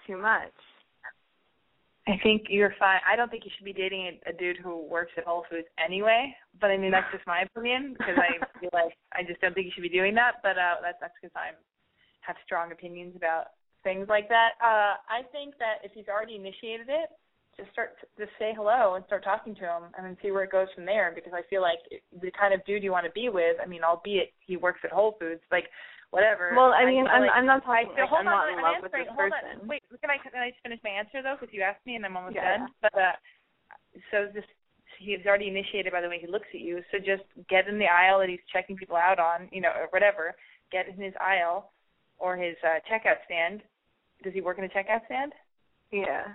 too 0.06 0.18
much 0.18 0.54
I 2.08 2.16
think 2.24 2.44
you're 2.48 2.74
fine. 2.80 3.02
I 3.04 3.18
don't 3.18 3.30
think 3.30 3.44
you 3.44 3.52
should 3.58 3.66
be 3.66 3.74
dating 3.74 4.20
a, 4.26 4.30
a 4.30 4.34
dude 4.34 4.56
who 4.64 4.88
works 4.88 5.12
at 5.18 5.26
Whole 5.26 5.44
Foods 5.50 5.68
anyway. 5.78 6.34
But 6.60 6.72
I 6.72 6.78
mean, 6.78 6.92
that's 6.92 7.12
just 7.12 7.28
my 7.28 7.42
opinion 7.42 7.96
because 7.98 8.16
I 8.16 8.60
feel 8.62 8.70
like 8.72 8.96
I 9.12 9.24
just 9.28 9.42
don't 9.42 9.54
think 9.54 9.66
you 9.66 9.72
should 9.76 9.84
be 9.84 9.90
doing 9.90 10.16
that. 10.16 10.40
But 10.42 10.58
uh, 10.58 10.80
that's 10.82 10.96
that's 11.02 11.14
because 11.22 11.36
I'm 11.36 11.60
have 12.22 12.38
strong 12.46 12.72
opinions 12.72 13.16
about 13.16 13.57
things 13.88 14.08
like 14.12 14.28
that. 14.28 14.60
Uh, 14.60 15.00
I 15.08 15.24
think 15.32 15.56
that 15.64 15.80
if 15.88 15.92
he's 15.96 16.12
already 16.12 16.36
initiated 16.36 16.88
it, 16.92 17.08
just 17.56 17.72
start 17.72 17.96
just 18.20 18.30
say 18.38 18.52
hello 18.54 18.96
and 19.00 19.06
start 19.08 19.24
talking 19.24 19.56
to 19.56 19.66
him 19.66 19.84
and 19.96 20.06
then 20.06 20.18
see 20.22 20.30
where 20.30 20.44
it 20.44 20.52
goes 20.52 20.68
from 20.76 20.86
there. 20.86 21.12
Because 21.16 21.32
I 21.34 21.42
feel 21.50 21.64
like 21.64 21.80
the 22.22 22.30
kind 22.36 22.54
of 22.54 22.60
dude 22.68 22.84
you 22.84 22.92
want 22.92 23.08
to 23.08 23.16
be 23.16 23.30
with. 23.30 23.56
I 23.64 23.66
mean, 23.66 23.82
albeit 23.82 24.30
he 24.46 24.58
works 24.58 24.82
at 24.84 24.92
Whole 24.92 25.16
Foods, 25.20 25.42
like 25.52 25.66
whatever. 26.12 26.56
well 26.56 26.72
i 26.72 26.86
mean 26.88 27.04
feel 27.04 27.12
i'm 27.12 27.22
like, 27.28 27.36
i'm 27.36 27.46
not 27.46 27.60
talking 27.68 27.92
I, 27.92 28.00
like 28.00 28.08
hold 28.08 28.24
i'm 28.24 28.32
on, 28.32 28.40
not 28.40 28.48
in 28.48 28.60
I'm 28.60 28.64
love 28.64 28.80
with 28.84 28.96
this 28.96 29.12
hold 29.12 29.28
person 29.28 29.60
On. 29.60 29.68
Wait, 29.68 29.84
can 30.00 30.08
I 30.10 30.16
can 30.24 30.32
I 30.40 30.56
just 30.56 30.64
finish 30.64 30.80
my 30.80 30.92
answer 30.96 31.20
though? 31.20 31.36
Because 31.36 31.52
you 31.52 31.60
asked 31.62 31.84
me 31.84 31.96
and 32.00 32.06
I'm 32.08 32.16
almost 32.16 32.36
Yeah. 32.40 32.64
done. 32.64 32.72
But 32.80 32.96
uh, 32.96 33.16
so 34.12 34.32
this 34.32 34.48
he's 35.04 35.20
already 35.28 35.48
initiated 35.52 35.92
by 35.92 36.00
the 36.00 36.08
way 36.08 36.20
he 36.24 36.28
looks 36.32 36.48
at 36.54 36.62
you. 36.62 36.80
So 36.92 36.98
just 36.98 37.28
get 37.50 37.68
in 37.68 37.78
the 37.78 37.92
aisle 37.92 38.20
that 38.24 38.30
he's 38.30 38.44
checking 38.54 38.78
people 38.78 38.96
out 38.96 39.20
on, 39.20 39.50
you 39.52 39.60
know, 39.60 39.76
or 39.76 39.88
whatever. 39.92 40.36
Get 40.72 40.88
in 40.88 40.96
his 40.96 41.14
aisle 41.20 41.72
or 42.20 42.38
his 42.38 42.56
uh, 42.64 42.80
checkout 42.88 43.20
stand. 43.28 43.62
Does 44.24 44.34
he 44.34 44.42
work 44.42 44.58
in 44.58 44.66
a 44.66 44.70
checkout 44.70 45.06
stand? 45.06 45.34
yeah 45.92 46.34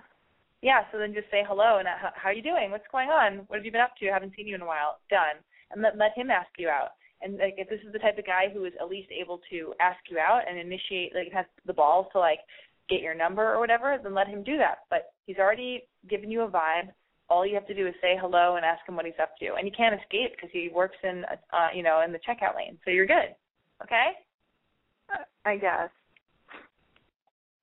Yeah. 0.61 0.81
So 0.91 0.97
then 0.97 1.13
just 1.13 1.29
say 1.29 1.43
hello 1.47 1.77
and 1.77 1.87
uh, 1.87 2.11
how, 2.15 2.29
are 2.29 2.33
you 2.33 2.43
doing? 2.43 2.71
What's 2.71 2.87
going 2.91 3.09
on? 3.09 3.45
What 3.47 3.57
have 3.57 3.65
you 3.65 3.71
been 3.71 3.81
up 3.81 3.95
to? 3.99 4.09
I 4.09 4.13
haven't 4.13 4.33
seen 4.35 4.47
you 4.47 4.55
in 4.55 4.61
a 4.61 4.65
while. 4.65 4.99
Done. 5.09 5.41
And 5.71 5.81
let 5.81 5.97
let 5.97 6.17
him 6.17 6.29
ask 6.31 6.49
you 6.57 6.69
out. 6.69 6.91
And 7.21 7.37
like 7.37 7.55
if 7.57 7.69
this 7.69 7.79
is 7.85 7.93
the 7.93 7.99
type 7.99 8.17
of 8.17 8.25
guy 8.25 8.47
who 8.51 8.65
is 8.65 8.73
at 8.79 8.89
least 8.89 9.09
able 9.11 9.39
to 9.49 9.73
ask 9.79 9.99
you 10.09 10.19
out 10.19 10.41
and 10.47 10.59
initiate 10.59 11.15
like 11.15 11.31
has 11.33 11.45
the 11.65 11.73
balls 11.73 12.07
to 12.13 12.19
like 12.19 12.39
get 12.89 13.01
your 13.01 13.15
number 13.15 13.53
or 13.53 13.59
whatever, 13.59 13.97
then 14.01 14.13
let 14.13 14.27
him 14.27 14.43
do 14.43 14.57
that. 14.57 14.79
But 14.89 15.13
he's 15.25 15.37
already 15.37 15.83
given 16.09 16.29
you 16.29 16.41
a 16.41 16.49
vibe. 16.49 16.91
All 17.29 17.45
you 17.45 17.55
have 17.55 17.67
to 17.67 17.73
do 17.73 17.87
is 17.87 17.95
say 18.01 18.17
hello 18.19 18.57
and 18.57 18.65
ask 18.65 18.87
him 18.87 18.95
what 18.95 19.05
he's 19.05 19.21
up 19.21 19.37
to, 19.39 19.55
and 19.57 19.65
you 19.65 19.71
can't 19.75 19.95
escape 19.95 20.35
because 20.35 20.49
he 20.51 20.69
works 20.73 20.97
in, 21.03 21.23
uh, 21.53 21.69
you 21.73 21.81
know, 21.81 22.03
in 22.05 22.11
the 22.11 22.19
checkout 22.19 22.55
lane. 22.55 22.77
So 22.83 22.91
you're 22.91 23.07
good. 23.07 23.33
Okay. 23.81 24.11
i 25.45 25.55
guess 25.57 25.89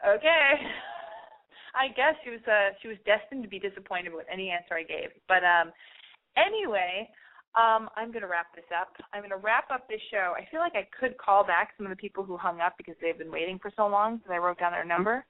Okay. 0.07 0.51
I 1.75 1.89
guess 1.95 2.19
she 2.25 2.31
was 2.31 2.43
uh 2.51 2.75
she 2.83 2.89
was 2.89 2.99
destined 3.07 3.43
to 3.43 3.49
be 3.49 3.59
disappointed 3.59 4.13
with 4.13 4.27
any 4.33 4.51
answer 4.51 4.75
I 4.75 4.83
gave. 4.83 5.15
But 5.29 5.47
um 5.47 5.71
anyway, 6.37 7.09
um 7.55 7.89
I'm 7.95 8.11
going 8.11 8.27
to 8.27 8.31
wrap 8.31 8.55
this 8.55 8.67
up. 8.75 8.91
I'm 9.13 9.21
going 9.21 9.35
to 9.35 9.43
wrap 9.43 9.71
up 9.71 9.87
this 9.89 10.03
show. 10.11 10.35
I 10.35 10.47
feel 10.51 10.61
like 10.61 10.75
I 10.75 10.89
could 10.99 11.17
call 11.19 11.47
back 11.47 11.75
some 11.77 11.87
of 11.87 11.91
the 11.91 12.01
people 12.01 12.25
who 12.25 12.37
hung 12.37 12.61
up 12.61 12.75
because 12.77 12.97
they've 13.01 13.19
been 13.19 13.31
waiting 13.31 13.59
for 13.59 13.71
so 13.77 13.87
long 13.87 14.19
because 14.19 14.33
I 14.35 14.39
wrote 14.39 14.59
down 14.59 14.73
their 14.73 14.85
number, 14.85 15.25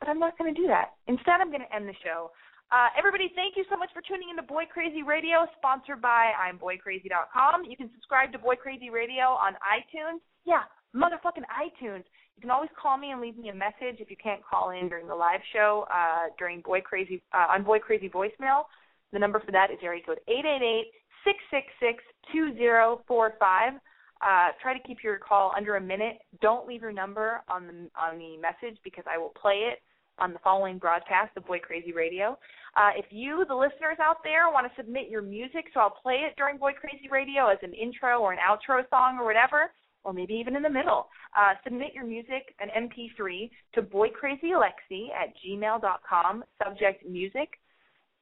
but 0.00 0.08
I'm 0.08 0.20
not 0.20 0.36
going 0.36 0.52
to 0.52 0.60
do 0.60 0.66
that. 0.68 1.00
Instead, 1.08 1.40
I'm 1.40 1.50
going 1.50 1.64
to 1.64 1.74
end 1.74 1.88
the 1.88 1.96
show. 2.04 2.30
Uh, 2.74 2.90
everybody, 2.98 3.30
thank 3.38 3.54
you 3.54 3.62
so 3.70 3.76
much 3.78 3.90
for 3.94 4.02
tuning 4.02 4.26
in 4.26 4.36
to 4.36 4.42
Boy 4.42 4.66
Crazy 4.66 5.06
Radio, 5.06 5.46
sponsored 5.56 6.02
by 6.02 6.34
I'mBoyCrazy.com. 6.50 7.62
You 7.62 7.76
can 7.76 7.88
subscribe 7.94 8.32
to 8.32 8.42
Boy 8.42 8.56
Crazy 8.58 8.90
Radio 8.90 9.38
on 9.38 9.54
iTunes. 9.62 10.18
Yeah, 10.42 10.66
motherfucking 10.90 11.46
iTunes. 11.46 12.02
You 12.36 12.42
can 12.42 12.50
always 12.50 12.70
call 12.80 12.98
me 12.98 13.12
and 13.12 13.20
leave 13.20 13.38
me 13.38 13.48
a 13.48 13.54
message 13.54 13.98
if 13.98 14.10
you 14.10 14.16
can't 14.22 14.42
call 14.44 14.70
in 14.70 14.88
during 14.88 15.06
the 15.06 15.14
live 15.14 15.40
show 15.52 15.86
uh, 15.92 16.28
during 16.38 16.60
Boy 16.60 16.80
Crazy 16.82 17.22
uh, 17.32 17.46
on 17.50 17.64
Boy 17.64 17.78
Crazy 17.78 18.10
voicemail. 18.10 18.64
The 19.12 19.18
number 19.18 19.40
for 19.40 19.52
that 19.52 19.70
is 19.70 19.78
area 19.82 20.02
code 20.04 20.18
eight 20.28 20.44
eight 20.44 20.62
eight 20.62 20.92
six 21.24 21.38
six 21.50 21.66
six 21.80 22.04
two 22.32 22.54
zero 22.56 23.00
four 23.08 23.34
five. 23.40 23.72
Uh, 24.20 24.48
try 24.60 24.76
to 24.76 24.86
keep 24.86 24.98
your 25.02 25.18
call 25.18 25.52
under 25.56 25.76
a 25.76 25.80
minute. 25.80 26.18
Don't 26.40 26.66
leave 26.66 26.82
your 26.82 26.92
number 26.92 27.42
on 27.48 27.66
the 27.66 27.88
on 27.98 28.18
the 28.18 28.36
message 28.36 28.78
because 28.84 29.04
I 29.10 29.16
will 29.16 29.32
play 29.40 29.70
it 29.72 29.80
on 30.18 30.32
the 30.32 30.38
following 30.40 30.78
broadcast 30.78 31.36
of 31.36 31.46
Boy 31.46 31.58
Crazy 31.58 31.92
Radio. 31.92 32.38
Uh, 32.76 32.90
if 32.96 33.06
you, 33.10 33.44
the 33.48 33.54
listeners 33.54 33.96
out 34.00 34.18
there, 34.24 34.50
want 34.50 34.66
to 34.66 34.72
submit 34.76 35.08
your 35.08 35.22
music, 35.22 35.66
so 35.72 35.80
I'll 35.80 35.90
play 35.90 36.24
it 36.26 36.34
during 36.36 36.58
Boy 36.58 36.72
Crazy 36.72 37.08
Radio 37.10 37.48
as 37.48 37.58
an 37.62 37.72
intro 37.72 38.20
or 38.20 38.32
an 38.32 38.38
outro 38.38 38.88
song 38.90 39.18
or 39.18 39.24
whatever, 39.24 39.72
or 40.06 40.12
maybe 40.12 40.34
even 40.34 40.54
in 40.54 40.62
the 40.62 40.70
middle. 40.70 41.08
Uh, 41.36 41.54
submit 41.64 41.88
your 41.92 42.06
music, 42.06 42.54
an 42.60 42.68
MP3, 42.88 43.50
to 43.74 43.82
boycrazyalexi 43.82 45.10
at 45.10 45.34
gmail.com, 45.44 46.44
subject 46.62 47.04
music. 47.04 47.50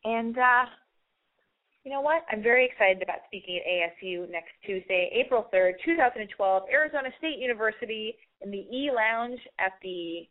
And 0.04 0.36
uh, 0.38 0.64
you 1.84 1.92
know 1.92 2.00
what? 2.00 2.22
I'm 2.32 2.42
very 2.42 2.64
excited 2.64 3.02
about 3.02 3.18
speaking 3.26 3.60
at 3.60 3.68
ASU 3.68 4.30
next 4.30 4.52
Tuesday, 4.64 5.10
April 5.12 5.46
3rd, 5.52 5.72
2012, 5.84 6.62
Arizona 6.72 7.10
State 7.18 7.38
University 7.38 8.16
in 8.40 8.50
the 8.50 8.64
E 8.74 8.90
Lounge 8.90 9.40
at 9.58 9.72
the 9.82 10.26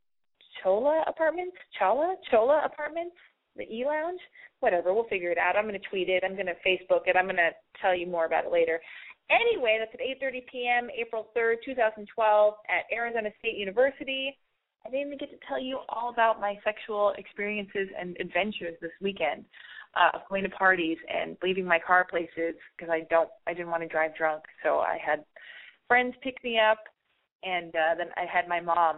Cholla 0.63 1.03
Apartments? 1.07 1.55
Cholla? 1.79 2.15
Cholla 2.31 2.65
Apartments? 2.65 3.15
The 3.55 3.63
E 3.63 3.85
Lounge? 3.85 4.19
Whatever, 4.59 4.91
we'll 4.91 5.07
figure 5.07 5.29
it 5.29 5.37
out. 5.37 5.55
I'm 5.55 5.67
going 5.67 5.79
to 5.79 5.89
tweet 5.89 6.09
it. 6.09 6.23
I'm 6.25 6.33
going 6.33 6.47
to 6.47 6.53
Facebook 6.65 7.05
it. 7.05 7.15
I'm 7.15 7.25
going 7.25 7.35
to 7.35 7.51
tell 7.79 7.95
you 7.95 8.07
more 8.07 8.25
about 8.25 8.45
it 8.45 8.51
later. 8.51 8.81
Anyway, 9.29 9.77
that's 9.79 9.93
at 9.93 9.99
8:30 10.21 10.45
p.m. 10.51 10.89
April 10.95 11.27
3rd, 11.35 11.55
2012, 11.65 12.53
at 12.69 12.95
Arizona 12.95 13.29
State 13.39 13.57
University. 13.57 14.37
I 14.85 14.89
didn't 14.89 15.07
even 15.07 15.17
get 15.17 15.29
to 15.31 15.47
tell 15.47 15.61
you 15.61 15.79
all 15.89 16.09
about 16.09 16.41
my 16.41 16.59
sexual 16.63 17.13
experiences 17.17 17.87
and 17.97 18.17
adventures 18.19 18.75
this 18.81 18.91
weekend 19.01 19.45
uh, 19.95 20.17
of 20.17 20.21
going 20.29 20.43
to 20.43 20.49
parties 20.49 20.97
and 21.07 21.37
leaving 21.41 21.65
my 21.65 21.79
car 21.79 22.05
places 22.09 22.55
because 22.75 22.91
I 22.91 23.07
don't, 23.09 23.29
I 23.47 23.53
didn't 23.53 23.69
want 23.69 23.83
to 23.83 23.87
drive 23.87 24.15
drunk. 24.15 24.43
So 24.61 24.79
I 24.79 24.97
had 25.03 25.23
friends 25.87 26.15
pick 26.21 26.43
me 26.43 26.59
up, 26.59 26.79
and 27.43 27.73
uh, 27.75 27.95
then 27.97 28.07
I 28.17 28.25
had 28.31 28.47
my 28.47 28.59
mom 28.59 28.97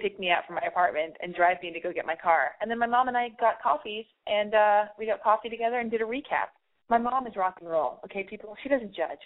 pick 0.00 0.18
me 0.18 0.30
up 0.30 0.46
from 0.46 0.54
my 0.56 0.66
apartment 0.66 1.14
and 1.20 1.34
drive 1.34 1.56
me 1.62 1.72
to 1.72 1.80
go 1.80 1.92
get 1.92 2.06
my 2.06 2.16
car. 2.16 2.52
And 2.60 2.70
then 2.70 2.78
my 2.78 2.86
mom 2.86 3.08
and 3.08 3.16
I 3.16 3.30
got 3.40 3.60
coffees, 3.62 4.06
and 4.26 4.54
uh, 4.54 4.84
we 4.98 5.06
got 5.06 5.22
coffee 5.22 5.48
together 5.48 5.78
and 5.80 5.90
did 5.90 6.00
a 6.00 6.04
recap. 6.04 6.54
My 6.88 6.96
mom 6.96 7.28
is 7.28 7.36
rock 7.36 7.60
and 7.60 7.68
roll, 7.68 8.00
okay, 8.08 8.24
people? 8.24 8.56
She 8.62 8.72
doesn't 8.72 8.96
judge. 8.96 9.20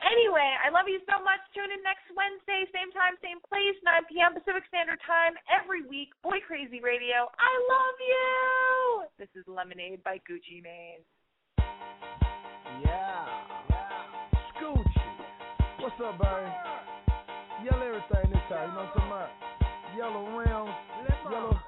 Anyway, 0.00 0.48
I 0.64 0.72
love 0.72 0.88
you 0.88 1.04
so 1.04 1.20
much. 1.20 1.36
Tune 1.52 1.68
in 1.68 1.84
next 1.84 2.08
Wednesday, 2.16 2.64
same 2.72 2.88
time, 2.96 3.20
same 3.20 3.44
place, 3.44 3.76
9 3.84 4.08
p.m. 4.08 4.32
Pacific 4.32 4.64
Standard 4.72 4.96
Time, 5.04 5.36
every 5.52 5.84
week. 5.84 6.16
Boy 6.24 6.40
Crazy 6.48 6.80
Radio. 6.80 7.28
I 7.36 7.52
love 7.68 7.98
you. 8.00 8.24
This 9.20 9.28
is 9.36 9.44
Lemonade 9.44 10.00
by 10.00 10.16
Gucci 10.24 10.64
Mane. 10.64 11.04
Yeah. 12.80 13.28
Scoochie. 14.56 15.12
What's 15.84 16.00
up, 16.00 16.16
baby? 16.16 16.48
Yell 17.68 17.84
everything 17.84 18.32
this 18.32 18.40
time, 18.48 18.72
you 18.72 18.80
know 18.80 18.88
what 18.88 18.96
I'm 18.96 18.96
talking 18.96 19.12
about? 19.12 19.30
Yellow 19.92 20.24
rims, 20.40 20.72
yellow 21.28 21.58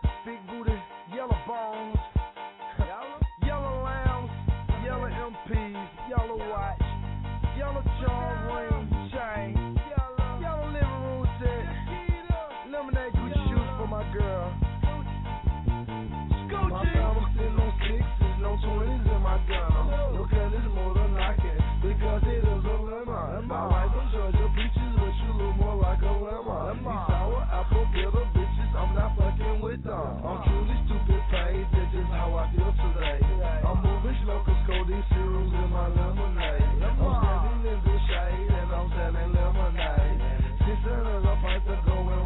yellow 6.10 6.42
watch, 6.50 6.82
yellow 7.56 7.84
charm 8.02 8.50
ring, 8.50 8.82
chain, 9.14 9.78
yellow 10.42 10.66
living 10.74 11.02
room 11.06 11.22
set, 11.38 11.62
lemonade 12.66 13.14
Gucci 13.14 13.38
shoes 13.46 13.70
for 13.78 13.86
my 13.86 14.02
girl. 14.10 14.50
My 16.50 16.82
mama 16.82 17.30
sitting 17.34 17.54
on 17.62 17.70
sixes, 17.86 18.36
no 18.42 18.58
twenties 18.58 19.06
in 19.06 19.22
my 19.22 19.38
gun. 19.46 20.18
Look 20.18 20.34
at 20.34 20.50
this 20.50 20.66
motor 20.74 21.06
knocking 21.14 21.62
because 21.78 22.22
it 22.26 22.42
is 22.42 22.58
a 22.58 22.76
lemon. 22.82 23.46
My 23.46 23.70
wife 23.70 23.94
from 23.94 24.10
Georgia 24.10 24.50
peaches, 24.54 24.92
but 24.98 25.14
you 25.14 25.30
look 25.38 25.54
more 25.62 25.78
like 25.78 26.02
a 26.02 26.10
lemon. 26.10 26.74
These 26.74 27.06
sour 27.06 27.42
apple 27.54 27.86
bitter 27.94 28.26
bitches, 28.34 28.70
I'm 28.74 28.98
not 28.98 29.14
fucking 29.14 29.62
with 29.62 29.82
them. 29.86 30.26
I'm 30.26 30.42
truly 30.42 30.74
stupid 30.86 31.22
paid, 31.30 31.66
that's 31.70 31.90
just 31.94 32.10
how 32.10 32.34
I 32.34 32.50
feel 32.50 32.70
today. 32.70 33.22
I'm 33.62 33.78
moving 33.82 34.18
slow 34.22 34.42
cause 34.46 34.58
codeine 34.66 34.90
serums 34.90 34.90
in 34.90 35.06
my 35.06 35.09
lemonade. 35.96 36.62
I'm 36.80 36.96
standing 36.98 37.66
in 37.66 37.78
shade 38.06 38.50
and 38.50 38.70
I'm 38.70 38.88
selling 38.94 39.32
lemonade. 39.34 40.20
Six 40.64 40.78
hundred 40.86 41.20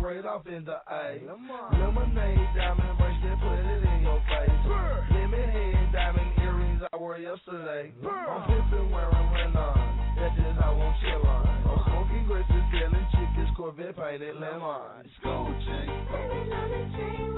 right 0.04 0.24
off. 0.26 0.44
Lemonade, 0.46 2.48
diamond 2.54 2.98
put 3.40 3.58
it 3.58 3.84
in 3.84 4.02
your 4.02 4.20
face. 4.28 4.50
Lemon 5.10 5.48
head, 5.50 5.92
diamond 5.92 6.32
earrings 6.38 6.82
I 6.92 6.96
wore 6.96 7.18
yesterday. 7.18 7.92
Wearing. 8.02 8.26
That's 10.16 10.36
just 10.36 10.58
how 10.60 10.72
I'm 10.72 10.94
chillin'. 11.02 11.66
I'm 11.66 11.78
smoking 11.84 12.26
selling 12.72 13.06
chickens, 13.12 13.50
Corvette 13.56 13.96
painted 13.96 14.36
lemon. 14.36 15.08
Chain. 15.22 17.33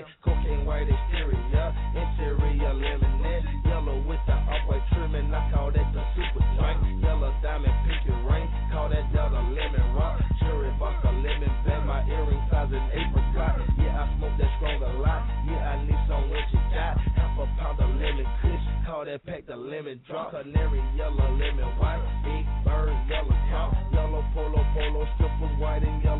Head. 0.00 0.08
Cocaine 0.24 0.64
white 0.64 0.88
exterior. 0.88 1.74
Interior 1.94 2.74
lemonade. 2.74 3.44
Yellow 3.64 4.02
with 4.06 4.20
the 4.26 4.32
upright 4.32 4.82
trimming. 4.92 5.32
I 5.32 5.50
call 5.52 5.72
that 5.72 5.92
the 5.92 6.02
super 6.14 6.44
joint. 6.56 7.00
Yellow 7.00 7.32
diamond 7.42 7.74
pinky 7.86 8.12
ring. 8.24 8.48
Call 8.72 8.88
that 8.88 9.12
Delta 9.12 9.40
lemon 9.40 9.94
rock. 9.94 10.20
Cherry 10.40 10.72
vodka 10.78 11.08
lemon 11.08 11.52
bend. 11.64 11.86
My 11.86 12.04
earring 12.08 12.42
size 12.50 12.72
an 12.72 12.84
apricot. 12.92 13.60
Yeah, 13.78 14.04
I 14.04 14.18
smoke 14.18 14.36
that 14.38 14.50
strong 14.58 14.82
a 14.82 14.92
lot. 15.00 15.22
Yeah, 15.46 15.74
I 15.74 15.84
need 15.84 16.00
some 16.08 16.30
when 16.30 16.44
you 16.52 16.60
got. 16.72 16.98
Half 17.16 17.38
a 17.38 17.46
pound 17.58 17.80
of 17.80 17.90
lemon 17.96 18.26
kush. 18.42 18.64
Call 18.86 19.04
that 19.04 19.24
pack 19.24 19.46
the 19.46 19.56
lemon 19.56 20.00
drop. 20.08 20.32
Canary 20.32 20.82
yellow, 20.96 21.30
lemon 21.36 21.70
white. 21.78 22.02
Big 22.24 22.46
bird, 22.64 22.92
yellow 23.08 23.36
top. 23.50 23.74
Yellow 23.92 24.24
polo, 24.34 24.62
polo 24.74 25.06
strippers, 25.16 25.54
white 25.58 25.82
and 25.82 26.02
yellow 26.02 26.19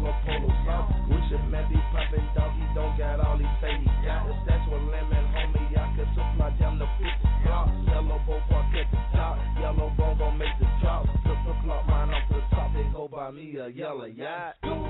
me 13.41 13.57
a 13.59 13.69
yellow 13.69 14.05
yacht. 14.05 14.90